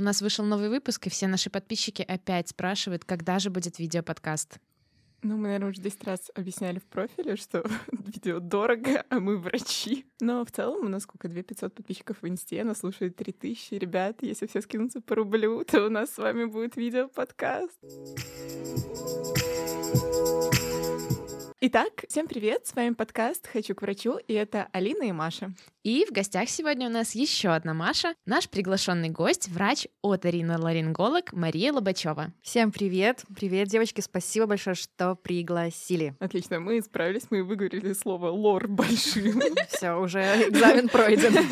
У 0.00 0.02
нас 0.02 0.22
вышел 0.22 0.46
новый 0.46 0.70
выпуск, 0.70 1.08
и 1.08 1.10
все 1.10 1.26
наши 1.26 1.50
подписчики 1.50 2.00
опять 2.00 2.48
спрашивают, 2.48 3.04
когда 3.04 3.38
же 3.38 3.50
будет 3.50 3.78
видеоподкаст. 3.78 4.58
Ну, 5.22 5.36
мы, 5.36 5.48
наверное, 5.48 5.68
уже 5.72 5.82
10 5.82 6.04
раз 6.04 6.30
объясняли 6.34 6.78
в 6.78 6.84
профиле, 6.84 7.36
что 7.36 7.62
видео 7.92 8.40
дорого, 8.40 9.04
а 9.10 9.20
мы 9.20 9.36
врачи. 9.36 10.06
Но 10.18 10.42
в 10.46 10.52
целом 10.52 10.86
у 10.86 10.88
нас 10.88 11.02
сколько? 11.02 11.28
2500 11.28 11.74
подписчиков 11.74 12.16
в 12.22 12.26
инсте, 12.26 12.64
нас 12.64 12.78
слушает 12.78 13.16
3000. 13.16 13.74
Ребят, 13.74 14.22
если 14.22 14.46
все 14.46 14.62
скинутся 14.62 15.02
по 15.02 15.16
рублю, 15.16 15.62
то 15.66 15.84
у 15.84 15.90
нас 15.90 16.14
с 16.14 16.16
вами 16.16 16.46
будет 16.46 16.76
видео-подкаст. 16.76 17.78
Итак, 21.62 22.06
всем 22.08 22.26
привет, 22.26 22.66
с 22.66 22.74
вами 22.74 22.94
подкаст 22.94 23.46
«Хочу 23.46 23.74
к 23.74 23.82
врачу», 23.82 24.16
и 24.26 24.32
это 24.32 24.68
Алина 24.72 25.02
и 25.02 25.12
Маша. 25.12 25.52
И 25.82 26.06
в 26.06 26.10
гостях 26.10 26.48
сегодня 26.48 26.86
у 26.88 26.90
нас 26.90 27.14
еще 27.14 27.50
одна 27.50 27.74
Маша, 27.74 28.14
наш 28.24 28.48
приглашенный 28.48 29.10
гость, 29.10 29.48
врач 29.48 29.86
оториноларинголог 30.02 31.34
Мария 31.34 31.70
Лобачева. 31.74 32.32
Всем 32.40 32.72
привет! 32.72 33.24
Привет, 33.36 33.68
девочки, 33.68 34.00
спасибо 34.00 34.46
большое, 34.46 34.74
что 34.74 35.16
пригласили. 35.16 36.14
Отлично, 36.18 36.60
мы 36.60 36.80
справились, 36.80 37.26
мы 37.28 37.44
выговорили 37.44 37.92
слово 37.92 38.30
«лор» 38.30 38.66
большим. 38.66 39.42
Все, 39.68 39.92
уже 39.92 40.20
экзамен 40.48 40.88
пройден. 40.88 41.46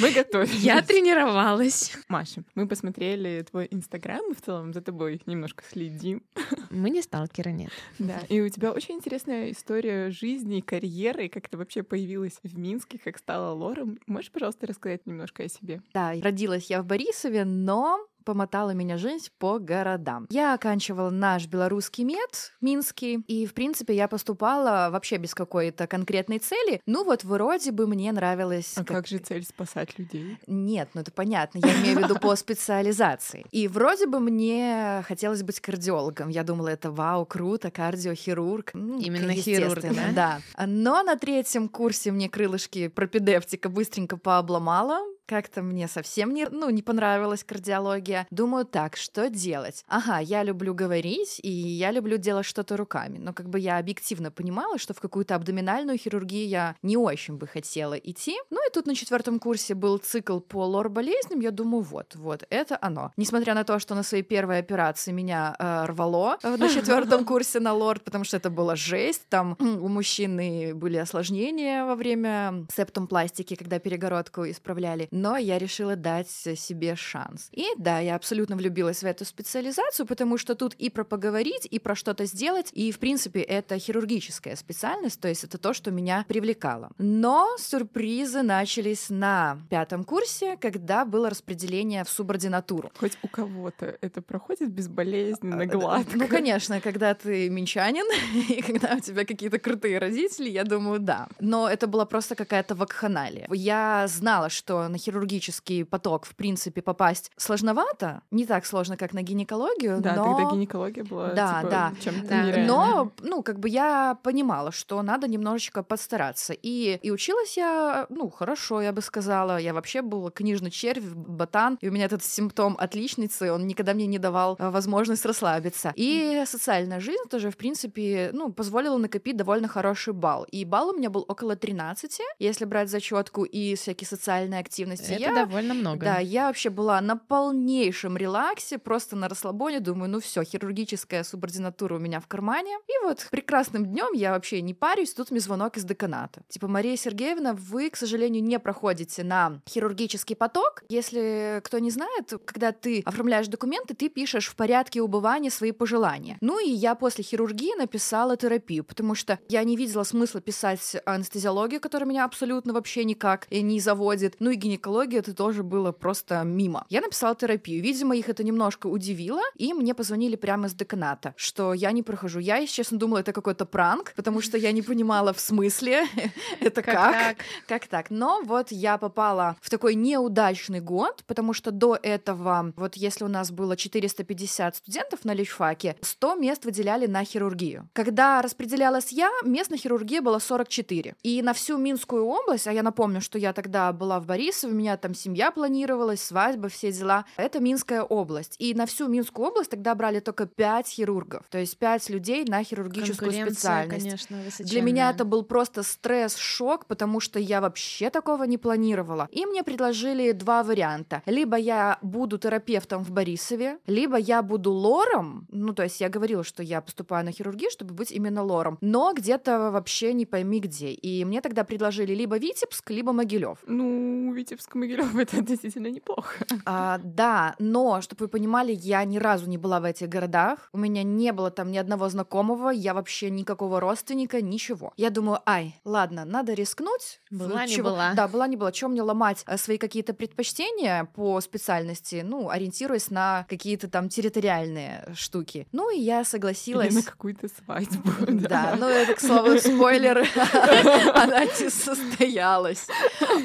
Мы 0.00 0.12
готовы. 0.12 0.46
Я 0.58 0.80
тренировалась. 0.80 1.92
Маша, 2.08 2.44
мы 2.54 2.68
посмотрели 2.68 3.44
твой 3.50 3.66
инстаграм, 3.70 4.30
и 4.30 4.34
в 4.34 4.40
целом 4.40 4.72
за 4.72 4.80
тобой 4.80 5.20
немножко 5.26 5.64
следим. 5.68 6.22
Мы 6.70 6.90
не 6.90 7.02
сталкеры, 7.02 7.50
нет. 7.50 7.70
Да, 7.98 8.20
и 8.28 8.40
у 8.40 8.48
тебя 8.48 8.72
очень 8.72 8.94
интересная 8.94 9.39
история 9.48 10.10
жизни, 10.10 10.60
карьеры, 10.60 11.28
как 11.28 11.48
ты 11.48 11.56
вообще 11.56 11.82
появилась 11.82 12.38
в 12.42 12.58
Минске, 12.58 12.98
как 12.98 13.18
стала 13.18 13.52
лором. 13.52 13.98
Можешь, 14.06 14.30
пожалуйста, 14.32 14.66
рассказать 14.66 15.06
немножко 15.06 15.44
о 15.44 15.48
себе? 15.48 15.82
Да, 15.94 16.12
родилась 16.20 16.68
я 16.68 16.82
в 16.82 16.86
Борисове, 16.86 17.44
но 17.44 18.06
помотала 18.24 18.70
меня 18.70 18.96
жизнь 18.96 19.28
по 19.38 19.58
городам. 19.58 20.26
Я 20.30 20.54
оканчивала 20.54 21.10
наш 21.10 21.46
белорусский 21.46 22.04
мед, 22.04 22.52
Минский, 22.60 23.16
и, 23.26 23.46
в 23.46 23.54
принципе, 23.54 23.94
я 23.94 24.08
поступала 24.08 24.88
вообще 24.90 25.16
без 25.16 25.34
какой-то 25.34 25.86
конкретной 25.86 26.38
цели. 26.38 26.80
Ну 26.86 27.04
вот, 27.04 27.24
вроде 27.24 27.72
бы 27.72 27.86
мне 27.86 28.12
нравилось... 28.12 28.74
А 28.76 28.84
как, 28.84 28.98
как 28.98 29.06
же 29.06 29.18
цель 29.18 29.44
спасать 29.44 29.98
людей? 29.98 30.38
Нет, 30.46 30.90
ну 30.94 31.00
это 31.00 31.10
понятно, 31.12 31.60
я 31.64 31.80
имею 31.80 31.98
в 31.98 32.02
виду 32.02 32.18
по 32.18 32.34
специализации. 32.36 33.46
И 33.50 33.68
вроде 33.68 34.06
бы 34.06 34.20
мне 34.20 35.04
хотелось 35.06 35.42
быть 35.42 35.60
кардиологом. 35.60 36.28
Я 36.28 36.44
думала, 36.44 36.68
это 36.68 36.90
вау, 36.90 37.26
круто, 37.26 37.70
кардиохирург. 37.70 38.74
Именно 38.74 39.34
хирург, 39.34 39.80
да? 39.82 40.40
Да. 40.56 40.66
Но 40.66 41.02
на 41.02 41.16
третьем 41.16 41.68
курсе 41.68 42.10
мне 42.12 42.28
крылышки 42.28 42.88
пропедевтика 42.88 43.68
быстренько 43.68 44.16
пообломала, 44.16 45.00
как-то 45.30 45.62
мне 45.62 45.86
совсем 45.86 46.34
не, 46.34 46.46
ну, 46.50 46.70
не 46.70 46.82
понравилась 46.82 47.44
кардиология. 47.44 48.26
Думаю, 48.32 48.64
так, 48.64 48.96
что 48.96 49.30
делать? 49.30 49.84
Ага, 49.86 50.18
я 50.18 50.42
люблю 50.42 50.74
говорить, 50.74 51.38
и 51.40 51.48
я 51.48 51.92
люблю 51.92 52.16
делать 52.16 52.46
что-то 52.46 52.76
руками. 52.76 53.18
Но 53.18 53.32
как 53.32 53.48
бы 53.48 53.60
я 53.60 53.78
объективно 53.78 54.32
понимала, 54.32 54.76
что 54.76 54.92
в 54.92 55.00
какую-то 55.00 55.36
абдоминальную 55.36 55.98
хирургию 55.98 56.48
я 56.48 56.74
не 56.82 56.96
очень 56.96 57.36
бы 57.36 57.46
хотела 57.46 57.94
идти. 57.94 58.34
Ну 58.50 58.58
и 58.66 58.72
тут 58.72 58.86
на 58.86 58.96
четвертом 58.96 59.38
курсе 59.38 59.74
был 59.74 59.98
цикл 59.98 60.40
по 60.40 60.64
лор-болезням. 60.64 61.38
Я 61.38 61.52
думаю, 61.52 61.82
вот, 61.82 62.16
вот, 62.16 62.44
это 62.50 62.76
оно. 62.80 63.12
Несмотря 63.16 63.54
на 63.54 63.62
то, 63.62 63.78
что 63.78 63.94
на 63.94 64.02
своей 64.02 64.24
первой 64.24 64.58
операции 64.58 65.12
меня 65.12 65.54
э, 65.60 65.84
рвало 65.86 66.38
э, 66.42 66.56
на 66.56 66.68
четвертом 66.74 67.24
курсе 67.24 67.60
на 67.60 67.72
лор, 67.72 68.00
потому 68.00 68.24
что 68.24 68.36
это 68.36 68.50
была 68.50 68.74
жесть. 68.74 69.28
Там 69.28 69.56
у 69.60 69.86
мужчины 69.86 70.74
были 70.74 70.96
осложнения 70.96 71.84
во 71.84 71.94
время 71.94 72.66
септомпластики, 72.74 73.54
когда 73.54 73.78
перегородку 73.78 74.50
исправляли 74.50 75.06
но 75.20 75.36
я 75.36 75.58
решила 75.58 75.96
дать 75.96 76.30
себе 76.30 76.96
шанс. 76.96 77.48
И 77.52 77.66
да, 77.76 77.98
я 77.98 78.14
абсолютно 78.14 78.56
влюбилась 78.56 79.02
в 79.02 79.06
эту 79.06 79.24
специализацию, 79.24 80.06
потому 80.06 80.38
что 80.38 80.54
тут 80.54 80.74
и 80.74 80.88
про 80.90 81.04
поговорить, 81.04 81.66
и 81.70 81.78
про 81.78 81.94
что-то 81.94 82.24
сделать, 82.24 82.70
и, 82.72 82.90
в 82.92 82.98
принципе, 82.98 83.40
это 83.40 83.78
хирургическая 83.78 84.56
специальность, 84.56 85.20
то 85.20 85.28
есть 85.28 85.44
это 85.44 85.58
то, 85.58 85.74
что 85.74 85.90
меня 85.90 86.24
привлекало. 86.28 86.90
Но 86.98 87.56
сюрпризы 87.58 88.42
начались 88.42 89.10
на 89.10 89.58
пятом 89.68 90.04
курсе, 90.04 90.56
когда 90.56 91.04
было 91.04 91.28
распределение 91.28 92.04
в 92.04 92.08
субординатуру. 92.08 92.90
Хоть 92.98 93.18
у 93.22 93.28
кого-то 93.28 93.98
это 94.00 94.22
проходит 94.22 94.70
безболезненно, 94.70 95.62
а, 95.62 95.66
гладко. 95.66 96.16
Ну, 96.16 96.28
конечно, 96.28 96.80
когда 96.80 97.14
ты 97.14 97.50
минчанин, 97.50 98.06
и 98.48 98.62
когда 98.62 98.94
у 98.94 99.00
тебя 99.00 99.24
какие-то 99.24 99.58
крутые 99.58 99.98
родители, 99.98 100.48
я 100.48 100.64
думаю, 100.64 101.00
да. 101.00 101.28
Но 101.40 101.68
это 101.68 101.86
была 101.86 102.06
просто 102.06 102.34
какая-то 102.34 102.74
вакханалия. 102.74 103.46
Я 103.50 104.06
знала, 104.08 104.48
что 104.48 104.88
на 104.88 104.98
хирургический 105.10 105.84
поток, 105.84 106.24
в 106.24 106.34
принципе, 106.34 106.82
попасть 106.82 107.30
сложновато, 107.36 108.22
не 108.30 108.46
так 108.46 108.64
сложно, 108.64 108.96
как 108.96 109.12
на 109.12 109.22
гинекологию, 109.22 110.00
да, 110.00 110.14
но... 110.14 110.24
тогда 110.24 110.54
гинекология 110.54 111.04
была 111.04 111.32
да, 111.34 111.60
типа, 111.60 111.70
да. 111.70 111.92
чем-то 112.00 112.28
да. 112.28 112.64
Но, 112.66 113.12
ну, 113.20 113.42
как 113.42 113.58
бы 113.58 113.68
я 113.68 114.16
понимала, 114.22 114.72
что 114.72 115.02
надо 115.02 115.26
немножечко 115.26 115.82
подстараться. 115.82 116.52
И, 116.52 116.98
и 117.02 117.10
училась 117.10 117.56
я, 117.56 118.06
ну, 118.08 118.30
хорошо, 118.30 118.80
я 118.80 118.92
бы 118.92 119.02
сказала. 119.02 119.58
Я 119.58 119.74
вообще 119.74 120.02
была 120.02 120.30
книжный 120.30 120.70
червь, 120.70 121.04
ботан, 121.04 121.78
и 121.80 121.88
у 121.88 121.92
меня 121.92 122.04
этот 122.04 122.22
симптом 122.22 122.76
отличницы, 122.78 123.52
он 123.52 123.66
никогда 123.66 123.94
мне 123.94 124.06
не 124.06 124.18
давал 124.18 124.56
э, 124.58 124.70
возможность 124.70 125.26
расслабиться. 125.26 125.92
И 125.96 126.42
социальная 126.46 127.00
жизнь 127.00 127.24
тоже, 127.28 127.50
в 127.50 127.56
принципе, 127.56 128.30
ну, 128.32 128.52
позволила 128.52 128.96
накопить 128.96 129.36
довольно 129.36 129.68
хороший 129.68 130.12
балл. 130.12 130.44
И 130.44 130.64
балл 130.64 130.90
у 130.90 130.96
меня 130.96 131.10
был 131.10 131.24
около 131.26 131.56
13, 131.56 132.20
если 132.38 132.64
брать 132.64 132.90
зачетку 132.90 133.44
и 133.44 133.74
всякие 133.74 134.06
социальные 134.06 134.60
активности 134.60 134.99
активности. 135.00 135.12
Это 135.12 135.40
я, 135.40 135.46
довольно 135.46 135.74
много. 135.74 136.04
Да, 136.04 136.18
я 136.18 136.46
вообще 136.46 136.70
была 136.70 137.00
на 137.00 137.16
полнейшем 137.16 138.16
релаксе, 138.16 138.78
просто 138.78 139.16
на 139.16 139.28
расслабоне. 139.28 139.80
Думаю, 139.80 140.10
ну 140.10 140.20
все, 140.20 140.42
хирургическая 140.42 141.24
субординатура 141.24 141.96
у 141.96 141.98
меня 141.98 142.20
в 142.20 142.26
кармане. 142.26 142.78
И 142.88 143.04
вот 143.04 143.26
прекрасным 143.30 143.86
днем 143.86 144.12
я 144.14 144.32
вообще 144.32 144.60
не 144.62 144.74
парюсь, 144.74 145.14
тут 145.14 145.30
мне 145.30 145.40
звонок 145.40 145.76
из 145.76 145.84
деканата. 145.84 146.42
Типа, 146.48 146.68
Мария 146.68 146.96
Сергеевна, 146.96 147.54
вы, 147.54 147.90
к 147.90 147.96
сожалению, 147.96 148.42
не 148.42 148.58
проходите 148.58 149.24
на 149.24 149.60
хирургический 149.68 150.36
поток. 150.36 150.82
Если 150.88 151.60
кто 151.64 151.78
не 151.78 151.90
знает, 151.90 152.32
когда 152.44 152.72
ты 152.72 153.02
оформляешь 153.04 153.48
документы, 153.48 153.94
ты 153.94 154.08
пишешь 154.08 154.48
в 154.48 154.56
порядке 154.56 155.00
убывания 155.00 155.50
свои 155.50 155.72
пожелания. 155.72 156.36
Ну 156.40 156.64
и 156.64 156.70
я 156.70 156.94
после 156.94 157.24
хирургии 157.24 157.76
написала 157.76 158.36
терапию, 158.36 158.84
потому 158.84 159.14
что 159.14 159.38
я 159.48 159.62
не 159.64 159.76
видела 159.76 160.04
смысла 160.04 160.40
писать 160.40 160.96
анестезиологию, 161.04 161.80
которая 161.80 162.08
меня 162.08 162.24
абсолютно 162.24 162.72
вообще 162.72 163.04
никак 163.04 163.46
не 163.50 163.80
заводит. 163.80 164.36
Ну 164.38 164.50
и 164.50 164.56
гинекологию 164.56 164.79
гинекологии 164.80 165.18
это 165.18 165.34
тоже 165.34 165.62
было 165.62 165.92
просто 165.92 166.42
мимо. 166.44 166.86
Я 166.88 167.00
написала 167.00 167.34
терапию. 167.34 167.82
Видимо, 167.82 168.16
их 168.16 168.28
это 168.28 168.42
немножко 168.42 168.86
удивило, 168.86 169.42
и 169.56 169.72
мне 169.74 169.94
позвонили 169.94 170.36
прямо 170.36 170.66
из 170.66 170.74
деканата, 170.74 171.34
что 171.36 171.74
я 171.74 171.92
не 171.92 172.02
прохожу. 172.02 172.38
Я, 172.40 172.56
если 172.56 172.74
честно, 172.74 172.98
думала, 172.98 173.18
это 173.18 173.32
какой-то 173.32 173.66
пранк, 173.66 174.12
потому 174.16 174.40
что 174.40 174.56
я 174.56 174.72
не 174.72 174.82
понимала 174.82 175.32
в 175.32 175.40
смысле, 175.40 176.06
это 176.60 176.82
как, 176.82 177.36
как 177.68 177.86
так. 177.86 178.10
Но 178.10 178.40
вот 178.44 178.72
я 178.72 178.98
попала 178.98 179.56
в 179.60 179.68
такой 179.68 179.94
неудачный 179.94 180.80
год, 180.80 181.22
потому 181.26 181.52
что 181.52 181.70
до 181.70 181.98
этого, 182.02 182.72
вот 182.76 182.96
если 182.96 183.24
у 183.24 183.28
нас 183.28 183.50
было 183.50 183.76
450 183.76 184.76
студентов 184.76 185.24
на 185.24 185.34
личфаке, 185.34 185.96
100 186.00 186.34
мест 186.36 186.64
выделяли 186.64 187.06
на 187.06 187.24
хирургию. 187.24 187.88
Когда 187.92 188.42
распределялась 188.42 189.12
я, 189.12 189.30
мест 189.44 189.70
на 189.70 189.76
хирургии 189.76 190.20
было 190.20 190.38
44. 190.38 191.14
И 191.22 191.42
на 191.42 191.52
всю 191.52 191.76
Минскую 191.76 192.24
область, 192.24 192.66
а 192.66 192.72
я 192.72 192.82
напомню, 192.82 193.20
что 193.20 193.38
я 193.38 193.52
тогда 193.52 193.92
была 193.92 194.20
в 194.20 194.26
Борисове, 194.26 194.69
меня 194.74 194.96
там 194.96 195.14
семья 195.14 195.50
планировалась, 195.50 196.22
свадьба, 196.22 196.68
все 196.68 196.92
дела. 196.92 197.24
Это 197.36 197.60
Минская 197.60 198.02
область. 198.02 198.56
И 198.58 198.74
на 198.74 198.86
всю 198.86 199.08
Минскую 199.08 199.48
область 199.48 199.70
тогда 199.70 199.94
брали 199.94 200.20
только 200.20 200.46
пять 200.46 200.88
хирургов. 200.88 201.42
То 201.50 201.58
есть 201.58 201.78
пять 201.78 202.08
людей 202.10 202.44
на 202.44 202.62
хирургическую 202.62 203.32
специальность. 203.32 204.04
конечно, 204.04 204.38
Для 204.58 204.82
меня 204.82 205.10
это 205.10 205.24
был 205.24 205.44
просто 205.44 205.82
стресс, 205.82 206.36
шок, 206.36 206.86
потому 206.86 207.20
что 207.20 207.38
я 207.38 207.60
вообще 207.60 208.10
такого 208.10 208.44
не 208.44 208.58
планировала. 208.58 209.28
И 209.30 209.46
мне 209.46 209.62
предложили 209.62 210.32
два 210.32 210.62
варианта. 210.62 211.22
Либо 211.26 211.56
я 211.56 211.98
буду 212.02 212.38
терапевтом 212.38 213.04
в 213.04 213.10
Борисове, 213.10 213.78
либо 213.86 214.16
я 214.16 214.42
буду 214.42 214.72
лором. 214.72 215.46
Ну, 215.50 215.72
то 215.72 215.82
есть 215.82 216.00
я 216.00 216.08
говорила, 216.08 216.44
что 216.44 216.62
я 216.62 216.80
поступаю 216.80 217.24
на 217.24 217.32
хирургию, 217.32 217.70
чтобы 217.70 217.94
быть 217.94 218.10
именно 218.10 218.42
лором. 218.42 218.78
Но 218.80 219.12
где-то 219.12 219.70
вообще 219.70 220.12
не 220.12 220.26
пойми 220.26 220.60
где. 220.60 220.90
И 220.90 221.24
мне 221.24 221.40
тогда 221.40 221.64
предложили 221.64 222.14
либо 222.14 222.38
Витебск, 222.38 222.90
либо 222.90 223.12
Могилев. 223.12 223.58
Ну, 223.66 224.32
Витебск 224.32 224.59
Курск, 224.60 224.74
Могилев, 224.74 225.16
это 225.16 225.40
действительно 225.40 225.86
неплохо. 225.86 226.44
А, 226.66 227.00
да, 227.02 227.54
но, 227.58 228.02
чтобы 228.02 228.24
вы 228.24 228.28
понимали, 228.28 228.72
я 228.72 229.02
ни 229.04 229.16
разу 229.16 229.48
не 229.48 229.56
была 229.56 229.80
в 229.80 229.84
этих 229.84 230.10
городах. 230.10 230.68
У 230.74 230.78
меня 230.78 231.02
не 231.02 231.32
было 231.32 231.50
там 231.50 231.70
ни 231.70 231.78
одного 231.78 232.10
знакомого, 232.10 232.68
я 232.68 232.92
вообще 232.92 233.30
никакого 233.30 233.80
родственника, 233.80 234.42
ничего. 234.42 234.92
Я 234.98 235.08
думаю, 235.08 235.40
ай, 235.46 235.80
ладно, 235.86 236.26
надо 236.26 236.52
рискнуть. 236.52 237.20
Была 237.30 237.64
не 237.64 237.80
была. 237.80 238.12
Да, 238.12 238.28
была 238.28 238.46
не 238.48 238.56
была. 238.56 238.70
Чем 238.70 238.90
мне 238.90 239.00
ломать 239.00 239.42
э, 239.46 239.56
свои 239.56 239.78
какие-то 239.78 240.12
предпочтения 240.12 241.04
по 241.04 241.40
специальности, 241.40 242.22
ну, 242.22 242.50
ориентируясь 242.50 243.08
на 243.08 243.46
какие-то 243.48 243.88
там 243.88 244.10
территориальные 244.10 245.08
штуки. 245.14 245.68
Ну, 245.72 245.90
и 245.90 245.98
я 245.98 246.22
согласилась. 246.24 246.88
Или 246.88 246.96
на 246.96 247.02
какую-то 247.02 247.48
свадьбу. 247.48 248.10
Да, 248.28 248.76
ну, 248.78 248.86
это, 248.86 249.14
к 249.14 249.20
слову, 249.20 249.58
спойлер, 249.58 250.18
она 251.14 251.44
не 251.44 251.70
состоялась. 251.70 252.86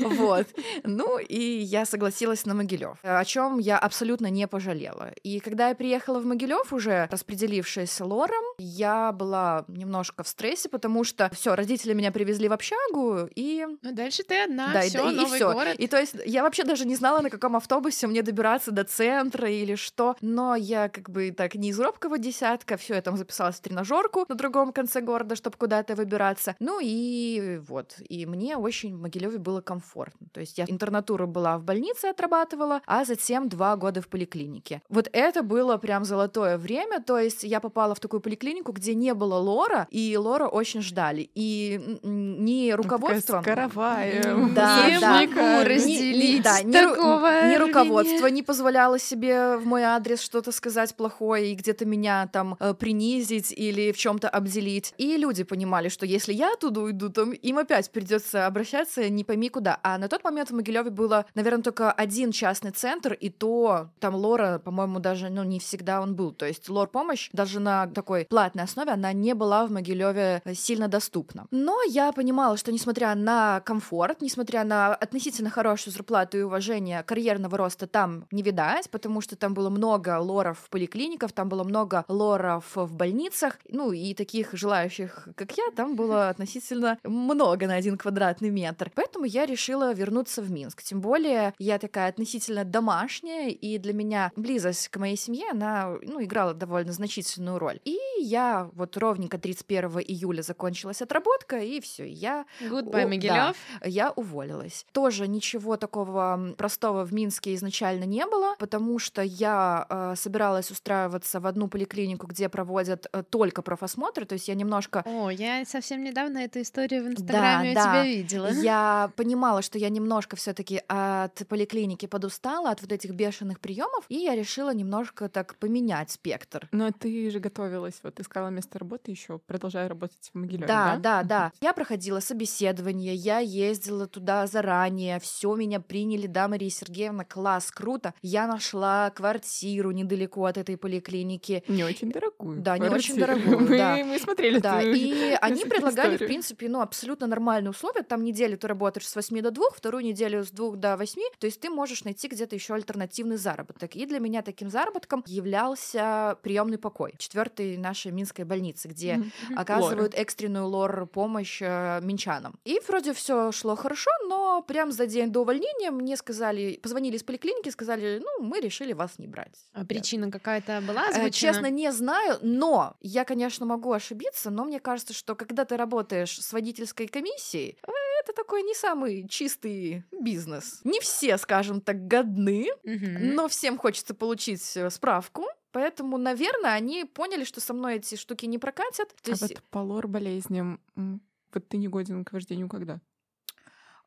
Вот. 0.01 0.47
Ну, 0.83 1.04
Ну, 1.05 1.19
и 1.19 1.39
я 1.39 1.85
согласилась 1.85 2.45
на 2.45 2.53
Могилев, 2.53 2.97
о 3.03 3.25
чем 3.25 3.59
я 3.59 3.77
абсолютно 3.77 4.27
не 4.29 4.47
пожалела. 4.47 5.11
И 5.23 5.39
когда 5.39 5.69
я 5.69 5.75
приехала 5.75 6.19
в 6.19 6.25
Могилев, 6.25 6.73
уже 6.73 7.07
распределившись 7.11 7.99
Лором, 7.99 8.43
я 8.57 9.11
была 9.11 9.65
немножко 9.67 10.23
в 10.23 10.27
стрессе, 10.27 10.69
потому 10.69 11.03
что 11.03 11.29
все, 11.33 11.55
родители 11.55 11.93
меня 11.93 12.11
привезли 12.11 12.47
в 12.47 12.53
общагу, 12.53 13.27
и... 13.35 13.65
Ну, 13.81 13.91
дальше 13.93 14.23
ты 14.23 14.43
одна, 14.43 14.71
Да, 14.73 14.83
и- 14.83 14.89
все, 14.89 15.09
и, 15.09 15.15
новый 15.15 15.35
всё. 15.37 15.53
город. 15.53 15.75
И 15.77 15.87
то 15.87 15.97
есть 15.99 16.15
я 16.25 16.43
вообще 16.43 16.63
даже 16.63 16.85
не 16.85 16.95
знала, 16.95 17.21
на 17.21 17.29
каком 17.29 17.55
автобусе 17.55 18.07
мне 18.07 18.21
добираться 18.21 18.71
до 18.71 18.83
центра 18.83 19.49
или 19.49 19.75
что. 19.75 20.15
Но 20.21 20.55
я 20.55 20.89
как 20.89 21.09
бы 21.09 21.31
так 21.31 21.55
не 21.55 21.69
из 21.69 21.79
робкого 21.79 22.17
десятка, 22.17 22.77
все, 22.77 22.95
я 22.95 23.01
там 23.01 23.17
записалась 23.17 23.55
в 23.57 23.61
тренажерку 23.61 24.25
на 24.27 24.35
другом 24.35 24.71
конце 24.73 25.01
города, 25.01 25.35
чтобы 25.35 25.57
куда-то 25.57 25.95
выбираться. 25.95 26.55
Ну 26.59 26.79
и 26.81 27.59
вот. 27.67 27.95
И 28.09 28.25
мне 28.25 28.57
очень 28.57 28.95
в 28.95 29.01
Могилеве 29.01 29.37
было 29.37 29.61
комфортно. 29.61 30.27
То 30.31 30.39
есть 30.39 30.57
я 30.57 30.65
интернатуру 30.67 31.27
была 31.27 31.57
в 31.57 31.63
больнице 31.63 32.05
отрабатывала, 32.07 32.81
а 32.85 33.05
затем 33.05 33.49
два 33.49 33.75
года 33.75 34.01
в 34.01 34.07
поликлинике. 34.07 34.81
Вот 34.89 35.09
это 35.11 35.43
было 35.43 35.77
прям 35.77 36.05
золотое 36.05 36.57
время. 36.57 37.01
То 37.01 37.19
есть 37.19 37.43
я 37.43 37.59
попала 37.59 37.95
в 37.95 37.99
такую 37.99 38.21
поликлинику, 38.21 38.44
где 38.53 38.93
не 38.95 39.13
было 39.13 39.35
лора, 39.35 39.87
и 39.91 40.15
лора 40.17 40.47
очень 40.47 40.81
ждали. 40.81 41.29
И 41.35 41.99
м, 42.03 42.43
ни 42.45 42.71
руководством... 42.71 43.41
Скоровая. 43.41 44.21
Да, 44.53 44.89
Не 44.89 44.99
да. 44.99 45.63
разделить 45.63 46.43
да, 46.43 46.61
ру- 46.61 46.71
такого 46.71 47.29
рвения. 47.41 47.57
руководство 47.57 48.27
не 48.27 48.43
позволяло 48.43 48.99
себе 48.99 49.57
в 49.57 49.65
мой 49.65 49.83
адрес 49.83 50.21
что-то 50.21 50.51
сказать 50.51 50.95
плохое 50.95 51.51
и 51.51 51.55
где-то 51.55 51.85
меня 51.85 52.27
там 52.31 52.57
э, 52.59 52.73
принизить 52.73 53.51
или 53.51 53.91
в 53.91 53.97
чем-то 53.97 54.29
обделить. 54.29 54.93
И 54.97 55.17
люди 55.17 55.43
понимали, 55.43 55.89
что 55.89 56.05
если 56.05 56.33
я 56.33 56.53
оттуда 56.53 56.81
уйду, 56.81 57.09
то 57.09 57.23
им 57.31 57.57
опять 57.57 57.89
придется 57.91 58.45
обращаться 58.45 59.09
не 59.09 59.23
пойми 59.23 59.49
куда. 59.49 59.79
А 59.83 59.97
на 59.97 60.07
тот 60.07 60.23
момент 60.23 60.49
в 60.51 60.53
Могилеве 60.55 60.89
было, 60.91 61.25
наверное, 61.35 61.63
только 61.63 61.91
один 61.91 62.31
частный 62.31 62.71
центр, 62.71 63.13
и 63.13 63.29
то 63.29 63.89
там 63.99 64.15
Лора, 64.15 64.59
по-моему, 64.63 64.99
даже 64.99 65.29
ну, 65.29 65.43
не 65.43 65.59
всегда 65.59 66.01
он 66.01 66.15
был. 66.15 66.31
То 66.31 66.45
есть 66.45 66.69
лор-помощь 66.69 67.29
даже 67.33 67.59
на 67.59 67.87
такой 67.87 68.25
платной 68.35 68.65
основе, 68.65 68.91
она 68.91 69.13
не 69.13 69.33
была 69.33 69.65
в 69.65 69.71
Могилеве 69.71 70.41
сильно 70.53 70.89
доступна. 70.89 71.47
Но 71.51 71.81
я 71.87 72.11
понимала, 72.11 72.57
что 72.57 72.73
несмотря 72.73 73.15
на 73.15 73.61
комфорт, 73.61 74.21
несмотря 74.21 74.65
на 74.65 74.93
относительно 74.93 75.49
хорошую 75.49 75.93
зарплату 75.93 76.37
и 76.37 76.41
уважение, 76.41 77.01
карьерного 77.03 77.57
роста 77.57 77.87
там 77.87 78.25
не 78.31 78.43
видать, 78.43 78.89
потому 78.89 79.21
что 79.21 79.37
там 79.37 79.53
было 79.53 79.69
много 79.69 80.19
лоров 80.19 80.59
в 80.59 80.69
поликлиниках, 80.69 81.31
там 81.31 81.47
было 81.47 81.63
много 81.63 82.03
лоров 82.09 82.65
в 82.75 82.93
больницах, 82.93 83.57
ну 83.69 83.93
и 83.93 84.13
таких 84.13 84.49
желающих, 84.51 85.29
как 85.35 85.53
я, 85.53 85.63
там 85.73 85.95
было 85.95 86.27
относительно 86.33 86.97
много 87.05 87.67
на 87.67 87.75
один 87.75 87.97
квадратный 87.97 88.49
метр. 88.49 88.91
Поэтому 88.95 89.23
я 89.23 89.45
решила 89.45 89.93
вернуться 89.93 90.41
в 90.41 90.51
Минск. 90.51 90.83
Тем 90.83 90.99
более 90.99 91.53
я 91.57 91.79
такая 91.79 92.09
относительно 92.09 92.65
домашняя, 92.65 93.49
и 93.49 93.77
для 93.77 93.93
меня 93.93 94.33
близость 94.35 94.89
к 94.89 94.97
моей 94.97 95.15
семье, 95.15 95.51
она 95.51 95.95
ну, 96.01 96.21
играла 96.21 96.53
довольно 96.53 96.91
значительную 96.91 97.59
роль. 97.59 97.79
И 97.85 97.97
я 98.25 98.69
вот 98.73 98.97
ровненько 98.97 99.37
31 99.37 99.99
июля 99.99 100.41
закончилась 100.41 101.01
отработка, 101.01 101.57
и 101.57 101.79
все, 101.79 102.07
я 102.07 102.45
Goodbye, 102.61 103.03
О, 103.03 103.07
Могилев. 103.07 103.55
я 103.83 104.11
уволилась. 104.11 104.85
Тоже 104.91 105.27
ничего 105.27 105.77
такого 105.77 106.53
простого 106.57 107.05
в 107.05 107.13
Минске 107.13 107.53
изначально 107.55 108.05
не 108.05 108.25
было, 108.25 108.55
потому 108.57 108.99
что 108.99 109.21
я 109.21 109.85
э, 109.89 110.13
собиралась 110.17 110.71
устраиваться 110.71 111.39
в 111.39 111.45
одну 111.45 111.67
поликлинику, 111.67 112.27
где 112.27 112.49
проводят 112.49 113.07
э, 113.11 113.23
только 113.23 113.61
профосмотры, 113.61 114.25
то 114.25 114.33
есть 114.33 114.47
я 114.47 114.55
немножко 114.55 115.03
О, 115.05 115.29
я 115.29 115.63
совсем 115.65 116.03
недавно 116.03 116.39
эту 116.39 116.61
историю 116.61 117.03
в 117.03 117.07
Инстаграме 117.07 117.71
у 117.71 117.75
да. 117.75 117.83
тебя 117.83 118.03
видела. 118.03 118.47
я 118.47 119.11
понимала, 119.15 119.61
что 119.61 119.77
я 119.77 119.89
немножко 119.89 120.35
все-таки 120.35 120.81
от 120.87 121.47
поликлиники 121.47 122.07
подустала, 122.07 122.71
от 122.71 122.81
вот 122.81 122.91
этих 122.91 123.11
бешеных 123.11 123.59
приемов, 123.59 124.05
и 124.09 124.15
я 124.15 124.35
решила 124.35 124.73
немножко 124.73 125.29
так 125.29 125.55
поменять 125.57 126.11
спектр. 126.11 126.67
Но 126.71 126.91
ты 126.91 127.29
же 127.29 127.39
готовилась, 127.39 127.99
вот 128.01 128.14
искала 128.21 128.49
место 128.49 128.79
работы 128.79 129.11
еще, 129.11 129.39
продолжая 129.39 129.87
работать 129.89 130.29
в 130.33 130.37
Могилеве, 130.37 130.67
Да, 130.67 130.97
да? 130.97 131.21
да, 131.21 131.23
да. 131.23 131.51
Я 131.61 131.73
проходила 131.73 132.19
собеседование, 132.19 133.13
я 133.15 133.39
ездила 133.39 134.07
туда 134.07 134.47
заранее, 134.47 135.19
все 135.19 135.53
меня 135.55 135.79
приняли, 135.79 136.27
да, 136.27 136.47
Мария 136.47 136.69
Сергеевна, 136.69 137.23
класс, 137.25 137.71
круто. 137.71 138.13
Я 138.21 138.47
нашла 138.47 139.09
квартиру 139.11 139.91
недалеко 139.91 140.45
от 140.45 140.57
этой 140.57 140.77
поликлиники. 140.77 141.63
Не 141.67 141.83
очень 141.83 142.11
дорогую. 142.11 142.61
Да, 142.61 142.77
не 142.77 142.89
очень 142.89 143.15
квартиру. 143.15 143.39
дорогую, 143.45 143.59
Мы, 143.69 143.77
да. 143.77 143.97
мы 144.03 144.19
смотрели 144.19 144.59
Да, 144.59 144.81
эту 144.81 144.91
и 144.95 145.37
они 145.41 145.65
предлагали, 145.65 146.11
в 146.11 146.13
историю. 146.15 146.27
принципе, 146.27 146.69
ну, 146.69 146.81
абсолютно 146.81 147.27
нормальные 147.27 147.71
условия. 147.71 148.03
Там 148.03 148.23
неделю 148.23 148.57
ты 148.57 148.67
работаешь 148.67 149.07
с 149.07 149.15
8 149.15 149.41
до 149.41 149.51
2, 149.51 149.65
вторую 149.75 150.03
неделю 150.03 150.43
с 150.43 150.51
2 150.51 150.75
до 150.75 150.97
8, 150.97 151.21
то 151.39 151.45
есть 151.47 151.59
ты 151.59 151.69
можешь 151.69 152.03
найти 152.03 152.27
где-то 152.27 152.55
еще 152.55 152.73
альтернативный 152.73 153.37
заработок. 153.37 153.95
И 153.95 154.05
для 154.05 154.19
меня 154.19 154.41
таким 154.41 154.69
заработком 154.69 155.23
являлся 155.27 156.37
приемный 156.43 156.77
покой 156.77 157.13
четвертой 157.17 157.77
нашей 158.05 158.11
минской 158.15 158.45
больницы, 158.45 158.87
где 158.87 159.15
Мгм. 159.17 159.57
оказывают 159.57 160.13
экстренную 160.15 160.65
лор-помощь 160.67 161.61
э, 161.61 161.99
минчанам. 162.01 162.59
И 162.65 162.79
вроде 162.87 163.13
все 163.13 163.51
шло 163.51 163.75
хорошо, 163.75 164.11
но 164.27 164.61
прям 164.61 164.91
за 164.91 165.05
день 165.07 165.31
до 165.31 165.41
увольнения 165.41 165.91
мне 165.91 166.15
сказали, 166.17 166.79
позвонили 166.81 167.15
из 167.17 167.23
поликлиники, 167.23 167.69
сказали, 167.69 168.19
ну, 168.23 168.43
мы 168.45 168.59
решили 168.61 168.93
вас 168.93 169.17
не 169.19 169.27
брать. 169.27 169.55
А 169.73 169.85
причина 169.85 170.31
какая-то 170.31 170.81
была 170.87 171.05
Э, 171.05 171.09
озвучена? 171.09 171.31
Честно, 171.31 171.69
не 171.69 171.91
знаю, 171.91 172.37
но 172.41 172.95
я, 173.01 173.25
конечно, 173.25 173.65
могу 173.65 173.91
ошибиться, 173.91 174.49
но 174.51 174.65
мне 174.65 174.79
кажется, 174.79 175.13
что 175.13 175.35
когда 175.35 175.65
ты 175.65 175.77
работаешь 175.77 176.39
с 176.39 176.53
водительской 176.53 177.07
комиссией, 177.07 177.77
э, 177.87 177.91
это 178.23 178.33
такой 178.33 178.63
не 178.63 178.73
самый 178.75 179.27
чистый 179.27 180.03
бизнес. 180.11 180.81
Не 180.83 180.99
все, 180.99 181.37
скажем 181.37 181.81
так, 181.81 182.07
годны, 182.07 182.67
Мгм. 182.83 183.35
но 183.35 183.47
всем 183.47 183.77
хочется 183.77 184.13
получить 184.13 184.77
э, 184.77 184.89
справку. 184.89 185.45
Поэтому, 185.75 186.17
наверное, 186.17 186.71
они 186.71 187.03
поняли, 187.03 187.43
что 187.43 187.59
со 187.59 187.73
мной 187.73 187.95
эти 187.97 188.15
штуки 188.15 188.45
не 188.45 188.57
прокатят. 188.57 189.13
То 189.21 189.29
А 189.29 189.35
есть, 189.35 189.41
вот 189.41 189.61
по 189.69 189.79
лор-болезням, 189.79 190.81
м, 190.95 191.21
вот 191.53 191.67
ты 191.67 191.77
не 191.77 191.87
годен 191.87 192.23
к 192.25 192.31
вождению 192.33 192.69
когда? 192.69 193.01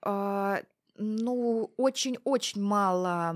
а, 0.03 0.63
ну, 0.99 1.71
очень-очень 1.77 2.61
мало 2.63 3.35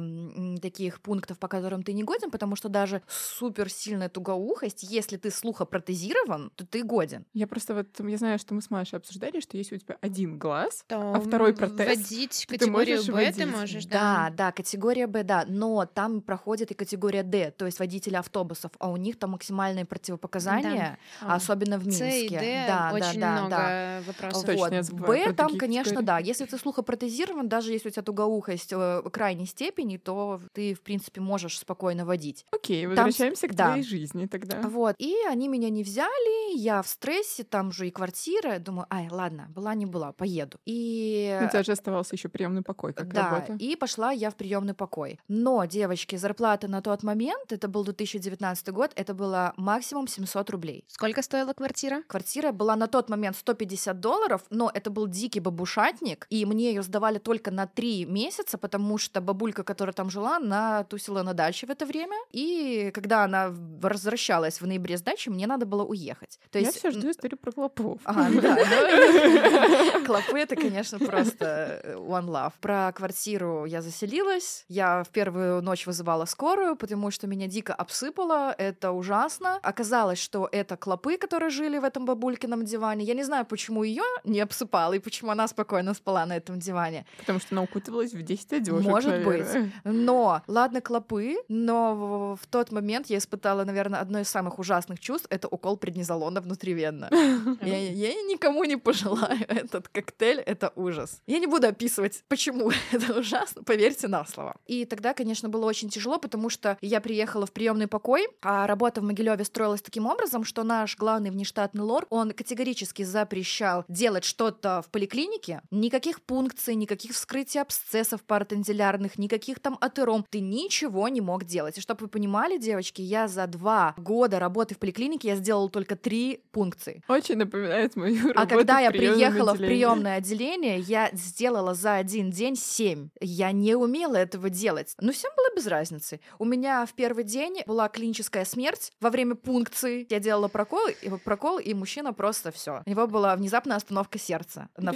таких 0.60 1.00
пунктов, 1.00 1.38
по 1.38 1.48
которым 1.48 1.82
ты 1.82 1.92
не 1.92 2.02
годен, 2.04 2.30
потому 2.30 2.56
что 2.56 2.68
даже 2.68 3.02
супер 3.08 3.70
сильная 3.70 4.08
тугоухость, 4.08 4.82
если 4.82 5.16
ты 5.16 5.30
слухопротезирован, 5.30 6.50
то 6.56 6.66
ты 6.66 6.82
годен. 6.82 7.24
Я 7.34 7.46
просто 7.46 7.74
вот, 7.74 7.86
я 8.00 8.16
знаю, 8.18 8.38
что 8.38 8.54
мы 8.54 8.62
с 8.62 8.70
Машей 8.70 8.98
обсуждали, 8.98 9.40
что 9.40 9.56
если 9.56 9.76
у 9.76 9.78
тебя 9.78 9.96
один 10.00 10.38
глаз, 10.38 10.84
То 10.88 11.14
а 11.14 11.20
второй 11.20 11.54
протез, 11.54 11.86
Вводить 11.88 12.46
ты 12.48 12.58
категорию 12.58 12.96
можешь 12.98 13.14
Б 13.14 13.32
ты 13.32 13.40
водить. 13.46 13.56
можешь, 13.56 13.84
Да, 13.86 14.28
да. 14.30 14.34
да, 14.36 14.52
категория 14.52 15.06
Б, 15.06 15.22
да, 15.22 15.44
но 15.48 15.86
там 15.86 16.20
проходит 16.20 16.70
и 16.70 16.74
категория 16.74 17.22
Д, 17.22 17.52
то 17.56 17.66
есть 17.66 17.78
водители 17.78 18.16
автобусов, 18.16 18.72
а 18.78 18.90
у 18.90 18.96
них 18.96 19.18
там 19.18 19.30
максимальные 19.30 19.84
противопоказания, 19.84 20.98
А, 21.20 21.36
особенно 21.36 21.78
в 21.78 21.84
С 21.90 22.00
и 22.00 22.04
Минске. 22.04 22.40
Д 22.40 22.64
да, 22.66 22.90
да, 22.90 22.94
очень 22.94 23.20
да, 23.20 23.32
много 23.32 23.50
да. 23.50 24.02
вопросов. 24.06 24.44
Точно, 24.46 24.60
Вот. 24.62 24.72
я 24.72 24.82
забываю 24.82 25.26
Б 25.28 25.32
там, 25.34 25.58
конечно, 25.58 25.84
категории. 25.96 26.06
да. 26.06 26.18
Если 26.18 26.44
ты 26.46 26.58
слухопротезирован, 26.58 27.48
даже 27.52 27.72
если 27.72 27.90
у 27.90 27.92
тебя 27.92 28.02
тугоухость 28.02 28.72
э, 28.72 29.02
крайней 29.12 29.44
степени, 29.44 29.98
то 29.98 30.40
ты, 30.54 30.72
в 30.72 30.80
принципе, 30.80 31.20
можешь 31.20 31.58
спокойно 31.58 32.06
водить. 32.06 32.46
Окей, 32.50 32.84
Там 32.86 33.04
возвращаемся 33.04 33.46
к 33.46 33.54
да. 33.54 33.66
твоей 33.66 33.82
жизни 33.82 34.24
тогда. 34.24 34.62
Вот. 34.62 34.94
И 34.98 35.14
они 35.28 35.48
меня 35.48 35.68
не 35.68 35.82
взяли, 35.82 36.56
я 36.56 36.80
в 36.80 36.88
стрессе, 36.88 37.44
там 37.44 37.70
же 37.70 37.88
и 37.88 37.90
квартира. 37.90 38.58
Думаю, 38.58 38.86
ай, 38.90 39.06
ладно, 39.10 39.48
была 39.54 39.74
не 39.74 39.84
была, 39.84 40.12
поеду. 40.12 40.58
И 40.64 41.38
У 41.44 41.50
тебя 41.50 41.62
же 41.62 41.72
оставался 41.72 42.14
еще 42.14 42.30
приемный 42.30 42.62
покой, 42.62 42.94
как 42.94 43.12
да, 43.12 43.28
работа. 43.28 43.56
и 43.58 43.76
пошла 43.76 44.12
я 44.12 44.30
в 44.30 44.36
приемный 44.36 44.72
покой. 44.72 45.20
Но, 45.28 45.66
девочки, 45.66 46.16
зарплата 46.16 46.68
на 46.68 46.80
тот 46.80 47.02
момент, 47.02 47.52
это 47.52 47.68
был 47.68 47.84
2019 47.84 48.68
год, 48.70 48.92
это 48.96 49.12
было 49.12 49.52
максимум 49.58 50.08
700 50.08 50.48
рублей. 50.48 50.86
Сколько 50.88 51.20
стоила 51.20 51.52
квартира? 51.52 52.02
Квартира 52.06 52.50
была 52.52 52.76
на 52.76 52.86
тот 52.86 53.10
момент 53.10 53.36
150 53.36 54.00
долларов, 54.00 54.40
но 54.48 54.70
это 54.72 54.88
был 54.88 55.06
дикий 55.06 55.40
бабушатник, 55.40 56.26
и 56.30 56.46
мне 56.46 56.68
ее 56.70 56.82
сдавали 56.82 57.18
только 57.18 57.41
на 57.50 57.66
три 57.66 58.04
месяца, 58.04 58.58
потому 58.58 58.98
что 58.98 59.20
бабулька, 59.20 59.64
которая 59.64 59.92
там 59.92 60.10
жила, 60.10 60.36
она 60.36 60.84
тусила 60.84 61.22
на 61.22 61.34
даче 61.34 61.66
в 61.66 61.70
это 61.70 61.86
время, 61.86 62.16
и 62.30 62.90
когда 62.94 63.24
она 63.24 63.48
возвращалась 63.50 64.60
в 64.60 64.66
ноябре 64.66 64.96
с 64.96 65.02
дачи, 65.02 65.28
мне 65.28 65.46
надо 65.46 65.66
было 65.66 65.84
уехать. 65.84 66.38
То 66.50 66.58
Я 66.58 66.66
есть 66.66 66.78
все 66.78 66.90
жду 66.90 67.10
историю 67.10 67.38
про 67.38 67.52
клопов. 67.52 68.00
Ага, 68.04 68.28
ну 68.28 68.40
да. 68.40 68.56
ну, 68.56 70.04
Клопы— 70.06 70.38
это, 70.40 70.56
конечно, 70.56 70.98
просто 70.98 71.80
э, 71.82 71.94
one 71.96 72.26
love. 72.26 72.52
Про 72.60 72.92
квартиру 72.92 73.64
я 73.64 73.82
заселилась. 73.82 74.64
Я 74.68 75.02
в 75.04 75.08
первую 75.08 75.62
ночь 75.62 75.86
вызывала 75.86 76.24
скорую, 76.24 76.76
потому 76.76 77.10
что 77.10 77.26
меня 77.26 77.46
дико 77.46 77.74
обсыпало. 77.74 78.54
Это 78.58 78.92
ужасно. 78.92 79.58
Оказалось, 79.62 80.18
что 80.18 80.48
это 80.52 80.76
клопы, 80.76 81.16
которые 81.16 81.50
жили 81.50 81.78
в 81.78 81.84
этом 81.84 82.04
бабулькином 82.04 82.64
диване. 82.64 83.04
Я 83.04 83.14
не 83.14 83.24
знаю, 83.24 83.44
почему 83.44 83.82
ее 83.82 84.04
не 84.24 84.40
обсыпало 84.40 84.94
и 84.94 84.98
почему 84.98 85.30
она 85.30 85.48
спокойно 85.48 85.94
спала 85.94 86.26
на 86.26 86.36
этом 86.36 86.58
диване. 86.58 87.06
Потому 87.18 87.31
что 87.40 87.54
она 87.54 87.62
укутывалась 87.62 88.12
в 88.12 88.22
10 88.22 88.52
одежек, 88.52 88.82
Может 88.82 89.10
наверное. 89.10 89.62
быть. 89.62 89.72
Но, 89.84 90.42
ладно, 90.46 90.80
клопы, 90.80 91.36
но 91.48 91.94
в, 91.94 92.42
в 92.42 92.46
тот 92.48 92.72
момент 92.72 93.06
я 93.08 93.18
испытала, 93.18 93.64
наверное, 93.64 94.00
одно 94.00 94.20
из 94.20 94.28
самых 94.28 94.58
ужасных 94.58 95.00
чувств— 95.00 95.26
это 95.30 95.48
укол 95.48 95.76
преднизолона 95.76 96.40
внутривенно. 96.40 97.08
Я, 97.62 97.90
я 97.90 98.14
никому 98.22 98.64
не 98.64 98.76
пожелаю 98.76 99.40
этот 99.48 99.88
коктейль, 99.88 100.40
это 100.40 100.72
ужас. 100.76 101.20
Я 101.26 101.38
не 101.38 101.46
буду 101.46 101.66
описывать, 101.68 102.24
почему 102.28 102.70
это 102.92 103.18
ужасно, 103.18 103.62
поверьте 103.62 104.08
на 104.08 104.24
слово. 104.24 104.56
И 104.66 104.84
тогда, 104.84 105.14
конечно, 105.14 105.48
было 105.48 105.66
очень 105.66 105.88
тяжело, 105.88 106.18
потому 106.18 106.50
что 106.50 106.76
я 106.80 107.00
приехала 107.00 107.46
в 107.46 107.52
приемный 107.52 107.86
покой, 107.86 108.26
а 108.42 108.66
работа 108.66 109.00
в 109.00 109.04
Могилеве 109.04 109.44
строилась 109.44 109.82
таким 109.82 110.06
образом, 110.06 110.44
что 110.44 110.64
наш 110.64 110.96
главный 110.96 111.30
внештатный 111.30 111.82
лор, 111.82 112.06
он 112.10 112.32
категорически 112.32 113.02
запрещал 113.02 113.84
делать 113.88 114.24
что-то 114.24 114.82
в 114.86 114.90
поликлинике, 114.90 115.62
никаких 115.70 116.22
пункций, 116.22 116.74
никаких 116.74 117.11
вскрытий 117.12 117.60
абсцессов 117.60 118.22
паратензилярных, 118.22 119.18
никаких 119.18 119.60
там 119.60 119.78
атером, 119.80 120.26
ты 120.28 120.40
ничего 120.40 121.08
не 121.08 121.20
мог 121.20 121.44
делать. 121.44 121.78
И 121.78 121.80
чтобы 121.80 122.02
вы 122.02 122.08
понимали, 122.08 122.58
девочки, 122.58 123.02
я 123.02 123.28
за 123.28 123.46
два 123.46 123.94
года 123.96 124.38
работы 124.38 124.74
в 124.74 124.78
поликлинике 124.78 125.28
я 125.28 125.36
сделала 125.36 125.68
только 125.68 125.96
три 125.96 126.42
пункции. 126.52 127.02
Очень 127.08 127.36
напоминает 127.36 127.96
мою 127.96 128.32
работу 128.32 128.40
А 128.40 128.46
когда 128.46 128.80
я 128.80 128.90
приехала 128.90 129.54
в 129.54 129.58
приемное 129.58 130.16
отделение, 130.16 130.80
я 130.80 131.10
сделала 131.12 131.74
за 131.74 131.96
один 131.96 132.30
день 132.30 132.56
семь. 132.56 133.10
Я 133.20 133.52
не 133.52 133.74
умела 133.74 134.16
этого 134.16 134.50
делать. 134.50 134.94
Но 135.00 135.12
всем 135.12 135.30
было 135.36 135.54
без 135.54 135.66
разницы. 135.66 136.20
У 136.38 136.44
меня 136.44 136.86
в 136.86 136.94
первый 136.94 137.24
день 137.24 137.62
была 137.66 137.88
клиническая 137.88 138.44
смерть 138.44 138.92
во 139.00 139.10
время 139.10 139.34
пункции. 139.34 140.06
Я 140.08 140.20
делала 140.20 140.48
прокол, 140.48 140.88
и, 140.88 141.08
прокол, 141.24 141.58
и 141.58 141.74
мужчина 141.74 142.12
просто 142.12 142.50
все. 142.50 142.82
У 142.86 142.90
него 142.90 143.06
была 143.06 143.36
внезапная 143.36 143.76
остановка 143.76 144.18
сердца. 144.18 144.68
На 144.76 144.94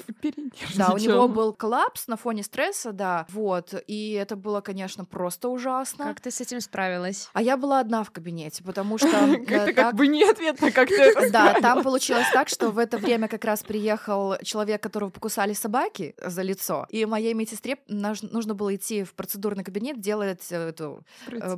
да, 0.77 0.93
у 0.93 0.99
него 0.99 1.29
был 1.29 1.53
коллапс 1.53 2.06
на 2.09 2.17
фоне 2.17 2.43
стресса, 2.43 2.93
да, 2.93 3.27
вот, 3.31 3.75
и 3.87 4.13
это 4.13 4.37
было, 4.37 4.61
конечно, 4.61 5.05
просто 5.05 5.49
ужасно. 5.49 6.05
Как 6.07 6.21
ты 6.21 6.31
с 6.31 6.41
этим 6.41 6.61
справилась? 6.61 7.29
А 7.33 7.43
я 7.43 7.57
была 7.57 7.81
одна 7.81 8.05
в 8.05 8.11
кабинете, 8.11 8.63
потому 8.63 8.99
что... 8.99 9.09
Это 9.09 9.73
как 9.73 9.95
бы 9.95 10.07
не 10.07 10.25
ответ 10.25 10.61
на 10.61 10.71
как 10.71 10.89
ты 10.89 11.03
это 11.03 11.31
Да, 11.33 11.61
там 11.61 11.83
получилось 11.83 12.27
так, 12.33 12.49
что 12.49 12.71
в 12.71 12.79
это 12.79 12.99
время 12.99 13.29
как 13.29 13.45
раз 13.45 13.63
приехал 13.63 14.37
человек, 14.43 14.83
которого 14.83 15.11
покусали 15.11 15.53
собаки 15.53 16.15
за 16.23 16.43
лицо, 16.43 16.87
и 16.91 17.05
моей 17.05 17.35
медсестре 17.35 17.79
нужно 17.89 18.55
было 18.55 18.75
идти 18.75 19.05
в 19.05 19.15
процедурный 19.15 19.65
кабинет 19.65 20.01
делать 20.01 20.47
э, 20.51 20.69
эту 20.69 21.05
э, 21.29 21.57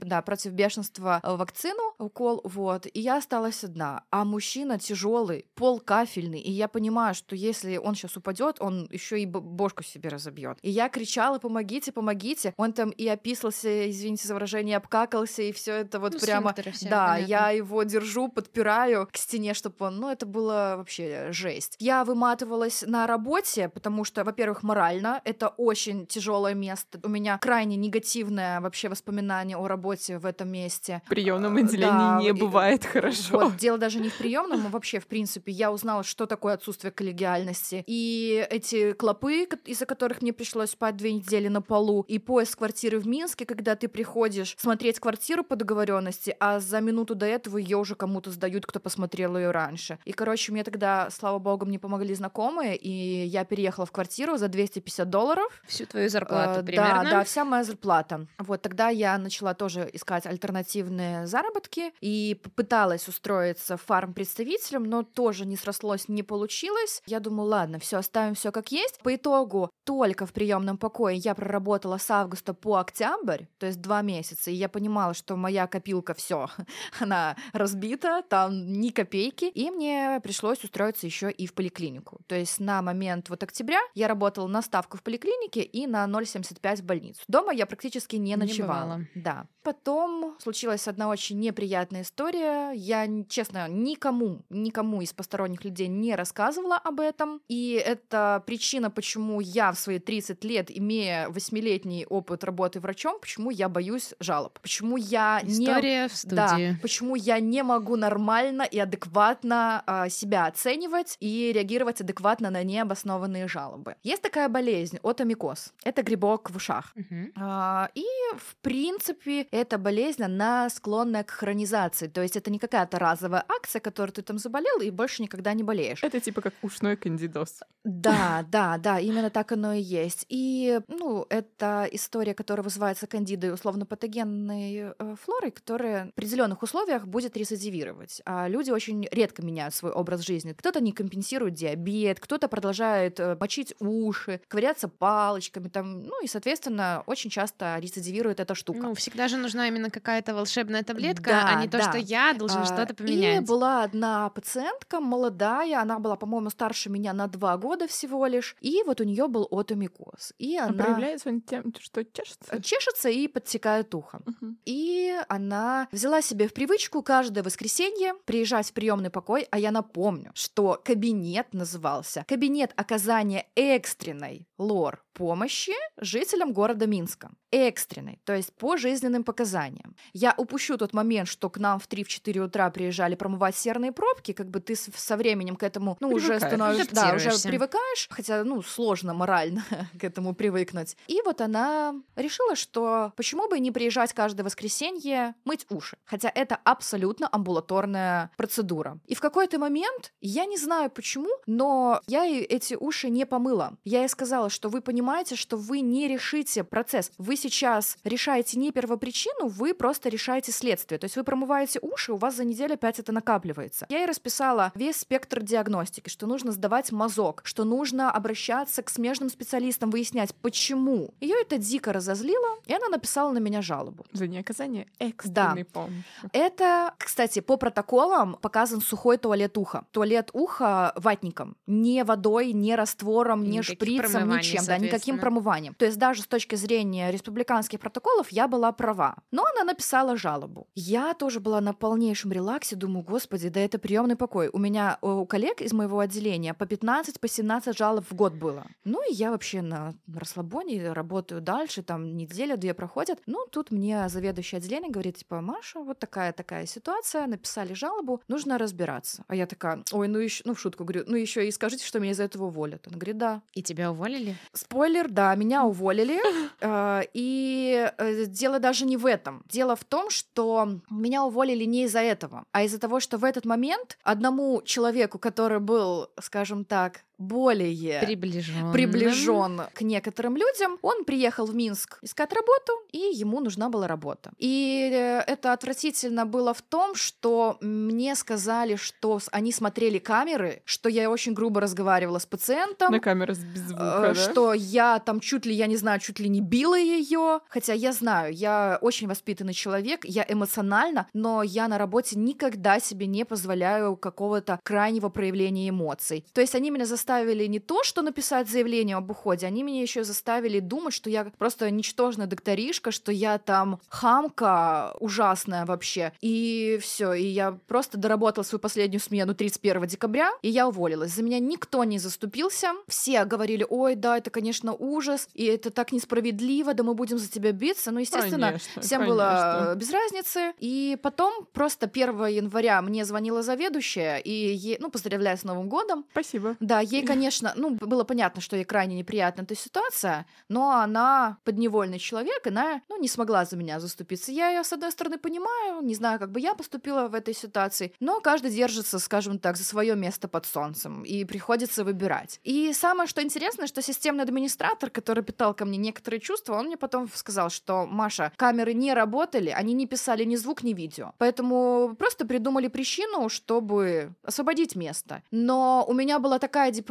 да, 0.00 0.22
против 0.22 0.52
бешенства 0.52 1.20
э, 1.22 1.36
вакцину, 1.36 1.94
укол, 1.98 2.40
вот. 2.44 2.86
И 2.92 3.00
я 3.00 3.16
осталась 3.16 3.64
одна. 3.64 4.04
А 4.10 4.24
мужчина 4.24 4.78
тяжелый, 4.78 5.46
пол 5.54 5.80
кафельный, 5.80 6.40
и 6.40 6.50
я 6.50 6.68
понимаю, 6.68 7.14
что 7.14 7.34
если 7.36 7.76
он 7.76 7.94
сейчас 7.94 8.16
упадет, 8.16 8.56
он 8.60 8.88
еще 8.90 9.20
и 9.20 9.23
б- 9.26 9.40
бошку 9.40 9.82
себе 9.82 10.08
разобьет. 10.08 10.58
И 10.62 10.70
я 10.70 10.88
кричала: 10.88 11.38
помогите, 11.38 11.92
помогите. 11.92 12.54
Он 12.56 12.72
там 12.72 12.90
и 12.90 13.06
описался, 13.08 13.90
извините 13.90 14.26
за 14.28 14.34
выражение, 14.34 14.76
обкакался, 14.76 15.42
и 15.42 15.52
все 15.52 15.72
это 15.74 15.98
вот 16.00 16.14
Ну, 16.14 16.20
прямо. 16.20 16.54
все, 16.72 16.88
да, 16.88 17.06
понятно. 17.14 17.26
я 17.30 17.50
его 17.50 17.82
держу, 17.82 18.28
подпираю 18.28 19.08
к 19.10 19.16
стене, 19.16 19.54
чтобы 19.54 19.76
он. 19.86 19.96
Ну, 19.98 20.10
это 20.10 20.26
было 20.26 20.74
вообще 20.76 21.28
жесть. 21.32 21.76
Я 21.78 22.04
выматывалась 22.04 22.82
на 22.86 23.06
работе, 23.06 23.68
потому 23.68 24.04
что, 24.04 24.24
во-первых, 24.24 24.62
морально 24.62 25.20
это 25.24 25.48
очень 25.48 26.06
тяжелое 26.06 26.54
место. 26.54 27.00
У 27.02 27.08
меня 27.08 27.38
крайне 27.38 27.76
негативное 27.76 28.60
вообще 28.60 28.88
воспоминание 28.88 29.56
о 29.56 29.66
работе 29.68 30.18
в 30.18 30.26
этом 30.26 30.48
месте. 30.50 31.02
В 31.06 31.08
приемном 31.08 31.56
Э, 31.56 31.60
отделении 31.60 31.88
да, 31.88 32.18
не 32.20 32.28
и- 32.28 32.32
бывает 32.32 32.84
хорошо. 32.84 33.38
Вот, 33.38 33.56
дело 33.56 33.78
даже 33.78 34.00
не 34.00 34.08
в 34.08 34.16
приемном, 34.18 34.66
а 34.66 34.70
вообще, 34.70 35.00
в 35.00 35.06
принципе, 35.06 35.52
я 35.52 35.70
узнала, 35.72 36.02
что 36.02 36.26
такое 36.26 36.54
отсутствие 36.54 36.90
коллегиальности. 36.92 37.84
И 37.86 38.46
эти 38.50 38.92
клопы, 38.92 39.13
ко- 39.14 39.58
из-за 39.64 39.86
которых 39.86 40.22
мне 40.22 40.32
пришлось 40.32 40.70
спать 40.70 40.96
две 40.96 41.12
недели 41.12 41.48
на 41.48 41.62
полу, 41.62 42.04
и 42.08 42.18
поиск 42.18 42.58
квартиры 42.58 42.98
в 42.98 43.06
Минске, 43.06 43.46
когда 43.46 43.76
ты 43.76 43.88
приходишь 43.88 44.54
смотреть 44.58 44.98
квартиру 45.00 45.44
по 45.44 45.56
договоренности, 45.56 46.36
а 46.40 46.60
за 46.60 46.80
минуту 46.80 47.14
до 47.14 47.26
этого 47.26 47.58
ее 47.58 47.76
уже 47.78 47.94
кому-то 47.94 48.30
сдают, 48.30 48.66
кто 48.66 48.80
посмотрел 48.80 49.36
ее 49.36 49.50
раньше. 49.50 49.98
И, 50.04 50.12
короче, 50.12 50.52
мне 50.52 50.64
тогда, 50.64 51.08
слава 51.10 51.38
богу, 51.38 51.66
мне 51.66 51.78
помогли 51.78 52.14
знакомые, 52.14 52.76
и 52.76 53.24
я 53.26 53.44
переехала 53.44 53.86
в 53.86 53.92
квартиру 53.92 54.36
за 54.36 54.48
250 54.48 55.08
долларов. 55.10 55.62
Всю 55.66 55.86
твою 55.86 56.08
зарплату 56.08 56.60
Э, 56.60 56.62
примерно? 56.62 57.04
Да, 57.04 57.10
да, 57.10 57.24
вся 57.24 57.44
моя 57.44 57.64
зарплата. 57.64 58.26
Вот 58.38 58.62
тогда 58.62 58.88
я 58.88 59.16
начала 59.18 59.54
тоже 59.54 59.88
искать 59.92 60.26
альтернативные 60.26 61.26
заработки 61.26 61.92
и 62.00 62.38
попыталась 62.42 63.08
устроиться 63.08 63.76
фарм-представителем, 63.76 64.84
но 64.84 65.02
тоже 65.02 65.46
не 65.46 65.56
срослось, 65.56 66.08
не 66.08 66.22
получилось. 66.22 67.02
Я 67.06 67.20
думаю, 67.20 67.48
ладно, 67.48 67.78
все, 67.78 67.98
оставим 67.98 68.34
все 68.34 68.52
как 68.52 68.72
есть. 68.72 69.00
По 69.04 69.14
итогу 69.14 69.70
только 69.84 70.24
в 70.24 70.32
приемном 70.32 70.78
покое 70.78 71.18
я 71.18 71.34
проработала 71.34 71.98
с 71.98 72.10
августа 72.10 72.54
по 72.54 72.76
октябрь, 72.76 73.44
то 73.58 73.66
есть 73.66 73.82
два 73.82 74.00
месяца, 74.00 74.50
и 74.50 74.54
я 74.54 74.70
понимала, 74.70 75.12
что 75.12 75.36
моя 75.36 75.66
копилка 75.66 76.14
все, 76.14 76.48
она 77.00 77.36
разбита, 77.52 78.22
там 78.30 78.72
ни 78.72 78.88
копейки, 78.88 79.44
и 79.44 79.70
мне 79.70 80.20
пришлось 80.22 80.64
устроиться 80.64 81.04
еще 81.04 81.30
и 81.30 81.46
в 81.46 81.52
поликлинику. 81.52 82.18
То 82.26 82.34
есть 82.34 82.60
на 82.60 82.80
момент 82.80 83.28
вот 83.28 83.42
октября 83.42 83.80
я 83.94 84.08
работала 84.08 84.48
на 84.48 84.62
ставку 84.62 84.96
в 84.96 85.02
поликлинике 85.02 85.60
и 85.60 85.86
на 85.86 86.06
0,75 86.06 86.76
в 86.76 86.84
больницу. 86.84 87.20
Дома 87.28 87.52
я 87.52 87.66
практически 87.66 88.16
не 88.16 88.30
Не 88.30 88.36
ночевала. 88.36 88.84
бывало. 88.84 89.06
Да. 89.14 89.46
Потом 89.62 90.36
случилась 90.40 90.88
одна 90.88 91.08
очень 91.08 91.38
неприятная 91.40 92.02
история. 92.02 92.72
Я, 92.72 93.06
честно, 93.28 93.68
никому, 93.68 94.44
никому 94.48 95.02
из 95.02 95.12
посторонних 95.12 95.64
людей 95.64 95.88
не 95.88 96.14
рассказывала 96.14 96.76
об 96.76 97.00
этом. 97.00 97.42
И 97.48 97.72
это 97.72 98.42
причина, 98.46 98.90
почему 98.94 99.40
я 99.40 99.72
в 99.72 99.78
свои 99.78 99.98
30 99.98 100.44
лет, 100.44 100.70
имея 100.70 101.28
восьмилетний 101.28 102.06
опыт 102.06 102.44
работы 102.44 102.80
врачом, 102.80 103.18
почему 103.20 103.50
я 103.50 103.68
боюсь 103.68 104.14
жалоб. 104.20 104.58
Почему 104.60 104.96
я 104.96 105.40
не 105.42 105.64
История 105.64 106.08
в 106.08 106.24
да, 106.24 106.48
студии. 106.48 106.78
почему 106.82 107.16
я 107.16 107.40
не 107.40 107.62
могу 107.62 107.96
нормально 107.96 108.62
и 108.62 108.78
адекватно 108.78 109.82
а, 109.86 110.08
себя 110.08 110.46
оценивать 110.46 111.16
и 111.20 111.52
реагировать 111.54 112.00
адекватно 112.00 112.50
на 112.50 112.62
необоснованные 112.62 113.48
жалобы. 113.48 113.96
Есть 114.02 114.22
такая 114.22 114.48
болезнь 114.48 114.98
отомикоз. 115.02 115.72
Это 115.84 116.02
грибок 116.02 116.50
в 116.50 116.56
ушах. 116.56 116.92
Мгм. 116.94 117.32
А, 117.36 117.90
И, 117.94 118.04
в 118.36 118.56
принципе, 118.62 119.42
эта 119.50 119.78
болезнь, 119.78 120.22
она 120.22 120.68
склонна 120.70 121.24
к 121.24 121.30
хронизации. 121.30 122.08
То 122.08 122.22
есть 122.22 122.36
это 122.36 122.50
не 122.50 122.58
какая-то 122.58 122.98
разовая 122.98 123.44
акция, 123.48 123.80
которой 123.80 124.10
ты 124.10 124.22
там 124.22 124.38
заболел 124.38 124.80
и 124.80 124.90
больше 124.90 125.22
никогда 125.22 125.52
не 125.54 125.62
болеешь. 125.62 126.02
Это 126.02 126.20
типа 126.20 126.40
как 126.40 126.54
ушной 126.62 126.96
кандидоз. 126.96 127.60
Да, 127.84 128.44
да, 128.50 128.78
да, 128.84 129.00
именно 129.00 129.30
так 129.30 129.50
оно 129.52 129.72
и 129.72 129.80
есть. 129.80 130.26
И, 130.28 130.80
ну, 130.88 131.26
это 131.30 131.88
история, 131.92 132.34
которая 132.34 132.62
вызывается 132.62 133.06
кандидой 133.06 133.52
условно-патогенной 133.54 134.94
э, 134.98 135.14
флорой, 135.24 135.50
которая 135.50 136.06
в 136.06 136.08
определенных 136.10 136.62
условиях 136.62 137.06
будет 137.06 137.36
рецидивировать. 137.36 138.20
А 138.26 138.46
люди 138.48 138.70
очень 138.70 139.08
редко 139.10 139.42
меняют 139.42 139.74
свой 139.74 139.92
образ 139.92 140.20
жизни. 140.20 140.52
Кто-то 140.52 140.80
не 140.80 140.92
компенсирует 140.92 141.54
диабет, 141.54 142.20
кто-то 142.20 142.48
продолжает 142.48 143.18
э, 143.20 143.36
мочить 143.40 143.74
уши, 143.80 144.40
ковыряться 144.48 144.88
палочками, 144.88 145.68
там, 145.68 146.00
ну 146.02 146.22
и, 146.22 146.26
соответственно, 146.26 147.02
очень 147.06 147.30
часто 147.30 147.78
рецидивирует 147.78 148.40
эта 148.40 148.54
штука. 148.54 148.80
Ну, 148.80 148.94
всегда 148.94 149.28
же 149.28 149.36
нужна 149.36 149.68
именно 149.68 149.90
какая-то 149.90 150.34
волшебная 150.34 150.82
таблетка, 150.82 151.30
Да, 151.30 151.48
а 151.48 151.60
не 151.62 151.68
то, 151.68 151.78
да. 151.78 151.84
что 151.88 151.98
я 151.98 152.34
должен 152.34 152.62
А, 152.62 152.66
что-то 152.66 152.92
И 152.92 152.96
поменять. 152.96 153.46
была 153.46 153.84
одна 153.84 154.28
пациентка, 154.30 155.00
молодая, 155.00 155.80
она 155.80 155.98
была, 155.98 156.16
по-моему, 156.16 156.50
старше 156.50 156.90
меня 156.90 157.12
на 157.12 157.26
два 157.28 157.56
года 157.56 157.86
всего 157.88 158.26
лишь, 158.26 158.56
и 158.60 158.73
вот 158.84 159.00
у 159.00 159.04
нее 159.04 159.28
был 159.28 159.46
отомикоз. 159.50 160.32
И 160.38 160.56
А 160.56 160.66
она 160.66 160.82
проявляется 160.82 161.28
он 161.28 161.40
тем, 161.40 161.72
что 161.78 162.04
чешется? 162.04 162.62
чешется 162.62 163.08
и 163.08 163.28
подтекает 163.28 163.94
ухо. 163.94 164.20
Мгм. 164.26 164.58
И 164.64 165.14
она 165.28 165.88
взяла 165.92 166.22
себе 166.22 166.48
в 166.48 166.54
привычку 166.54 167.02
каждое 167.02 167.42
воскресенье 167.42 168.14
приезжать 168.24 168.70
в 168.70 168.72
приемный 168.72 169.10
покой, 169.10 169.46
а 169.50 169.58
я 169.58 169.70
напомню, 169.70 170.30
что 170.34 170.80
кабинет 170.84 171.52
назывался 171.52 172.24
«Кабинет 172.26 172.72
оказания 172.76 173.46
экстренной 173.54 174.48
лор 174.58 175.03
помощи 175.14 175.72
жителям 175.96 176.52
города 176.52 176.86
Минска». 176.86 177.30
Экстренной, 177.50 178.20
то 178.24 178.34
есть 178.34 178.52
по 178.52 178.76
жизненным 178.76 179.22
показаниям. 179.22 179.94
Я 180.12 180.34
упущу 180.36 180.76
тот 180.76 180.92
момент, 180.92 181.28
что 181.28 181.48
к 181.48 181.58
нам 181.58 181.78
в 181.78 181.88
3-4 181.88 182.40
утра 182.40 182.68
приезжали 182.70 183.14
промывать 183.14 183.54
серные 183.54 183.92
пробки, 183.92 184.32
как 184.32 184.50
бы 184.50 184.58
ты 184.58 184.74
со 184.74 185.16
временем 185.16 185.54
к 185.54 185.62
этому, 185.62 185.96
ну, 186.00 186.08
уже 186.08 186.40
становишься, 186.40 186.92
да, 186.92 187.14
уже 187.14 187.30
привыкаешь, 187.48 188.08
хотя, 188.10 188.42
ну, 188.42 188.60
сложно 188.60 189.14
морально 189.14 189.64
к 190.00 190.02
этому 190.02 190.34
привыкнуть. 190.34 190.96
И 191.06 191.22
вот 191.24 191.40
она 191.40 191.94
решила, 192.16 192.56
что 192.56 193.12
почему 193.16 193.48
бы 193.48 193.60
не 193.60 193.70
приезжать 193.70 194.12
каждое 194.12 194.42
воскресенье 194.42 195.36
мыть 195.44 195.64
уши, 195.70 195.96
хотя 196.04 196.32
это 196.34 196.58
абсолютно 196.64 197.28
амбулаторная 197.30 198.32
процедура. 198.36 198.98
И 199.06 199.14
в 199.14 199.20
какой-то 199.20 199.60
момент, 199.60 200.12
я 200.20 200.46
не 200.46 200.58
знаю 200.58 200.90
почему, 200.90 201.30
но 201.46 202.00
я 202.08 202.26
эти 202.26 202.74
уши 202.74 203.10
не 203.10 203.26
помыла. 203.26 203.76
Я 203.84 204.00
ей 204.00 204.08
сказала, 204.08 204.50
что 204.50 204.68
вы 204.68 204.80
понимаете, 204.80 205.03
понимаете, 205.04 205.36
что 205.36 205.58
вы 205.58 205.80
не 205.80 206.08
решите 206.08 206.64
процесс. 206.64 207.12
Вы 207.18 207.36
сейчас 207.36 207.98
решаете 208.04 208.58
не 208.58 208.72
первопричину, 208.72 209.48
вы 209.48 209.74
просто 209.74 210.08
решаете 210.08 210.50
следствие. 210.50 210.98
То 210.98 211.04
есть 211.04 211.16
вы 211.16 211.24
промываете 211.24 211.78
уши, 211.82 212.10
у 212.12 212.16
вас 212.16 212.36
за 212.36 212.44
неделю 212.44 212.72
опять 212.74 212.98
это 212.98 213.12
накапливается. 213.12 213.84
Я 213.90 213.98
ей 213.98 214.06
расписала 214.06 214.72
весь 214.74 214.96
спектр 214.96 215.42
диагностики, 215.42 216.08
что 216.08 216.26
нужно 216.26 216.52
сдавать 216.52 216.90
мазок, 216.90 217.42
что 217.44 217.64
нужно 217.64 218.10
обращаться 218.10 218.82
к 218.82 218.88
смежным 218.88 219.28
специалистам, 219.28 219.90
выяснять, 219.90 220.34
почему. 220.36 221.12
Ее 221.20 221.36
это 221.38 221.58
дико 221.58 221.92
разозлило, 221.92 222.56
и 222.64 222.72
она 222.72 222.88
написала 222.88 223.30
на 223.30 223.38
меня 223.40 223.60
жалобу. 223.60 224.06
За 224.12 224.26
неоказание 224.26 224.86
экстренной 224.98 225.64
Да. 225.64 225.70
помощи. 225.70 226.04
Это, 226.32 226.94
кстати, 226.96 227.40
по 227.40 227.58
протоколам 227.58 228.38
показан 228.40 228.80
сухой 228.80 229.18
туалет 229.18 229.58
уха. 229.58 229.84
Туалет 229.90 230.30
уха 230.32 230.94
ватником. 230.96 231.56
Не 231.66 232.04
водой, 232.04 232.52
не 232.54 232.74
раствором, 232.74 233.44
не 233.44 233.60
шприцем, 233.60 234.30
ничем. 234.30 234.64
Да, 234.64 234.78
никаким 234.94 235.18
промыванием. 235.18 235.74
То 235.74 235.84
есть 235.84 235.98
даже 235.98 236.22
с 236.22 236.26
точки 236.26 236.54
зрения 236.54 237.10
республиканских 237.10 237.80
протоколов 237.80 238.30
я 238.30 238.48
была 238.48 238.72
права. 238.72 239.16
Но 239.30 239.44
она 239.44 239.64
написала 239.64 240.16
жалобу. 240.16 240.66
Я 240.74 241.14
тоже 241.14 241.40
была 241.40 241.60
на 241.60 241.74
полнейшем 241.74 242.32
релаксе. 242.32 242.76
Думаю, 242.76 243.04
господи, 243.04 243.48
да 243.48 243.60
это 243.60 243.78
приемный 243.78 244.16
покой. 244.16 244.50
У 244.52 244.58
меня 244.58 244.98
э, 245.02 245.06
у 245.06 245.26
коллег 245.26 245.60
из 245.60 245.72
моего 245.72 245.98
отделения 245.98 246.54
по 246.54 246.66
15, 246.66 247.20
по 247.20 247.28
17 247.28 247.76
жалоб 247.76 248.04
в 248.08 248.14
год 248.14 248.34
было. 248.34 248.66
Ну 248.84 249.00
и 249.08 249.14
я 249.14 249.30
вообще 249.30 249.62
на 249.62 249.94
расслабоне 250.12 250.92
работаю 250.92 251.40
дальше, 251.40 251.82
там 251.82 252.16
неделя-две 252.16 252.74
проходят. 252.74 253.20
Ну, 253.26 253.46
тут 253.50 253.70
мне 253.70 254.08
заведующий 254.08 254.56
отделение 254.56 254.90
говорит, 254.90 255.16
типа, 255.18 255.40
Маша, 255.40 255.80
вот 255.80 255.98
такая-такая 255.98 256.66
ситуация, 256.66 257.26
написали 257.26 257.74
жалобу, 257.74 258.22
нужно 258.28 258.58
разбираться. 258.58 259.24
А 259.28 259.34
я 259.34 259.46
такая, 259.46 259.82
ой, 259.92 260.08
ну 260.08 260.18
еще, 260.18 260.42
ну 260.46 260.54
в 260.54 260.60
шутку 260.60 260.84
говорю, 260.84 261.04
ну 261.06 261.16
еще 261.16 261.46
и 261.46 261.50
скажите, 261.50 261.84
что 261.84 262.00
меня 262.00 262.12
из-за 262.12 262.24
этого 262.24 262.46
уволят. 262.46 262.86
Он 262.86 262.94
говорит, 262.94 263.18
да. 263.18 263.42
И 263.52 263.62
тебя 263.62 263.90
уволили? 263.90 264.36
Спойлер, 264.52 264.83
да, 265.08 265.34
меня 265.34 265.64
уволили. 265.64 266.20
Э, 266.60 267.02
И 267.12 267.90
э, 267.98 268.26
дело 268.26 268.58
даже 268.58 268.86
не 268.86 268.96
в 268.96 269.06
этом. 269.06 269.42
Дело 269.48 269.76
в 269.76 269.84
том, 269.84 270.10
что 270.10 270.80
меня 270.90 271.24
уволили 271.24 271.64
не 271.64 271.84
из-за 271.84 272.00
этого, 272.00 272.44
а 272.52 272.62
из-за 272.62 272.78
того, 272.78 273.00
что 273.00 273.18
в 273.18 273.24
этот 273.24 273.44
момент 273.44 273.98
одному 274.02 274.62
человеку, 274.64 275.18
который 275.18 275.60
был, 275.60 276.08
скажем 276.20 276.64
так, 276.64 277.04
более 277.18 278.00
Приближен. 278.00 278.72
приближен 278.72 279.62
к 279.72 279.82
некоторым 279.82 280.36
людям. 280.36 280.78
Он 280.82 281.04
приехал 281.04 281.46
в 281.46 281.54
Минск 281.54 281.98
искать 282.02 282.32
работу, 282.32 282.72
и 282.92 282.98
ему 282.98 283.40
нужна 283.40 283.68
была 283.68 283.86
работа. 283.86 284.32
И 284.38 284.90
э, 284.92 285.20
это 285.26 285.52
отвратительно 285.52 286.26
было 286.26 286.52
в 286.54 286.62
том, 286.62 286.94
что 286.94 287.56
мне 287.60 288.14
сказали, 288.14 288.76
что 288.76 289.20
они 289.32 289.52
смотрели 289.52 289.98
камеры, 289.98 290.62
что 290.64 290.88
я 290.88 291.10
очень 291.10 291.32
грубо 291.34 291.60
разговаривала 291.60 292.18
с 292.18 292.26
пациентом. 292.26 292.92
На 292.92 293.00
камеру 293.00 293.34
с- 293.34 293.38
без 293.38 293.62
э, 293.62 293.66
звука, 293.68 294.00
да? 294.02 294.14
Что 294.14 294.52
я 294.54 294.98
там 294.98 295.20
чуть 295.20 295.46
ли, 295.46 295.54
я 295.54 295.66
не 295.66 295.76
знаю, 295.76 296.00
чуть 296.00 296.18
ли 296.20 296.28
не 296.28 296.40
била 296.40 296.78
ее. 296.78 297.40
Хотя 297.48 297.72
я 297.72 297.92
знаю, 297.92 298.32
я 298.34 298.78
очень 298.80 299.06
воспитанный 299.08 299.54
человек, 299.54 300.04
я 300.04 300.24
эмоциональна, 300.28 301.06
но 301.12 301.42
я 301.42 301.68
на 301.68 301.78
работе 301.78 302.18
никогда 302.18 302.80
себе 302.80 303.06
не 303.06 303.24
позволяю 303.24 303.96
какого-то 303.96 304.60
крайнего 304.62 305.08
проявления 305.08 305.68
эмоций. 305.68 306.24
То 306.32 306.40
есть 306.40 306.54
они 306.54 306.70
меня 306.70 306.86
заставили 306.86 307.03
не 307.08 307.60
то, 307.60 307.82
что 307.84 308.02
написать 308.02 308.48
заявление 308.48 308.96
об 308.96 309.10
уходе, 309.10 309.46
они 309.46 309.62
меня 309.62 309.82
еще 309.82 310.04
заставили 310.04 310.60
думать, 310.60 310.94
что 310.94 311.10
я 311.10 311.24
просто 311.38 311.70
ничтожная 311.70 312.26
докторишка, 312.26 312.90
что 312.90 313.12
я 313.12 313.38
там 313.38 313.80
хамка 313.88 314.94
ужасная 315.00 315.66
вообще. 315.66 316.12
И 316.20 316.78
все, 316.80 317.12
и 317.12 317.24
я 317.26 317.58
просто 317.66 317.98
доработала 317.98 318.44
свою 318.44 318.60
последнюю 318.60 319.00
смену 319.00 319.34
31 319.34 319.86
декабря, 319.86 320.30
и 320.42 320.48
я 320.48 320.68
уволилась. 320.68 321.12
За 321.12 321.22
меня 321.22 321.38
никто 321.38 321.84
не 321.84 321.98
заступился. 321.98 322.72
Все 322.88 323.24
говорили, 323.24 323.66
ой, 323.68 323.94
да, 323.94 324.18
это, 324.18 324.30
конечно, 324.30 324.72
ужас, 324.72 325.28
и 325.34 325.44
это 325.44 325.70
так 325.70 325.92
несправедливо, 325.92 326.74
да 326.74 326.82
мы 326.82 326.94
будем 326.94 327.18
за 327.18 327.28
тебя 327.30 327.52
биться. 327.52 327.90
Ну, 327.90 328.00
естественно, 328.00 328.48
Конечно, 328.48 328.82
Всем 328.82 329.06
было 329.06 329.54
конечно. 329.58 329.72
э, 329.72 329.76
без 329.76 329.90
разницы. 329.90 330.52
И 330.58 330.98
потом 331.02 331.46
просто 331.52 331.86
1 331.86 332.26
января 332.26 332.80
мне 332.82 333.04
звонила 333.04 333.42
заведующая, 333.42 334.18
и 334.18 334.30
ей, 334.30 334.76
ну, 334.80 334.90
поздравляю 334.90 335.36
с 335.36 335.44
Новым 335.44 335.68
годом. 335.68 336.04
Спасибо. 336.12 336.56
Да, 336.60 336.80
ей, 336.94 337.06
конечно, 337.06 337.52
ну, 337.56 337.70
было 337.70 338.04
понятно, 338.04 338.40
что 338.40 338.56
ей 338.56 338.64
крайне 338.64 338.96
неприятна 338.96 339.42
эта 339.42 339.54
ситуация, 339.54 340.26
но 340.48 340.70
она 340.70 341.38
подневольный 341.44 341.98
человек, 341.98 342.46
она, 342.46 342.82
ну, 342.88 343.00
не 343.00 343.08
смогла 343.08 343.44
за 343.44 343.56
меня 343.56 343.80
заступиться. 343.80 344.32
Я 344.32 344.50
ее, 344.50 344.64
с 344.64 344.72
одной 344.72 344.92
стороны, 344.92 345.18
понимаю, 345.18 345.82
не 345.82 345.94
знаю, 345.94 346.18
как 346.18 346.30
бы 346.30 346.40
я 346.40 346.54
поступила 346.54 347.08
в 347.08 347.14
этой 347.14 347.34
ситуации, 347.34 347.92
но 348.00 348.20
каждый 348.20 348.50
держится, 348.50 348.98
скажем 348.98 349.38
так, 349.38 349.56
за 349.56 349.64
свое 349.64 349.96
место 349.96 350.28
под 350.28 350.46
солнцем, 350.46 351.02
и 351.02 351.24
приходится 351.24 351.84
выбирать. 351.84 352.40
И 352.44 352.72
самое, 352.72 353.08
что 353.08 353.22
интересно, 353.22 353.66
что 353.66 353.82
системный 353.82 354.24
администратор, 354.24 354.90
который 354.90 355.24
питал 355.24 355.54
ко 355.54 355.64
мне 355.64 355.78
некоторые 355.78 356.20
чувства, 356.20 356.54
он 356.54 356.66
мне 356.66 356.76
потом 356.76 357.08
сказал, 357.14 357.50
что, 357.50 357.86
Маша, 357.86 358.32
камеры 358.36 358.74
не 358.74 358.94
работали, 358.94 359.50
они 359.50 359.74
не 359.74 359.86
писали 359.86 360.24
ни 360.24 360.36
звук, 360.36 360.62
ни 360.62 360.72
видео. 360.72 361.12
Поэтому 361.18 361.94
просто 361.98 362.26
придумали 362.26 362.68
причину, 362.68 363.28
чтобы 363.28 364.14
освободить 364.22 364.76
место. 364.76 365.22
Но 365.30 365.84
у 365.86 365.92
меня 365.92 366.18
была 366.18 366.38
такая 366.38 366.70
депрессия, 366.70 366.83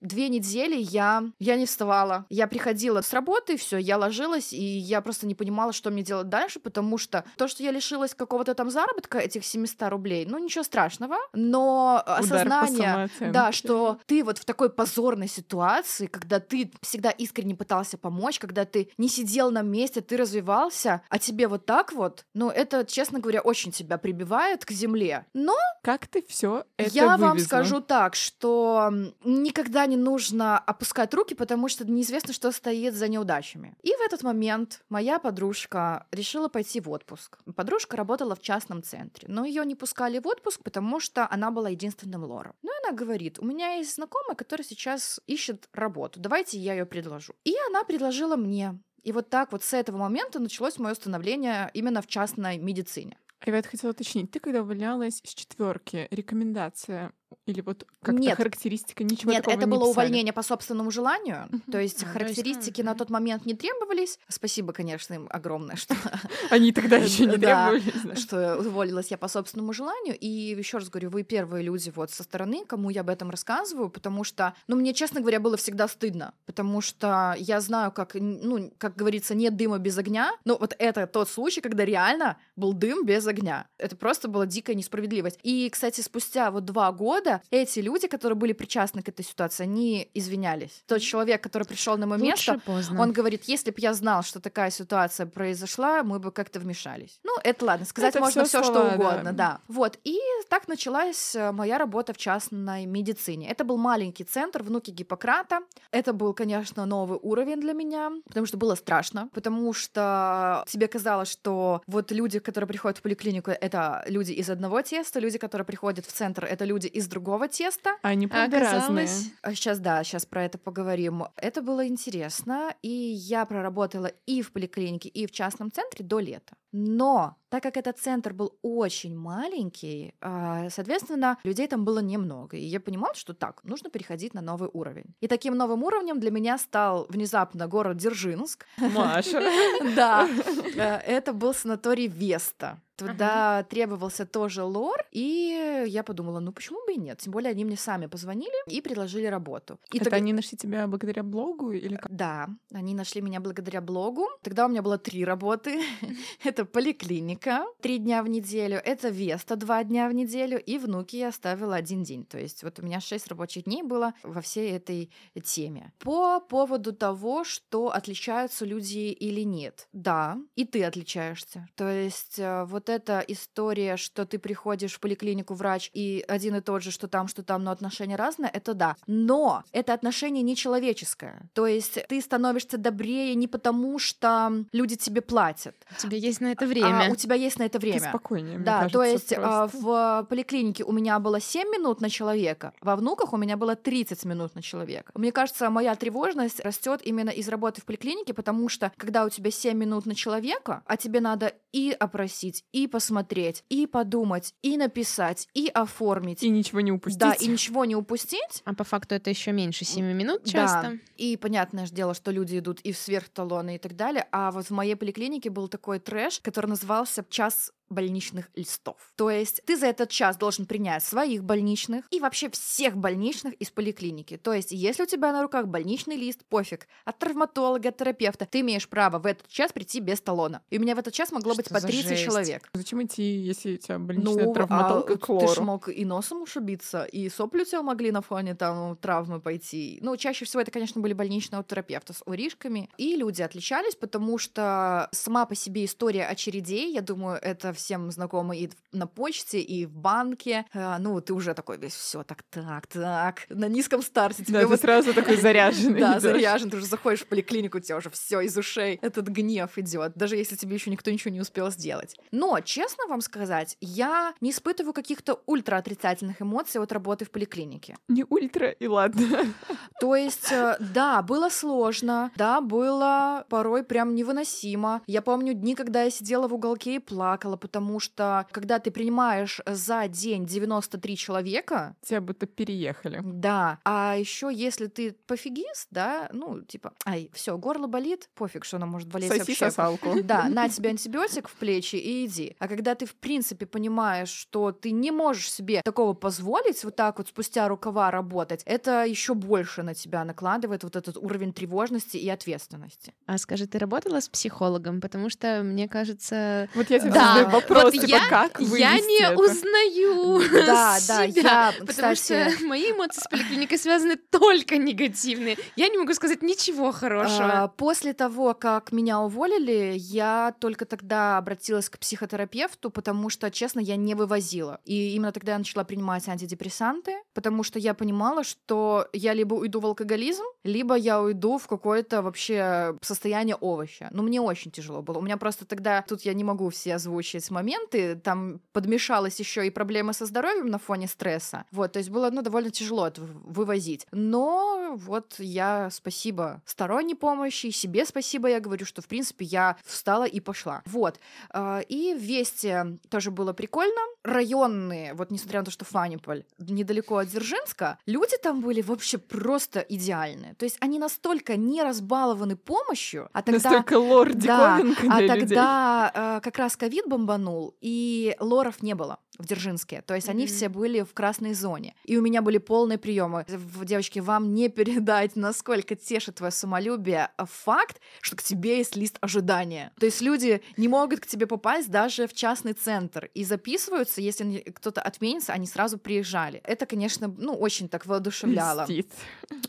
две 0.00 0.28
недели 0.28 0.76
я, 0.76 1.24
я 1.38 1.56
не 1.56 1.66
вставала. 1.66 2.26
Я 2.28 2.46
приходила 2.46 3.00
с 3.00 3.12
работы, 3.12 3.56
все, 3.56 3.78
я 3.78 3.96
ложилась, 3.96 4.52
и 4.52 4.62
я 4.62 5.00
просто 5.00 5.26
не 5.26 5.34
понимала, 5.34 5.72
что 5.72 5.90
мне 5.90 6.02
делать 6.02 6.28
дальше, 6.28 6.60
потому 6.60 6.98
что 6.98 7.24
то, 7.36 7.48
что 7.48 7.62
я 7.62 7.70
лишилась 7.70 8.14
какого-то 8.14 8.54
там 8.54 8.70
заработка, 8.70 9.18
этих 9.18 9.44
700 9.44 9.88
рублей, 9.90 10.26
ну 10.26 10.38
ничего 10.38 10.64
страшного, 10.64 11.16
но 11.32 12.02
Удар 12.04 12.20
осознание, 12.20 13.08
да, 13.20 13.52
что 13.52 13.98
ты 14.06 14.22
вот 14.24 14.38
в 14.38 14.44
такой 14.44 14.70
позорной 14.70 15.28
ситуации, 15.28 16.06
когда 16.06 16.40
ты 16.40 16.70
всегда 16.82 17.10
искренне 17.10 17.54
пытался 17.54 17.98
помочь, 17.98 18.38
когда 18.38 18.64
ты 18.64 18.90
не 18.98 19.08
сидел 19.08 19.50
на 19.50 19.62
месте, 19.62 20.00
ты 20.00 20.16
развивался, 20.16 21.02
а 21.08 21.18
тебе 21.18 21.48
вот 21.48 21.66
так 21.66 21.92
вот, 21.92 22.24
ну 22.34 22.50
это, 22.50 22.84
честно 22.84 23.20
говоря, 23.20 23.40
очень 23.40 23.72
тебя 23.72 23.98
прибивает 23.98 24.64
к 24.64 24.70
земле. 24.70 25.26
Но 25.34 25.54
Как 25.82 26.06
ты 26.06 26.24
все 26.28 26.64
это 26.76 26.90
я 26.90 27.16
вам 27.16 27.32
вывезла? 27.32 27.46
скажу 27.46 27.80
так, 27.80 28.14
что 28.14 28.92
никогда 29.24 29.86
не 29.86 29.96
нужно 29.96 30.58
опускать 30.58 31.12
руки, 31.14 31.34
потому 31.34 31.68
что 31.68 31.84
неизвестно, 31.84 32.32
что 32.32 32.52
стоит 32.52 32.94
за 32.94 33.08
неудачами. 33.08 33.76
И 33.82 33.90
в 33.90 34.00
этот 34.00 34.22
момент 34.22 34.82
моя 34.88 35.18
подружка 35.18 36.06
решила 36.10 36.48
пойти 36.48 36.80
в 36.80 36.90
отпуск. 36.90 37.38
Подружка 37.56 37.96
работала 37.96 38.34
в 38.34 38.40
частном 38.40 38.82
центре, 38.82 39.28
но 39.28 39.44
ее 39.44 39.64
не 39.64 39.74
пускали 39.74 40.18
в 40.18 40.26
отпуск, 40.26 40.62
потому 40.62 41.00
что 41.00 41.26
она 41.30 41.50
была 41.50 41.70
единственным 41.70 42.24
лором. 42.24 42.54
Ну 42.62 42.70
и 42.70 42.86
она 42.86 42.96
говорит, 42.96 43.38
у 43.38 43.44
меня 43.44 43.74
есть 43.74 43.94
знакомая, 43.94 44.34
которая 44.36 44.66
сейчас 44.66 45.20
ищет 45.26 45.68
работу, 45.72 46.20
давайте 46.20 46.58
я 46.58 46.74
ее 46.74 46.86
предложу. 46.86 47.34
И 47.44 47.54
она 47.68 47.84
предложила 47.84 48.36
мне. 48.36 48.78
И 49.02 49.12
вот 49.12 49.28
так 49.28 49.52
вот 49.52 49.62
с 49.62 49.74
этого 49.74 49.98
момента 49.98 50.38
началось 50.38 50.78
мое 50.78 50.94
становление 50.94 51.70
именно 51.74 52.00
в 52.00 52.06
частной 52.06 52.58
медицине. 52.58 53.18
Вот 53.46 53.66
хотела 53.66 53.90
уточнить, 53.90 54.30
ты 54.30 54.40
когда 54.40 54.62
увольнялась 54.62 55.20
с 55.22 55.34
четверки, 55.34 56.08
рекомендация 56.10 57.12
или 57.46 57.60
вот 57.60 57.86
как-то 58.02 58.20
Нет. 58.20 58.36
характеристика, 58.36 59.04
ничего 59.04 59.32
Нет, 59.32 59.42
такого 59.44 59.56
это 59.56 59.66
не 59.66 59.70
было 59.70 59.80
писали? 59.80 59.90
увольнение 59.92 60.32
по 60.32 60.42
собственному 60.42 60.90
желанию. 60.90 61.46
Мгм. 61.50 61.60
То 61.72 61.78
есть 61.80 61.96
А, 61.96 62.00
то 62.00 62.06
есть, 62.06 62.12
характеристики 62.12 62.80
а, 62.80 62.84
на 62.84 62.90
мгм. 62.92 62.98
тот 62.98 63.10
момент 63.10 63.46
не 63.46 63.54
требовались. 63.54 64.18
Спасибо, 64.28 64.72
конечно, 64.72 65.14
им 65.14 65.26
огромное, 65.30 65.76
что, 65.76 65.94
Они 66.50 66.72
тогда 66.72 66.96
еще 66.96 67.26
не 67.26 67.36
требовались. 67.38 68.20
что 68.20 68.58
уволилась 68.58 69.08
я 69.10 69.18
по 69.18 69.28
собственному 69.28 69.72
желанию. 69.72 70.16
И 70.18 70.26
еще 70.28 70.78
раз 70.78 70.88
говорю, 70.88 71.10
вы 71.10 71.22
первые 71.22 71.62
люди 71.64 71.92
вот 71.94 72.10
со 72.10 72.22
стороны, 72.22 72.64
кому 72.66 72.90
я 72.90 73.02
об 73.02 73.10
этом 73.10 73.30
рассказываю, 73.30 73.90
потому 73.90 74.24
что, 74.24 74.54
ну, 74.66 74.76
мне, 74.76 74.94
честно 74.94 75.20
говоря, 75.20 75.40
было 75.40 75.56
всегда 75.56 75.88
стыдно, 75.88 76.34
потому 76.46 76.80
что 76.80 77.34
я 77.38 77.60
знаю, 77.60 77.92
как, 77.92 78.14
ну, 78.14 78.72
как 78.78 78.96
говорится, 78.96 79.34
нет 79.34 79.56
дыма 79.56 79.78
без 79.78 79.96
огня. 79.98 80.32
Но 80.44 80.56
вот 80.56 80.74
это 80.78 81.06
тот 81.06 81.28
случай, 81.28 81.60
когда 81.60 81.84
реально 81.84 82.36
был 82.56 82.72
дым 82.72 83.04
без 83.04 83.26
огня. 83.26 83.66
Это 83.78 83.96
просто 83.96 84.28
была 84.28 84.46
дикая 84.46 84.74
несправедливость. 84.74 85.38
И, 85.42 85.68
кстати, 85.70 86.00
спустя 86.00 86.50
вот 86.50 86.64
два 86.64 86.92
года 87.24 87.42
эти 87.50 87.80
люди, 87.80 88.06
которые 88.08 88.36
были 88.36 88.52
причастны 88.52 89.02
к 89.02 89.08
этой 89.08 89.24
ситуации, 89.24 89.64
они 89.64 90.08
извинялись. 90.14 90.82
Тот 90.86 91.00
человек, 91.00 91.42
который 91.42 91.64
пришел 91.64 91.96
на 91.96 92.06
мое 92.06 92.18
место, 92.20 92.60
поздно. 92.64 93.00
он 93.00 93.12
говорит, 93.12 93.44
если 93.44 93.70
бы 93.70 93.76
я 93.78 93.94
знал, 93.94 94.22
что 94.22 94.40
такая 94.40 94.70
ситуация 94.70 95.26
произошла, 95.26 96.02
мы 96.02 96.18
бы 96.18 96.30
как-то 96.30 96.60
вмешались. 96.60 97.18
Ну, 97.24 97.32
это 97.42 97.64
ладно, 97.64 97.86
сказать 97.86 98.14
Это 98.14 98.20
можно 98.20 98.44
все, 98.44 98.62
слова, 98.62 98.64
что 98.64 98.90
да. 98.90 98.94
угодно, 98.94 99.32
да. 99.32 99.60
Вот, 99.68 99.98
и 100.04 100.18
так 100.48 100.68
началась 100.68 101.34
э, 101.34 101.52
моя 101.52 101.78
работа 101.78 102.12
в 102.12 102.16
частной 102.16 102.86
медицине. 102.86 103.48
Это 103.50 103.64
был 103.64 103.76
маленький 103.76 104.24
центр, 104.24 104.62
внуки 104.62 104.90
Гиппократа. 104.90 105.60
Это 105.90 106.12
был, 106.12 106.34
конечно, 106.34 106.86
новый 106.86 107.18
уровень 107.22 107.60
для 107.60 107.72
меня, 107.72 108.12
потому 108.26 108.46
что 108.46 108.56
было 108.56 108.74
страшно, 108.74 109.28
потому 109.32 109.72
что 109.72 110.64
тебе 110.68 110.88
казалось, 110.88 111.30
что 111.30 111.82
вот 111.86 112.12
люди, 112.12 112.38
которые 112.38 112.68
приходят 112.68 112.98
в 112.98 113.02
поликлинику, 113.02 113.50
это 113.50 114.04
люди 114.06 114.32
из 114.32 114.50
одного 114.50 114.82
теста, 114.82 115.20
люди, 115.20 115.38
которые 115.38 115.64
приходят 115.64 116.06
в 116.06 116.12
центр, 116.12 116.44
это 116.44 116.64
люди 116.64 116.86
из 116.86 117.03
другого 117.06 117.48
теста. 117.48 117.96
А 118.02 118.08
Они 118.08 118.26
А 118.26 118.28
правда 118.28 118.60
разные. 118.60 119.08
Сейчас, 119.08 119.78
да, 119.78 120.02
сейчас 120.04 120.26
про 120.26 120.44
это 120.44 120.58
поговорим. 120.58 121.24
Это 121.36 121.62
было 121.62 121.86
интересно, 121.86 122.74
и 122.82 122.88
я 122.88 123.44
проработала 123.44 124.10
и 124.26 124.42
в 124.42 124.52
поликлинике, 124.52 125.08
и 125.08 125.26
в 125.26 125.30
частном 125.30 125.70
центре 125.70 126.04
до 126.04 126.20
лета. 126.20 126.54
Но 126.72 127.36
так 127.54 127.62
как 127.62 127.76
этот 127.76 128.00
центр 128.00 128.32
был 128.32 128.58
очень 128.62 129.16
маленький, 129.16 130.14
а, 130.20 130.68
соответственно, 130.70 131.38
людей 131.44 131.68
там 131.68 131.84
было 131.84 132.00
немного. 132.00 132.56
И 132.56 132.64
я 132.64 132.80
понимала, 132.80 133.14
что 133.14 133.32
так, 133.32 133.62
нужно 133.62 133.90
переходить 133.90 134.34
на 134.34 134.40
новый 134.40 134.68
уровень. 134.72 135.14
И 135.20 135.28
таким 135.28 135.56
новым 135.56 135.84
уровнем 135.84 136.18
для 136.18 136.32
меня 136.32 136.58
стал 136.58 137.06
внезапно 137.08 137.68
город 137.68 137.98
Дзержинск. 137.98 138.66
Маша. 138.78 139.40
Да, 139.96 140.28
э, 140.76 140.96
это 141.06 141.32
был 141.32 141.54
санаторий 141.54 142.08
Веста. 142.08 142.80
Туда 142.96 143.58
ага. 143.58 143.68
требовался 143.68 144.24
тоже 144.24 144.62
лор, 144.62 145.04
и 145.10 145.84
я 145.86 146.04
подумала, 146.04 146.38
ну 146.38 146.52
почему 146.52 146.78
бы 146.86 146.92
и 146.92 146.96
нет? 146.96 147.18
Тем 147.18 147.32
более 147.32 147.50
они 147.50 147.64
мне 147.64 147.76
сами 147.76 148.06
позвонили 148.06 148.54
и 148.70 148.80
предложили 148.80 149.26
работу. 149.26 149.80
И 149.92 149.96
Это 149.96 150.10
так... 150.10 150.14
они 150.14 150.32
нашли 150.32 150.56
тебя 150.56 150.86
благодаря 150.86 151.24
блогу 151.24 151.72
или 151.72 151.96
как? 151.96 152.14
Да, 152.14 152.48
они 152.72 152.94
нашли 152.94 153.20
меня 153.20 153.40
благодаря 153.40 153.80
блогу. 153.80 154.28
Тогда 154.42 154.66
у 154.66 154.68
меня 154.68 154.80
было 154.80 154.96
три 154.96 155.24
работы. 155.24 155.82
это 156.44 156.64
поликлиника 156.64 157.43
три 157.80 157.98
дня 157.98 158.22
в 158.22 158.28
неделю, 158.28 158.80
это 158.84 159.08
Веста 159.08 159.56
два 159.56 159.84
дня 159.84 160.08
в 160.08 160.12
неделю, 160.12 160.60
и 160.62 160.78
внуки 160.78 161.16
я 161.16 161.28
оставила 161.28 161.76
один 161.76 162.02
день. 162.02 162.24
То 162.24 162.38
есть 162.38 162.62
вот 162.62 162.78
у 162.78 162.82
меня 162.82 163.00
шесть 163.00 163.28
рабочих 163.28 163.64
дней 163.64 163.82
было 163.82 164.14
во 164.22 164.40
всей 164.40 164.72
этой 164.72 165.10
теме. 165.42 165.92
По 165.98 166.40
поводу 166.40 166.92
того, 166.92 167.44
что 167.44 167.88
отличаются 167.92 168.64
люди 168.64 169.10
или 169.12 169.42
нет. 169.42 169.88
Да, 169.92 170.38
и 170.56 170.64
ты 170.64 170.84
отличаешься. 170.84 171.68
То 171.74 171.88
есть 171.88 172.38
э, 172.38 172.64
вот 172.64 172.88
эта 172.88 173.24
история, 173.28 173.96
что 173.96 174.26
ты 174.26 174.38
приходишь 174.38 174.94
в 174.94 175.00
поликлинику 175.00 175.54
врач 175.54 175.90
и 175.92 176.24
один 176.28 176.56
и 176.56 176.60
тот 176.60 176.82
же, 176.82 176.90
что 176.90 177.08
там, 177.08 177.28
что 177.28 177.42
там, 177.42 177.64
но 177.64 177.70
отношение 177.70 178.16
разное, 178.16 178.48
это 178.48 178.74
да. 178.74 178.96
Но 179.06 179.64
это 179.72 179.92
отношение 179.92 180.42
нечеловеческое. 180.42 181.48
То 181.52 181.66
есть 181.66 181.98
ты 182.08 182.20
становишься 182.20 182.78
добрее 182.78 183.34
не 183.34 183.48
потому, 183.48 183.98
что 183.98 184.64
люди 184.72 184.96
тебе 184.96 185.20
платят. 185.20 185.74
У 185.90 186.00
тебя 186.00 186.16
есть 186.16 186.40
на 186.40 186.52
это 186.52 186.66
время. 186.66 187.08
А, 187.08 187.12
у 187.12 187.16
тебя 187.16 187.33
есть 187.34 187.58
на 187.58 187.64
это 187.64 187.78
время. 187.78 188.00
Ты 188.00 188.08
спокойнее, 188.08 188.58
Да, 188.58 188.80
кажется, 188.80 188.98
то 188.98 189.04
есть 189.04 189.34
а, 189.36 189.68
в 189.72 190.26
поликлинике 190.28 190.84
у 190.84 190.92
меня 190.92 191.18
было 191.18 191.40
7 191.40 191.68
минут 191.68 192.00
на 192.00 192.10
человека, 192.10 192.72
во 192.80 192.96
внуках 192.96 193.32
у 193.32 193.36
меня 193.36 193.56
было 193.56 193.76
30 193.76 194.24
минут 194.24 194.54
на 194.54 194.62
человека. 194.62 195.12
Мне 195.14 195.32
кажется, 195.32 195.70
моя 195.70 195.94
тревожность 195.94 196.60
растет 196.60 197.00
именно 197.02 197.30
из 197.30 197.48
работы 197.48 197.80
в 197.80 197.84
поликлинике, 197.84 198.34
потому 198.34 198.68
что 198.68 198.92
когда 198.96 199.24
у 199.24 199.28
тебя 199.28 199.50
7 199.50 199.76
минут 199.76 200.06
на 200.06 200.14
человека, 200.14 200.82
а 200.86 200.96
тебе 200.96 201.20
надо 201.20 201.52
и 201.72 201.90
опросить, 201.90 202.64
и 202.72 202.86
посмотреть, 202.86 203.64
и 203.68 203.86
подумать, 203.86 204.54
и 204.62 204.76
написать, 204.76 205.48
и 205.54 205.68
оформить. 205.68 206.42
И 206.42 206.48
ничего 206.48 206.80
не 206.80 206.92
упустить. 206.92 207.20
Да, 207.20 207.32
и 207.32 207.46
ничего 207.46 207.84
не 207.84 207.96
упустить. 207.96 208.62
А 208.64 208.74
по 208.74 208.84
факту 208.84 209.14
это 209.14 209.30
еще 209.30 209.52
меньше 209.52 209.84
7 209.84 210.04
минут 210.12 210.44
часто. 210.44 210.82
Да. 210.82 210.98
И 211.16 211.36
понятное 211.36 211.86
же 211.86 211.92
дело, 211.92 212.14
что 212.14 212.30
люди 212.30 212.58
идут 212.58 212.80
и 212.80 212.92
в 212.92 212.98
сверхталоны 212.98 213.76
и 213.76 213.78
так 213.78 213.96
далее. 213.96 214.26
А 214.32 214.50
вот 214.50 214.66
в 214.66 214.70
моей 214.70 214.94
поликлинике 214.94 215.50
был 215.50 215.68
такой 215.68 215.98
трэш, 215.98 216.40
который 216.40 216.66
назывался 216.66 217.13
«Час 217.28 217.70
больничных 217.88 218.50
листов. 218.54 218.96
То 219.16 219.30
есть 219.30 219.62
ты 219.66 219.76
за 219.76 219.86
этот 219.86 220.10
час 220.10 220.36
должен 220.36 220.66
принять 220.66 221.02
своих 221.02 221.44
больничных 221.44 222.04
и 222.10 222.20
вообще 222.20 222.50
всех 222.50 222.96
больничных 222.96 223.54
из 223.54 223.70
поликлиники. 223.70 224.36
То 224.36 224.52
есть 224.52 224.72
если 224.72 225.02
у 225.04 225.06
тебя 225.06 225.32
на 225.32 225.42
руках 225.42 225.66
больничный 225.68 226.16
лист, 226.16 226.44
пофиг, 226.48 226.86
от 227.04 227.18
травматолога, 227.18 227.90
от 227.90 227.96
терапевта, 227.96 228.46
ты 228.46 228.60
имеешь 228.60 228.88
право 228.88 229.18
в 229.18 229.26
этот 229.26 229.48
час 229.48 229.72
прийти 229.72 230.00
без 230.00 230.20
талона. 230.20 230.62
И 230.70 230.78
у 230.78 230.80
меня 230.80 230.94
в 230.94 230.98
этот 230.98 231.14
час 231.14 231.32
могло 231.32 231.52
Что 231.52 231.62
быть 231.62 231.68
по 231.70 231.80
30 231.80 232.08
жесть? 232.08 232.24
человек. 232.24 232.68
Зачем 232.74 233.02
идти, 233.04 233.22
если 233.22 233.74
у 233.74 233.76
тебя 233.76 233.98
больничная 233.98 234.46
Ну, 234.46 234.52
травматолог 234.54 235.10
а 235.10 235.16
ты 235.40 235.54
ж 235.54 235.58
мог 235.58 235.88
и 235.88 236.04
носом 236.04 236.42
ушибиться, 236.42 237.04
и 237.04 237.28
сопли 237.28 237.62
у 237.62 237.64
тебя 237.64 237.82
могли 237.82 238.10
на 238.10 238.22
фоне 238.22 238.54
там 238.54 238.96
травмы 238.96 239.40
пойти. 239.40 239.98
Ну, 240.00 240.16
чаще 240.16 240.44
всего 240.44 240.62
это, 240.62 240.70
конечно, 240.70 241.00
были 241.00 241.12
больничные 241.12 241.60
у 241.60 241.62
терапевта 241.62 242.12
с 242.12 242.22
уришками. 242.24 242.88
И 242.96 243.16
люди 243.16 243.42
отличались, 243.42 243.94
потому 243.94 244.38
что 244.38 245.08
сама 245.12 245.46
по 245.46 245.54
себе 245.54 245.84
история 245.84 246.26
очередей, 246.26 246.92
я 246.92 247.02
думаю, 247.02 247.38
это 247.40 247.73
всем 247.74 248.10
знакомо 248.10 248.56
и 248.56 248.70
на 248.92 249.06
почте, 249.06 249.60
и 249.60 249.86
в 249.86 249.96
банке. 249.96 250.64
А, 250.72 250.98
Ну, 250.98 251.20
ты 251.20 251.34
уже 251.34 251.54
такой 251.54 251.78
весь 251.78 251.94
все 251.94 252.22
так, 252.22 252.42
так, 252.44 252.86
так. 252.86 253.46
На 253.48 253.68
низком 253.68 254.02
старте 254.02 254.44
тебе 254.44 254.54
Да, 254.54 254.60
ты 254.60 254.66
вот 254.66 254.80
сразу 254.80 255.12
такой 255.14 255.36
заряженный. 255.36 256.00
да, 256.00 256.20
заряжен, 256.20 256.70
ты 256.70 256.76
уже 256.76 256.86
заходишь 256.86 257.20
в 257.20 257.26
поликлинику, 257.26 257.78
у 257.78 257.80
тебя 257.80 257.96
уже 257.96 258.10
все 258.10 258.40
из 258.40 258.56
ушей. 258.56 258.98
Этот 259.02 259.28
гнев 259.28 259.76
идет, 259.78 260.12
даже 260.14 260.36
если 260.36 260.56
тебе 260.56 260.74
еще 260.74 260.90
никто 260.90 261.10
ничего 261.10 261.32
не 261.32 261.40
успел 261.40 261.70
сделать. 261.70 262.16
Но, 262.30 262.60
честно 262.60 263.06
вам 263.06 263.20
сказать, 263.20 263.76
я 263.80 264.34
не 264.40 264.50
испытываю 264.50 264.92
каких-то 264.92 265.40
ультра 265.46 265.76
отрицательных 265.76 266.40
эмоций 266.40 266.80
от 266.80 266.92
работы 266.92 267.24
в 267.24 267.30
поликлинике. 267.30 267.96
Не 268.08 268.24
ультра, 268.28 268.70
и 268.70 268.86
ладно. 268.86 269.26
То 270.00 270.16
есть, 270.16 270.50
э, 270.52 270.76
да, 270.80 271.22
было 271.22 271.48
сложно, 271.48 272.30
да, 272.36 272.60
было 272.60 273.44
порой 273.48 273.84
прям 273.84 274.14
невыносимо. 274.14 275.02
Я 275.06 275.22
помню 275.22 275.54
дни, 275.54 275.74
когда 275.74 276.02
я 276.02 276.10
сидела 276.10 276.48
в 276.48 276.54
уголке 276.54 276.96
и 276.96 276.98
плакала, 276.98 277.56
потому 277.64 277.98
что, 277.98 278.46
когда 278.50 278.78
ты 278.78 278.90
принимаешь 278.90 279.58
за 279.64 280.06
день 280.06 280.44
93 280.44 281.16
человека, 281.16 281.96
Тебя 282.02 282.20
будто 282.20 282.44
переехали. 282.44 283.22
да, 283.24 283.78
а 283.84 284.16
еще 284.18 284.50
если 284.52 284.86
ты 284.88 285.12
пофигист, 285.26 285.88
да, 285.90 286.28
ну, 286.30 286.60
типа, 286.60 286.92
ай, 287.06 287.30
все, 287.32 287.56
горло 287.56 287.86
болит, 287.86 288.28
пофиг, 288.34 288.66
что 288.66 288.76
оно 288.76 288.84
может 288.86 289.08
болеть 289.08 289.30
Соси 289.30 289.40
вообще. 289.40 289.54
сосалку. 289.70 290.10
Да, 290.24 290.46
на 290.50 290.68
тебе 290.68 290.90
антибиотик 290.94 291.48
в 291.48 291.54
плечи 291.54 291.96
и 291.96 292.26
иди. 292.26 292.54
А 292.58 292.68
когда 292.68 292.94
ты, 292.94 293.06
в 293.06 293.14
принципе, 293.14 293.64
понимаешь, 293.64 294.28
что 294.28 294.70
ты 294.70 294.90
не 294.90 295.10
можешь 295.10 295.50
себе 295.50 295.80
такого 295.82 296.12
позволить, 296.12 296.84
вот 296.84 296.96
так 296.96 297.16
вот 297.16 297.28
спустя 297.28 297.66
рукава 297.68 298.10
работать, 298.10 298.62
это 298.66 299.04
еще 299.06 299.32
больше 299.32 299.82
на 299.82 299.94
тебя 299.94 300.22
накладывает 300.24 300.84
вот 300.84 300.96
этот 300.96 301.16
уровень 301.16 301.54
тревожности 301.54 302.18
и 302.18 302.28
ответственности. 302.28 303.14
А 303.24 303.38
скажи, 303.38 303.66
ты 303.66 303.78
работала 303.78 304.20
с 304.20 304.28
психологом? 304.28 305.00
Потому 305.00 305.30
что, 305.30 305.62
мне 305.64 305.88
кажется... 305.88 306.68
Вот 306.74 306.90
я 306.90 306.98
тебе 306.98 307.12
Да, 307.12 307.34
задаю 307.38 307.50
вопрос, 307.54 307.84
вот 307.84 307.92
типа, 307.92 308.06
я, 308.06 308.28
как 308.28 308.60
я 308.60 308.98
не 309.00 309.22
это? 309.22 309.40
узнаю 309.40 310.40
Да, 310.66 310.98
себя, 311.00 311.14
да, 311.14 311.24
я, 311.24 311.72
потому 311.86 312.14
кстати, 312.14 312.50
что 312.56 312.64
мои 312.66 312.90
эмоции 312.92 313.20
с 313.20 313.28
поликлиникой 313.28 313.78
связаны 313.78 314.16
только 314.16 314.76
негативные. 314.76 315.56
Я 315.76 315.88
не 315.88 315.98
могу 315.98 316.12
сказать 316.14 316.42
ничего 316.42 316.92
хорошего. 316.92 317.62
А, 317.62 317.68
После 317.68 318.12
того, 318.12 318.54
как 318.54 318.92
меня 318.92 319.20
уволили, 319.20 319.94
я 319.96 320.54
только 320.58 320.84
тогда 320.84 321.38
обратилась 321.38 321.88
к 321.88 321.98
психотерапевту, 321.98 322.90
потому 322.90 323.30
что, 323.30 323.50
честно, 323.50 323.80
я 323.80 323.96
не 323.96 324.14
вывозила. 324.14 324.80
И 324.84 325.14
именно 325.14 325.32
тогда 325.32 325.52
я 325.52 325.58
начала 325.58 325.84
принимать 325.84 326.28
антидепрессанты, 326.28 327.16
потому 327.34 327.62
что 327.62 327.78
я 327.78 327.94
понимала, 327.94 328.44
что 328.44 329.08
я 329.12 329.32
либо 329.34 329.54
уйду 329.54 329.80
в 329.80 329.86
алкоголизм, 329.86 330.44
либо 330.64 330.94
я 330.94 331.20
уйду 331.20 331.58
в 331.58 331.66
какое-то 331.66 332.22
вообще 332.22 332.96
состояние 333.02 333.56
овоща. 333.60 334.08
Ну, 334.12 334.22
мне 334.22 334.40
очень 334.40 334.70
тяжело 334.70 335.02
было. 335.02 335.18
У 335.18 335.22
меня 335.22 335.36
просто 335.36 335.64
тогда, 335.64 336.02
тут 336.02 336.22
я 336.22 336.34
не 336.34 336.44
могу 336.44 336.68
все 336.70 336.94
озвучить 336.96 337.43
моменты, 337.50 338.16
там 338.16 338.60
подмешалась 338.72 339.38
еще 339.40 339.66
и 339.66 339.70
проблемы 339.70 340.12
со 340.12 340.26
здоровьем 340.26 340.66
на 340.66 340.78
фоне 340.78 341.08
стресса. 341.08 341.64
Вот, 341.70 341.92
то 341.92 341.98
есть 341.98 342.10
было, 342.10 342.30
ну, 342.30 342.42
довольно 342.42 342.70
тяжело 342.70 343.06
это 343.06 343.22
вывозить. 343.22 344.06
Но 344.12 344.94
вот 344.96 345.34
я, 345.38 345.88
спасибо 345.90 346.62
сторонней 346.66 347.14
помощи, 347.14 347.70
себе 347.70 348.04
спасибо, 348.06 348.48
я 348.48 348.60
говорю, 348.60 348.86
что, 348.86 349.02
в 349.02 349.06
принципе, 349.06 349.44
я 349.44 349.76
встала 349.84 350.24
и 350.24 350.40
пошла. 350.40 350.82
Вот. 350.86 351.18
А, 351.50 351.80
И 351.88 352.14
в 352.14 352.18
Весте 352.18 352.98
тоже 353.08 353.30
было 353.30 353.52
прикольно. 353.52 354.00
Районные, 354.22 355.14
вот 355.14 355.30
несмотря 355.30 355.60
на 355.60 355.66
то, 355.66 355.70
что 355.70 355.84
Фаниполь 355.84 356.44
недалеко 356.58 357.18
от 357.18 357.28
Дзержинска, 357.28 357.98
люди 358.06 358.36
там 358.42 358.60
были 358.60 358.82
вообще 358.82 359.18
просто 359.18 359.80
идеальные. 359.80 360.54
То 360.54 360.64
есть 360.64 360.76
они 360.80 360.98
настолько 360.98 361.56
не 361.56 361.82
разбалованы 361.82 362.56
помощью, 362.56 363.28
а 363.32 363.42
тогда... 363.42 363.70
Настолько 363.70 363.98
лор 363.98 364.32
Да, 364.34 364.76
а 364.76 364.82
для 364.82 365.34
людей. 365.34 365.40
тогда 365.40 366.10
э, 366.14 366.40
как 366.42 366.58
раз 366.58 366.76
ковид 366.76 367.06
бомбанул, 367.34 367.76
и 367.80 368.36
лоров 368.40 368.82
не 368.82 368.94
было 368.94 369.18
в 369.38 369.46
Дзержинске. 369.46 370.02
То 370.02 370.14
есть 370.14 370.28
они 370.28 370.44
Мгм. 370.44 370.52
все 370.52 370.68
были 370.68 371.02
в 371.02 371.12
красной 371.14 371.54
зоне. 371.54 371.94
И 372.04 372.16
у 372.16 372.22
меня 372.22 372.42
были 372.42 372.58
полные 372.58 372.98
приемы. 372.98 373.44
Девочки, 373.84 374.20
вам 374.20 374.54
не 374.54 374.68
передать, 374.68 375.36
насколько 375.36 375.94
тешит 375.96 376.36
твое 376.36 376.50
самолюбие 376.52 377.30
факт, 377.38 378.00
что 378.20 378.36
к 378.36 378.42
тебе 378.42 378.78
есть 378.78 378.96
лист 378.96 379.18
ожидания. 379.20 379.92
То 379.98 380.06
есть 380.06 380.20
люди 380.20 380.62
не 380.76 380.88
могут 380.88 381.20
к 381.20 381.26
тебе 381.26 381.46
попасть 381.46 381.90
даже 381.90 382.26
в 382.26 382.32
частный 382.34 382.72
центр 382.74 383.30
и 383.34 383.44
записываются, 383.44 384.20
если 384.20 384.44
они- 384.44 384.60
кто-то 384.60 385.00
отменится, 385.02 385.52
они 385.52 385.66
сразу 385.66 385.98
приезжали. 385.98 386.60
Это, 386.64 386.86
конечно, 386.86 387.34
ну, 387.38 387.54
очень 387.54 387.88
так 387.88 388.06
воодушевляло. 388.06 388.86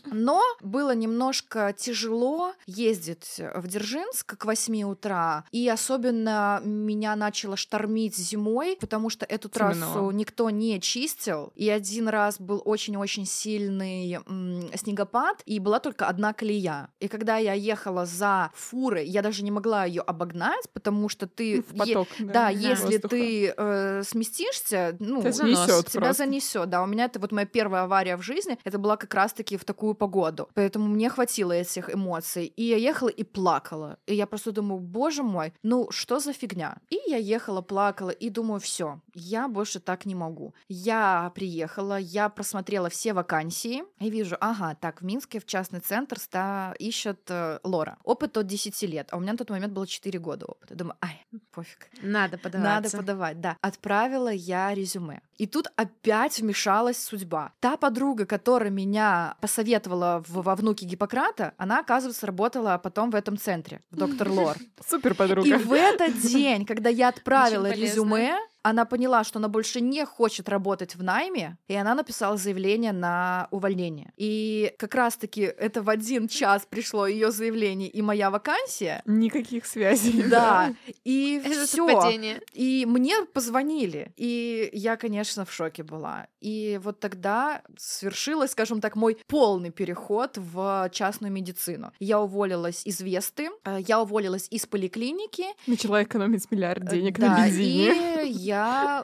Но 0.06 0.42
было 0.60 0.94
немножко 0.94 1.74
тяжело 1.76 2.52
ездить 2.66 3.40
в 3.54 3.66
Дзержинск 3.66 4.36
к 4.36 4.44
8 4.44 4.84
утра. 4.84 5.44
И 5.50 5.68
особенно 5.68 6.60
меня 6.64 7.16
начало 7.16 7.56
штормить 7.56 8.16
зимой, 8.16 8.76
потому 8.80 9.10
что 9.10 9.26
эту 9.26 9.48
трассу 9.58 10.10
никто 10.10 10.50
не 10.50 10.80
чистил, 10.80 11.52
и 11.54 11.68
один 11.68 12.08
раз 12.08 12.40
был 12.40 12.62
очень-очень 12.64 13.26
сильный 13.26 14.18
м, 14.26 14.70
снегопад, 14.74 15.42
и 15.46 15.58
была 15.58 15.80
только 15.80 16.06
одна 16.08 16.32
колея. 16.32 16.88
И 17.00 17.08
когда 17.08 17.36
я 17.36 17.52
ехала 17.54 18.06
за 18.06 18.50
фурой, 18.54 19.06
я 19.06 19.22
даже 19.22 19.42
не 19.42 19.50
могла 19.50 19.84
ее 19.84 20.02
обогнать, 20.02 20.68
потому 20.72 21.08
что 21.08 21.26
ты... 21.26 21.62
В 21.62 21.76
поток, 21.76 22.08
е- 22.18 22.26
да, 22.26 22.32
да, 22.32 22.48
если 22.50 22.84
воздуха. 22.84 23.08
ты 23.08 23.54
э, 23.56 24.02
сместишься, 24.04 24.96
ну, 25.00 25.20
Тебя 25.20 25.32
занос. 25.32 25.58
занесёт 25.58 25.86
тебя 25.90 26.12
занесет. 26.12 26.68
Да, 26.70 26.82
у 26.82 26.86
меня 26.86 27.04
это 27.06 27.18
вот 27.18 27.32
моя 27.32 27.46
первая 27.46 27.84
авария 27.84 28.16
в 28.16 28.22
жизни. 28.22 28.58
Это 28.64 28.78
была 28.78 28.96
как 28.96 29.14
раз-таки 29.14 29.56
в 29.56 29.64
такую 29.64 29.94
погоду. 29.94 30.48
Поэтому 30.54 30.86
мне 30.88 31.08
хватило 31.08 31.52
этих 31.52 31.92
эмоций. 31.94 32.46
И 32.46 32.62
я 32.64 32.76
ехала 32.76 33.08
и 33.08 33.22
плакала. 33.24 33.98
И 34.06 34.14
я 34.14 34.26
просто 34.26 34.52
думаю, 34.52 34.80
боже 34.80 35.22
мой, 35.22 35.52
ну 35.62 35.88
что 35.90 36.18
за 36.18 36.32
фигня? 36.32 36.76
И 36.90 36.98
я 37.06 37.16
ехала, 37.16 37.62
плакала 37.62 38.10
и 38.10 38.30
думаю, 38.30 38.60
все, 38.60 39.00
я 39.14 39.45
больше 39.48 39.80
так 39.80 40.06
не 40.06 40.14
могу. 40.14 40.54
Я 40.68 41.30
приехала, 41.34 41.98
я 41.98 42.28
просмотрела 42.28 42.88
все 42.88 43.12
вакансии 43.12 43.82
и 44.00 44.10
вижу, 44.10 44.36
ага, 44.40 44.74
так, 44.80 45.00
в 45.02 45.04
Минске 45.04 45.40
в 45.40 45.46
частный 45.46 45.80
центр 45.80 46.18
ста 46.18 46.74
ищет 46.78 47.20
э, 47.28 47.58
Лора. 47.64 47.98
Опыт 48.04 48.36
от 48.36 48.46
10 48.46 48.82
лет, 48.82 49.08
а 49.10 49.16
у 49.16 49.20
меня 49.20 49.32
на 49.32 49.38
тот 49.38 49.50
момент 49.50 49.72
было 49.72 49.86
4 49.86 50.18
года 50.18 50.46
опыта. 50.46 50.74
Думаю, 50.74 50.96
ай, 51.02 51.24
пофиг. 51.52 51.88
Надо 52.02 52.36
Надо 52.36 52.38
подаваться. 52.38 52.96
подавать, 52.96 53.40
да. 53.40 53.56
Отправила 53.60 54.28
я 54.32 54.74
резюме. 54.74 55.20
И 55.36 55.46
тут 55.46 55.68
опять 55.76 56.38
вмешалась 56.40 57.02
судьба. 57.02 57.52
Та 57.60 57.76
подруга, 57.76 58.24
которая 58.26 58.70
меня 58.70 59.36
посоветовала 59.40 60.22
в, 60.26 60.42
во 60.42 60.54
внуке 60.56 60.86
Гиппократа, 60.86 61.52
она, 61.58 61.80
оказывается, 61.80 62.26
работала 62.26 62.78
потом 62.82 63.10
в 63.10 63.14
этом 63.14 63.36
центре, 63.36 63.80
в 63.90 63.96
доктор 63.96 64.28
Лор. 64.30 64.56
Супер 64.88 65.12
И 65.12 65.14
подруга. 65.14 65.58
в 65.58 65.72
этот 65.72 66.18
день, 66.20 66.64
когда 66.64 66.88
я 66.90 67.08
отправила 67.08 67.70
резюме, 67.70 68.36
она 68.68 68.84
поняла, 68.84 69.22
что 69.22 69.38
она 69.38 69.48
больше 69.48 69.80
не 69.80 70.04
хочет 70.04 70.48
работать 70.48 70.96
в 70.96 71.02
найме, 71.02 71.56
и 71.68 71.74
она 71.74 71.94
написала 71.94 72.36
заявление 72.36 72.90
на 72.90 73.46
увольнение. 73.52 74.12
И 74.16 74.74
как 74.76 74.96
раз-таки 74.96 75.42
это 75.42 75.82
в 75.82 75.88
один 75.88 76.26
час 76.26 76.66
пришло 76.68 77.06
ее 77.06 77.30
заявление 77.30 77.88
и 77.88 78.02
моя 78.02 78.28
вакансия. 78.28 79.02
Никаких 79.06 79.66
связей. 79.66 80.24
Да, 80.36 80.74
и 81.04 81.40
Это 81.44 81.66
все. 81.66 81.86
совпадение. 81.86 82.40
И 82.52 82.84
мне 82.86 83.14
позвонили, 83.32 84.12
и 84.16 84.68
я, 84.72 84.96
конечно, 84.96 85.44
в 85.44 85.52
шоке 85.52 85.84
была. 85.84 86.26
И 86.40 86.80
вот 86.82 86.98
тогда 86.98 87.62
свершилось, 87.78 88.50
скажем 88.50 88.80
так, 88.80 88.96
мой 88.96 89.16
полный 89.28 89.70
переход 89.70 90.36
в 90.36 90.90
частную 90.92 91.32
медицину. 91.32 91.92
Я 92.00 92.20
уволилась 92.20 92.82
из 92.84 93.00
Весты, 93.00 93.50
э, 93.64 93.78
я 93.86 94.00
уволилась 94.02 94.48
из 94.50 94.66
поликлиники, 94.66 95.44
Начала 95.68 96.02
экономить 96.02 96.50
миллиард 96.50 96.82
э, 96.84 96.90
денег 96.90 97.18
да, 97.18 97.28
на 97.28 97.46
бензине. 97.46 98.24
и 98.24 98.28
я 98.28 98.55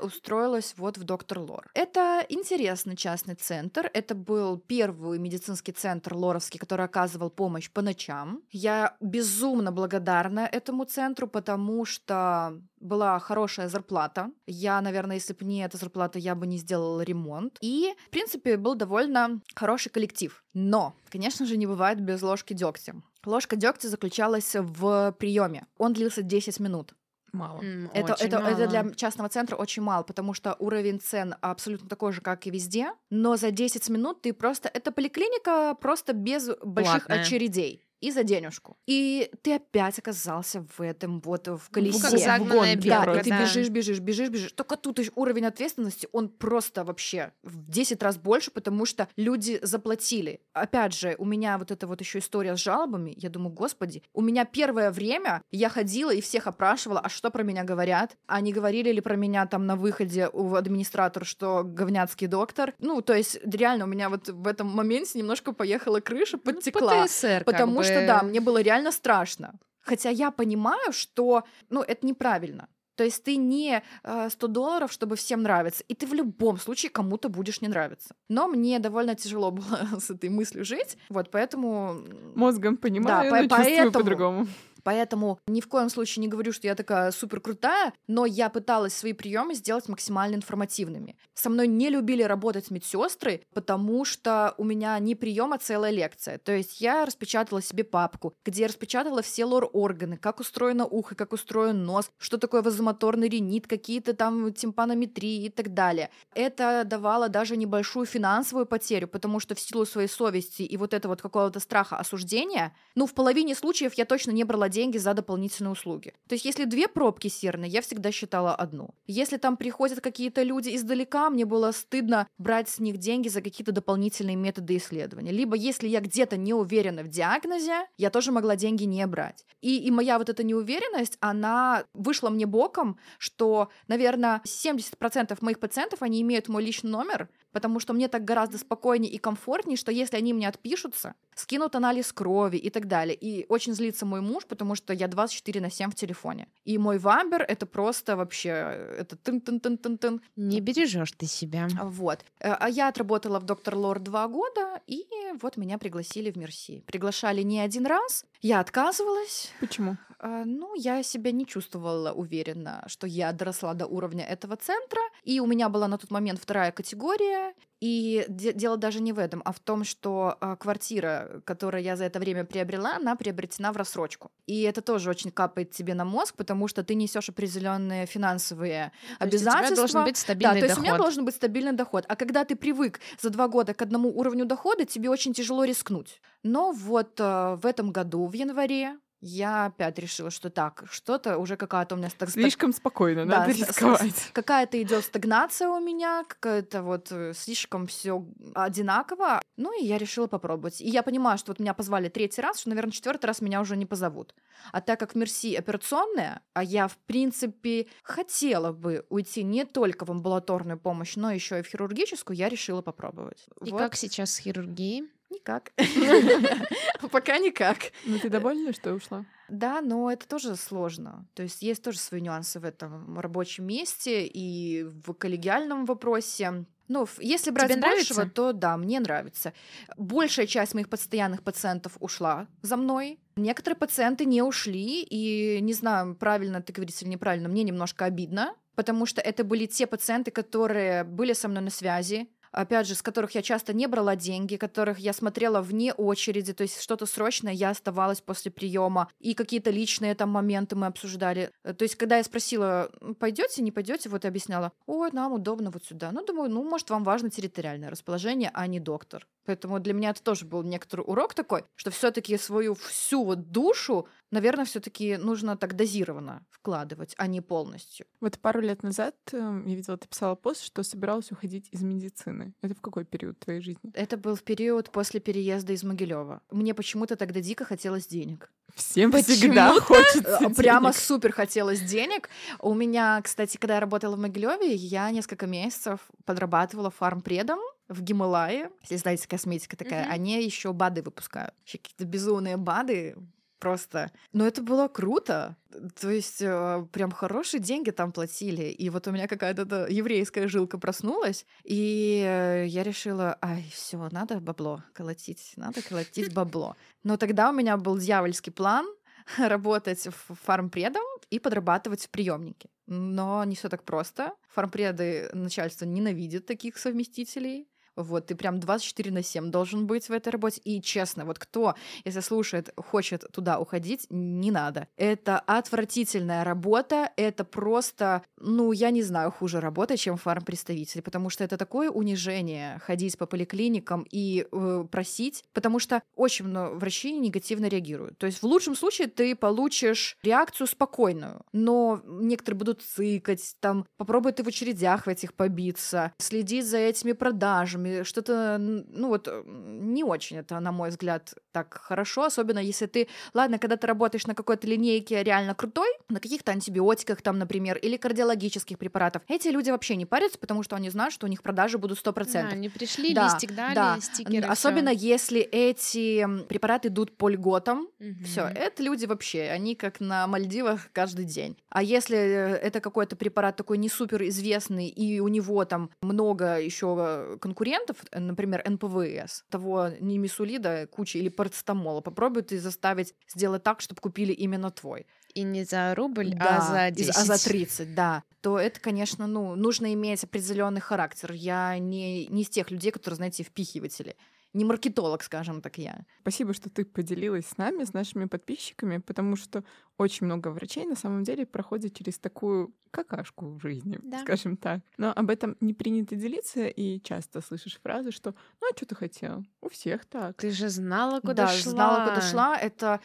устроилась 0.03 0.75
вот 0.77 0.99
в 0.99 1.05
Доктор 1.05 1.39
Лор. 1.39 1.71
Это 1.75 2.25
интересный 2.29 2.97
частный 2.97 3.35
центр. 3.35 3.91
Это 3.93 4.15
был 4.15 4.59
первый 4.59 5.19
медицинский 5.19 5.73
центр 5.73 6.15
лоровский, 6.15 6.59
который 6.59 6.87
оказывал 6.87 7.31
помощь 7.31 7.71
по 7.71 7.83
ночам. 7.83 8.43
Я 8.51 8.97
безумно 9.01 9.73
благодарна 9.73 10.41
этому 10.41 10.85
центру, 10.85 11.27
потому 11.27 11.85
что 11.85 12.61
была 12.81 13.19
хорошая 13.19 13.69
зарплата. 13.69 14.31
Я, 14.47 14.81
наверное, 14.81 15.17
если 15.17 15.33
бы 15.33 15.45
не 15.45 15.65
эта 15.65 15.77
зарплата, 15.77 16.19
я 16.19 16.35
бы 16.35 16.47
не 16.47 16.59
сделала 16.59 17.01
ремонт. 17.03 17.57
И, 17.61 17.95
в 18.07 18.11
принципе, 18.11 18.57
был 18.57 18.75
довольно 18.75 19.41
хороший 19.55 19.91
коллектив. 19.91 20.45
Но, 20.53 20.95
конечно 21.09 21.47
же, 21.47 21.57
не 21.57 21.67
бывает 21.67 22.01
без 22.01 22.23
ложки 22.23 22.53
дегтя. 22.53 22.95
Ложка 23.25 23.57
дегтя 23.57 23.89
заключалась 23.89 24.55
в 24.55 25.15
приеме. 25.19 25.67
Он 25.79 25.93
длился 25.93 26.23
10 26.23 26.59
минут. 26.61 26.95
Мало. 27.33 27.63
М, 27.63 27.91
Это, 27.95 28.13
это, 28.13 28.25
это 28.25 28.41
мало. 28.41 28.67
для 28.67 28.91
частного 28.95 29.29
центра 29.31 29.57
очень 29.57 29.83
мало, 29.83 30.03
потому 30.03 30.35
что 30.35 30.55
уровень 30.59 31.01
цен 31.01 31.35
абсолютно 31.41 31.89
такой 31.89 32.13
же, 32.13 32.21
как 32.21 32.47
и 32.47 32.51
везде. 32.51 32.93
Но 33.11 33.37
за 33.37 33.51
10 33.51 33.89
минут 33.89 34.21
ты 34.21 34.33
просто... 34.35 34.71
Это 34.73 34.93
поликлиника 34.93 35.75
просто 35.81 36.13
без 36.13 36.51
больших 36.63 37.07
Платная. 37.07 37.23
очередей. 37.23 37.83
И 38.03 38.11
за 38.11 38.25
денежку. 38.25 38.77
И 38.87 39.31
ты 39.43 39.55
опять 39.55 39.99
оказался 39.99 40.67
в 40.77 40.83
этом 40.83 41.21
вот 41.21 41.47
в 41.47 41.71
колесе. 41.71 42.03
как 42.03 42.19
загнанная 42.19 42.77
Да, 42.77 43.21
и 43.21 43.23
ты 43.23 43.31
бежишь, 43.31 43.69
бежишь, 43.69 44.01
бежишь, 44.01 44.29
бежишь. 44.29 44.53
Только 44.53 44.77
тут 44.77 44.99
уровень 45.15 45.47
ответственности, 45.47 46.09
он 46.13 46.29
просто 46.29 46.85
вообще 46.85 47.33
в 47.45 47.71
10 47.71 48.03
раз 48.03 48.17
больше, 48.19 48.51
потому 48.51 48.87
что 48.87 49.09
люди 49.17 49.61
заплатили. 49.63 50.41
Опять 50.53 50.95
же, 50.95 51.15
у 51.19 51.25
меня 51.25 51.59
вот 51.59 51.71
эта 51.71 51.87
вот 51.87 52.01
еще 52.01 52.19
история 52.19 52.57
с 52.57 52.61
жалобами. 52.61 53.15
Я 53.17 53.31
думаю, 53.31 53.53
господи, 53.55 54.03
у 54.13 54.21
меня 54.21 54.45
первое 54.45 54.91
время 54.91 55.43
я 55.53 55.69
ходила 55.69 56.13
и 56.13 56.21
всех 56.21 56.49
опрашивала, 56.49 57.01
а 57.01 57.09
что 57.09 57.31
про 57.31 57.45
меня 57.45 57.63
говорят? 57.63 58.17
Они 58.27 58.53
говорили 58.53 58.91
ли 58.91 59.01
про 59.01 59.15
меня 59.15 59.47
там 59.47 59.67
на 59.67 59.77
выходе 59.77 60.29
у 60.33 60.57
администратора, 60.57 61.25
что 61.25 61.63
говняцкий 61.65 62.27
доктор? 62.27 62.75
Ну, 62.81 63.01
то 63.01 63.15
есть 63.15 63.39
реально 63.45 63.85
у 63.85 63.89
меня 63.89 64.09
вот 64.09 64.29
в 64.29 64.47
этом 64.49 64.69
моменте 64.69 65.19
немножко 65.19 65.53
поехала 65.53 66.01
крыша, 66.01 66.39
Ну, 66.45 66.53
подтекла. 66.53 67.05
ПТСР, 67.05 67.45
как 67.45 67.45
Потому 67.45 67.77
бы. 67.79 67.85
Что, 67.93 68.07
да, 68.07 68.23
мне 68.23 68.41
было 68.41 68.63
реально 68.63 68.93
страшно. 68.93 69.55
Хотя 69.81 70.11
я 70.11 70.31
понимаю, 70.31 70.93
что, 70.93 71.43
ну, 71.71 71.83
это 71.83 72.07
неправильно. 72.07 72.69
То 72.95 73.05
есть 73.05 73.25
ты 73.25 73.37
не 73.37 73.83
э, 74.05 74.29
100 74.31 74.47
долларов, 74.49 74.93
чтобы 74.93 75.17
всем 75.17 75.43
нравиться, 75.43 75.83
и 75.89 75.95
ты 75.95 76.07
в 76.07 76.15
любом 76.15 76.59
случае 76.59 76.91
кому-то 76.91 77.29
будешь 77.29 77.61
не 77.63 77.69
нравиться. 77.69 78.15
Но 78.29 78.49
мне 78.49 78.79
довольно 78.79 79.15
тяжело 79.15 79.51
было 79.51 79.99
с 79.99 80.11
этой 80.11 80.29
мыслью 80.29 80.65
жить, 80.65 80.99
вот 81.09 81.31
поэтому... 81.31 81.97
Мозгом 82.35 82.77
понимаю, 82.77 83.31
по- 83.31 83.37
но 83.37 83.43
чувствую 83.43 83.65
поэтому- 83.77 83.93
по-другому. 83.93 84.47
Поэтому 84.83 85.39
ни 85.47 85.61
в 85.61 85.69
коем 85.69 85.89
случае 85.89 86.23
не 86.23 86.29
говорю, 86.29 86.53
что 86.53 86.67
я 86.67 86.75
такая 86.75 87.11
супер 87.13 87.41
крутая, 87.41 87.93
но 88.09 88.27
я 88.27 88.49
пыталась 88.49 88.95
свои 88.95 89.13
приемы 89.13 89.55
сделать 89.55 89.89
максимально 89.89 90.37
информативными. 90.37 91.17
Со 91.35 91.51
мной 91.51 91.69
не 91.69 91.89
любили 91.91 92.23
работать 92.23 92.71
медсестры, 92.71 93.43
потому 93.55 94.05
что 94.05 94.55
у 94.59 94.65
меня 94.65 94.99
не 94.99 95.15
прием, 95.15 95.53
а 95.53 95.59
целая 95.59 95.91
лекция. 95.91 96.39
То 96.39 96.53
есть 96.53 96.81
я 96.81 97.05
распечатала 97.05 97.63
себе 97.63 97.85
папку, 97.85 98.35
где 98.45 98.63
я 98.63 98.69
распечатала 98.69 99.23
все 99.23 99.45
лор-органы, 99.45 100.17
как 100.17 100.41
устроено 100.41 100.85
ухо, 100.87 101.15
как 101.15 101.33
устроен 101.33 101.85
нос, 101.85 102.11
что 102.19 102.39
такое 102.39 102.63
вазомоторный 102.63 103.29
ринит, 103.29 103.67
какие-то 103.67 104.15
там 104.15 104.53
тимпанометрии 104.53 105.45
и 105.45 105.49
так 105.49 105.75
далее. 105.75 106.11
Это 106.35 106.83
давало 106.85 107.29
даже 107.29 107.57
небольшую 107.57 108.07
финансовую 108.07 108.67
потерю, 108.67 109.09
потому 109.09 109.41
что 109.41 109.55
в 109.55 109.61
силу 109.61 109.87
своей 109.87 110.09
совести 110.09 110.63
и 110.63 110.77
вот 110.77 110.95
этого 110.95 111.13
вот 111.13 111.23
какого-то 111.23 111.61
страха 111.61 111.97
осуждения, 111.97 112.75
ну, 112.95 113.07
в 113.07 113.15
половине 113.15 113.55
случаев 113.55 113.95
я 113.95 114.05
точно 114.05 114.31
не 114.31 114.45
брала 114.45 114.69
деньги 114.73 114.99
за 114.99 115.15
дополнительные 115.15 115.73
услуги. 115.73 116.15
То 116.29 116.35
есть, 116.35 116.45
если 116.45 116.65
две 116.65 116.89
пробки 116.89 117.29
серные, 117.29 117.71
я 117.71 117.81
всегда 117.81 118.11
считала 118.11 118.55
одну. 118.55 118.91
Если 119.07 119.37
там 119.37 119.57
приходят 119.57 120.01
какие-то 120.01 120.43
люди 120.43 120.75
издалека, 120.75 121.31
мне 121.31 121.45
было 121.45 121.71
стыдно 121.73 122.27
брать 122.39 122.69
с 122.69 122.81
них 122.81 122.97
деньги 122.97 123.29
за 123.29 123.43
какие-то 123.43 123.73
дополнительные 123.73 124.37
методы 124.37 124.77
исследования. 124.77 125.31
Либо, 125.31 125.55
если 125.55 125.87
я 125.87 126.01
где-то 126.01 126.37
не 126.37 126.55
уверена 126.55 127.03
в 127.03 127.09
диагнозе, 127.09 127.87
я 127.99 128.11
тоже 128.11 128.33
могла 128.33 128.57
деньги 128.57 128.85
не 128.85 129.07
брать. 129.07 129.45
И, 129.61 129.79
и 129.79 129.91
моя 129.91 130.19
вот 130.19 130.29
эта 130.29 130.43
неуверенность, 130.43 131.19
она 131.21 131.85
вышла 131.95 132.31
мне 132.31 132.47
боком, 132.47 132.99
что, 133.19 133.69
наверное, 133.89 134.43
70% 134.45 135.37
моих 135.41 135.61
пациентов, 135.61 136.03
они 136.03 136.21
имеют 136.23 136.49
мой 136.49 136.65
личный 136.65 136.91
номер, 136.91 137.29
потому 137.53 137.81
что 137.81 137.93
мне 137.93 138.09
так 138.09 138.25
гораздо 138.25 138.59
спокойнее 138.59 139.13
и 139.13 139.19
комфортнее, 139.19 139.77
что 139.77 139.93
если 139.93 140.17
они 140.17 140.33
мне 140.33 140.49
отпишутся, 140.49 141.15
скинут 141.35 141.75
анализ 141.77 142.13
крови 142.13 142.57
и 142.57 142.71
так 142.71 142.89
далее. 142.89 143.15
И 143.15 143.47
очень 143.49 143.75
злится 143.75 144.07
мой 144.07 144.21
муж, 144.21 144.47
потому 144.47 144.75
что 144.75 144.93
я 144.93 145.09
24 145.09 145.61
на 145.61 145.71
7 145.71 145.91
в 145.91 145.95
телефоне. 145.95 146.49
И 146.65 146.79
мой 146.79 146.99
вамбер— 146.99 147.43
это 147.49 147.67
просто 147.67 148.17
вообще... 148.17 148.51
Это 148.51 149.17
тын-тын-тын-тын-тын. 149.17 150.21
Не 150.37 150.61
бережешь 150.61 151.13
ты 151.13 151.27
себя. 151.27 151.69
Вот. 151.83 152.25
Э, 152.41 152.53
А 152.53 152.69
я 152.69 152.89
отработала 152.89 153.39
в 153.41 153.45
Доктор 153.45 153.77
Лор 153.77 153.99
два 154.01 154.29
года, 154.29 154.81
и 154.87 155.05
вот 155.41 155.57
меня 155.57 155.79
пригласили 155.79 156.31
в 156.31 156.37
Мерси. 156.37 156.83
Приглашали 156.87 157.43
не 157.43 157.61
один 157.61 157.87
раз. 157.87 158.25
Я 158.41 158.61
отказывалась. 158.61 159.51
Почему? 159.61 159.97
А, 160.19 160.45
Ну, 160.45 160.75
я 160.77 161.03
себя 161.03 161.33
не 161.33 161.47
чувствовала 161.47 162.13
уверенно, 162.13 162.85
что 162.87 163.07
я 163.07 163.33
доросла 163.33 163.75
до 163.75 163.87
уровня 163.87 164.25
этого 164.25 164.57
центра. 164.57 165.01
И 165.25 165.41
у 165.41 165.47
меня 165.47 165.69
была 165.69 165.89
на 165.89 165.99
тот 165.99 166.11
момент 166.11 166.41
вторая 166.41 166.73
категория. 166.73 167.42
И 167.81 168.25
де- 168.29 168.53
дело 168.53 168.77
даже 168.77 169.01
не 169.01 169.13
в 169.13 169.19
этом, 169.19 169.43
а 169.45 169.53
в 169.53 169.59
том, 169.59 169.83
что 169.85 170.37
а, 170.41 170.55
квартира, 170.55 171.43
которую 171.45 171.83
я 171.83 171.97
за 171.97 172.05
это 172.05 172.21
время 172.21 172.45
приобрела, 172.45 172.97
она 172.97 173.17
приобретена 173.17 173.73
в 173.73 173.77
рассрочку. 173.77 174.31
И 174.47 174.63
это 174.63 174.83
тоже 174.83 175.11
очень 175.11 175.31
капает 175.33 175.73
тебе 175.73 175.95
на 175.95 176.05
мозг, 176.05 176.37
потому 176.37 176.69
что 176.69 176.85
ты 176.85 176.95
несешь 176.95 177.29
определенные 177.29 178.07
финансовые 178.07 178.93
То 179.19 179.25
есть 179.27 179.35
у 179.35 179.39
тебя 179.41 179.53
обязательства. 179.53 179.77
должен 179.77 180.05
быть 180.05 180.15
Да, 180.15 180.21
стабильный 180.21 180.61
то 180.61 180.67
есть 180.67 180.79
у 180.79 180.81
меня 180.81 180.93
доход. 180.93 181.05
должен 181.07 181.25
быть 181.25 181.35
стабильный 181.35 181.73
доход. 181.73 182.05
А 182.09 182.15
когда 182.17 182.45
ты 182.45 182.55
привык 182.55 183.01
за 183.21 183.31
два 183.31 183.49
года 183.49 183.75
к 183.75 183.83
одному 183.83 184.11
уровню 184.17 184.45
дохода, 184.45 184.85
тебе 184.85 185.11
очень 185.11 185.33
тяжело 185.35 185.65
рискнуть. 185.65 186.21
Но 186.45 186.71
вот 186.73 187.19
э, 187.19 187.57
в 187.61 187.67
этом 187.67 187.91
году, 187.91 188.27
в 188.27 188.33
январе, 188.35 188.97
я 189.25 189.67
опять 189.67 189.99
решила, 190.01 190.31
что 190.33 190.51
так, 190.51 190.85
что-то 190.91 191.39
уже 191.39 191.57
какая-то 191.57 191.95
у 191.95 191.99
меня 191.99 192.11
стаг... 192.11 192.29
Слишком 192.29 192.73
спокойно, 192.73 193.25
Да, 193.25 193.39
надо 193.41 193.53
рисковать. 193.53 194.31
какая-то 194.33 194.83
идет 194.83 195.05
стагнация 195.05 195.69
у 195.69 195.79
меня, 195.79 196.25
какая-то 196.27 196.83
вот 196.83 197.13
э, 197.13 197.33
слишком 197.33 197.87
все 197.87 198.27
одинаково. 198.55 199.41
Ну 199.57 199.81
и 199.81 199.85
я 199.87 199.97
решила 199.97 200.27
попробовать. 200.27 200.81
И 200.81 200.89
я 200.89 201.05
понимаю, 201.05 201.39
что 201.39 201.53
вот 201.53 201.61
меня 201.61 201.73
позвали 201.73 202.09
третий 202.09 202.43
раз, 202.43 202.59
что, 202.59 202.71
наверное, 202.71 202.91
четвертый 202.91 203.27
раз 203.27 203.41
меня 203.41 203.61
уже 203.61 203.77
не 203.77 203.87
позовут. 203.87 204.35
А 204.73 204.81
так 204.81 204.99
как 204.99 205.15
Мерси 205.15 205.55
операционная, 205.55 206.41
а 206.53 206.65
я, 206.65 206.89
в 206.89 206.97
принципе, 206.99 207.87
хотела 208.03 208.73
бы 208.73 209.07
уйти 209.09 209.45
не 209.45 209.65
только 209.65 210.05
в 210.05 210.11
амбулаторную 210.11 210.81
помощь, 210.81 211.15
но 211.15 211.31
еще 211.31 211.61
и 211.61 211.63
в 211.63 211.69
хирургическую, 211.69 212.37
я 212.37 212.49
решила 212.49 212.83
попробовать. 212.83 213.47
И 213.65 213.71
Вот. 213.71 213.79
как 213.79 213.95
сейчас 213.95 214.33
с 214.33 214.39
хирургией? 214.39 215.09
Никак. 215.33 215.73
Пока 217.11 217.39
никак. 217.39 217.79
Ну 218.05 218.19
ты 218.19 218.29
довольна, 218.29 218.73
что 218.73 218.95
ушла? 218.95 219.25
Да, 219.49 219.81
но 219.81 220.11
это 220.11 220.27
тоже 220.29 220.57
сложно. 220.57 221.27
То 221.35 221.43
есть 221.43 221.63
есть 221.63 221.83
тоже 221.83 221.99
свои 221.99 222.21
нюансы 222.21 222.61
в 222.61 222.65
этом 222.65 223.19
рабочем 223.19 223.67
месте 223.67 224.27
и 224.27 224.85
в 224.85 225.13
коллегиальном 225.15 225.85
вопросе. 225.85 226.65
Ну, 226.89 227.07
если 227.21 227.51
брать 227.51 227.71
Тебе 227.71 227.81
большего, 227.81 228.17
нравится? 228.17 228.35
то 228.35 228.53
да, 228.53 228.77
мне 228.77 229.01
нравится. 229.01 229.53
Большая 229.97 230.47
часть 230.47 230.75
моих 230.75 230.89
постоянных 230.89 231.43
пациентов 231.43 231.97
ушла 232.01 232.47
за 232.61 232.77
мной. 232.77 233.19
Некоторые 233.37 233.79
пациенты 233.79 234.27
не 234.27 234.43
ушли, 234.43 235.03
и 235.03 235.61
не 235.61 235.73
знаю, 235.73 236.15
правильно 236.15 236.61
ты 236.61 236.73
говоришь 236.73 237.01
или 237.01 237.09
неправильно, 237.09 237.49
мне 237.49 237.63
немножко 237.63 238.05
обидно, 238.05 238.55
потому 238.75 239.07
что 239.07 239.23
это 239.23 239.43
были 239.45 239.65
те 239.67 239.87
пациенты, 239.87 240.31
которые 240.31 241.05
были 241.05 241.33
со 241.33 241.49
мной 241.49 241.63
на 241.63 241.71
связи, 241.71 242.29
опять 242.53 242.87
же, 242.87 242.95
с 242.95 243.03
которых 243.03 243.33
я 243.33 243.43
часто 243.43 243.73
не 243.73 243.87
брала 243.87 244.17
деньги, 244.17 244.57
которых 244.57 244.99
я 244.99 245.13
смотрела 245.13 245.61
вне 245.61 245.93
очереди, 245.93 246.53
то 246.53 246.63
есть 246.63 246.81
что-то 246.81 247.07
срочное, 247.07 247.53
я 247.53 247.71
оставалась 247.71 248.21
после 248.21 248.51
приема, 248.51 249.09
и 249.19 249.35
какие-то 249.35 249.71
личные 249.71 250.15
там 250.15 250.31
моменты 250.31 250.77
мы 250.77 250.87
обсуждали. 250.87 251.51
Э, 251.65 251.75
То 251.75 251.83
есть, 251.85 251.97
когда 251.97 252.19
я 252.19 252.25
спросила, 252.25 252.91
пойдете, 253.19 253.63
не 253.63 253.73
пойдете, 253.73 254.09
вот 254.09 254.25
я 254.25 254.29
объясняла, 254.29 254.73
ой, 254.87 255.11
нам 255.13 255.33
удобно 255.33 255.71
вот 255.71 255.85
сюда. 255.85 256.13
Ну, 256.13 256.25
думаю, 256.25 256.51
ну, 256.51 256.63
может, 256.63 256.91
вам 256.91 257.05
важно 257.05 257.31
территориальное 257.31 257.91
расположение, 257.91 258.51
а 258.55 258.67
не 258.67 258.81
доктор. 258.81 259.27
Поэтому 259.45 259.81
для 259.81 259.93
меня 259.93 260.11
это 260.11 260.23
тоже 260.23 260.45
был 260.45 260.63
некоторый 260.63 261.03
урок 261.03 261.35
такой, 261.35 261.65
что 261.75 261.91
все-таки 261.91 262.37
свою 262.39 262.75
всю 262.75 263.25
вот 263.25 263.51
душу, 263.51 264.09
наверное, 264.31 264.65
все-таки 264.65 265.17
нужно 265.17 265.57
так 265.57 265.75
дозированно 265.75 266.45
вкладывать, 266.51 267.15
а 267.19 267.27
не 267.27 267.41
полностью. 267.41 268.07
Вот 268.21 268.39
пару 268.39 268.61
лет 268.61 268.83
назад 268.83 269.15
э, 269.33 269.63
я 269.67 269.75
видела, 269.75 269.97
ты 269.97 270.09
писала 270.09 270.35
пост, 270.35 270.63
что 270.63 270.83
собиралась 270.83 271.33
уходить 271.33 271.69
из 271.71 271.83
медицины. 271.83 272.55
Это 272.63 272.75
в 272.75 272.81
какой 272.81 273.05
период 273.05 273.39
твоей 273.39 273.61
жизни? 273.61 273.91
Это 273.95 274.17
был 274.17 274.35
в 274.37 274.43
период 274.43 274.91
после 274.91 275.21
переезда 275.21 275.73
из 275.73 275.83
Могилева. 275.83 276.43
Мне 276.51 276.75
почему-то 276.75 277.17
тогда 277.17 277.41
дико 277.41 277.65
хотелось 277.65 278.07
денег. 278.07 278.51
Всем 278.75 279.13
всегда 279.13 279.79
хочется 279.81 280.39
Э, 280.41 280.55
Прямо 280.55 280.91
денег. 280.93 281.03
супер 281.03 281.33
хотелось 281.33 281.81
денег. 281.81 282.29
У 282.59 282.75
меня, 282.75 283.21
кстати, 283.23 283.57
когда 283.57 283.75
я 283.75 283.81
работала 283.81 284.17
в 284.17 284.19
Могилеве, 284.19 284.75
я 284.75 285.11
несколько 285.11 285.47
месяцев 285.47 286.01
подрабатывала 286.25 286.91
фармпредом 286.91 287.59
в 287.89 288.01
Гималае. 288.03 288.71
Если 288.83 288.97
знаете, 288.97 289.29
косметика 289.29 289.77
такая, 289.77 290.05
Мгм. 290.05 290.13
они 290.13 290.43
еще 290.45 290.73
БАДы 290.73 291.03
выпускают. 291.03 291.55
Еще 291.67 291.79
какие-то 291.79 292.05
безумные 292.05 292.57
БАДы 292.57 293.17
просто. 293.59 294.11
Но 294.33 294.45
это 294.45 294.61
было 294.61 294.89
круто. 294.89 295.57
То 296.01 296.11
есть 296.11 296.43
э, 296.43 296.87
прям 296.91 297.13
хорошие 297.13 297.61
деньги 297.61 297.91
там 297.91 298.11
платили. 298.11 298.65
И 298.65 298.91
вот 298.91 299.07
у 299.07 299.13
меня 299.13 299.29
какая-то 299.29 299.87
еврейская 299.89 300.49
жилка 300.49 300.79
проснулась, 300.79 301.47
и 301.63 302.67
я 302.69 302.83
решила, 302.83 303.39
ай, 303.41 303.65
все, 303.73 304.09
надо 304.11 304.41
бабло 304.41 304.83
колотить, 304.95 305.53
надо 305.57 305.81
колотить 305.81 306.35
бабло. 306.35 306.77
Но 307.05 307.17
тогда 307.17 307.51
у 307.51 307.53
меня 307.53 307.77
был 307.77 307.97
дьявольский 307.99 308.51
план 308.53 308.85
работать 309.39 310.07
в 310.09 310.35
фармпредом 310.35 311.05
и 311.31 311.39
подрабатывать 311.39 312.07
в 312.07 312.11
приемнике. 312.11 312.69
Но 312.89 313.45
не 313.45 313.55
все 313.55 313.69
так 313.69 313.85
просто. 313.85 314.33
Фармпреды 314.49 315.31
начальство 315.33 315.85
ненавидит 315.85 316.47
таких 316.47 316.77
совместителей. 316.79 317.69
Вот, 317.97 318.27
ты 318.27 318.35
прям 318.35 318.59
24 318.61 319.11
на 319.11 319.23
7 319.23 319.51
должен 319.51 319.87
быть 319.87 320.09
в 320.09 320.13
этой 320.13 320.31
работе. 320.31 320.61
И 320.65 320.81
честно, 320.81 321.25
вот 321.25 321.39
кто, 321.39 321.75
если 322.05 322.21
слушает, 322.21 322.71
хочет 322.77 323.25
туда 323.33 323.59
уходить, 323.59 324.07
не 324.11 324.51
надо. 324.51 324.89
Это 324.97 325.39
отвратительная 325.41 326.45
работа, 326.45 327.11
это 327.17 327.45
просто, 327.45 328.23
ну, 328.39 328.73
я 328.73 328.91
не 328.91 329.03
знаю, 329.03 329.31
хуже 329.31 329.61
работа, 329.61 329.97
чем 329.97 330.17
фармпредставитель, 330.17 331.03
потому 331.03 331.31
что 331.31 331.45
это 331.45 331.57
такое 331.57 331.91
унижение 331.91 332.79
ходить 332.79 333.19
по 333.19 333.27
поликлиникам 333.27 334.07
и 334.11 334.47
э, 334.51 334.85
просить, 334.91 335.45
потому 335.53 335.79
что 335.79 336.03
очень 336.17 336.47
много 336.47 336.75
врачей 336.75 337.13
негативно 337.19 337.67
реагируют. 337.67 338.19
То 338.19 338.27
есть 338.27 338.43
в 338.43 338.47
лучшем 338.47 338.75
случае 338.75 339.09
ты 339.09 339.35
получишь 339.37 340.17
реакцию 340.23 340.67
спокойную, 340.67 341.43
но 341.53 342.01
некоторые 342.05 342.59
будут 342.59 342.83
цыкать, 342.83 343.57
там, 343.61 343.87
попробуй 343.97 344.33
ты 344.33 344.43
в 344.43 344.49
очередях 344.49 345.07
в 345.07 345.09
этих 345.09 345.35
побиться, 345.35 346.13
следить 346.19 346.67
за 346.67 346.79
этими 346.79 347.13
продажами, 347.13 347.82
что-то, 348.05 348.33
н- 348.59 348.87
ну 348.91 349.09
вот, 349.09 349.29
э, 349.29 349.43
не 349.47 350.05
очень 350.05 350.39
это, 350.39 350.61
на 350.61 350.73
мой 350.73 350.91
взгляд, 350.91 351.35
так 351.53 351.75
хорошо, 351.75 352.25
особенно 352.25 352.59
если 352.59 352.87
ты, 352.87 353.09
ладно, 353.35 353.59
когда 353.59 353.77
ты 353.77 353.87
работаешь 353.87 354.27
на 354.27 354.35
какой-то 354.35 354.67
линейке 354.67 355.23
реально 355.23 355.55
крутой, 355.55 355.89
на 356.09 356.21
каких-то 356.21 356.53
антибиотиках 356.53 357.23
там, 357.23 357.39
например, 357.39 357.77
или 357.79 357.97
кардиологических 357.97 358.79
препаратов, 358.79 359.23
эти 359.29 359.49
люди 359.49 359.71
вообще 359.71 359.97
не 359.97 360.07
парятся, 360.07 360.39
потому 360.39 360.63
что 360.63 360.77
они 360.77 360.91
знают, 360.91 361.13
что 361.15 361.27
у 361.27 361.31
них 361.31 361.43
продажи 361.43 361.79
будут 361.79 361.99
100%. 361.99 362.33
Да, 362.43 362.49
они 362.57 362.69
пришли, 362.69 363.15
Да, 363.15 363.25
листик 363.25 363.55
дали, 363.55 363.75
да. 363.75 363.99
стикеры. 364.01 364.47
Особенно 364.47 364.89
если 364.91 365.41
эти 365.41 366.27
препараты 366.49 366.89
идут 366.89 367.17
по 367.17 367.29
льготам, 367.29 367.89
всё. 367.99 368.25
все, 368.25 368.41
это 368.55 368.83
люди 368.83 369.07
вообще, 369.07 369.43
они 369.55 369.75
как 369.75 370.01
на 370.01 370.27
Мальдивах 370.27 370.89
каждый 370.93 371.25
день. 371.25 371.57
А 371.69 371.83
если 371.83 372.17
э, 372.17 372.57
это 372.57 372.81
какой-то 372.81 373.17
препарат 373.17 373.57
такой 373.57 373.79
не 373.79 373.89
супер 373.89 374.23
известный, 374.29 374.89
и 374.89 375.21
у 375.21 375.29
него 375.29 375.65
там 375.65 375.91
много 376.03 376.61
еще 376.61 377.37
конкурентов, 377.41 377.72
э, 377.81 378.21
например, 378.21 378.63
НПВС, 378.69 379.45
того 379.49 379.91
немисулида 380.01 380.87
куча 380.87 381.19
или 381.19 381.29
парацетамола, 381.29 382.01
попробуй 382.01 382.43
ты 382.43 382.59
заставить 382.59 383.15
сделать 383.29 383.63
так, 383.63 383.81
чтобы 383.81 384.01
купили 384.01 384.33
именно 384.33 384.71
твой. 384.71 385.07
И 385.35 385.43
не 385.43 385.65
за 385.65 385.95
рубль, 385.95 386.35
Да, 386.35 386.59
а 386.59 386.61
за 386.61 386.89
и 386.89 386.93
10. 386.93 387.17
А 387.17 387.25
за 387.25 387.43
30, 387.43 387.95
да. 387.95 388.23
То 388.41 388.59
это, 388.59 388.81
конечно, 388.81 389.27
ну, 389.27 389.55
нужно 389.55 389.93
иметь 389.95 390.25
определенный 390.25 390.81
характер. 390.81 391.33
Я 391.33 391.79
не, 391.79 392.27
не 392.27 392.43
из 392.43 392.49
тех 392.49 392.71
людей, 392.71 392.91
которые, 392.91 393.17
знаете, 393.17 393.43
впихиватели. 393.45 394.17
Не 394.55 394.65
маркетолог, 394.65 395.23
скажем 395.23 395.63
так, 395.63 395.79
я. 395.79 396.05
Спасибо, 396.21 396.53
что 396.53 396.69
ты 396.69 396.85
поделилась 396.85 397.47
с 397.47 397.57
нами, 397.57 397.85
с 397.85 397.95
нашими 397.95 398.27
подписчиками, 398.27 398.99
потому 398.99 399.37
что 399.37 399.65
очень 399.97 400.27
много 400.27 400.49
врачей 400.49 400.85
на 400.85 400.95
самом 400.97 401.23
деле 401.23 401.47
проходят 401.47 401.95
через 401.95 402.19
такую 402.19 402.75
какашку 402.91 403.47
в 403.55 403.61
жизни, 403.63 403.99
Да. 404.03 404.19
скажем 404.21 404.57
так. 404.59 404.81
Но 404.99 405.13
об 405.17 405.31
этом 405.31 405.57
не 405.61 405.73
принято 405.73 406.17
делиться, 406.17 406.67
и 406.67 407.01
часто 407.01 407.41
слышишь 407.41 407.81
фразы, 407.83 408.11
что 408.11 408.35
«ну 408.61 408.69
а 408.71 408.77
что 408.77 408.85
ты 408.85 408.95
хотел? 408.95 409.45
У 409.63 409.69
всех 409.71 410.05
так». 410.05 410.37
Ты 410.37 410.51
же 410.51 410.69
знала, 410.69 411.21
куда 411.21 411.35
да, 411.47 411.49
шла. 411.49 411.71
знала, 411.73 412.09
куда 412.09 412.21
шла. 412.21 412.59
Это, 412.59 413.01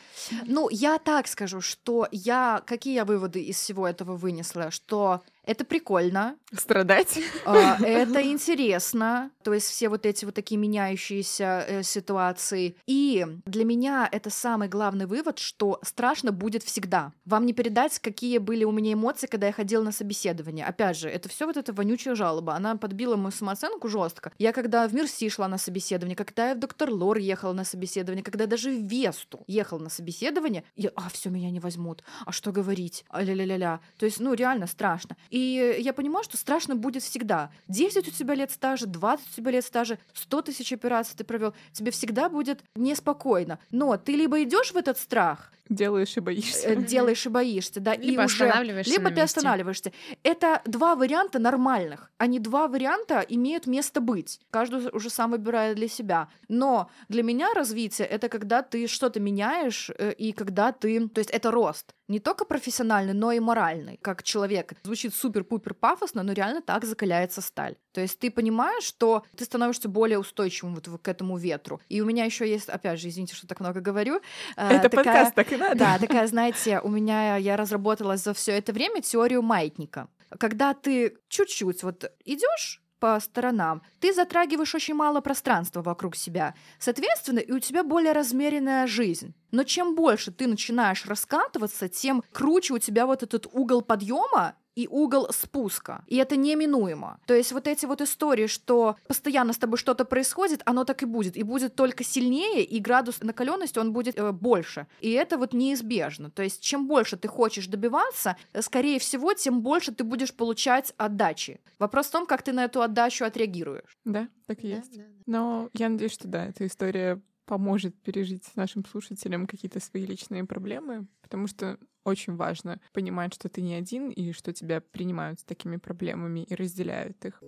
ну, 0.46 0.68
я 0.70 0.98
так 1.00 1.28
скажу, 1.28 1.62
что 1.62 2.08
я 2.12 2.62
какие 2.66 2.96
я 2.96 3.06
выводы 3.06 3.42
из 3.42 3.56
всего 3.58 3.88
этого 3.88 4.18
вынесла, 4.18 4.72
что 4.72 5.24
это 5.48 5.64
прикольно, 5.64 6.36
Страдать? 6.52 7.20
а, 7.46 7.78
это 7.82 8.22
интересно, 8.22 9.32
то 9.44 9.54
есть 9.54 9.68
все 9.68 9.88
вот 9.88 10.06
эти 10.06 10.26
вот 10.26 10.36
такие 10.36 10.58
меняющиеся 10.58 11.66
э, 11.68 11.84
ситуации. 11.84 12.76
И 12.86 13.26
для 13.46 13.64
меня 13.64 14.08
это 14.12 14.30
самый 14.30 14.68
главный 14.68 15.06
вывод, 15.06 15.40
что 15.40 15.80
страшно 15.84 16.32
будет 16.32 16.64
всегда. 16.64 17.14
Вам 17.26 17.46
не 17.46 17.54
передать, 17.54 17.98
какие 18.00 18.40
были 18.40 18.66
у 18.66 18.72
меня 18.72 18.94
эмоции, 18.94 19.28
когда 19.28 19.48
я 19.48 19.54
ходила 19.54 19.82
на 19.82 19.94
собеседование. 19.94 20.66
Опять 20.66 20.98
же, 20.98 21.10
это 21.10 21.30
все 21.30 21.46
вот 21.46 21.56
эта 21.56 21.72
вонючая 21.72 22.16
жалоба, 22.16 22.54
она 22.54 22.76
подбила 22.76 23.16
мою 23.16 23.32
самооценку 23.32 23.88
жестко. 23.88 24.34
Я 24.38 24.52
когда 24.52 24.88
в 24.88 24.94
Мерси 24.94 25.30
шла 25.30 25.48
на 25.48 25.58
собеседование, 25.58 26.16
когда 26.16 26.50
я 26.50 26.56
в 26.56 26.60
Доктор 26.60 26.92
Лор 26.92 27.18
ехала 27.18 27.54
на 27.54 27.64
собеседование, 27.64 28.24
когда 28.24 28.48
даже 28.48 28.70
в 28.70 28.84
Весту 28.84 29.46
ехала 29.48 29.80
на 29.80 29.90
собеседование, 29.90 30.66
я, 30.76 30.92
а, 30.96 31.10
все, 31.10 31.30
меня 31.30 31.50
не 31.52 31.62
возьмут, 31.62 32.04
а 32.26 32.34
что 32.34 32.52
говорить, 32.52 33.06
а 33.10 33.24
ля-ля-ля-ля. 33.24 33.80
То 33.98 34.06
есть, 34.06 34.20
ну, 34.20 34.34
реально 34.34 34.68
страшно. 34.68 35.16
И 35.30 35.37
я 35.80 35.94
понимаю, 35.94 36.24
что 36.24 36.38
страшно 36.38 36.76
будет 36.76 37.04
всегда. 37.04 37.52
10 37.68 38.08
у 38.08 38.12
тебя 38.12 38.36
лет 38.36 38.52
стажа, 38.52 38.86
20 38.86 39.26
у 39.32 39.36
тебя 39.36 39.52
лет 39.52 39.66
стажа, 39.66 39.98
100 40.14 40.42
тысяч 40.44 40.74
операций 40.74 41.16
ты 41.18 41.24
провел, 41.24 41.54
тебе 41.72 41.92
всегда 41.92 42.30
будет 42.30 42.64
неспокойно. 42.76 43.60
Но 43.72 43.98
ты 43.98 44.14
либо 44.14 44.42
идешь 44.44 44.72
в 44.74 44.78
этот 44.78 44.98
страх, 44.98 45.52
Делаешь 45.70 46.16
и 46.16 46.22
боишься. 46.22 46.70
э, 46.70 46.76
делаешь 46.78 47.26
и 47.26 47.30
боишься, 47.30 47.82
да, 47.82 47.94
Либо 47.96 48.22
и 48.22 48.26
уже 48.26 48.46
останавливаешься 48.46 48.92
либо 48.92 49.04
на 49.04 49.10
ты 49.10 49.22
месте. 49.22 49.38
останавливаешься. 49.40 49.92
Это 50.24 50.62
два 50.66 50.96
варианта 50.96 51.40
нормальных. 51.40 52.10
Они 52.18 52.40
два 52.40 52.68
варианта 52.70 53.20
имеют 53.28 53.68
место 53.68 54.00
быть. 54.00 54.40
Каждый 54.50 54.90
уже 54.92 55.10
сам 55.10 55.32
выбирает 55.32 55.76
для 55.76 55.90
себя. 55.90 56.30
Но 56.48 56.90
для 57.10 57.22
меня 57.22 57.54
развитие 57.54 58.08
это 58.08 58.30
когда 58.30 58.62
ты 58.62 58.88
что-то 58.88 59.20
меняешь 59.20 59.92
э, 59.98 60.14
и 60.14 60.32
когда 60.32 60.72
ты, 60.72 61.10
то 61.10 61.20
есть 61.20 61.32
это 61.32 61.52
рост. 61.52 61.94
не 62.08 62.22
только 62.22 62.46
профессиональный, 62.46 63.14
но 63.14 63.34
и 63.34 63.40
моральный, 63.42 64.00
как 64.02 64.24
человек. 64.24 64.72
Звучит 64.84 65.14
супер-пупер 65.28 65.74
пафосно, 65.74 66.24
но 66.24 66.32
реально 66.32 66.62
так 66.62 66.86
закаляется 66.86 67.42
сталь. 67.42 67.76
То 67.92 68.02
есть 68.02 68.18
ты 68.20 68.32
понимаешь, 68.32 68.84
что 68.84 69.24
ты 69.36 69.44
становишься 69.44 69.90
более 69.90 70.20
устойчивым 70.20 70.76
вот 70.76 71.02
к 71.02 71.08
этому 71.08 71.38
ветру. 71.38 71.82
И 71.90 72.02
у 72.02 72.06
меня 72.06 72.24
еще 72.24 72.50
есть, 72.50 72.70
опять 72.70 73.00
же, 73.00 73.10
извините, 73.10 73.36
что 73.36 73.46
так 73.46 73.60
много 73.60 73.82
говорю. 73.82 74.22
э, 74.56 74.68
это 74.70 74.90
такая, 74.90 75.04
подкаст, 75.04 75.36
так 75.36 75.52
и 75.52 75.58
надо. 75.58 75.76
Да, 75.76 76.00
такая, 76.00 76.28
знаете, 76.28 76.80
у 76.80 76.90
меня, 76.90 77.36
я 77.36 77.58
разработала 77.58 78.16
за 78.16 78.34
все 78.34 78.54
это 78.54 78.72
время 78.72 79.02
теорию 79.02 79.42
маятника. 79.42 80.08
Когда 80.40 80.74
ты 80.74 81.18
чуть-чуть 81.28 81.84
вот 81.84 82.10
идешь 82.24 82.82
по 83.00 83.20
сторонам, 83.20 83.82
ты 84.00 84.14
затрагиваешь 84.14 84.76
очень 84.76 84.96
мало 84.96 85.22
пространства 85.22 85.82
вокруг 85.82 86.16
себя. 86.16 86.56
Соответственно, 86.80 87.40
и 87.40 87.52
у 87.52 87.60
тебя 87.60 87.84
более 87.84 88.14
размеренная 88.14 88.88
жизнь. 88.88 89.34
Но 89.52 89.64
чем 89.64 89.96
больше 89.96 90.32
ты 90.32 90.48
начинаешь 90.48 91.06
раскатываться, 91.06 91.90
тем 91.90 92.24
круче 92.32 92.74
у 92.74 92.80
тебя 92.80 93.06
вот 93.06 93.24
этот 93.24 93.48
угол 93.52 93.82
подъема 93.82 94.56
и 94.78 94.88
угол 94.88 95.28
спуска. 95.32 96.04
И 96.06 96.18
это 96.18 96.36
неминуемо. 96.36 97.20
То 97.26 97.34
есть 97.34 97.52
вот 97.52 97.68
эти 97.68 97.88
вот 97.88 98.02
истории, 98.02 98.46
что 98.46 98.96
постоянно 99.08 99.54
с 99.54 99.58
тобой 99.58 99.80
что-то 99.80 100.06
происходит, 100.06 100.62
оно 100.66 100.84
так 100.84 101.02
и 101.02 101.06
будет. 101.06 101.36
И 101.36 101.42
будет 101.42 101.76
только 101.76 102.04
сильнее, 102.04 102.64
и 102.64 102.80
градус 102.80 103.22
накаленности 103.22 103.80
он 103.80 103.92
будет 103.92 104.20
э, 104.20 104.32
больше. 104.32 104.86
И 105.02 105.12
это 105.12 105.40
вот 105.40 105.54
неизбежно. 105.54 106.30
То 106.30 106.44
есть 106.44 106.62
чем 106.62 106.88
больше 106.88 107.18
ты 107.18 107.28
хочешь 107.28 107.66
добиваться, 107.66 108.38
э, 108.54 108.62
скорее 108.62 109.00
всего, 109.00 109.34
тем 109.34 109.62
больше 109.62 109.92
ты 109.92 110.04
будешь 110.04 110.32
получать 110.32 110.94
отдачи. 110.98 111.60
Вопрос 111.80 112.08
в 112.08 112.12
том, 112.12 112.28
как 112.28 112.44
ты 112.44 112.54
на 112.54 112.66
эту 112.66 112.84
отдачу 112.84 113.26
отреагируешь. 113.26 113.98
Да, 114.06 114.28
так 114.46 114.64
и 114.64 114.68
есть. 114.68 114.96
Да, 114.96 115.04
да, 115.04 115.10
да. 115.10 115.24
Но 115.26 115.70
я 115.74 115.90
надеюсь, 115.90 116.14
что 116.14 116.28
да, 116.28 116.46
эта 116.46 116.68
история 116.68 117.20
поможет 117.48 117.96
пережить 118.04 118.44
нашим 118.56 118.86
слушателям 118.86 119.48
какие-то 119.48 119.80
свои 119.80 120.06
личные 120.06 120.44
проблемы, 120.46 121.08
потому 121.22 121.48
что 121.48 121.80
очень 122.04 122.36
важно 122.36 122.80
понимать, 122.94 123.34
что 123.34 123.50
ты 123.50 123.62
не 123.62 123.74
один 123.74 124.10
и 124.10 124.34
что 124.34 124.54
тебя 124.54 124.82
принимают 124.82 125.40
с 125.40 125.44
такими 125.44 125.78
проблемами 125.78 126.42
и 126.42 126.54
разделяют 126.56 127.26
их. 127.26 127.42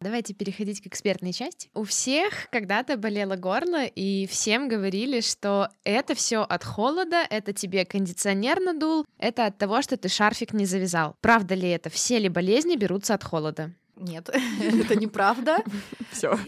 Давайте 0.00 0.34
переходить 0.34 0.82
к 0.82 0.86
экспертной 0.86 1.32
части. 1.32 1.70
У 1.72 1.84
всех 1.84 2.50
когда-то 2.50 2.98
болело 2.98 3.36
горло, 3.36 3.86
и 3.86 4.26
всем 4.26 4.68
говорили, 4.68 5.20
что 5.20 5.70
это 5.82 6.14
все 6.14 6.42
от 6.42 6.62
холода, 6.62 7.24
это 7.30 7.54
тебе 7.54 7.86
кондиционер 7.86 8.60
надул, 8.60 9.06
это 9.18 9.46
от 9.46 9.56
того, 9.56 9.80
что 9.80 9.96
ты 9.96 10.10
шарфик 10.10 10.52
не 10.52 10.66
завязал. 10.66 11.16
Правда 11.22 11.54
ли 11.54 11.70
это? 11.70 11.88
Все 11.88 12.18
ли 12.18 12.28
болезни 12.28 12.76
берутся 12.76 13.14
от 13.14 13.24
холода? 13.24 13.72
Нет, 13.96 14.28
это 14.60 14.96
неправда. 14.96 15.62
Все. 16.10 16.38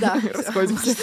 Да, 0.00 0.20
расходимся. 0.34 0.96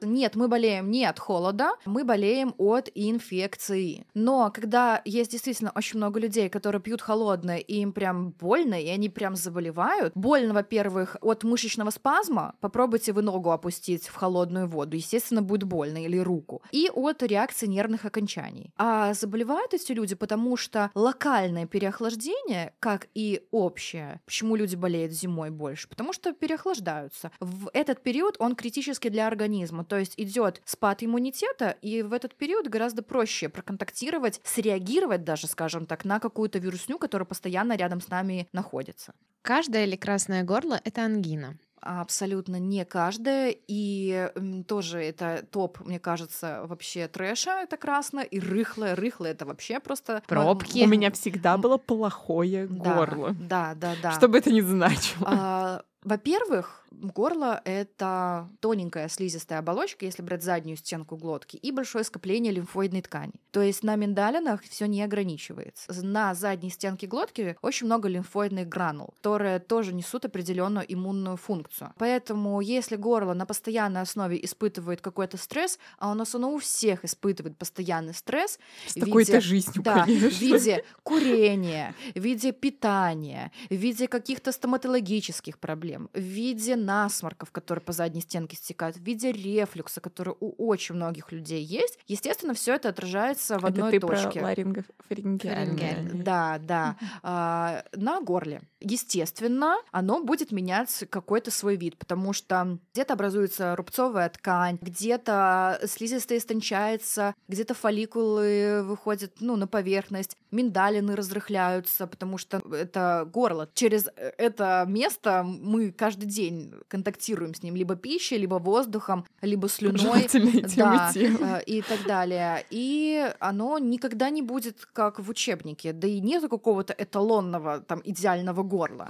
Нет, 0.00 0.36
мы 0.36 0.48
болеем 0.48 0.90
не 0.90 1.04
от 1.04 1.18
холода, 1.18 1.72
мы 1.84 2.04
болеем 2.04 2.54
от 2.58 2.90
инфекции. 2.94 4.06
Но 4.14 4.50
когда 4.54 5.02
есть 5.04 5.32
действительно 5.32 5.72
очень 5.74 5.98
много 5.98 6.20
людей, 6.20 6.48
которые 6.48 6.80
пьют 6.80 7.02
холодное, 7.02 7.58
и 7.58 7.76
им 7.76 7.92
прям 7.92 8.30
больно, 8.30 8.80
и 8.80 8.88
они 8.88 9.08
прям 9.08 9.36
заболевают, 9.36 10.12
больно, 10.14 10.54
во-первых, 10.54 11.16
от 11.20 11.44
мышечного 11.44 11.90
спазма, 11.90 12.54
попробуйте 12.60 13.12
вы 13.12 13.22
ногу 13.22 13.50
опустить 13.50 14.08
в 14.08 14.14
холодную 14.14 14.68
воду, 14.68 14.96
естественно, 14.96 15.42
будет 15.42 15.64
больно, 15.64 16.04
или 16.04 16.18
руку, 16.18 16.62
и 16.70 16.90
от 16.92 17.22
реакции 17.22 17.66
нервных 17.66 18.04
окончаний. 18.04 18.72
А 18.76 19.14
заболевают 19.14 19.74
эти 19.74 19.92
люди, 19.92 20.14
потому 20.14 20.56
что 20.56 20.90
локальное 20.94 21.66
переохлаждение, 21.66 22.74
как 22.78 23.08
и 23.14 23.42
общее, 23.50 24.20
почему 24.24 24.56
люди 24.56 24.76
болеют 24.76 25.12
зимой 25.12 25.50
больше, 25.50 25.88
потому 25.88 26.12
что 26.12 26.32
переохлаждаются. 26.32 27.30
В 27.40 27.70
этот 27.72 28.02
период 28.02 28.36
он 28.38 28.54
критический 28.54 29.10
для 29.10 29.26
организма, 29.26 29.81
то 29.84 29.98
есть 29.98 30.14
идет 30.16 30.62
спад 30.64 31.02
иммунитета, 31.02 31.76
и 31.82 32.02
в 32.02 32.12
этот 32.12 32.34
период 32.34 32.68
гораздо 32.68 33.02
проще 33.02 33.48
проконтактировать, 33.48 34.40
среагировать 34.44 35.24
даже, 35.24 35.46
скажем 35.46 35.86
так, 35.86 36.04
на 36.04 36.20
какую-то 36.20 36.58
вирусню, 36.58 36.98
которая 36.98 37.26
постоянно 37.26 37.76
рядом 37.76 38.00
с 38.00 38.08
нами 38.08 38.48
находится. 38.52 39.14
Каждое 39.42 39.84
или 39.84 39.96
красное 39.96 40.44
горло— 40.44 40.80
это 40.84 41.04
ангина. 41.04 41.58
Абсолютно 41.80 42.60
не 42.60 42.84
каждая. 42.84 43.52
И 43.66 44.30
тоже 44.68 45.02
это 45.02 45.44
топ, 45.50 45.80
мне 45.80 45.98
кажется, 45.98 46.62
вообще 46.66 47.08
трэша 47.08 47.62
это 47.62 47.76
красное. 47.76 48.22
И 48.22 48.38
рыхлое. 48.38 48.94
Рыхлое 48.94 49.32
это 49.32 49.46
вообще 49.46 49.80
просто... 49.80 50.22
Пробки. 50.28 50.84
У 50.84 50.86
меня 50.86 51.10
всегда 51.10 51.56
было 51.56 51.78
плохое 51.78 52.68
горло. 52.68 53.34
Да, 53.36 53.74
да, 53.74 53.94
да. 54.00 54.12
Что 54.12 54.28
бы 54.28 54.38
это 54.38 54.52
ни 54.52 54.60
значило. 54.60 55.26
А, 55.26 55.82
во-первых, 56.04 56.82
горло— 56.90 57.60
это 57.64 58.48
тоненькая 58.60 59.08
слизистая 59.08 59.58
оболочка, 59.58 60.04
если 60.04 60.22
брать 60.22 60.42
заднюю 60.42 60.76
стенку 60.76 61.16
глотки, 61.16 61.56
и 61.56 61.70
большое 61.72 62.04
скопление 62.04 62.52
лимфоидной 62.52 63.02
ткани. 63.02 63.32
То 63.50 63.60
есть 63.62 63.82
на 63.82 63.96
миндалинах 63.96 64.62
все 64.62 64.86
не 64.86 65.02
ограничивается. 65.02 65.92
На 66.02 66.34
задней 66.34 66.70
стенке 66.70 67.06
глотки 67.06 67.56
очень 67.62 67.86
много 67.86 68.08
лимфоидных 68.08 68.68
гранул, 68.68 69.14
которые 69.16 69.58
тоже 69.58 69.92
несут 69.92 70.24
определенную 70.24 70.84
иммунную 70.92 71.36
функцию. 71.36 71.92
Поэтому 71.98 72.60
если 72.60 72.96
горло 72.96 73.34
на 73.34 73.46
постоянной 73.46 74.00
основе 74.00 74.42
испытывает 74.44 75.00
какой-то 75.00 75.36
стресс, 75.36 75.78
а 75.98 76.10
у 76.10 76.14
нас 76.14 76.34
оно 76.34 76.52
у 76.52 76.58
всех 76.58 77.04
испытывает 77.04 77.56
постоянный 77.56 78.14
стресс. 78.14 78.58
С 78.86 78.94
такой-то 78.94 79.40
жизнью, 79.40 79.82
да, 79.82 80.04
конечно. 80.04 80.30
В 80.30 80.40
виде 80.40 80.84
курения, 81.02 81.94
в 82.14 82.20
виде 82.20 82.52
питания, 82.52 83.52
в 83.70 83.74
виде 83.74 84.08
каких-то 84.08 84.52
стоматологических 84.52 85.58
проблем, 85.58 85.91
в 85.98 86.18
виде 86.18 86.76
насморков, 86.76 87.50
которые 87.50 87.82
по 87.82 87.92
задней 87.92 88.20
стенке 88.20 88.56
стекают, 88.56 88.96
в 88.96 89.02
виде 89.02 89.32
рефлюкса, 89.32 90.00
который 90.00 90.34
у 90.40 90.66
очень 90.66 90.94
многих 90.94 91.32
людей 91.32 91.62
есть. 91.62 91.98
Естественно, 92.06 92.54
все 92.54 92.74
это 92.74 92.88
отражается 92.88 93.58
в 93.58 93.66
одной 93.66 93.96
это 93.96 94.06
ты 94.06 94.06
точке. 94.06 94.40
Про 94.40 94.48
ларингофарингеальное. 94.48 96.10
Да, 96.14 96.58
да. 96.58 96.96
А, 97.22 97.84
на 97.94 98.20
горле. 98.20 98.62
Естественно, 98.80 99.76
оно 99.90 100.22
будет 100.22 100.52
менять 100.52 101.04
какой-то 101.10 101.50
свой 101.50 101.76
вид, 101.76 101.96
потому 101.98 102.32
что 102.32 102.78
где-то 102.92 103.14
образуется 103.14 103.76
рубцовая 103.76 104.28
ткань, 104.28 104.78
где-то 104.80 105.80
слизистая 105.86 106.38
истончается, 106.38 107.34
где-то 107.48 107.74
фолликулы 107.74 108.82
выходят 108.84 109.34
ну, 109.40 109.56
на 109.56 109.66
поверхность, 109.66 110.36
миндалины 110.50 111.16
разрыхляются, 111.16 112.06
потому 112.06 112.38
что 112.38 112.58
это 112.72 113.28
горло. 113.32 113.68
Через 113.74 114.08
это 114.16 114.84
место 114.88 115.44
мы 115.44 115.81
каждый 115.90 116.26
день 116.26 116.72
контактируем 116.88 117.54
с 117.54 117.62
ним 117.62 117.74
либо 117.74 117.96
пищей, 117.96 118.38
либо 118.38 118.56
воздухом, 118.56 119.24
либо 119.40 119.68
слюной, 119.68 120.28
да, 120.76 121.10
э, 121.14 121.62
и 121.66 121.82
так 121.82 122.06
далее. 122.06 122.64
И 122.70 123.32
оно 123.40 123.78
никогда 123.78 124.30
не 124.30 124.42
будет 124.42 124.86
как 124.92 125.18
в 125.18 125.28
учебнике, 125.28 125.92
да 125.92 126.06
и 126.06 126.20
нету 126.20 126.48
какого-то 126.48 126.94
эталонного 126.96 127.80
там 127.80 128.00
идеального 128.04 128.62
горла. 128.62 129.08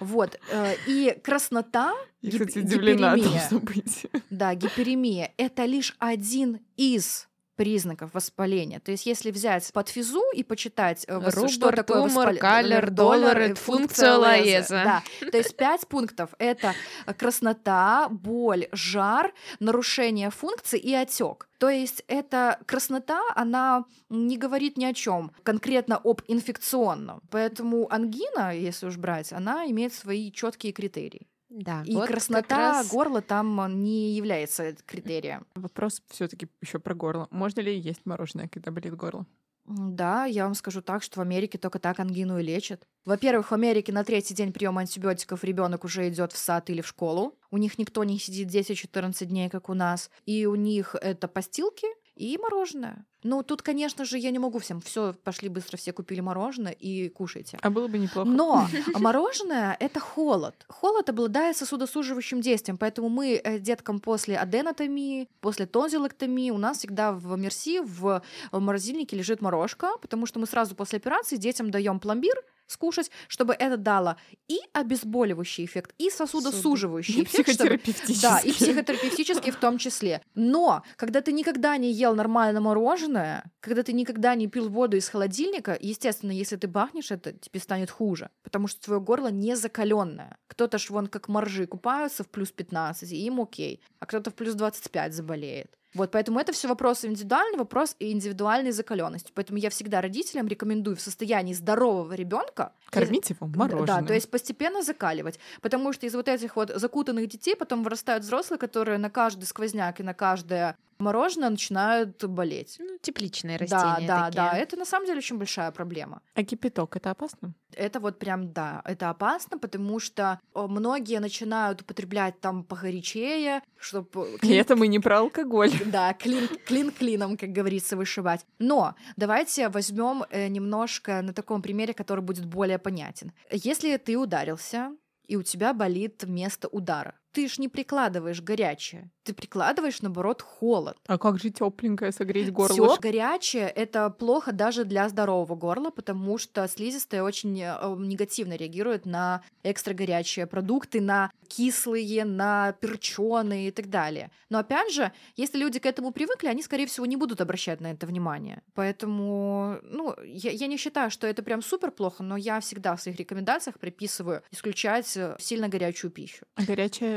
Вот. 0.00 0.38
Э, 0.50 0.74
и 0.86 1.18
краснота, 1.22 1.94
Я, 2.22 2.32
кстати, 2.32 2.58
удивлена 2.58 3.16
гиперемия, 3.16 3.48
быть. 3.60 4.06
да, 4.30 4.54
гиперемия— 4.54 5.32
это 5.36 5.64
лишь 5.64 5.96
один 5.98 6.60
из 6.76 7.29
признаков 7.60 8.14
воспаления. 8.14 8.80
То 8.80 8.90
есть, 8.90 9.04
если 9.04 9.30
взять 9.30 9.70
под 9.74 9.90
физу 9.90 10.22
и 10.34 10.42
почитать, 10.42 11.04
э, 11.06 11.14
Рубор, 11.14 11.50
что 11.50 11.70
такое 11.70 12.00
воспаление, 12.04 12.40
калер, 12.40 12.90
доллар, 12.90 13.54
функция 13.54 14.16
Лаеза. 14.16 14.82
Да. 14.82 15.02
То 15.30 15.36
есть 15.36 15.54
пять 15.58 15.86
пунктов— 15.86 16.30
это 16.38 16.72
краснота, 17.18 18.08
боль, 18.08 18.68
жар, 18.72 19.34
нарушение 19.58 20.30
функции 20.30 20.78
и 20.78 20.94
отек. 20.94 21.50
То 21.58 21.68
есть 21.68 22.02
эта 22.08 22.58
краснота, 22.64 23.20
она 23.34 23.84
не 24.08 24.38
говорит 24.38 24.78
ни 24.78 24.86
о 24.86 24.94
чем 24.94 25.30
конкретно 25.42 26.00
об 26.02 26.22
инфекционном. 26.28 27.20
Поэтому 27.30 27.92
ангина, 27.92 28.56
если 28.56 28.86
уж 28.86 28.96
брать, 28.96 29.34
она 29.34 29.66
имеет 29.66 29.92
свои 29.92 30.32
четкие 30.32 30.72
критерии. 30.72 31.26
Да, 31.50 31.82
и 31.84 31.94
вот 31.94 32.06
краснота 32.06 32.56
раз... 32.56 32.88
горла 32.88 33.22
там 33.22 33.82
не 33.82 34.12
является 34.12 34.74
критерием. 34.86 35.46
Вопрос 35.54 36.00
все-таки 36.08 36.48
еще 36.62 36.78
про 36.78 36.94
горло. 36.94 37.26
Можно 37.30 37.60
ли 37.60 37.76
есть 37.76 38.06
мороженое, 38.06 38.48
когда 38.48 38.70
болит 38.70 38.94
горло? 38.94 39.26
Да, 39.66 40.24
я 40.24 40.44
вам 40.44 40.54
скажу 40.54 40.80
так, 40.80 41.02
что 41.02 41.20
в 41.20 41.22
Америке 41.22 41.58
только 41.58 41.78
так 41.78 42.00
ангину 42.00 42.38
и 42.38 42.42
лечат. 42.42 42.86
Во-первых, 43.04 43.50
в 43.50 43.54
Америке 43.54 43.92
на 43.92 44.04
третий 44.04 44.34
день 44.34 44.52
приема 44.52 44.80
антибиотиков 44.80 45.44
ребенок 45.44 45.84
уже 45.84 46.08
идет 46.08 46.32
в 46.32 46.38
сад 46.38 46.70
или 46.70 46.80
в 46.80 46.86
школу. 46.86 47.36
У 47.50 47.56
них 47.56 47.78
никто 47.78 48.02
не 48.04 48.18
сидит 48.18 48.48
10-14 48.48 49.26
дней, 49.26 49.48
как 49.48 49.68
у 49.68 49.74
нас. 49.74 50.10
И 50.26 50.46
у 50.46 50.54
них 50.54 50.96
это 51.00 51.28
постилки 51.28 51.86
и 52.14 52.38
мороженое. 52.38 53.06
Ну, 53.22 53.42
тут, 53.42 53.60
конечно 53.62 54.04
же, 54.04 54.18
я 54.18 54.30
не 54.30 54.38
могу 54.38 54.58
всем. 54.58 54.80
Все, 54.80 55.12
пошли 55.12 55.48
быстро, 55.48 55.76
все 55.76 55.92
купили 55.92 56.20
мороженое 56.20 56.72
и 56.72 57.08
кушайте. 57.08 57.58
А 57.60 57.70
было 57.70 57.86
бы 57.86 57.98
неплохо. 57.98 58.28
Но 58.28 58.66
мороженое— 58.98 59.76
это 59.80 60.00
холод. 60.00 60.54
Холод 60.68 61.08
обладает 61.10 61.56
сосудосуживающим 61.56 62.40
действием, 62.40 62.78
поэтому 62.78 63.08
мы 63.08 63.40
э, 63.42 63.58
деткам 63.58 64.00
после 64.00 64.38
аденотомии, 64.38 65.28
после 65.40 65.66
тонзиллэктомии, 65.66 66.50
у 66.50 66.58
нас 66.58 66.78
всегда 66.78 67.12
в 67.12 67.36
Мерси 67.36 67.80
в 67.80 68.22
морозильнике 68.52 69.16
лежит 69.16 69.42
морожка, 69.42 69.98
потому 70.00 70.26
что 70.26 70.38
мы 70.40 70.46
сразу 70.46 70.74
после 70.74 70.96
операции 70.98 71.36
детям 71.36 71.70
даем 71.70 72.00
пломбир, 72.00 72.42
скушать, 72.70 73.10
чтобы 73.28 73.54
это 73.54 73.76
дало 73.76 74.16
и 74.48 74.58
обезболивающий 74.72 75.64
эффект, 75.64 75.94
и 75.98 76.10
сосудосуживающий 76.10 77.20
И 77.20 77.24
эффект. 77.24 77.50
чтобы-. 77.50 77.80
Да, 78.22 78.38
и 78.38 78.52
психотерапевтический 78.52 79.50
в 79.52 79.56
том 79.56 79.78
числе. 79.78 80.22
Но, 80.34 80.82
когда 80.96 81.20
ты 81.20 81.32
никогда 81.32 81.76
не 81.76 81.92
ел 81.92 82.14
нормально 82.14 82.60
мороженое, 82.60 83.50
когда 83.60 83.82
ты 83.82 83.92
никогда 83.92 84.34
не 84.34 84.46
пил 84.46 84.68
воду 84.68 84.96
из 84.96 85.08
холодильника, 85.08 85.76
естественно, 85.80 86.32
если 86.32 86.56
ты 86.56 86.68
бахнешь 86.68 87.10
это, 87.10 87.32
тебе 87.32 87.60
станет 87.60 87.90
хуже, 87.90 88.30
потому 88.42 88.68
что 88.68 88.80
твое 88.80 89.00
горло 89.00 89.28
не 89.28 89.56
закаленное. 89.56 90.36
Кто-то 90.46 90.78
ж 90.78 90.90
вон 90.90 91.06
как 91.06 91.28
моржи 91.28 91.66
купаются 91.66 92.24
в 92.24 92.28
плюс 92.28 92.50
15, 92.52 93.12
и 93.12 93.16
им 93.26 93.40
окей, 93.40 93.80
а 93.98 94.06
кто-то 94.06 94.30
в 94.30 94.34
плюс 94.34 94.54
25 94.54 95.14
заболеет. 95.14 95.76
Вот, 95.94 96.10
поэтому 96.12 96.38
это 96.38 96.52
все 96.52 96.68
вопрос 96.68 97.04
индивидуальный, 97.04 97.58
вопрос 97.58 97.96
и 97.98 98.12
индивидуальной 98.12 98.70
закаленности. 98.70 99.32
Поэтому 99.34 99.58
я 99.58 99.70
всегда 99.70 100.00
родителям 100.00 100.46
рекомендую 100.46 100.96
в 100.96 101.00
состоянии 101.00 101.52
здорового 101.52 102.12
ребенка 102.12 102.72
Кормить 102.90 103.30
его 103.30 103.46
мороженым. 103.46 103.86
да, 103.86 104.02
то 104.02 104.14
есть 104.14 104.30
постепенно 104.30 104.82
закаливать. 104.82 105.40
Потому 105.60 105.92
что 105.92 106.06
из 106.06 106.14
вот 106.14 106.28
этих 106.28 106.56
вот 106.56 106.70
закутанных 106.74 107.28
детей 107.28 107.56
потом 107.56 107.82
вырастают 107.82 108.24
взрослые, 108.24 108.58
которые 108.58 108.98
на 108.98 109.10
каждый 109.10 109.44
сквозняк 109.44 109.98
и 110.00 110.02
на 110.04 110.14
каждое 110.14 110.76
мороженое 111.00 111.50
начинают 111.50 112.24
болеть. 112.24 112.76
Ну, 112.78 112.98
тепличные 113.00 113.58
Да, 113.58 113.64
растения 113.64 114.08
да, 114.08 114.24
такие. 114.26 114.36
да. 114.36 114.56
Это 114.56 114.76
на 114.76 114.84
самом 114.84 115.06
деле 115.06 115.18
очень 115.18 115.38
большая 115.38 115.70
проблема. 115.72 116.22
А 116.34 116.44
кипяток 116.44 116.96
это 116.96 117.10
опасно? 117.10 117.54
Это 117.74 118.00
вот 118.00 118.18
прям, 118.18 118.52
да, 118.52 118.82
это 118.84 119.10
опасно, 119.10 119.58
потому 119.58 120.00
что 120.00 120.40
о, 120.54 120.66
многие 120.66 121.20
начинают 121.20 121.82
употреблять 121.82 122.40
там 122.40 122.64
погорячее, 122.64 123.62
чтобы... 123.78 124.38
И 124.42 124.52
это 124.52 124.76
мы 124.76 124.88
не 124.88 124.98
про 124.98 125.18
алкоголь. 125.18 125.70
Да, 125.86 126.12
клин, 126.14 126.48
клин 126.66 126.90
клином, 126.90 127.36
как 127.36 127.50
говорится, 127.50 127.96
вышивать. 127.96 128.44
Но 128.58 128.94
давайте 129.16 129.68
возьмем 129.68 130.24
э, 130.30 130.48
немножко 130.48 131.22
на 131.22 131.32
таком 131.32 131.62
примере, 131.62 131.94
который 131.94 132.20
будет 132.24 132.44
более 132.46 132.78
понятен. 132.78 133.32
Если 133.50 133.96
ты 133.96 134.16
ударился, 134.16 134.92
и 135.26 135.36
у 135.36 135.42
тебя 135.42 135.72
болит 135.72 136.24
место 136.24 136.68
удара, 136.68 137.14
ты 137.32 137.48
ж 137.48 137.58
не 137.58 137.68
прикладываешь 137.68 138.42
горячее, 138.42 139.10
ты 139.22 139.34
прикладываешь, 139.34 140.02
наоборот, 140.02 140.42
холод. 140.42 140.96
А 141.06 141.18
как 141.18 141.38
же 141.38 141.50
тепленькое 141.50 142.12
согреть 142.12 142.52
горло? 142.52 142.74
Всё 142.74 142.96
горячее 142.96 143.68
это 143.68 144.10
плохо 144.10 144.52
даже 144.52 144.84
для 144.84 145.08
здорового 145.08 145.54
горла, 145.54 145.90
потому 145.90 146.38
что 146.38 146.66
слизистая 146.68 147.22
очень 147.22 147.60
э, 147.60 147.96
негативно 147.98 148.56
реагирует 148.56 149.06
на 149.06 149.42
экстра 149.62 149.94
горячие 149.94 150.46
продукты, 150.46 151.00
на 151.00 151.30
кислые, 151.48 152.24
на 152.24 152.72
перченые 152.72 153.68
и 153.68 153.70
так 153.70 153.88
далее. 153.90 154.30
Но 154.48 154.58
опять 154.58 154.92
же, 154.92 155.12
если 155.36 155.58
люди 155.58 155.78
к 155.78 155.86
этому 155.86 156.12
привыкли, 156.12 156.48
они, 156.48 156.62
скорее 156.62 156.86
всего, 156.86 157.06
не 157.06 157.16
будут 157.16 157.40
обращать 157.40 157.80
на 157.80 157.88
это 157.92 158.06
внимание. 158.06 158.62
Поэтому, 158.74 159.78
ну, 159.82 160.14
я, 160.24 160.50
я 160.50 160.66
не 160.66 160.76
считаю, 160.76 161.10
что 161.10 161.26
это 161.26 161.42
прям 161.42 161.62
супер 161.62 161.90
плохо, 161.90 162.22
но 162.22 162.36
я 162.36 162.60
всегда 162.60 162.96
в 162.96 163.02
своих 163.02 163.18
рекомендациях 163.18 163.78
приписываю 163.78 164.42
исключать 164.50 165.16
э, 165.16 165.36
сильно 165.38 165.68
горячую 165.68 166.10
пищу. 166.10 166.46
А 166.54 166.64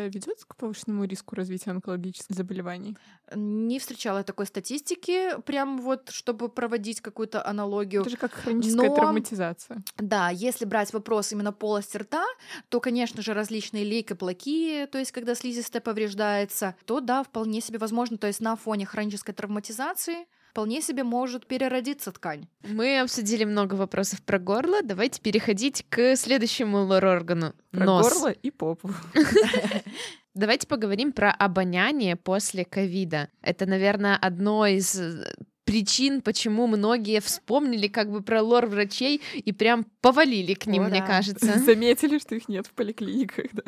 ведет 0.08 0.44
к 0.46 0.56
повышенному 0.56 1.06
риску 1.06 1.36
развития 1.36 1.72
онкологических 1.72 2.36
заболеваний? 2.36 2.98
Не 3.36 3.80
встречала 3.80 4.24
такой 4.24 4.46
статистики, 4.46 5.40
прям 5.42 5.80
вот, 5.82 6.10
чтобы 6.10 6.50
проводить 6.50 7.02
какую-то 7.02 7.46
аналогию. 7.46 8.02
Это 8.02 8.10
же 8.10 8.18
как 8.18 8.34
хроническая 8.34 8.90
Но- 8.90 8.96
травматизация. 8.96 9.84
Да, 9.98 10.30
если 10.30 10.66
брать 10.66 10.94
вопрос 10.94 11.32
именно 11.32 11.52
полости 11.52 11.98
рта, 11.98 12.26
то, 12.70 12.80
конечно 12.80 13.22
же, 13.22 13.34
различные 13.34 13.84
лейкоплаки, 13.84 14.88
то 14.92 14.98
есть 14.98 15.12
когда 15.12 15.36
слизистая 15.36 15.82
повреждается, 15.82 16.76
то 16.86 17.00
да, 17.00 17.24
вполне 17.24 17.62
себе 17.62 17.80
возможно, 17.80 18.18
то 18.18 18.28
есть 18.28 18.40
на 18.42 18.56
фоне 18.56 18.86
хронической 18.86 19.34
травматизации 19.34 20.26
вполне 20.54 20.84
себе 20.84 21.04
может 21.04 21.48
переродиться 21.48 22.12
ткань. 22.12 22.48
Мы 22.62 23.00
обсудили 23.00 23.44
много 23.44 23.74
вопросов 23.74 24.22
про 24.22 24.38
горло. 24.38 24.84
Давайте 24.84 25.20
переходить 25.20 25.84
к 25.90 26.16
следующему 26.16 26.84
лор-органу. 26.86 27.56
Про 27.72 27.86
Нос. 27.86 28.14
горло 28.14 28.30
и 28.30 28.52
попу. 28.52 28.92
Давайте 30.36 30.68
поговорим 30.68 31.12
про 31.12 31.32
обоняние 31.32 32.16
после 32.16 32.66
ковида. 32.66 33.30
Это, 33.42 33.66
наверное, 33.66 34.16
одно 34.16 34.68
из 34.68 34.96
э, 35.00 35.26
причин, 35.66 36.22
почему 36.22 36.68
многие 36.68 37.22
вспомнили 37.22 37.88
как 37.88 38.12
бы 38.12 38.22
про 38.22 38.42
лор 38.42 38.66
врачей 38.66 39.22
и 39.34 39.52
прям 39.52 39.86
повалили 40.02 40.54
к 40.54 40.66
ним, 40.66 40.84
О, 40.84 40.90
мне 40.90 41.00
да. 41.00 41.08
кажется. 41.08 41.60
Заметили, 41.66 42.20
что 42.20 42.36
их 42.36 42.50
нет 42.50 42.68
в 42.68 42.72
поликлиниках, 42.72 43.46
да? 43.54 43.64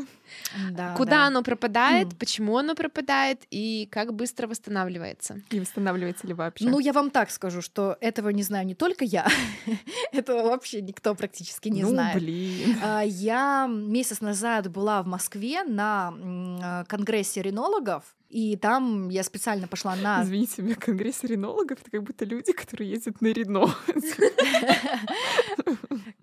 Да, 0.71 0.95
Куда 0.95 1.11
да. 1.11 1.25
оно 1.27 1.43
пропадает, 1.43 2.07
Мгм. 2.07 2.15
почему 2.17 2.57
оно 2.57 2.75
пропадает 2.75 3.43
и 3.51 3.87
как 3.91 4.13
быстро 4.13 4.47
восстанавливается. 4.47 5.41
И 5.51 5.59
восстанавливается 5.59 6.27
ли 6.27 6.33
вообще? 6.33 6.65
Ну, 6.65 6.79
я 6.79 6.91
вам 6.93 7.09
так 7.11 7.29
скажу, 7.31 7.61
что 7.61 7.97
этого 8.01 8.29
не 8.29 8.43
знаю 8.43 8.65
не 8.65 8.75
только 8.75 9.05
я, 9.05 9.27
этого 10.11 10.43
вообще 10.49 10.81
никто 10.81 11.15
практически 11.15 11.69
не 11.69 11.83
ну, 11.83 11.89
знает. 11.89 12.17
блин. 12.21 12.77
А, 12.83 13.01
Я 13.03 13.67
месяц 13.69 14.21
назад 14.21 14.69
была 14.69 15.01
в 15.03 15.07
Москве 15.07 15.63
на 15.63 16.13
а, 16.61 16.83
конгрессе 16.85 17.41
ринологов, 17.41 18.03
и 18.29 18.55
там 18.57 19.09
я 19.09 19.23
специально 19.23 19.67
пошла 19.67 19.95
на... 19.95 20.23
Извините, 20.23 20.61
у 20.61 20.65
меня 20.65 20.75
конгресс 20.75 21.23
ринологов, 21.23 21.79
это 21.81 21.91
как 21.91 22.03
будто 22.03 22.25
люди, 22.25 22.51
которые 22.51 22.89
ездят 22.91 23.21
на 23.21 23.27
Рено. 23.27 23.73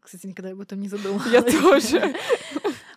Кстати, 0.01 0.27
никогда 0.27 0.51
об 0.51 0.61
этом 0.61 0.81
не 0.81 0.89
задумывалась. 0.89 1.33
Я 1.33 1.43
тоже. 1.43 2.15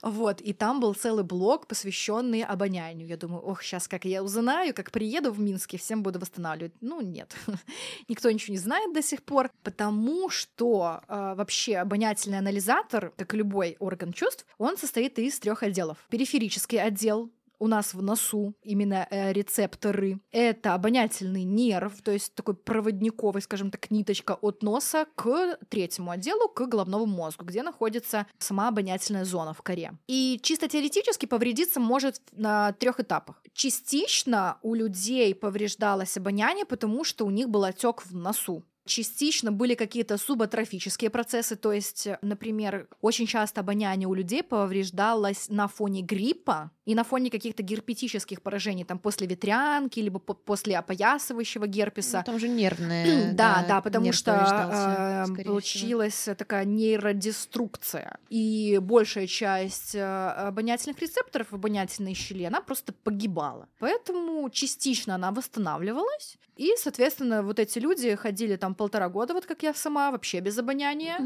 Вот, 0.01 0.39
и 0.41 0.53
там 0.53 0.79
был 0.79 0.93
целый 0.93 1.23
блок, 1.23 1.65
посвященный 1.65 2.43
обонянию. 2.43 3.07
Я 3.07 3.17
думаю, 3.17 3.41
ох, 3.41 3.63
сейчас 3.63 3.87
как 3.87 4.05
я 4.05 4.23
узнаю, 4.23 4.71
как 4.75 4.91
приеду 4.91 5.31
в 5.31 5.39
Минске, 5.39 5.79
всем 5.79 6.03
буду 6.03 6.19
восстанавливать. 6.19 6.73
Ну, 6.79 7.01
нет. 7.01 7.35
Никто 8.07 8.29
ничего 8.29 8.53
не 8.53 8.59
знает 8.59 8.93
до 8.93 9.01
сих 9.01 9.23
пор, 9.23 9.49
потому 9.63 10.29
что 10.29 11.01
э, 11.07 11.33
вообще 11.35 11.77
обонятельный 11.77 12.37
анализатор, 12.37 13.13
как 13.17 13.33
и 13.33 13.37
любой 13.37 13.77
орган 13.79 14.13
чувств, 14.13 14.45
он 14.59 14.77
состоит 14.77 15.17
из 15.17 15.39
трех 15.39 15.63
отделов. 15.63 15.97
Периферический 16.09 16.79
отдел, 16.79 17.31
у 17.59 17.67
нас 17.67 17.93
в 17.93 18.01
носу 18.01 18.55
именно 18.61 19.07
э, 19.09 19.33
рецепторы. 19.33 20.19
Это 20.31 20.73
обонятельный 20.73 21.43
нерв, 21.43 22.01
то 22.01 22.11
есть 22.11 22.33
такой 22.35 22.55
проводниковый, 22.55 23.41
скажем 23.41 23.71
так, 23.71 23.91
ниточка 23.91 24.33
от 24.33 24.63
носа 24.63 25.05
к 25.15 25.57
третьему 25.69 26.11
отделу, 26.11 26.47
к 26.49 26.65
головному 26.67 27.05
мозгу, 27.05 27.45
где 27.45 27.63
находится 27.63 28.27
сама 28.37 28.67
обонятельная 28.67 29.25
зона 29.25 29.53
в 29.53 29.61
коре. 29.61 29.93
И 30.07 30.39
чисто 30.41 30.67
теоретически 30.67 31.25
повредиться 31.25 31.79
может 31.79 32.21
на 32.31 32.73
трех 32.73 32.99
этапах. 32.99 33.41
Частично 33.53 34.57
у 34.61 34.73
людей 34.73 35.33
повреждалось 35.33 36.17
обоняние, 36.17 36.65
потому 36.65 37.03
что 37.03 37.25
у 37.25 37.29
них 37.29 37.49
был 37.49 37.63
отек 37.63 38.05
в 38.05 38.13
носу. 38.15 38.63
Частично 38.85 39.51
были 39.51 39.73
какие-то 39.75 40.17
субатрофические 40.17 41.09
процессы, 41.09 41.55
то 41.55 41.71
есть, 41.73 42.07
например, 42.21 42.87
очень 43.01 43.25
часто 43.27 43.61
обоняние 43.61 44.07
у 44.07 44.13
людей 44.13 44.43
повреждалось 44.43 45.49
на 45.49 45.67
фоне 45.67 46.01
гриппа 46.01 46.71
и 46.85 46.93
на 46.93 47.03
фоне 47.03 47.31
каких-то 47.31 47.63
герпетических 47.63 48.41
поражений, 48.43 48.83
там 48.83 48.99
после 48.99 49.25
ветрянки, 49.25 49.99
либо 49.99 50.19
по- 50.19 50.35
после 50.35 50.77
опоясывающего 50.77 51.65
герпеса. 51.65 52.17
Ну, 52.19 52.23
там 52.23 52.39
же 52.39 52.47
нервные. 52.47 53.31
Да, 53.35 53.65
да, 53.67 53.81
потому 53.81 54.05
нерв 54.05 54.17
что 54.17 54.31
э, 54.31 55.25
скорее 55.25 55.33
всего. 55.33 55.43
получилась 55.45 56.29
такая 56.37 56.65
нейродеструкция. 56.65 58.19
И 58.29 58.77
большая 58.81 59.27
часть 59.27 59.95
э, 59.95 60.03
обонятельных 60.03 60.99
рецепторов 60.99 61.47
в 61.51 61.55
обонятельной 61.55 62.13
щели, 62.13 62.43
она 62.43 62.61
просто 62.61 62.93
погибала. 62.93 63.67
Поэтому 63.79 64.49
частично 64.49 65.15
она 65.15 65.31
восстанавливалась. 65.31 66.37
И, 66.55 66.73
соответственно, 66.77 67.43
вот 67.43 67.59
эти 67.59 67.79
люди 67.79 68.15
ходили 68.15 68.55
там 68.55 68.74
полтора 68.75 69.09
года, 69.09 69.33
вот 69.33 69.45
как 69.45 69.63
я 69.63 69.73
сама, 69.73 70.11
вообще 70.11 70.39
без 70.39 70.57
обоняния. 70.57 71.19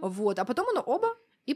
Вот, 0.00 0.38
а 0.38 0.44
потом 0.44 0.68
оно 0.68 0.80
оба 0.80 1.16
и 1.46 1.54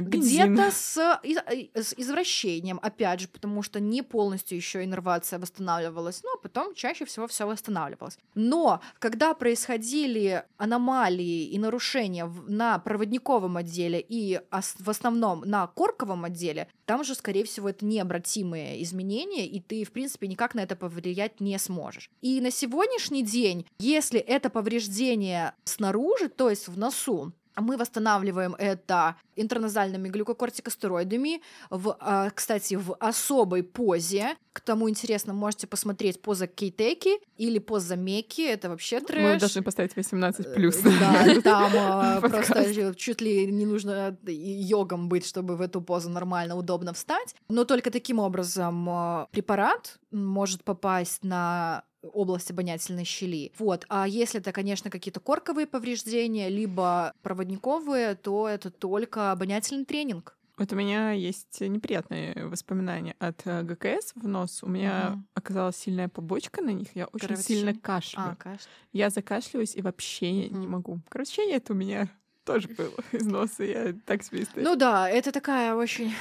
бензин. 0.00 0.54
Где-то 0.54 0.70
с, 0.70 1.20
э, 1.24 1.68
с 1.74 1.94
извращением, 1.96 2.78
опять 2.82 3.20
же, 3.20 3.28
потому 3.28 3.62
что 3.62 3.80
не 3.80 4.02
полностью 4.02 4.56
еще 4.56 4.84
иннервация 4.84 5.38
восстанавливалась, 5.38 6.22
но 6.22 6.36
потом 6.42 6.74
чаще 6.74 7.04
всего 7.04 7.26
все 7.26 7.46
восстанавливалось. 7.46 8.18
Но 8.34 8.80
когда 8.98 9.34
происходили 9.34 10.44
аномалии 10.56 11.46
и 11.46 11.58
нарушения 11.58 12.30
на 12.46 12.78
проводниковом 12.78 13.56
отделе 13.56 14.04
и 14.06 14.40
в 14.50 14.90
основном 14.90 15.40
на 15.40 15.66
корковом 15.66 16.24
отделе, 16.24 16.68
там 16.86 17.04
же, 17.04 17.14
скорее 17.14 17.44
всего, 17.44 17.68
это 17.68 17.84
необратимые 17.84 18.82
изменения, 18.82 19.46
и 19.46 19.60
ты, 19.60 19.84
в 19.84 19.92
принципе, 19.92 20.28
никак 20.28 20.54
на 20.54 20.60
это 20.60 20.76
повлиять 20.76 21.40
не 21.40 21.58
сможешь. 21.58 22.10
И 22.20 22.40
на 22.40 22.50
сегодняшний 22.50 23.22
день, 23.22 23.66
если 23.78 24.20
это 24.20 24.50
повреждение 24.50 25.54
снаружи, 25.64 26.28
то 26.28 26.50
есть 26.50 26.68
в 26.68 26.78
носу, 26.78 27.32
мы 27.60 27.76
восстанавливаем 27.76 28.54
это 28.58 29.16
интерназальными 29.36 30.08
глюкокортикостероидами, 30.08 31.40
в, 31.70 31.96
а, 32.00 32.30
кстати, 32.30 32.74
в 32.74 32.94
особой 33.00 33.62
позе. 33.62 34.36
К 34.52 34.60
тому 34.60 34.90
интересно, 34.90 35.32
можете 35.32 35.66
посмотреть 35.66 36.20
поза 36.20 36.46
кейтеки 36.46 37.18
или 37.36 37.58
поза 37.58 37.96
меки, 37.96 38.42
это 38.42 38.68
вообще 38.68 39.00
трэш. 39.00 39.22
Мы 39.22 39.38
должны 39.38 39.62
поставить 39.62 39.96
18 39.96 40.54
плюс. 40.54 40.76
Да, 40.78 41.40
там 41.44 41.72
а, 41.76 42.20
просто 42.20 42.94
чуть 42.94 43.20
ли 43.20 43.46
не 43.46 43.66
нужно 43.66 44.16
йогом 44.26 45.08
быть, 45.08 45.26
чтобы 45.26 45.56
в 45.56 45.60
эту 45.60 45.80
позу 45.80 46.10
нормально, 46.10 46.56
удобно 46.56 46.92
встать. 46.92 47.34
Но 47.48 47.64
только 47.64 47.90
таким 47.90 48.18
образом 48.18 48.88
а, 48.90 49.28
препарат 49.30 49.98
может 50.10 50.64
попасть 50.64 51.24
на 51.24 51.84
область 52.02 52.50
обонятельной 52.50 53.04
щели. 53.04 53.52
Вот. 53.58 53.84
А 53.88 54.08
если 54.08 54.40
это, 54.40 54.52
конечно, 54.52 54.90
какие-то 54.90 55.20
корковые 55.20 55.66
повреждения, 55.66 56.48
либо 56.48 57.12
проводниковые, 57.22 58.14
то 58.14 58.48
это 58.48 58.70
только 58.70 59.32
обонятельный 59.32 59.84
тренинг. 59.84 60.36
Вот 60.56 60.72
у 60.74 60.76
меня 60.76 61.12
есть 61.12 61.62
неприятные 61.62 62.46
воспоминания 62.46 63.16
от 63.18 63.40
э, 63.46 63.62
ГКС 63.62 64.12
в 64.14 64.28
нос. 64.28 64.62
У 64.62 64.68
меня 64.68 65.12
угу. 65.14 65.22
оказалась 65.32 65.76
сильная 65.76 66.08
побочка 66.08 66.60
на 66.60 66.68
них. 66.68 66.94
Я 66.94 67.06
очень 67.06 67.28
Кровотечение? 67.28 67.64
сильно 67.64 67.80
кашляю. 67.80 68.32
А, 68.32 68.36
кашля. 68.36 68.70
Я 68.92 69.08
закашливаюсь 69.08 69.74
и 69.74 69.80
вообще 69.80 70.48
угу. 70.50 70.58
не 70.58 70.66
могу. 70.66 71.00
Кровотечение 71.08 71.56
это 71.56 71.72
у 71.72 71.76
меня 71.76 72.10
тоже 72.44 72.68
было 72.68 72.92
из 73.12 73.24
носа. 73.24 73.64
Я 73.64 73.94
так 74.04 74.22
себе 74.22 74.46
Ну 74.56 74.76
да, 74.76 75.08
это 75.08 75.32
такая 75.32 75.74
очень 75.74 76.12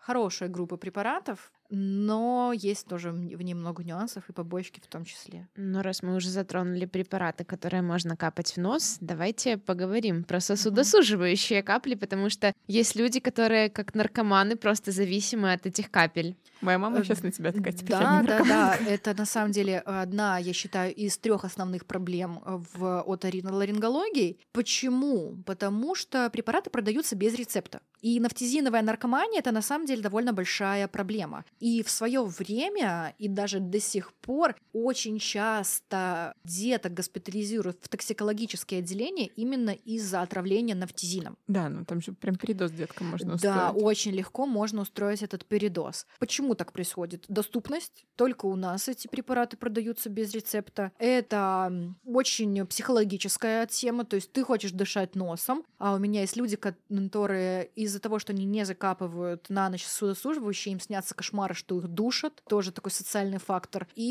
хорошая 0.00 0.48
группа 0.48 0.76
препаратов 0.76 1.52
но 1.70 2.52
есть 2.54 2.86
тоже 2.86 3.10
в 3.12 3.42
ней 3.42 3.54
много 3.54 3.84
нюансов 3.84 4.28
и 4.28 4.32
побочки 4.32 4.80
в 4.80 4.86
том 4.86 5.04
числе. 5.04 5.48
Но 5.56 5.82
раз 5.82 6.02
мы 6.02 6.14
уже 6.16 6.30
затронули 6.30 6.86
препараты, 6.86 7.44
которые 7.44 7.82
можно 7.82 8.16
капать 8.16 8.52
в 8.52 8.56
нос, 8.56 8.98
давайте 9.00 9.58
поговорим 9.58 10.24
про 10.24 10.40
сосудосуживающие 10.40 11.62
капли, 11.62 11.94
потому 11.94 12.30
что 12.30 12.52
есть 12.66 12.96
люди, 12.96 13.20
которые 13.20 13.70
как 13.70 13.94
наркоманы 13.94 14.56
просто 14.56 14.92
зависимы 14.92 15.52
от 15.52 15.66
этих 15.66 15.90
капель. 15.90 16.36
Моя 16.60 16.78
мама 16.78 17.04
сейчас 17.04 17.22
на 17.22 17.30
тебя 17.30 17.52
такая 17.52 17.72
теперь. 17.72 17.90
Да, 17.90 18.22
да, 18.22 18.44
да. 18.44 18.78
Это 18.88 19.14
на 19.14 19.26
самом 19.26 19.52
деле 19.52 19.78
одна, 19.78 20.38
я 20.38 20.52
считаю, 20.52 20.94
из 20.94 21.18
трех 21.18 21.44
основных 21.44 21.86
проблем 21.86 22.40
в 22.44 23.02
оториноларингологии. 23.02 24.38
Почему? 24.52 25.36
Потому 25.46 25.94
что 25.94 26.30
препараты 26.30 26.70
продаются 26.70 27.14
без 27.14 27.34
рецепта. 27.34 27.80
И 28.00 28.20
нафтизиновая 28.20 28.82
наркомания 28.82 29.40
это 29.40 29.52
на 29.52 29.62
самом 29.62 29.86
деле 29.86 30.02
довольно 30.02 30.32
большая 30.32 30.88
проблема. 30.88 31.44
И 31.60 31.82
в 31.82 31.90
свое 31.90 32.22
время, 32.22 33.14
и 33.18 33.28
даже 33.28 33.60
до 33.60 33.80
сих 33.80 34.12
пор, 34.28 34.54
очень 34.74 35.18
часто 35.18 36.34
деток 36.44 36.92
госпитализируют 36.92 37.78
в 37.80 37.88
токсикологические 37.88 38.80
отделения 38.80 39.26
именно 39.26 39.70
из-за 39.70 40.20
отравления 40.20 40.74
нафтизином. 40.74 41.38
Да, 41.46 41.70
ну 41.70 41.86
там 41.86 42.02
же 42.02 42.12
прям 42.12 42.36
передоз 42.36 42.72
деткам 42.72 43.06
можно 43.08 43.34
устроить. 43.34 43.56
Да, 43.56 43.70
очень 43.72 44.12
легко 44.12 44.44
можно 44.44 44.82
устроить 44.82 45.22
этот 45.22 45.46
передоз. 45.46 46.06
Почему 46.18 46.54
так 46.54 46.72
происходит? 46.72 47.24
Доступность. 47.28 48.04
Только 48.16 48.44
у 48.44 48.54
нас 48.54 48.88
эти 48.88 49.08
препараты 49.08 49.56
продаются 49.56 50.10
без 50.10 50.34
рецепта. 50.34 50.92
Это 50.98 51.72
очень 52.04 52.66
психологическая 52.66 53.66
тема, 53.66 54.04
то 54.04 54.16
есть 54.16 54.32
ты 54.32 54.44
хочешь 54.44 54.72
дышать 54.72 55.14
носом, 55.14 55.64
а 55.78 55.94
у 55.94 55.98
меня 55.98 56.20
есть 56.20 56.36
люди, 56.36 56.56
которые 56.56 57.70
из-за 57.76 57.98
того, 57.98 58.18
что 58.18 58.34
они 58.34 58.44
не 58.44 58.66
закапывают 58.66 59.48
на 59.48 59.70
ночь 59.70 59.86
судосуживающие, 59.86 60.74
им 60.74 60.80
снятся 60.80 61.14
кошмары 61.14 61.38
кошмары, 61.38 61.54
что 61.54 61.78
их 61.78 61.88
душат, 61.88 62.42
тоже 62.48 62.72
такой 62.72 62.90
социальный 62.90 63.38
фактор. 63.38 63.86
И 63.94 64.02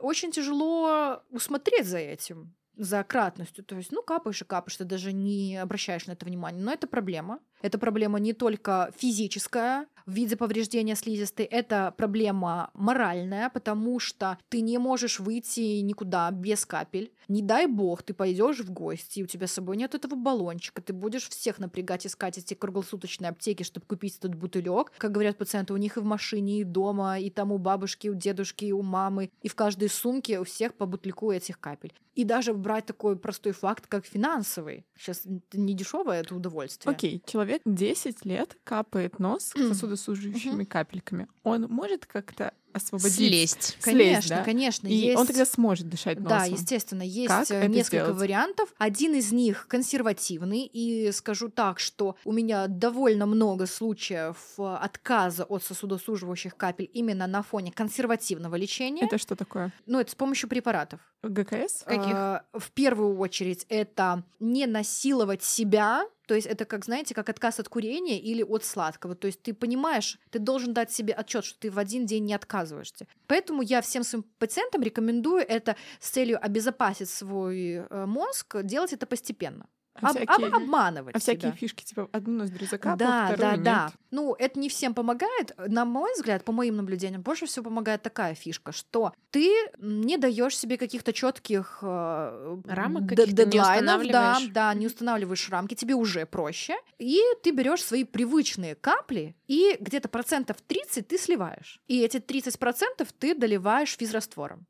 очень 0.00 0.32
тяжело 0.32 1.22
усмотреть 1.30 1.86
за 1.86 1.98
этим 1.98 2.54
за 2.76 3.04
кратностью. 3.04 3.64
То 3.64 3.76
есть, 3.76 3.92
ну, 3.92 4.02
капаешь 4.02 4.40
и 4.40 4.44
капаешь, 4.44 4.76
ты 4.76 4.84
даже 4.84 5.12
не 5.12 5.56
обращаешь 5.56 6.06
на 6.06 6.12
это 6.12 6.24
внимания. 6.24 6.60
Но 6.60 6.72
это 6.72 6.86
проблема. 6.86 7.38
Это 7.60 7.78
проблема 7.78 8.18
не 8.18 8.32
только 8.32 8.92
физическая, 8.96 9.86
в 10.06 10.12
виде 10.12 10.36
повреждения 10.36 10.96
слизистой, 10.96 11.46
это 11.46 11.94
проблема 11.96 12.70
моральная, 12.74 13.50
потому 13.50 13.98
что 13.98 14.38
ты 14.48 14.60
не 14.60 14.78
можешь 14.78 15.20
выйти 15.20 15.80
никуда 15.80 16.30
без 16.30 16.64
капель. 16.64 17.12
Не 17.28 17.42
дай 17.42 17.66
бог, 17.66 18.02
ты 18.02 18.14
пойдешь 18.14 18.60
в 18.60 18.70
гости, 18.70 19.20
и 19.20 19.22
у 19.22 19.26
тебя 19.26 19.46
с 19.46 19.52
собой 19.52 19.76
нет 19.76 19.94
этого 19.94 20.14
баллончика, 20.14 20.82
ты 20.82 20.92
будешь 20.92 21.28
всех 21.28 21.58
напрягать, 21.58 22.06
искать 22.06 22.38
эти 22.38 22.54
круглосуточные 22.54 23.30
аптеки, 23.30 23.62
чтобы 23.62 23.86
купить 23.86 24.18
этот 24.18 24.34
бутылек. 24.34 24.92
Как 24.98 25.12
говорят 25.12 25.38
пациенты, 25.38 25.72
у 25.72 25.76
них 25.76 25.96
и 25.96 26.00
в 26.00 26.04
машине, 26.04 26.60
и 26.60 26.64
дома, 26.64 27.18
и 27.18 27.30
там 27.30 27.52
у 27.52 27.58
бабушки, 27.58 28.06
и 28.06 28.10
у 28.10 28.14
дедушки, 28.14 28.64
и 28.64 28.72
у 28.72 28.82
мамы, 28.82 29.30
и 29.42 29.48
в 29.48 29.54
каждой 29.54 29.88
сумке 29.88 30.40
у 30.40 30.44
всех 30.44 30.74
по 30.74 30.86
бутыльку 30.86 31.30
этих 31.30 31.60
капель. 31.60 31.92
И 32.14 32.24
даже 32.24 32.52
брать 32.52 32.86
такой 32.86 33.16
простой 33.16 33.52
факт, 33.52 33.86
как 33.86 34.04
финансовый. 34.04 34.84
Сейчас 34.96 35.22
не 35.52 35.74
дешевое 35.74 36.20
это 36.20 36.34
удовольствие. 36.34 36.92
Окей, 36.92 37.16
okay. 37.16 37.30
человек 37.30 37.62
10 37.64 38.24
лет 38.26 38.58
капает 38.64 39.18
нос 39.18 39.54
сосудосуживающими 39.96 40.64
капельками. 40.64 41.28
Он 41.42 41.62
может 41.68 42.06
как-то 42.06 42.52
освободить. 42.72 43.14
Слезть. 43.14 43.78
Конечно, 43.80 44.12
Слезть, 44.12 44.28
да? 44.28 44.44
конечно. 44.44 44.88
И 44.88 44.94
есть... 44.94 45.18
он 45.18 45.26
тогда 45.26 45.44
сможет 45.44 45.88
дышать 45.88 46.18
носом. 46.18 46.38
Да, 46.38 46.44
естественно. 46.44 47.02
Есть 47.02 47.28
как 47.28 47.50
э, 47.50 47.66
несколько 47.68 48.12
вариантов. 48.12 48.72
Один 48.78 49.14
из 49.14 49.32
них 49.32 49.66
консервативный. 49.68 50.68
И 50.72 51.12
скажу 51.12 51.48
так, 51.48 51.78
что 51.78 52.16
у 52.24 52.32
меня 52.32 52.66
довольно 52.68 53.26
много 53.26 53.66
случаев 53.66 54.36
э, 54.58 54.62
отказа 54.62 55.44
от 55.44 55.62
сосудосуживающих 55.64 56.56
капель 56.56 56.88
именно 56.92 57.26
на 57.26 57.42
фоне 57.42 57.72
консервативного 57.72 58.56
лечения. 58.56 59.04
Это 59.04 59.18
что 59.18 59.36
такое? 59.36 59.72
Ну, 59.86 60.00
это 60.00 60.10
с 60.10 60.14
помощью 60.14 60.48
препаратов. 60.48 61.00
ГКС? 61.22 61.82
Каких? 61.84 62.14
А, 62.14 62.44
в 62.52 62.70
первую 62.70 63.18
очередь 63.18 63.66
это 63.68 64.24
не 64.40 64.66
насиловать 64.66 65.42
себя 65.42 66.04
то 66.32 66.36
есть 66.36 66.46
это 66.46 66.64
как, 66.64 66.86
знаете, 66.86 67.14
как 67.14 67.28
отказ 67.28 67.60
от 67.60 67.68
курения 67.68 68.18
или 68.18 68.42
от 68.42 68.64
сладкого. 68.64 69.14
То 69.14 69.26
есть 69.26 69.42
ты 69.42 69.52
понимаешь, 69.52 70.18
ты 70.30 70.38
должен 70.38 70.72
дать 70.72 70.90
себе 70.90 71.12
отчет, 71.12 71.44
что 71.44 71.60
ты 71.60 71.70
в 71.70 71.78
один 71.78 72.06
день 72.06 72.24
не 72.24 72.32
отказываешься. 72.32 73.06
Поэтому 73.26 73.60
я 73.60 73.82
всем 73.82 74.02
своим 74.02 74.24
пациентам 74.38 74.80
рекомендую 74.80 75.44
это 75.46 75.76
с 76.00 76.08
целью 76.08 76.42
обезопасить 76.42 77.10
свой 77.10 77.84
э, 77.86 78.06
мозг, 78.06 78.62
делать 78.62 78.94
это 78.94 79.04
постепенно. 79.04 79.66
А 79.94 80.10
об, 80.10 80.16
всякие, 80.16 80.48
об, 80.48 80.54
обманывать. 80.54 81.14
А 81.14 81.20
себя. 81.20 81.38
всякие 81.38 81.52
фишки, 81.52 81.84
типа 81.84 82.08
одну 82.12 82.38
ноздрю 82.38 82.66
закапал, 82.66 82.96
да, 82.96 83.26
вторую 83.26 83.38
да, 83.38 83.56
нет. 83.56 83.64
да. 83.64 83.92
Ну, 84.10 84.34
это 84.38 84.58
не 84.58 84.68
всем 84.68 84.94
помогает. 84.94 85.52
На 85.58 85.84
мой 85.84 86.12
взгляд, 86.14 86.44
по 86.44 86.52
моим 86.52 86.76
наблюдениям, 86.76 87.22
больше 87.22 87.46
всего 87.46 87.64
помогает 87.64 88.02
такая 88.02 88.34
фишка, 88.34 88.72
что 88.72 89.12
ты 89.30 89.52
не 89.78 90.16
даешь 90.16 90.56
себе 90.56 90.78
каких-то 90.78 91.12
четких 91.12 91.80
э, 91.82 92.58
рамок, 92.64 93.08
каких-то 93.08 93.44
дедлайнов, 93.44 94.06
да, 94.08 94.38
да, 94.50 94.74
не 94.74 94.86
устанавливаешь 94.86 95.48
рамки, 95.50 95.74
тебе 95.74 95.94
уже 95.94 96.26
проще, 96.26 96.74
и 96.98 97.20
ты 97.42 97.50
берешь 97.50 97.84
свои 97.84 98.04
привычные 98.04 98.74
капли 98.74 99.36
и 99.46 99.76
где-то 99.78 100.08
процентов 100.08 100.56
30 100.66 101.06
ты 101.06 101.18
сливаешь, 101.18 101.80
и 101.86 102.02
эти 102.02 102.18
30 102.18 102.58
процентов 102.58 103.12
ты 103.12 103.34
доливаешь 103.34 103.96
физраствором 103.96 104.66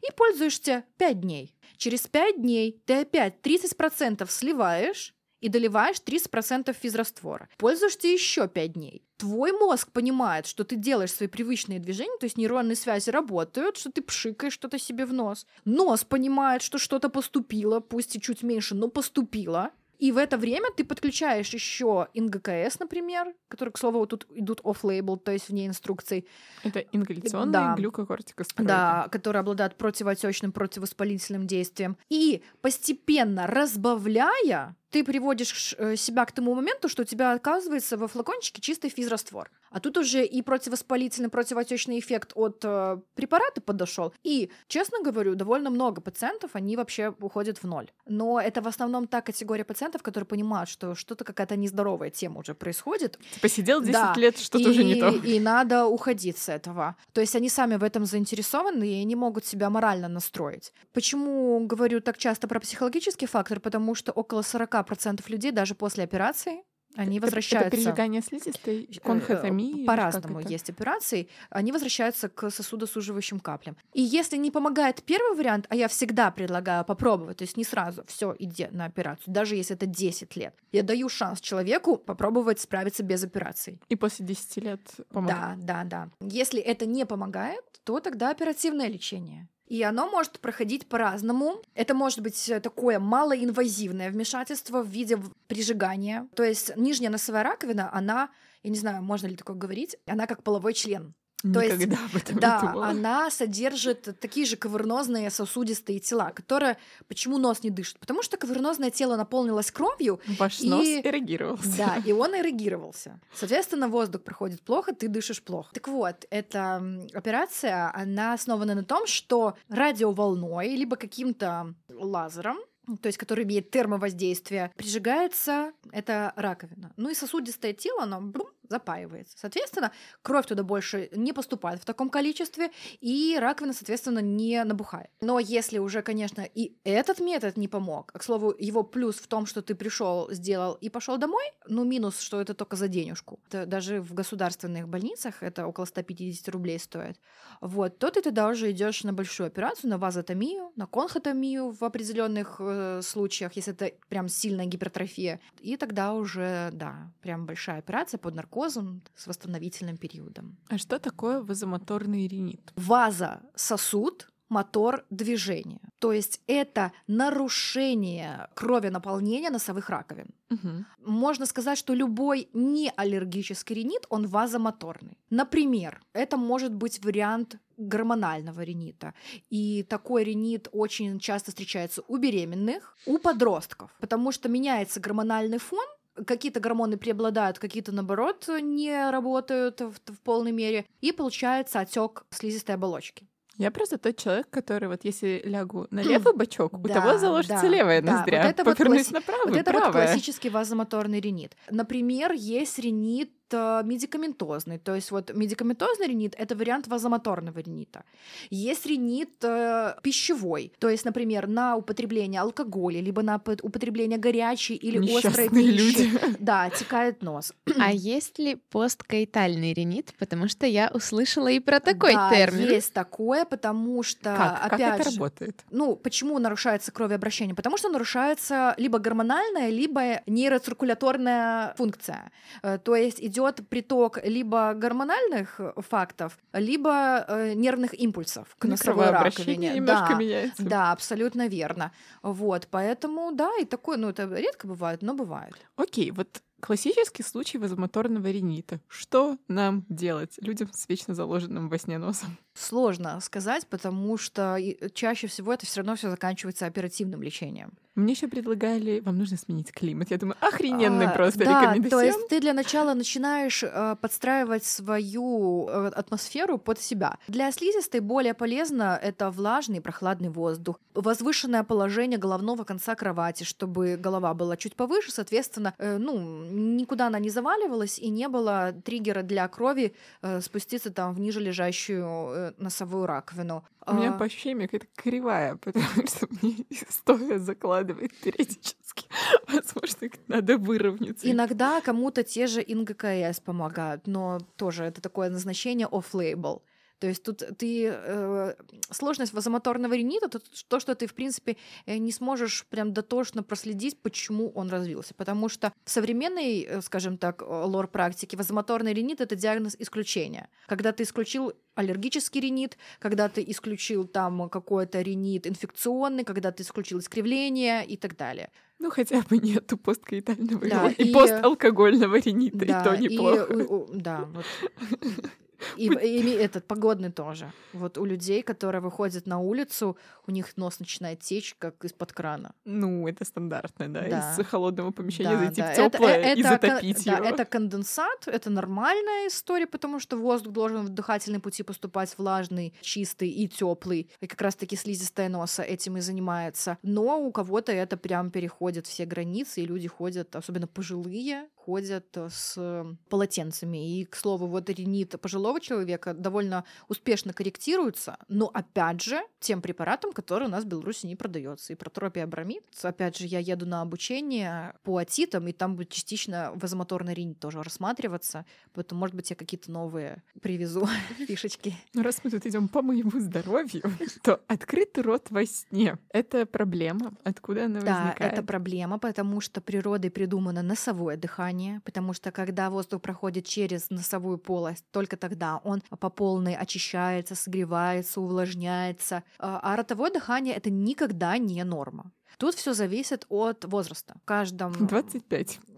и 0.00 0.12
пользуешься 0.16 0.84
5 0.98 1.20
дней. 1.20 1.54
Через 1.82 2.06
5 2.06 2.40
дней 2.40 2.80
ты 2.86 3.00
опять 3.00 3.40
30% 3.42 4.30
сливаешь 4.30 5.16
и 5.40 5.48
доливаешь 5.48 5.96
30% 5.96 6.72
физраствора. 6.80 7.48
Пользуешься 7.58 8.06
еще 8.06 8.46
5 8.46 8.72
дней. 8.74 9.02
Твой 9.16 9.50
мозг 9.50 9.90
понимает, 9.90 10.46
что 10.46 10.62
ты 10.62 10.76
делаешь 10.76 11.10
свои 11.10 11.28
привычные 11.28 11.80
движения, 11.80 12.16
то 12.20 12.26
есть 12.26 12.38
нейронные 12.38 12.76
связи 12.76 13.10
работают, 13.10 13.78
что 13.78 13.90
ты 13.90 14.00
пшикаешь 14.00 14.52
что-то 14.52 14.78
себе 14.78 15.06
в 15.06 15.12
нос. 15.12 15.44
Нос 15.64 16.04
понимает, 16.04 16.62
что 16.62 16.78
что-то 16.78 17.08
поступило, 17.08 17.80
пусть 17.80 18.14
и 18.14 18.20
чуть 18.20 18.44
меньше, 18.44 18.76
но 18.76 18.86
поступило. 18.86 19.72
И 20.02 20.10
в 20.10 20.18
это 20.18 20.36
время 20.36 20.68
ты 20.76 20.82
подключаешь 20.82 21.54
еще 21.54 22.08
ИНГКС, 22.12 22.80
например, 22.80 23.32
которые, 23.46 23.72
к 23.72 23.78
слову, 23.78 24.04
тут 24.06 24.26
идут 24.34 24.60
off-label, 24.62 25.16
то 25.16 25.30
есть 25.30 25.48
вне 25.48 25.68
инструкций. 25.68 26.26
Это 26.64 26.80
ингаляционные 26.80 27.52
да. 27.52 27.74
глюкокортикостероиды. 27.76 28.68
Да, 28.68 29.06
которые 29.12 29.38
обладают 29.38 29.76
противоотечным, 29.76 30.50
противовоспалительным 30.50 31.46
действием. 31.46 31.96
И 32.08 32.42
постепенно 32.62 33.46
разбавляя 33.46 34.74
ты 34.92 35.02
приводишь 35.04 35.74
э, 35.78 35.96
себя 35.96 36.24
к 36.26 36.32
тому 36.32 36.54
моменту, 36.54 36.88
что 36.88 37.02
у 37.02 37.04
тебя 37.04 37.32
оказывается 37.32 37.96
во 37.96 38.08
флакончике 38.08 38.60
чистый 38.60 38.90
физраствор. 38.90 39.50
А 39.70 39.80
тут 39.80 39.96
уже 39.96 40.24
и 40.24 40.42
противовоспалительный, 40.42 41.30
противоотечный 41.30 41.98
эффект 41.98 42.32
от 42.34 42.60
э, 42.62 42.98
препарата 43.14 43.62
подошел. 43.62 44.12
И, 44.22 44.50
честно 44.68 45.02
говорю, 45.02 45.34
довольно 45.34 45.70
много 45.70 46.02
пациентов, 46.02 46.50
они 46.52 46.76
вообще 46.76 47.14
уходят 47.20 47.62
в 47.62 47.64
ноль. 47.66 47.90
Но 48.06 48.38
это 48.38 48.60
в 48.60 48.68
основном 48.68 49.06
та 49.06 49.22
категория 49.22 49.64
пациентов, 49.64 50.02
которые 50.02 50.26
понимают, 50.26 50.68
что 50.68 50.94
что-то 50.94 51.24
какая-то 51.24 51.56
нездоровая 51.56 52.10
тема 52.10 52.40
уже 52.40 52.54
происходит. 52.54 53.18
Посидел 53.40 53.80
10 53.80 53.92
да. 53.92 54.14
лет, 54.16 54.38
что-то 54.38 54.68
уже 54.68 54.84
не 54.84 54.96
то. 54.96 55.08
И 55.08 55.40
надо 55.40 55.86
уходить 55.86 56.36
с 56.36 56.50
этого. 56.50 56.96
То 57.14 57.22
есть 57.22 57.34
они 57.34 57.48
сами 57.48 57.76
в 57.76 57.82
этом 57.82 58.04
заинтересованы, 58.04 58.86
и 58.86 59.00
они 59.00 59.16
могут 59.16 59.46
себя 59.46 59.70
морально 59.70 60.08
настроить. 60.08 60.74
Почему 60.92 61.66
говорю 61.66 62.00
так 62.02 62.18
часто 62.18 62.46
про 62.46 62.60
психологический 62.60 63.26
фактор? 63.26 63.58
Потому 63.58 63.94
что 63.94 64.12
около 64.12 64.42
40 64.42 64.81
40% 64.82 65.22
людей 65.28 65.50
даже 65.52 65.74
после 65.74 66.04
операции 66.04 66.62
Они 66.94 67.16
Это- 67.16 67.26
возвращаются... 67.26 67.68
Это 67.68 67.76
прижигание 67.76 68.20
слизистой, 68.20 68.86
Э, 68.94 69.00
конхотомии? 69.00 69.86
По-разному 69.86 70.40
это? 70.40 70.50
есть 70.50 70.68
операции. 70.68 71.26
Они 71.48 71.72
возвращаются 71.72 72.28
к 72.28 72.50
сосудосуживающим 72.50 73.40
каплям. 73.40 73.78
И 73.94 74.02
если 74.02 74.36
не 74.36 74.50
помогает 74.50 75.02
первый 75.02 75.34
вариант, 75.34 75.64
а 75.70 75.74
я 75.74 75.88
всегда 75.88 76.30
предлагаю 76.30 76.84
попробовать, 76.84 77.38
то 77.38 77.44
есть 77.44 77.56
не 77.56 77.64
сразу 77.64 78.04
все 78.06 78.36
иди 78.38 78.68
на 78.72 78.84
операцию, 78.84 79.32
даже 79.32 79.56
если 79.56 79.74
это 79.74 79.86
10 79.86 80.36
лет, 80.36 80.54
я 80.70 80.82
даю 80.82 81.08
шанс 81.08 81.40
человеку 81.40 81.96
попробовать 81.96 82.60
справиться 82.60 83.02
без 83.02 83.24
операции. 83.24 83.80
И 83.88 83.96
после 83.96 84.26
10 84.26 84.56
лет 84.58 84.82
помогает? 85.08 85.64
Да, 85.64 85.84
да, 85.84 86.08
да. 86.20 86.26
Если 86.28 86.60
это 86.60 86.84
не 86.84 87.06
помогает, 87.06 87.64
то 87.84 88.00
тогда 88.00 88.30
оперативное 88.30 88.88
лечение. 88.88 89.48
И 89.72 89.82
оно 89.82 90.06
может 90.06 90.38
проходить 90.38 90.86
по-разному. 90.86 91.62
Это 91.74 91.94
может 91.94 92.20
быть 92.20 92.50
э, 92.50 92.60
такое 92.60 92.98
малоинвазивное 92.98 94.10
вмешательство 94.10 94.82
в 94.82 94.86
виде 94.86 95.18
прижигания. 95.46 96.28
То 96.36 96.42
есть 96.42 96.76
нижняя 96.76 97.10
носовая 97.10 97.42
раковина, 97.42 97.88
она, 97.90 98.28
я 98.62 98.70
не 98.70 98.76
знаю, 98.76 99.02
можно 99.02 99.28
ли 99.28 99.34
такое 99.34 99.56
говорить, 99.56 99.96
она 100.04 100.26
как 100.26 100.42
половой 100.42 100.74
член. 100.74 101.14
То 101.42 101.60
есть, 101.60 101.78
Никогда 101.78 101.96
этом 102.14 102.34
не 102.36 102.40
Да, 102.40 102.72
она 102.84 103.30
содержит 103.30 104.18
такие 104.20 104.46
же 104.46 104.56
кавернозные 104.56 105.30
сосудистые 105.30 105.98
тела, 105.98 106.30
которые... 106.30 106.76
Почему 107.08 107.38
нос 107.38 107.62
не 107.62 107.70
дышит? 107.70 107.98
Потому 107.98 108.22
что 108.22 108.36
кавернозное 108.36 108.90
тело 108.90 109.16
наполнилось 109.16 109.70
кровью, 109.70 110.20
Ваш 110.38 110.60
и- 110.60 110.68
нос 110.68 110.84
эрегировался. 110.86 111.76
да, 111.76 111.96
и 112.04 112.12
он 112.12 112.34
эрегировался. 112.40 113.20
Соответственно, 113.34 113.88
воздух 113.88 114.22
проходит 114.22 114.62
плохо, 114.62 114.94
ты 114.94 115.08
дышишь 115.08 115.42
плохо. 115.42 115.70
Так 115.74 115.88
вот, 115.88 116.26
эта 116.30 116.82
операция, 117.12 117.90
она 117.94 118.34
основана 118.34 118.74
на 118.74 118.84
том, 118.84 119.06
что 119.06 119.56
радиоволной, 119.68 120.76
либо 120.76 120.96
каким-то 120.96 121.74
лазером, 121.88 122.58
то 123.00 123.06
есть 123.06 123.16
который 123.18 123.44
имеет 123.44 123.70
термовоздействие, 123.70 124.72
прижигается 124.76 125.72
эта 125.92 126.32
раковина. 126.36 126.92
Ну 126.96 127.10
и 127.10 127.14
сосудистое 127.14 127.72
тело, 127.72 128.02
оно 128.02 128.20
брум, 128.20 128.48
запаивается. 128.68 129.36
Соответственно, 129.38 129.92
кровь 130.22 130.46
туда 130.46 130.62
больше 130.62 131.08
не 131.12 131.32
поступает 131.32 131.80
в 131.80 131.84
таком 131.84 132.10
количестве, 132.10 132.70
и 133.00 133.36
раковина, 133.40 133.72
соответственно, 133.72 134.20
не 134.20 134.62
набухает. 134.64 135.10
Но 135.20 135.38
если 135.38 135.78
уже, 135.78 136.02
конечно, 136.02 136.42
и 136.42 136.76
этот 136.84 137.20
метод 137.20 137.56
не 137.56 137.68
помог, 137.68 138.10
а, 138.14 138.18
к 138.18 138.22
слову, 138.22 138.54
его 138.58 138.82
плюс 138.82 139.16
в 139.16 139.26
том, 139.26 139.46
что 139.46 139.62
ты 139.62 139.74
пришел, 139.74 140.30
сделал 140.30 140.74
и 140.74 140.88
пошел 140.88 141.18
домой, 141.18 141.44
ну 141.66 141.84
минус, 141.84 142.20
что 142.20 142.40
это 142.40 142.54
только 142.54 142.76
за 142.76 142.88
денежку. 142.88 143.40
Это 143.48 143.66
даже 143.66 144.00
в 144.00 144.14
государственных 144.14 144.88
больницах 144.88 145.42
это 145.42 145.66
около 145.66 145.84
150 145.84 146.48
рублей 146.48 146.78
стоит. 146.78 147.18
Вот, 147.60 147.98
то 147.98 148.10
ты 148.10 148.22
тогда 148.22 148.48
уже 148.48 148.70
идешь 148.70 149.04
на 149.04 149.12
большую 149.12 149.46
операцию, 149.46 149.90
на 149.90 149.98
вазотомию, 149.98 150.72
на 150.76 150.86
конхотомию 150.86 151.70
в 151.70 151.82
определенных 151.84 152.56
э, 152.60 153.00
случаях, 153.02 153.52
если 153.54 153.72
это 153.72 153.92
прям 154.08 154.28
сильная 154.28 154.66
гипертрофия. 154.66 155.40
И 155.60 155.76
тогда 155.76 156.12
уже, 156.14 156.70
да, 156.72 157.12
прям 157.20 157.46
большая 157.46 157.78
операция 157.78 158.18
под 158.18 158.34
наркозом 158.52 159.02
с 159.16 159.26
восстановительным 159.26 159.96
периодом. 159.96 160.56
А 160.68 160.78
что 160.78 160.98
такое 160.98 161.40
вазомоторный 161.40 162.28
ринит? 162.28 162.72
Ваза— 162.76 163.40
сосуд, 163.56 164.28
мотор 164.48 165.04
движения. 165.10 165.80
То 165.98 166.12
есть 166.12 166.40
это 166.46 166.92
нарушение 167.08 168.48
крови 168.54 168.90
наполнения 168.90 169.50
носовых 169.50 169.90
раковин. 169.90 170.26
Мгм. 170.50 170.84
Можно 171.06 171.46
сказать, 171.46 171.78
что 171.78 171.94
любой 171.94 172.48
неаллергический 172.52 173.76
ринит, 173.76 174.06
он 174.10 174.26
вазомоторный. 174.26 175.16
Например, 175.30 176.00
это 176.12 176.36
может 176.36 176.74
быть 176.74 177.04
вариант 177.04 177.56
гормонального 177.78 178.62
ринита. 178.64 179.14
И 179.50 179.82
такой 179.82 180.24
ринит 180.24 180.68
очень 180.72 181.18
часто 181.18 181.50
встречается 181.50 182.02
у 182.08 182.18
беременных, 182.18 182.96
у 183.06 183.18
подростков, 183.18 183.90
потому 184.00 184.32
что 184.32 184.48
меняется 184.48 185.00
гормональный 185.00 185.58
фон, 185.58 185.86
какие-то 186.26 186.60
гормоны 186.60 186.96
преобладают, 186.96 187.58
какие-то, 187.58 187.92
наоборот, 187.92 188.48
не 188.60 189.10
работают 189.10 189.80
в, 189.80 189.92
в 190.12 190.20
полной 190.22 190.52
мере, 190.52 190.86
и 191.00 191.12
получается 191.12 191.80
отек 191.80 192.24
слизистой 192.30 192.74
оболочки. 192.74 193.26
Я 193.58 193.70
просто 193.70 193.98
тот 193.98 194.16
человек, 194.16 194.48
который 194.48 194.88
вот 194.88 195.04
если 195.04 195.42
лягу 195.44 195.86
на 195.90 196.00
левый 196.02 196.34
бочок, 196.34 196.72
у 196.72 196.78
Да, 196.78 196.94
того 196.94 197.18
заложится 197.18 197.60
да, 197.62 197.68
левая 197.68 198.00
да. 198.00 198.12
ноздря, 198.16 198.42
Вот 198.42 198.50
это 198.50 198.64
вот 198.64 198.76
повернусь 198.78 199.08
класси- 199.08 199.12
на 199.12 199.20
правую, 199.20 199.48
Вот 199.48 199.56
это 199.58 199.72
вот 199.72 199.82
правая. 199.82 200.06
классический 200.06 200.48
вазомоторный 200.48 201.20
ринит. 201.20 201.54
Например, 201.70 202.32
есть 202.32 202.78
ринит 202.78 203.30
медикаментозный. 203.52 204.78
То 204.78 204.94
есть 204.94 205.10
вот 205.10 205.32
медикаментозный 205.34 206.06
ринит— 206.08 206.34
это 206.38 206.54
вариант 206.56 206.86
вазомоторного 206.88 207.58
ринита. 207.58 208.04
Есть 208.50 208.86
ринит 208.86 209.30
э, 209.42 209.94
пищевой. 210.02 210.72
То 210.78 210.88
есть, 210.88 211.04
например, 211.04 211.46
на 211.46 211.76
употребление 211.76 212.40
алкоголя, 212.40 213.00
либо 213.00 213.22
на 213.22 213.38
пот- 213.38 213.60
употребление 213.62 214.18
горячей 214.18 214.74
или 214.74 214.98
острой 215.16 215.48
пищи. 215.48 215.70
люди. 215.70 216.10
Да, 216.38 216.70
текает 216.70 217.22
нос. 217.22 217.52
А 217.78 217.92
есть 217.92 218.38
ли 218.38 218.56
посткаитальный 218.70 219.72
ринит? 219.72 220.12
Потому 220.18 220.48
что 220.48 220.66
я 220.66 220.90
услышала 220.94 221.48
и 221.48 221.58
про 221.60 221.80
такой 221.80 222.14
да, 222.14 222.30
термин. 222.30 222.68
есть 222.68 222.92
такое, 222.92 223.44
потому 223.44 224.02
что, 224.02 224.34
Как? 224.36 224.62
Как 224.62 224.72
опять 224.74 225.00
это 225.00 225.10
же, 225.10 225.16
работает? 225.16 225.64
Ну, 225.70 225.96
почему 225.96 226.38
нарушается 226.38 226.92
кровообращение? 226.92 227.54
Потому 227.54 227.76
что 227.76 227.88
нарушается 227.88 228.74
либо 228.78 228.98
гормональная, 228.98 229.68
либо 229.70 230.20
нейроциркуляторная 230.26 231.74
функция. 231.76 232.30
Э, 232.62 232.78
То 232.78 232.94
есть 232.96 233.20
идет 233.20 233.41
приток 233.68 234.18
либо 234.24 234.74
гормональных 234.74 235.60
фактов, 235.76 236.38
либо 236.52 237.24
э, 237.28 237.54
нервных 237.54 237.94
импульсов 237.98 238.54
к 238.58 238.64
носовой 238.64 239.10
раковине. 239.10 239.74
немножко 239.74 240.10
Да, 240.10 240.14
меняется. 240.14 240.62
да, 240.62 240.92
абсолютно 240.92 241.48
верно. 241.48 241.92
Вот, 242.22 242.68
поэтому, 242.70 243.32
да, 243.32 243.50
и 243.60 243.64
такое, 243.64 243.96
ну, 243.96 244.08
это 244.08 244.24
редко 244.24 244.66
бывает, 244.66 245.02
но 245.02 245.14
бывает. 245.14 245.54
Окей, 245.76 246.10
вот 246.10 246.42
классический 246.62 247.24
случай 247.24 247.58
вазомоторного 247.58 248.30
ринита. 248.30 248.80
Что 248.88 249.36
нам 249.48 249.84
делать 249.88 250.36
людям 250.40 250.70
с 250.72 250.88
вечно 250.88 251.12
заложенным 251.12 251.68
во 251.68 251.76
сне 251.76 251.98
носом? 251.98 252.38
Сложно 252.54 253.18
сказать, 253.20 253.66
потому 253.66 254.16
что 254.16 254.56
и 254.56 254.76
чаще 254.94 255.26
всего 255.26 255.52
это 255.52 255.66
все 255.66 255.80
равно 255.80 255.96
все 255.96 256.08
заканчивается 256.08 256.66
оперативным 256.66 257.22
лечением. 257.22 257.72
Мне 257.94 258.12
еще 258.14 258.26
предлагали, 258.26 259.00
вам 259.00 259.18
нужно 259.18 259.36
сменить 259.36 259.70
климат. 259.70 260.10
Я 260.10 260.16
думаю, 260.16 260.36
охрененный 260.40 261.08
А, 261.08 261.10
просто 261.10 261.44
да, 261.44 261.74
то 261.90 262.00
есть 262.00 262.28
ты 262.28 262.40
для 262.40 262.54
начала 262.54 262.94
начинаешь 262.94 263.62
э, 263.62 263.96
подстраивать 264.00 264.64
свою 264.64 265.68
э, 265.68 265.88
атмосферу 265.88 266.56
под 266.56 266.80
себя. 266.80 267.18
Для 267.28 267.52
слизистой 267.52 268.00
более 268.00 268.32
полезно 268.32 268.98
это 269.02 269.30
влажный 269.30 269.78
и 269.78 269.80
прохладный 269.80 270.30
воздух, 270.30 270.80
возвышенное 270.94 271.64
положение 271.64 272.18
головного 272.18 272.64
конца 272.64 272.94
кровати, 272.94 273.44
чтобы 273.44 273.96
голова 273.98 274.32
была 274.32 274.56
чуть 274.56 274.74
повыше, 274.74 275.12
соответственно, 275.12 275.74
э, 275.76 275.98
ну 275.98 276.18
никуда 276.52 277.06
она 277.06 277.18
не 277.18 277.30
заваливалась 277.30 277.98
и 277.98 278.08
не 278.10 278.28
было 278.28 278.72
триггера 278.84 279.22
для 279.22 279.48
крови 279.48 279.94
э, 280.22 280.40
спуститься 280.40 280.90
там 280.90 281.14
в 281.14 281.20
ниже 281.20 281.40
лежащую 281.40 282.06
э, 282.06 282.52
носовую 282.58 283.06
раковину. 283.06 283.64
У 283.86 283.94
меня 283.94 284.14
А, 284.14 284.18
по 284.18 284.24
ощущениям 284.24 284.68
какая-то 284.68 284.86
кривая, 284.94 285.56
потому 285.60 286.06
что 286.06 286.26
мне 286.40 286.64
стоя 286.88 287.38
закладывает 287.38 288.14
периодически. 288.20 289.06
Возможно, 289.48 290.08
надо 290.28 290.58
выровняться. 290.58 291.30
Иногда 291.30 291.80
кому-то 291.80 292.22
те 292.22 292.46
же 292.46 292.62
ИНГКС 292.62 293.40
помогают, 293.40 294.06
но 294.06 294.38
тоже 294.56 294.84
это 294.84 295.00
такое 295.00 295.30
назначение 295.30 295.88
off-label. 295.88 296.62
То 297.02 297.08
есть 297.08 297.24
тут 297.24 297.42
ты 297.58 297.90
э, 297.92 298.54
сложность 298.92 299.32
вазомоторного 299.32 299.94
ринита, 299.94 300.28
тут 300.28 300.44
то, 300.68 300.78
что 300.78 300.94
ты 300.94 301.08
в 301.08 301.14
принципе 301.14 301.56
э, 301.84 301.96
не 301.98 302.12
сможешь 302.12 302.64
прям 302.70 302.92
дотошно 302.92 303.42
проследить, 303.42 304.00
почему 304.00 304.50
он 304.54 304.70
развился, 304.70 305.12
потому 305.12 305.48
что 305.48 305.72
в 305.84 305.90
современной, 305.90 306.60
э, 306.60 306.80
скажем 306.80 307.18
так, 307.18 307.42
лор 307.42 307.88
практике 307.88 308.36
вазомоторный 308.36 308.92
ринит 308.94 309.20
это 309.20 309.34
диагноз 309.34 309.74
исключения. 309.80 310.48
Когда 310.68 310.92
ты 310.92 311.02
исключил 311.02 311.54
аллергический 311.74 312.40
ринит, 312.40 312.78
когда 313.00 313.28
ты 313.28 313.42
исключил 313.48 314.04
там 314.06 314.48
какой-то 314.48 315.02
ринит 315.02 315.48
инфекционный, 315.48 316.22
когда 316.22 316.52
ты 316.52 316.62
исключил 316.62 317.00
искривление 317.00 317.84
и 317.84 317.96
так 317.96 318.16
далее. 318.16 318.52
Ну, 318.78 318.90
хотя 318.90 319.22
бы 319.22 319.38
нету 319.38 319.76
посткаитального 319.76 320.68
Да, 320.68 320.88
и, 320.90 321.08
и- 321.08 321.12
посталкогольного 321.12 322.20
ринита, 322.20 322.64
Да, 322.64 322.80
и 322.80 322.84
то 322.84 322.96
неплохо. 322.96 323.52
у- 323.52 323.74
у- 323.74 323.88
да, 323.92 324.28
вот. 324.32 324.44
И, 325.76 325.86
и 325.86 326.30
этот 326.34 326.66
погодный 326.66 327.10
тоже. 327.12 327.52
Вот 327.72 327.98
у 327.98 328.04
людей, 328.04 328.42
которые 328.42 328.80
выходят 328.80 329.26
на 329.26 329.38
улицу, 329.38 329.96
у 330.26 330.30
них 330.30 330.56
нос 330.56 330.80
начинает 330.80 331.20
течь, 331.20 331.54
как 331.58 331.84
из-под 331.84 332.12
крана. 332.12 332.54
Ну, 332.64 333.06
это 333.08 333.24
стандартно, 333.24 333.88
да, 333.92 334.02
Да. 334.08 334.36
из 334.38 334.46
холодного 334.46 334.90
помещения 334.90 335.30
Да, 335.36 335.38
зайти 335.38 335.60
да. 335.62 335.72
в 335.72 335.76
теплое 335.76 336.14
Это- 336.16 336.28
и 336.28 336.40
это 336.40 336.48
затопить 336.48 337.04
кон- 337.04 337.14
его. 337.14 337.22
Да, 337.24 337.30
это 337.30 337.44
конденсат, 337.44 338.26
это 338.28 338.50
нормальная 338.50 339.28
история, 339.28 339.66
потому 339.66 340.00
что 340.00 340.16
воздух 340.16 340.52
должен 340.52 340.86
в 340.86 340.88
дыхательные 340.88 341.40
пути 341.40 341.62
поступать 341.62 342.14
влажный, 342.18 342.74
чистый 342.80 343.28
и 343.28 343.48
теплый. 343.48 344.10
И 344.20 344.26
как 344.26 344.40
раз-таки 344.40 344.76
слизистая 344.76 345.28
носа 345.28 345.62
этим 345.62 345.96
и 345.96 346.00
занимается. 346.00 346.78
Но 346.82 347.20
у 347.20 347.30
кого-то 347.32 347.72
это 347.72 347.96
прям 347.96 348.30
переходит 348.30 348.86
все 348.86 349.04
границы, 349.06 349.62
и 349.62 349.66
люди 349.66 349.88
ходят, 349.88 350.34
особенно 350.36 350.66
пожилые, 350.66 351.48
ходят 351.56 352.06
э, 352.16 352.28
с 352.30 352.54
э, 352.56 352.84
полотенцами. 353.08 354.00
И, 354.00 354.04
к 354.04 354.16
слову, 354.16 354.46
вот 354.46 354.68
ринит 354.70 355.20
пожилого 355.20 355.51
пожилого 355.52 355.60
человека 355.60 356.14
довольно 356.14 356.64
успешно 356.88 357.32
корректируется, 357.32 358.16
но 358.28 358.50
опять 358.52 359.02
же 359.02 359.20
тем 359.40 359.60
препаратом, 359.62 360.12
который 360.12 360.46
у 360.46 360.50
нас 360.50 360.64
в 360.64 360.66
Беларуси 360.66 361.06
не 361.06 361.16
продается. 361.16 361.72
И 361.72 361.76
протропиабромид. 361.76 362.62
Опять 362.82 363.18
же, 363.18 363.26
я 363.26 363.38
еду 363.38 363.66
на 363.66 363.82
обучение 363.82 364.74
по 364.82 364.98
атитам, 364.98 365.48
и 365.48 365.52
там 365.52 365.76
будет 365.76 365.90
частично 365.90 366.52
вазомоторный 366.54 367.14
ринит 367.14 367.38
тоже 367.40 367.62
рассматриваться. 367.62 368.44
Поэтому, 368.74 369.00
может 369.00 369.16
быть, 369.16 369.30
я 369.30 369.36
какие-то 369.36 369.70
новые 369.70 370.22
привезу 370.40 370.88
фишечки. 371.26 371.74
Ну, 371.94 372.02
раз 372.02 372.20
мы 372.24 372.30
тут 372.30 372.46
идем 372.46 372.68
по 372.68 372.82
моему 372.82 373.18
здоровью, 373.20 373.82
то 374.22 374.40
открытый 374.46 375.02
рот 375.04 375.26
во 375.30 375.44
сне— 375.46 375.98
это 376.12 376.46
проблема. 376.46 377.14
Откуда 377.24 377.66
она 377.66 377.80
Да, 377.80 378.04
возникает? 378.04 378.32
это 378.32 378.42
проблема, 378.42 378.98
потому 378.98 379.40
что 379.40 379.60
природой 379.60 380.10
придумано 380.10 380.62
носовое 380.62 381.16
дыхание, 381.16 381.80
потому 381.84 382.12
что 382.12 382.30
когда 382.30 382.70
воздух 382.70 383.02
проходит 383.02 383.46
через 383.46 383.90
носовую 383.90 384.38
полость, 384.38 384.84
только 384.90 385.16
тогда 385.16 385.41
он 385.64 385.82
по 385.98 386.10
полной 386.10 386.54
очищается, 386.54 387.34
согревается, 387.34 388.20
увлажняется. 388.20 389.22
А 389.38 389.60
а 389.62 389.76
ротовое 389.76 390.10
дыхание— 390.10 390.54
это 390.56 390.70
никогда 390.70 391.38
не 391.38 391.64
норма. 391.64 392.10
Тут 392.38 392.54
все 392.54 392.74
зависит 392.74 393.24
от 393.28 393.64
возраста. 393.64 394.14
В 394.22 394.24
каждом... 394.24 394.72
25. 394.72 395.60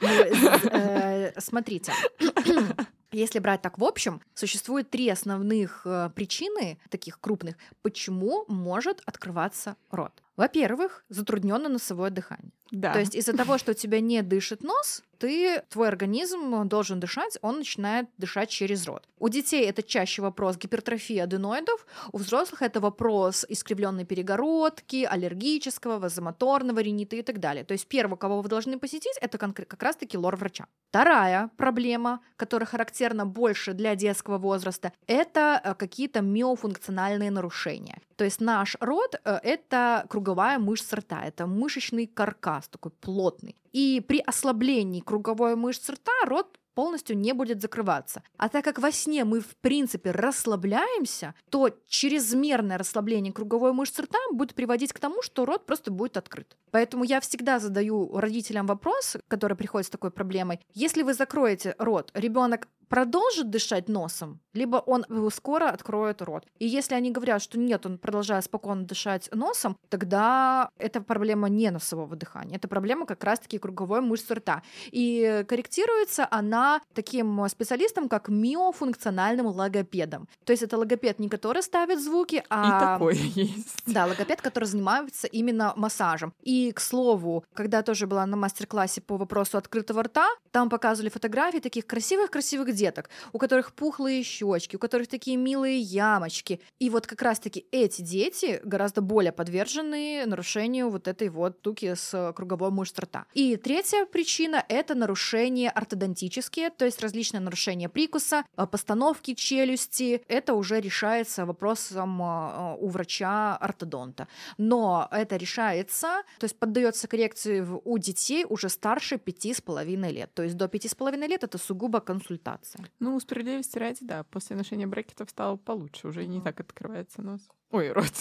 Ну, 0.00 0.48
э, 0.70 1.40
Смотрите. 1.40 1.92
Если 3.12 3.38
брать 3.38 3.62
так 3.62 3.78
в 3.78 3.84
общем, 3.84 4.20
существует 4.34 4.90
три 4.90 5.08
основных 5.08 5.82
э, 5.84 6.10
причины, 6.14 6.78
таких 6.90 7.20
крупных, 7.20 7.56
почему 7.82 8.44
может 8.48 9.00
открываться 9.06 9.76
рот. 9.90 10.12
Во-первых, 10.36 11.04
затрудненное 11.08 11.70
носовое 11.70 12.10
дыхание. 12.10 12.52
Да. 12.70 12.92
То 12.92 13.00
есть 13.00 13.14
из-за 13.14 13.32
того, 13.32 13.58
что 13.58 13.72
у 13.72 13.74
тебя 13.74 14.00
не 14.00 14.22
дышит 14.22 14.62
нос, 14.62 15.02
ты, 15.18 15.62
твой 15.70 15.88
организм 15.88 16.68
должен 16.68 17.00
дышать, 17.00 17.38
он 17.40 17.58
начинает 17.58 18.08
дышать 18.18 18.50
через 18.50 18.86
рот. 18.86 19.08
У 19.18 19.28
детей 19.28 19.64
это 19.64 19.82
чаще 19.82 20.20
вопрос 20.20 20.58
гипертрофии 20.58 21.18
аденоидов, 21.18 21.86
у 22.12 22.18
взрослых 22.18 22.62
это 22.62 22.80
вопрос 22.80 23.46
искривленной 23.48 24.04
перегородки, 24.04 25.04
аллергического, 25.04 25.98
вазомоторного 25.98 26.80
ринита 26.80 27.16
и 27.16 27.22
так 27.22 27.40
далее. 27.40 27.64
То 27.64 27.72
есть 27.72 27.86
первого, 27.86 28.16
кого 28.16 28.42
вы 28.42 28.48
должны 28.48 28.78
посетить, 28.78 29.16
это 29.20 29.38
как 29.38 29.82
раз-таки 29.82 30.18
лор-врача. 30.18 30.66
Вторая 30.90 31.50
проблема, 31.56 32.20
которая 32.36 32.66
характерна 32.66 33.26
больше 33.26 33.72
для 33.72 33.94
детского 33.94 34.38
возраста, 34.38 34.92
это 35.06 35.60
э, 35.62 35.74
какие-то 35.74 36.20
миофункциональные 36.20 37.30
нарушения. 37.30 38.00
То 38.16 38.24
есть 38.24 38.40
наш 38.40 38.76
рот 38.80 39.14
э,— 39.24 39.38
это 39.42 40.06
круговая 40.08 40.58
мышца 40.58 40.96
рта, 40.96 41.22
это 41.24 41.46
мышечный 41.46 42.06
каркас 42.06 42.68
такой 42.68 42.92
плотный. 42.92 43.56
И 43.72 44.02
при 44.06 44.20
ослаблении 44.20 45.00
круговой 45.00 45.54
мышцы 45.54 45.92
рта 45.92 46.12
рот 46.24 46.58
полностью 46.76 47.16
не 47.16 47.32
будет 47.32 47.62
закрываться. 47.62 48.22
А 48.36 48.48
так 48.48 48.62
как 48.64 48.78
во 48.78 48.92
сне 48.92 49.24
мы, 49.24 49.40
в 49.40 49.56
принципе, 49.56 50.10
расслабляемся, 50.10 51.34
то 51.50 51.70
чрезмерное 51.88 52.78
расслабление 52.78 53.32
круговой 53.32 53.72
мышцы 53.72 54.02
рта 54.02 54.18
будет 54.30 54.54
приводить 54.54 54.92
к 54.92 54.98
тому, 54.98 55.22
что 55.22 55.46
рот 55.46 55.64
просто 55.66 55.90
будет 55.90 56.18
открыт. 56.18 56.56
Поэтому 56.70 57.04
я 57.04 57.20
всегда 57.20 57.58
задаю 57.58 58.18
родителям 58.18 58.66
вопрос, 58.66 59.16
который 59.26 59.56
приходит 59.56 59.86
с 59.86 59.90
такой 59.90 60.10
проблемой. 60.10 60.60
Если 60.74 61.02
вы 61.02 61.14
закроете 61.14 61.74
рот, 61.78 62.10
ребенок 62.14 62.68
продолжит 62.88 63.50
дышать 63.50 63.88
носом, 63.88 64.40
либо 64.52 64.76
он 64.76 65.04
скоро 65.30 65.68
откроет 65.68 66.22
рот. 66.22 66.44
И 66.58 66.66
если 66.66 66.94
они 66.94 67.10
говорят, 67.10 67.42
что 67.42 67.58
нет, 67.58 67.86
он 67.86 67.98
продолжает 67.98 68.44
спокойно 68.44 68.84
дышать 68.84 69.28
носом, 69.32 69.76
тогда 69.88 70.70
это 70.78 71.00
проблема 71.00 71.48
не 71.48 71.70
носового 71.70 72.16
дыхания, 72.16 72.56
это 72.56 72.68
проблема 72.68 73.06
как 73.06 73.24
раз-таки 73.24 73.58
круговой 73.58 74.00
мышцы 74.00 74.34
рта. 74.34 74.62
И 74.90 75.44
корректируется 75.48 76.26
она 76.30 76.80
таким 76.94 77.46
специалистом, 77.48 78.08
как 78.08 78.28
миофункциональным 78.28 79.46
логопедом. 79.46 80.28
То 80.44 80.52
есть 80.52 80.62
это 80.62 80.76
логопед 80.78 81.18
не 81.18 81.28
который 81.28 81.62
ставит 81.62 82.02
звуки, 82.02 82.36
И 82.36 82.42
а... 82.50 82.94
такое 82.94 83.14
есть. 83.14 83.82
Да, 83.86 84.06
логопед, 84.06 84.40
который 84.40 84.64
занимается 84.64 85.26
именно 85.26 85.72
массажем. 85.76 86.32
И, 86.42 86.72
к 86.72 86.80
слову, 86.80 87.44
когда 87.54 87.78
я 87.78 87.82
тоже 87.82 88.06
была 88.06 88.26
на 88.26 88.36
мастер-классе 88.36 89.00
по 89.00 89.16
вопросу 89.16 89.58
открытого 89.58 90.02
рта, 90.02 90.26
там 90.50 90.68
показывали 90.68 91.10
фотографии 91.10 91.58
таких 91.58 91.86
красивых-красивых 91.86 92.72
деток, 92.76 93.10
у 93.32 93.38
которых 93.38 93.72
пухлые 93.72 94.22
щечки, 94.22 94.76
у 94.76 94.78
которых 94.78 95.08
такие 95.08 95.36
милые 95.36 95.78
ямочки. 95.78 96.60
И 96.78 96.90
вот 96.90 97.06
как 97.06 97.22
раз-таки 97.22 97.66
эти 97.70 98.02
дети 98.02 98.60
гораздо 98.64 99.00
более 99.00 99.32
подвержены 99.32 100.24
нарушению 100.26 100.90
вот 100.90 101.08
этой 101.08 101.28
вот 101.28 101.60
штуки 101.66 101.94
с 101.94 102.32
круговой 102.36 102.70
мышцы 102.70 103.02
рта. 103.02 103.26
И 103.34 103.56
третья 103.56 104.06
причина— 104.06 104.64
это 104.68 104.94
нарушения 104.94 105.68
ортодонтические, 105.68 106.70
то 106.70 106.84
есть 106.84 107.02
различные 107.02 107.40
нарушения 107.40 107.88
прикуса, 107.88 108.44
э, 108.56 108.66
постановки 108.66 109.34
челюсти. 109.34 110.22
Это 110.28 110.54
уже 110.54 110.80
решается 110.80 111.44
вопросом 111.44 112.22
э, 112.22 112.76
у 112.78 112.88
врача-ортодонта. 112.88 114.28
Но 114.58 115.08
это 115.10 115.36
решается, 115.36 116.22
то 116.38 116.44
есть 116.44 116.56
поддается 116.58 117.08
коррекции 117.08 117.66
у 117.84 117.98
детей 117.98 118.46
уже 118.48 118.68
старше 118.68 119.18
пяти 119.18 119.52
с 119.52 119.60
половиной 119.60 120.12
лет. 120.12 120.30
То 120.34 120.44
есть 120.44 120.56
до 120.56 120.68
пяти 120.68 120.88
с 120.88 120.94
половиной 120.94 121.26
лет 121.26 121.42
это 121.42 121.58
сугубо 121.58 122.00
консультация. 122.00 122.65
Ну, 122.98 123.18
справедливости 123.20 123.78
ради, 123.78 123.98
да, 124.02 124.24
после 124.24 124.56
ношения 124.56 124.86
брекетов 124.86 125.30
стало 125.30 125.56
получше, 125.56 126.08
уже 126.08 126.26
не 126.26 126.40
так 126.40 126.60
открывается 126.60 127.22
нос. 127.22 127.48
Ой, 127.72 127.90
рот. 127.90 128.12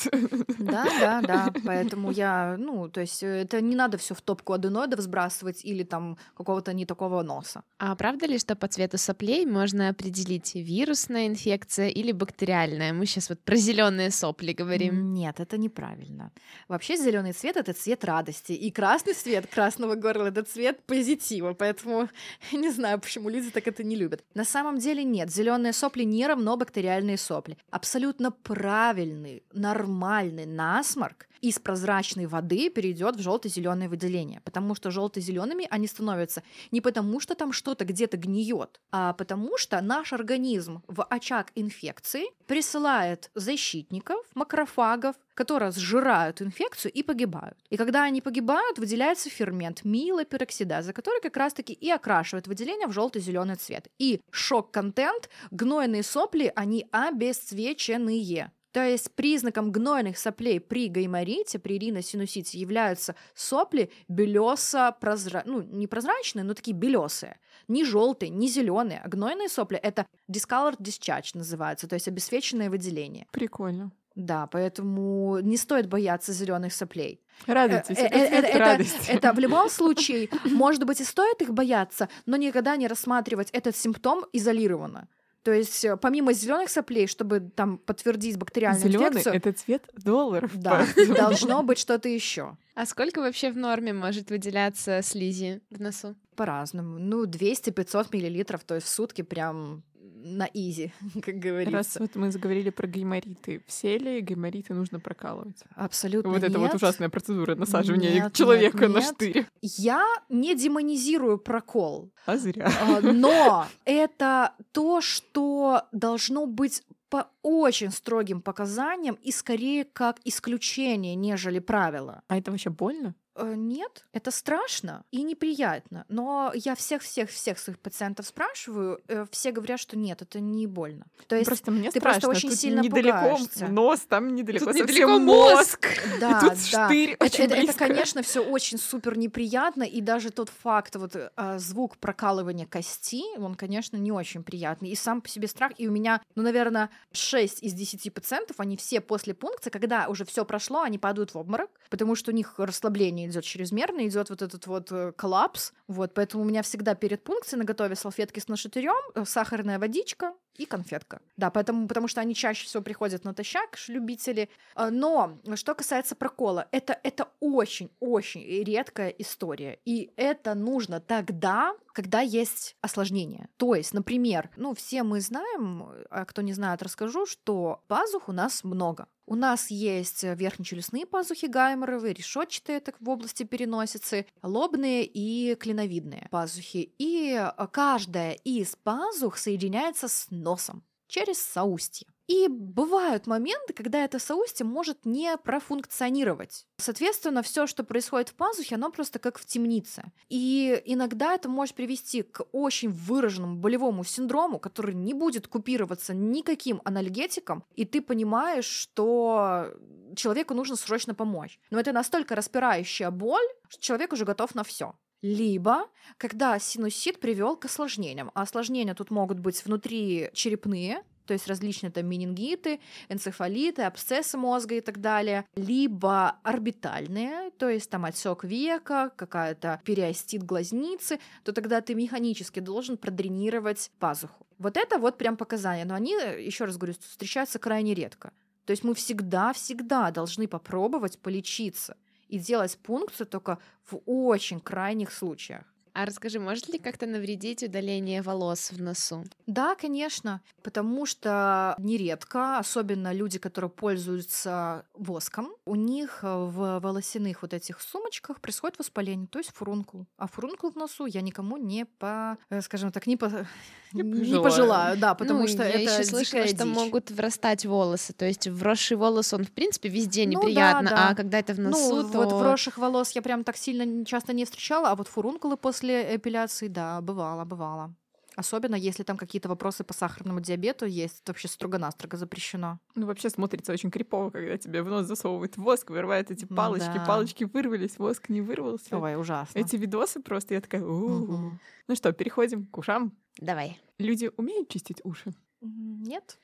Да, 0.59 0.85
да, 0.99 1.21
да. 1.21 1.53
Поэтому 1.65 2.11
я, 2.11 2.55
ну, 2.57 2.89
то 2.89 3.01
есть 3.01 3.21
э, 3.21 3.27
это 3.27 3.61
не 3.61 3.75
надо 3.75 3.97
все 3.97 4.15
в 4.15 4.21
топку 4.21 4.53
аденоидов 4.53 4.99
сбрасывать 5.01 5.63
или 5.63 5.83
там 5.83 6.17
какого-то 6.35 6.73
не 6.73 6.85
такого 6.85 7.21
носа. 7.21 7.63
А 7.77 7.95
правда 7.95 8.25
ли, 8.25 8.39
что 8.39 8.55
по 8.55 8.67
цвету 8.67 8.97
соплей 8.97 9.45
можно 9.45 9.89
определить 9.89 10.55
вирусная 10.55 11.27
инфекция 11.27 11.89
или 11.89 12.11
бактериальная? 12.11 12.91
Мы 12.93 13.05
сейчас 13.05 13.29
вот 13.29 13.39
про 13.39 13.55
зеленые 13.55 14.09
сопли 14.09 14.53
говорим. 14.53 15.13
Нет, 15.13 15.39
это 15.39 15.57
неправильно. 15.57 16.31
Вообще 16.67 16.97
зеленый 16.97 17.33
цвет 17.33 17.55
это 17.55 17.73
цвет 17.73 18.03
радости, 18.03 18.53
и 18.53 18.71
красный 18.71 19.13
цвет 19.13 19.45
красного 19.45 19.95
горла 19.95 20.27
это 20.27 20.43
цвет 20.43 20.83
позитива. 20.85 21.53
Поэтому 21.53 22.09
не 22.51 22.71
знаю, 22.71 22.99
почему 22.99 23.29
люди 23.29 23.51
так 23.51 23.67
это 23.67 23.83
не 23.83 23.95
любят. 23.95 24.23
На 24.33 24.43
самом 24.43 24.79
деле 24.79 25.03
нет, 25.03 25.31
зеленые 25.31 25.73
сопли 25.73 26.03
не 26.03 26.25
равно 26.25 26.57
бактериальные 26.57 27.17
сопли. 27.17 27.57
Абсолютно 27.69 28.31
правильный, 28.31 29.34
нормальный 29.53 30.45
насморк 30.45 31.27
из 31.41 31.59
прозрачной 31.59 32.25
воды 32.25 32.69
перейдет 32.69 33.17
в 33.17 33.21
желто-зеленое 33.21 33.87
выделение, 33.87 34.41
потому 34.41 34.73
что 34.75 34.89
желто-зелеными 34.89 35.67
они 35.69 35.87
становятся 35.87 36.41
не 36.71 36.81
потому, 36.81 37.19
что 37.19 37.35
там 37.35 37.51
что-то 37.51 37.85
где-то 37.85 38.17
гниет, 38.17 38.79
а 38.91 39.13
потому 39.13 39.57
что 39.57 39.79
наш 39.81 40.13
организм 40.13 40.81
в 40.87 41.03
очаг 41.03 41.51
инфекции 41.55 42.25
присылает 42.47 43.29
защитников, 43.35 44.25
макрофагов, 44.33 45.15
которые 45.35 45.71
сжирают 45.71 46.41
инфекцию 46.41 46.91
и 46.93 47.03
погибают. 47.03 47.57
И 47.69 47.77
когда 47.77 48.03
они 48.03 48.21
погибают, 48.21 48.79
выделяется 48.79 49.29
фермент 49.29 49.83
милопероксидаза, 49.83 50.93
который 50.93 51.21
как 51.21 51.37
раз-таки 51.37 51.73
и 51.73 51.91
окрашивает 51.91 52.47
выделение 52.47 52.87
в 52.87 52.93
желто-зеленый 52.93 53.55
цвет. 53.55 53.87
И 53.99 54.21
шок-контент, 54.31 55.29
гнойные 55.51 56.03
сопли, 56.03 56.51
они 56.55 56.87
обесцвеченные. 56.91 58.51
То 58.75 58.83
есть 58.83 59.11
признаком 59.15 59.71
гнойных 59.71 60.17
соплей 60.17 60.59
при 60.59 60.89
гайморите, 60.89 61.59
при 61.59 61.77
риносинусите 61.77 62.59
являются 62.59 63.15
сопли 63.33 63.89
белесо 64.09 64.93
прозра... 64.99 65.43
ну, 65.45 65.61
не 65.61 65.87
прозрачные, 65.87 66.43
но 66.43 66.53
такие 66.53 66.75
белесые. 66.75 67.39
Не 67.69 67.85
желтые, 67.85 68.31
не 68.31 68.49
зеленые. 68.49 68.99
А 69.01 69.07
гнойные 69.07 69.47
сопли 69.47 69.77
это 69.77 70.05
discolored 70.29 70.77
discharge 70.79 71.29
называется, 71.35 71.87
то 71.87 71.93
есть 71.93 72.09
обесцвеченное 72.09 72.69
выделение. 72.69 73.27
Прикольно. 73.31 73.93
Да, 74.15 74.47
поэтому 74.47 75.39
не 75.39 75.55
стоит 75.55 75.87
бояться 75.87 76.33
зеленых 76.33 76.73
соплей. 76.73 77.21
Радуйтесь, 77.47 77.97
Э, 77.97 78.07
это 78.07 78.17
э, 78.17 78.49
это- 78.49 78.59
радости. 78.59 79.09
Это 79.09 79.31
в 79.31 79.39
любом 79.39 79.69
случае, 79.79 80.27
может 80.43 80.83
быть, 80.83 80.99
и 80.99 81.05
стоит 81.05 81.41
их 81.41 81.53
бояться, 81.53 82.09
но 82.25 82.35
никогда 82.35 82.75
не 82.75 82.87
рассматривать 82.89 83.51
этот 83.51 83.77
симптом 83.77 84.25
изолированно. 84.33 85.07
То 85.45 85.53
есть, 85.53 85.85
э, 85.85 85.95
помимо 85.95 86.33
зеленых 86.33 86.69
соплей, 86.71 87.05
чтобы 87.05 87.39
там 87.39 87.77
подтвердить 87.77 88.35
бактериальную 88.35 88.91
Зеленый 88.91 89.09
инфекцию, 89.09 89.35
это 89.35 89.53
цвет 89.53 89.83
долларов. 89.95 90.49
да, 90.55 90.87
должно 91.15 91.61
быть 91.61 91.77
что-то 91.77 92.09
еще. 92.09 92.57
А 92.73 92.87
сколько 92.87 93.19
вообще 93.19 93.51
в 93.51 93.57
норме 93.57 93.93
может 93.93 94.31
выделяться 94.31 95.03
слизи 95.03 95.61
в 95.69 95.79
носу? 95.79 96.15
По-разному. 96.35 96.97
Ну, 96.97 97.27
200-500 97.27 98.07
миллилитров, 98.11 98.63
то 98.63 98.73
есть 98.73 98.87
в 98.87 98.89
сутки 98.89 99.21
прям 99.21 99.83
на 100.13 100.49
изи, 100.53 100.91
как 101.21 101.35
Раз 101.35 101.41
говорится. 101.43 101.99
вот 101.99 102.15
мы 102.15 102.31
заговорили 102.31 102.69
про 102.69 102.87
гаймориты, 102.87 103.63
все 103.67 103.97
ли 103.97 104.21
гаймориты 104.21 104.73
нужно 104.73 104.99
прокалывать? 104.99 105.63
Абсолютно 105.75 106.31
Вот 106.31 106.43
это 106.43 106.57
вот 106.59 106.65
нет. 106.65 106.75
ужасная 106.75 107.09
процедура 107.09 107.55
насаживания 107.55 108.13
Нет, 108.13 108.33
человека 108.33 108.87
нет, 108.87 108.89
на 108.89 108.99
нет. 108.99 109.13
штырь. 109.15 109.45
Я 109.61 110.03
не 110.29 110.55
демонизирую 110.55 111.37
прокол. 111.37 112.11
А 112.25 112.37
зря. 112.37 112.69
А, 112.81 113.01
Но 113.01 113.67
это 113.85 114.53
то, 114.71 115.01
что 115.01 115.83
должно 115.91 116.45
быть 116.45 116.83
по 117.09 117.27
очень 117.43 117.91
строгим 117.91 118.41
показаниям 118.41 119.15
и 119.21 119.31
скорее 119.31 119.85
как 119.85 120.17
исключение, 120.25 121.15
нежели 121.15 121.59
правило. 121.59 122.23
А 122.27 122.37
это 122.37 122.51
вообще 122.51 122.69
больно? 122.71 123.15
Э, 123.35 123.53
Нет, 123.55 124.05
это 124.13 124.31
страшно 124.31 125.03
и 125.11 125.23
неприятно. 125.23 126.05
Но 126.07 126.51
я 126.55 126.75
всех-всех-всех 126.75 127.59
своих 127.59 127.79
пациентов 127.79 128.25
спрашиваю, 128.27 129.01
э, 129.07 129.25
все 129.31 129.51
говорят, 129.51 129.79
что 129.79 129.97
нет, 129.97 130.21
это 130.21 130.39
не 130.39 130.67
больно. 130.67 131.05
То 131.27 131.35
есть 131.35 131.47
просто 131.47 131.71
мне 131.71 131.91
ты 131.91 131.99
страшно. 131.99 132.21
просто 132.21 132.29
очень 132.37 132.49
Тут 132.49 132.59
сильно 132.59 132.81
недалеко 132.81 133.17
пугаешься. 133.37 133.67
нос, 133.67 133.99
там 134.07 134.33
недалеко 134.35 134.65
Тут 134.65 134.75
недалеко 134.75 135.19
мозг. 135.19 135.87
Да, 136.19 136.37
и 136.37 136.41
тут 136.41 136.53
да. 136.71 136.85
штырь 136.87 137.11
Это, 137.11 137.25
очень 137.25 137.43
это- 137.45 137.55
это, 137.55 137.63
близко. 137.65 137.79
конечно, 137.87 138.21
все 138.23 138.39
очень 138.41 138.77
супер 138.77 139.17
неприятно, 139.17 139.83
и 139.83 139.99
даже 140.01 140.29
тот 140.29 140.49
факт, 140.49 140.95
вот 140.95 141.15
а, 141.35 141.59
звук 141.59 141.97
прокалывания 141.97 142.65
кости, 142.65 143.21
он, 143.37 143.55
конечно, 143.55 143.97
не 143.97 144.11
очень 144.13 144.43
приятный. 144.43 144.89
И 144.89 144.95
сам 144.95 145.21
по 145.21 145.27
себе 145.27 145.47
страх, 145.47 145.73
и 145.77 145.87
у 145.87 145.91
меня, 145.91 146.21
ну, 146.35 146.43
наверное, 146.43 146.89
6 147.11 147.63
из 147.63 147.73
10 147.73 148.13
пациентов, 148.13 148.59
они 148.59 148.77
все 148.77 149.01
после 149.01 149.33
пункции, 149.33 149.69
когда 149.69 150.07
уже 150.07 150.23
все 150.25 150.45
прошло, 150.45 150.81
они 150.81 150.97
падают 150.97 151.33
в 151.33 151.37
обморок, 151.37 151.69
потому 151.89 152.15
что 152.15 152.31
у 152.31 152.33
них 152.33 152.53
расслабление 152.57 153.24
идет 153.25 153.43
чрезмерно, 153.43 154.07
идет 154.07 154.29
вот 154.29 154.41
этот 154.41 154.67
вот 154.67 154.91
э, 154.91 155.11
коллапс. 155.13 155.73
Вот, 155.87 156.13
поэтому 156.13 156.43
у 156.43 156.45
меня 156.45 156.61
всегда 156.61 156.95
перед 156.95 157.23
пункцией 157.23 157.59
на 157.59 157.65
готове 157.65 157.95
салфетки 157.95 158.39
с 158.39 158.47
нашатырем, 158.47 158.95
э, 159.15 159.25
сахарная 159.25 159.79
водичка 159.79 160.33
и 160.57 160.65
конфетка. 160.65 161.21
Да, 161.37 161.49
поэтому, 161.49 161.87
потому 161.87 162.07
что 162.07 162.21
они 162.21 162.33
чаще 162.33 162.65
всего 162.65 162.81
приходят 162.81 163.23
натощак, 163.25 163.77
любители. 163.87 164.49
А, 164.75 164.89
Но 164.89 165.37
что 165.55 165.75
касается 165.75 166.15
прокола, 166.15 166.67
это, 166.71 166.97
это 167.03 167.27
очень-очень 167.39 168.63
редкая 168.63 169.09
история. 169.09 169.79
И 169.85 170.11
это 170.15 170.55
нужно 170.55 170.99
тогда, 170.99 171.73
когда 171.95 172.19
есть 172.19 172.75
осложнение. 172.81 173.47
То 173.55 173.73
есть, 173.73 173.93
например, 173.93 174.51
ну, 174.57 174.75
все 174.75 175.03
мы 175.03 175.21
знаем, 175.21 175.87
а 176.09 176.25
кто 176.25 176.41
не 176.41 176.51
знает, 176.51 176.83
расскажу, 176.83 177.25
что 177.25 177.81
пазух 177.87 178.27
у 178.27 178.33
нас 178.33 178.65
много. 178.65 179.07
У 179.25 179.35
нас 179.35 179.71
есть 179.71 180.23
э, 180.25 180.35
верхнечелюстные 180.35 181.05
пазухи 181.05 181.45
гайморовые, 181.45 182.13
решетчатые 182.13 182.81
так 182.81 182.95
в 182.99 183.09
области 183.09 183.43
переносицы, 183.43 184.27
лобные 184.43 185.05
и 185.05 185.55
клиновидные 185.55 186.27
пазухи. 186.29 186.93
И 186.97 187.33
э, 187.33 187.67
каждая 187.71 188.33
из 188.33 188.75
пазух 188.75 189.37
соединяется 189.37 190.09
с 190.09 190.27
носом 190.29 190.83
через 191.07 191.41
соустье. 191.41 192.07
И 192.27 192.47
бывают 192.47 193.27
моменты, 193.27 193.73
когда 193.73 194.03
это 194.03 194.17
соустье 194.17 194.65
может 194.65 195.05
не 195.05 195.37
профункционировать. 195.37 196.65
Соответственно, 196.77 197.43
все, 197.43 197.67
что 197.67 197.83
происходит 197.83 198.29
в 198.29 198.35
пазухе, 198.35 198.75
оно 198.75 198.89
просто 198.89 199.19
как 199.19 199.37
в 199.37 199.45
темнице. 199.45 200.11
И 200.29 200.81
иногда 200.85 201.35
это 201.35 201.49
может 201.49 201.75
привести 201.75 202.23
к 202.23 202.43
очень 202.51 202.89
выраженному 202.89 203.57
болевому 203.57 204.03
синдрому, 204.03 204.59
который 204.59 204.95
не 204.95 205.13
будет 205.13 205.47
купироваться 205.47 206.13
никаким 206.13 206.81
анальгетиком, 206.83 207.63
и 207.75 207.85
ты 207.85 208.01
понимаешь, 208.01 208.65
что 208.65 209.71
человеку 210.15 210.53
нужно 210.53 210.75
срочно 210.75 211.13
помочь. 211.13 211.59
Но 211.69 211.79
это 211.79 211.91
настолько 211.91 212.35
распирающая 212.35 213.11
боль, 213.11 213.45
что 213.69 213.81
человек 213.81 214.13
уже 214.13 214.25
готов 214.25 214.55
на 214.55 214.63
все. 214.63 214.95
Либо, 215.21 215.89
когда 216.17 216.59
синусит 216.59 217.19
привел 217.19 217.55
к 217.55 217.65
осложнениям. 217.65 218.31
А 218.35 218.43
осложнения 218.43 218.93
тут 218.93 219.11
могут 219.11 219.39
быть 219.39 219.63
внутри 219.65 220.29
черепные, 220.33 221.03
то 221.25 221.33
есть 221.33 221.47
различные 221.47 221.91
там 221.91 222.07
менингиты, 222.07 222.79
энцефалиты, 223.09 223.83
абсцессы 223.83 224.37
мозга 224.37 224.75
и 224.75 224.81
так 224.81 225.01
далее, 225.01 225.45
либо 225.55 226.37
орбитальные, 226.43 227.51
то 227.57 227.69
есть 227.69 227.89
там 227.89 228.05
отсек 228.05 228.43
века, 228.43 229.11
какая-то 229.15 229.81
периостит 229.83 230.43
глазницы, 230.43 231.19
то 231.43 231.51
тогда 231.51 231.81
ты 231.81 231.95
механически 231.95 232.59
должен 232.59 232.97
продренировать 232.97 233.91
пазуху. 233.99 234.45
Вот 234.57 234.77
это 234.77 234.97
вот 234.99 235.17
прям 235.17 235.37
показания, 235.37 235.85
но 235.85 235.95
они, 235.95 236.13
еще 236.13 236.65
раз 236.65 236.77
говорю, 236.77 236.95
встречаются 236.99 237.59
крайне 237.59 237.93
редко. 237.93 238.31
То 238.65 238.71
есть 238.71 238.83
мы 238.83 238.95
всегда-всегда 238.95 240.11
должны 240.11 240.47
попробовать 240.47 241.19
полечиться 241.19 241.97
и 242.27 242.39
делать 242.39 242.77
пункцию 242.79 243.27
только 243.27 243.59
в 243.89 243.99
очень 244.05 244.59
крайних 244.59 245.11
случаях. 245.11 245.63
А 245.97 246.05
расскажи, 246.05 246.39
может 246.41 246.67
ли 246.67 246.77
как-то 246.77 247.05
навредить 247.05 247.63
удаление 247.63 248.21
волос 248.21 248.71
в 248.71 248.81
носу? 248.81 249.23
Да, 249.47 249.75
конечно, 249.75 250.41
потому 250.61 251.05
что 251.05 251.73
нередко, 251.77 252.57
особенно 252.59 253.13
люди, 253.13 253.39
которые 253.39 253.71
пользуются 253.71 254.85
воском, 254.93 255.53
у 255.65 255.75
них 255.75 256.19
э, 256.23 256.27
в 256.27 256.79
волосяных 256.81 257.41
вот 257.43 257.53
этих 257.53 257.79
сумочках 257.81 258.41
происходит 258.41 258.77
воспаление, 258.77 259.27
то 259.27 259.39
есть 259.39 259.51
фурункул. 259.53 260.05
А 260.17 260.27
фурункул 260.27 260.71
в 260.71 260.75
носу 260.75 261.05
я 261.05 261.21
никому 261.21 261.55
не 261.55 261.85
по, 261.85 262.37
э, 262.49 262.61
скажем 262.61 262.91
так, 262.91 263.07
не, 263.07 263.15
по, 263.15 263.29
Не 263.93 264.01
не 264.01 264.11
пожелаю. 264.13 264.43
пожелаю, 264.43 264.97
да, 264.97 265.15
потому 265.15 265.41
Ну, 265.43 265.47
что 265.47 265.63
я 265.63 265.69
это 265.69 265.93
еще 265.93 266.03
слышала, 266.03 266.45
что 266.45 266.57
дичь. 266.65 266.65
могут 266.75 267.09
врастать 267.11 267.65
волосы. 267.65 268.11
То 268.11 268.25
есть 268.25 268.47
вросший 268.47 268.97
волос, 268.97 269.31
он 269.31 269.45
в 269.45 269.51
принципе 269.51 269.87
везде 269.87 270.25
Ну 270.25 270.33
да, 270.33 270.39
неприятно, 270.39 270.89
да. 270.89 271.09
а 271.09 271.15
когда 271.15 271.39
это 271.39 271.53
в 271.53 271.59
носу, 271.59 271.95
ну, 272.03 272.11
то 272.11 272.17
вот 272.19 272.33
вросших 272.33 272.77
волос 272.77 273.11
я 273.11 273.21
прям 273.21 273.45
так 273.45 273.55
сильно 273.55 274.03
часто 274.05 274.33
не 274.33 274.43
встречала, 274.43 274.89
а 274.89 274.95
вот 274.95 275.07
фурункулы 275.07 275.55
после 275.55 275.84
эпиляции, 275.93 276.67
да, 276.67 277.01
бывало, 277.01 277.45
бывало. 277.45 277.93
Особенно 278.37 278.75
если 278.75 279.03
там 279.03 279.15
какие-то 279.15 279.47
вопросы 279.47 279.85
по 279.85 279.93
сахарному 279.93 280.41
диабету 280.41 280.85
есть, 280.85 281.21
это 281.21 281.31
вообще 281.31 281.47
строго-настрого 281.47 282.17
запрещено. 282.17 282.79
Ну, 282.93 283.05
вообще 283.05 283.29
смотрится 283.29 283.71
очень 283.71 283.89
крипово, 283.91 284.29
когда 284.29 284.57
тебе 284.57 284.81
в 284.83 284.89
нос 284.89 285.05
засовывают 285.05 285.55
воск, 285.55 285.89
вырывают 285.89 286.31
эти 286.31 286.45
Ну 286.49 286.53
палочки, 286.55 286.95
да. 286.95 287.05
палочки 287.05 287.45
вырвались, 287.45 287.97
воск 287.97 288.27
не 288.27 288.41
вырвался. 288.41 288.97
Ой, 288.97 289.15
ужасно. 289.15 289.57
Эти 289.57 289.77
видосы 289.77 290.19
просто, 290.21 290.53
я 290.53 290.59
такая. 290.61 290.81
Мгм. 290.81 291.59
Ну 291.87 291.95
что, 291.95 292.11
переходим 292.11 292.65
к 292.65 292.77
ушам. 292.77 293.13
давай. 293.37 293.79
Люди 293.99 294.29
умеют 294.35 294.67
чистить 294.67 294.99
уши? 295.05 295.33
Нет. 295.61 296.37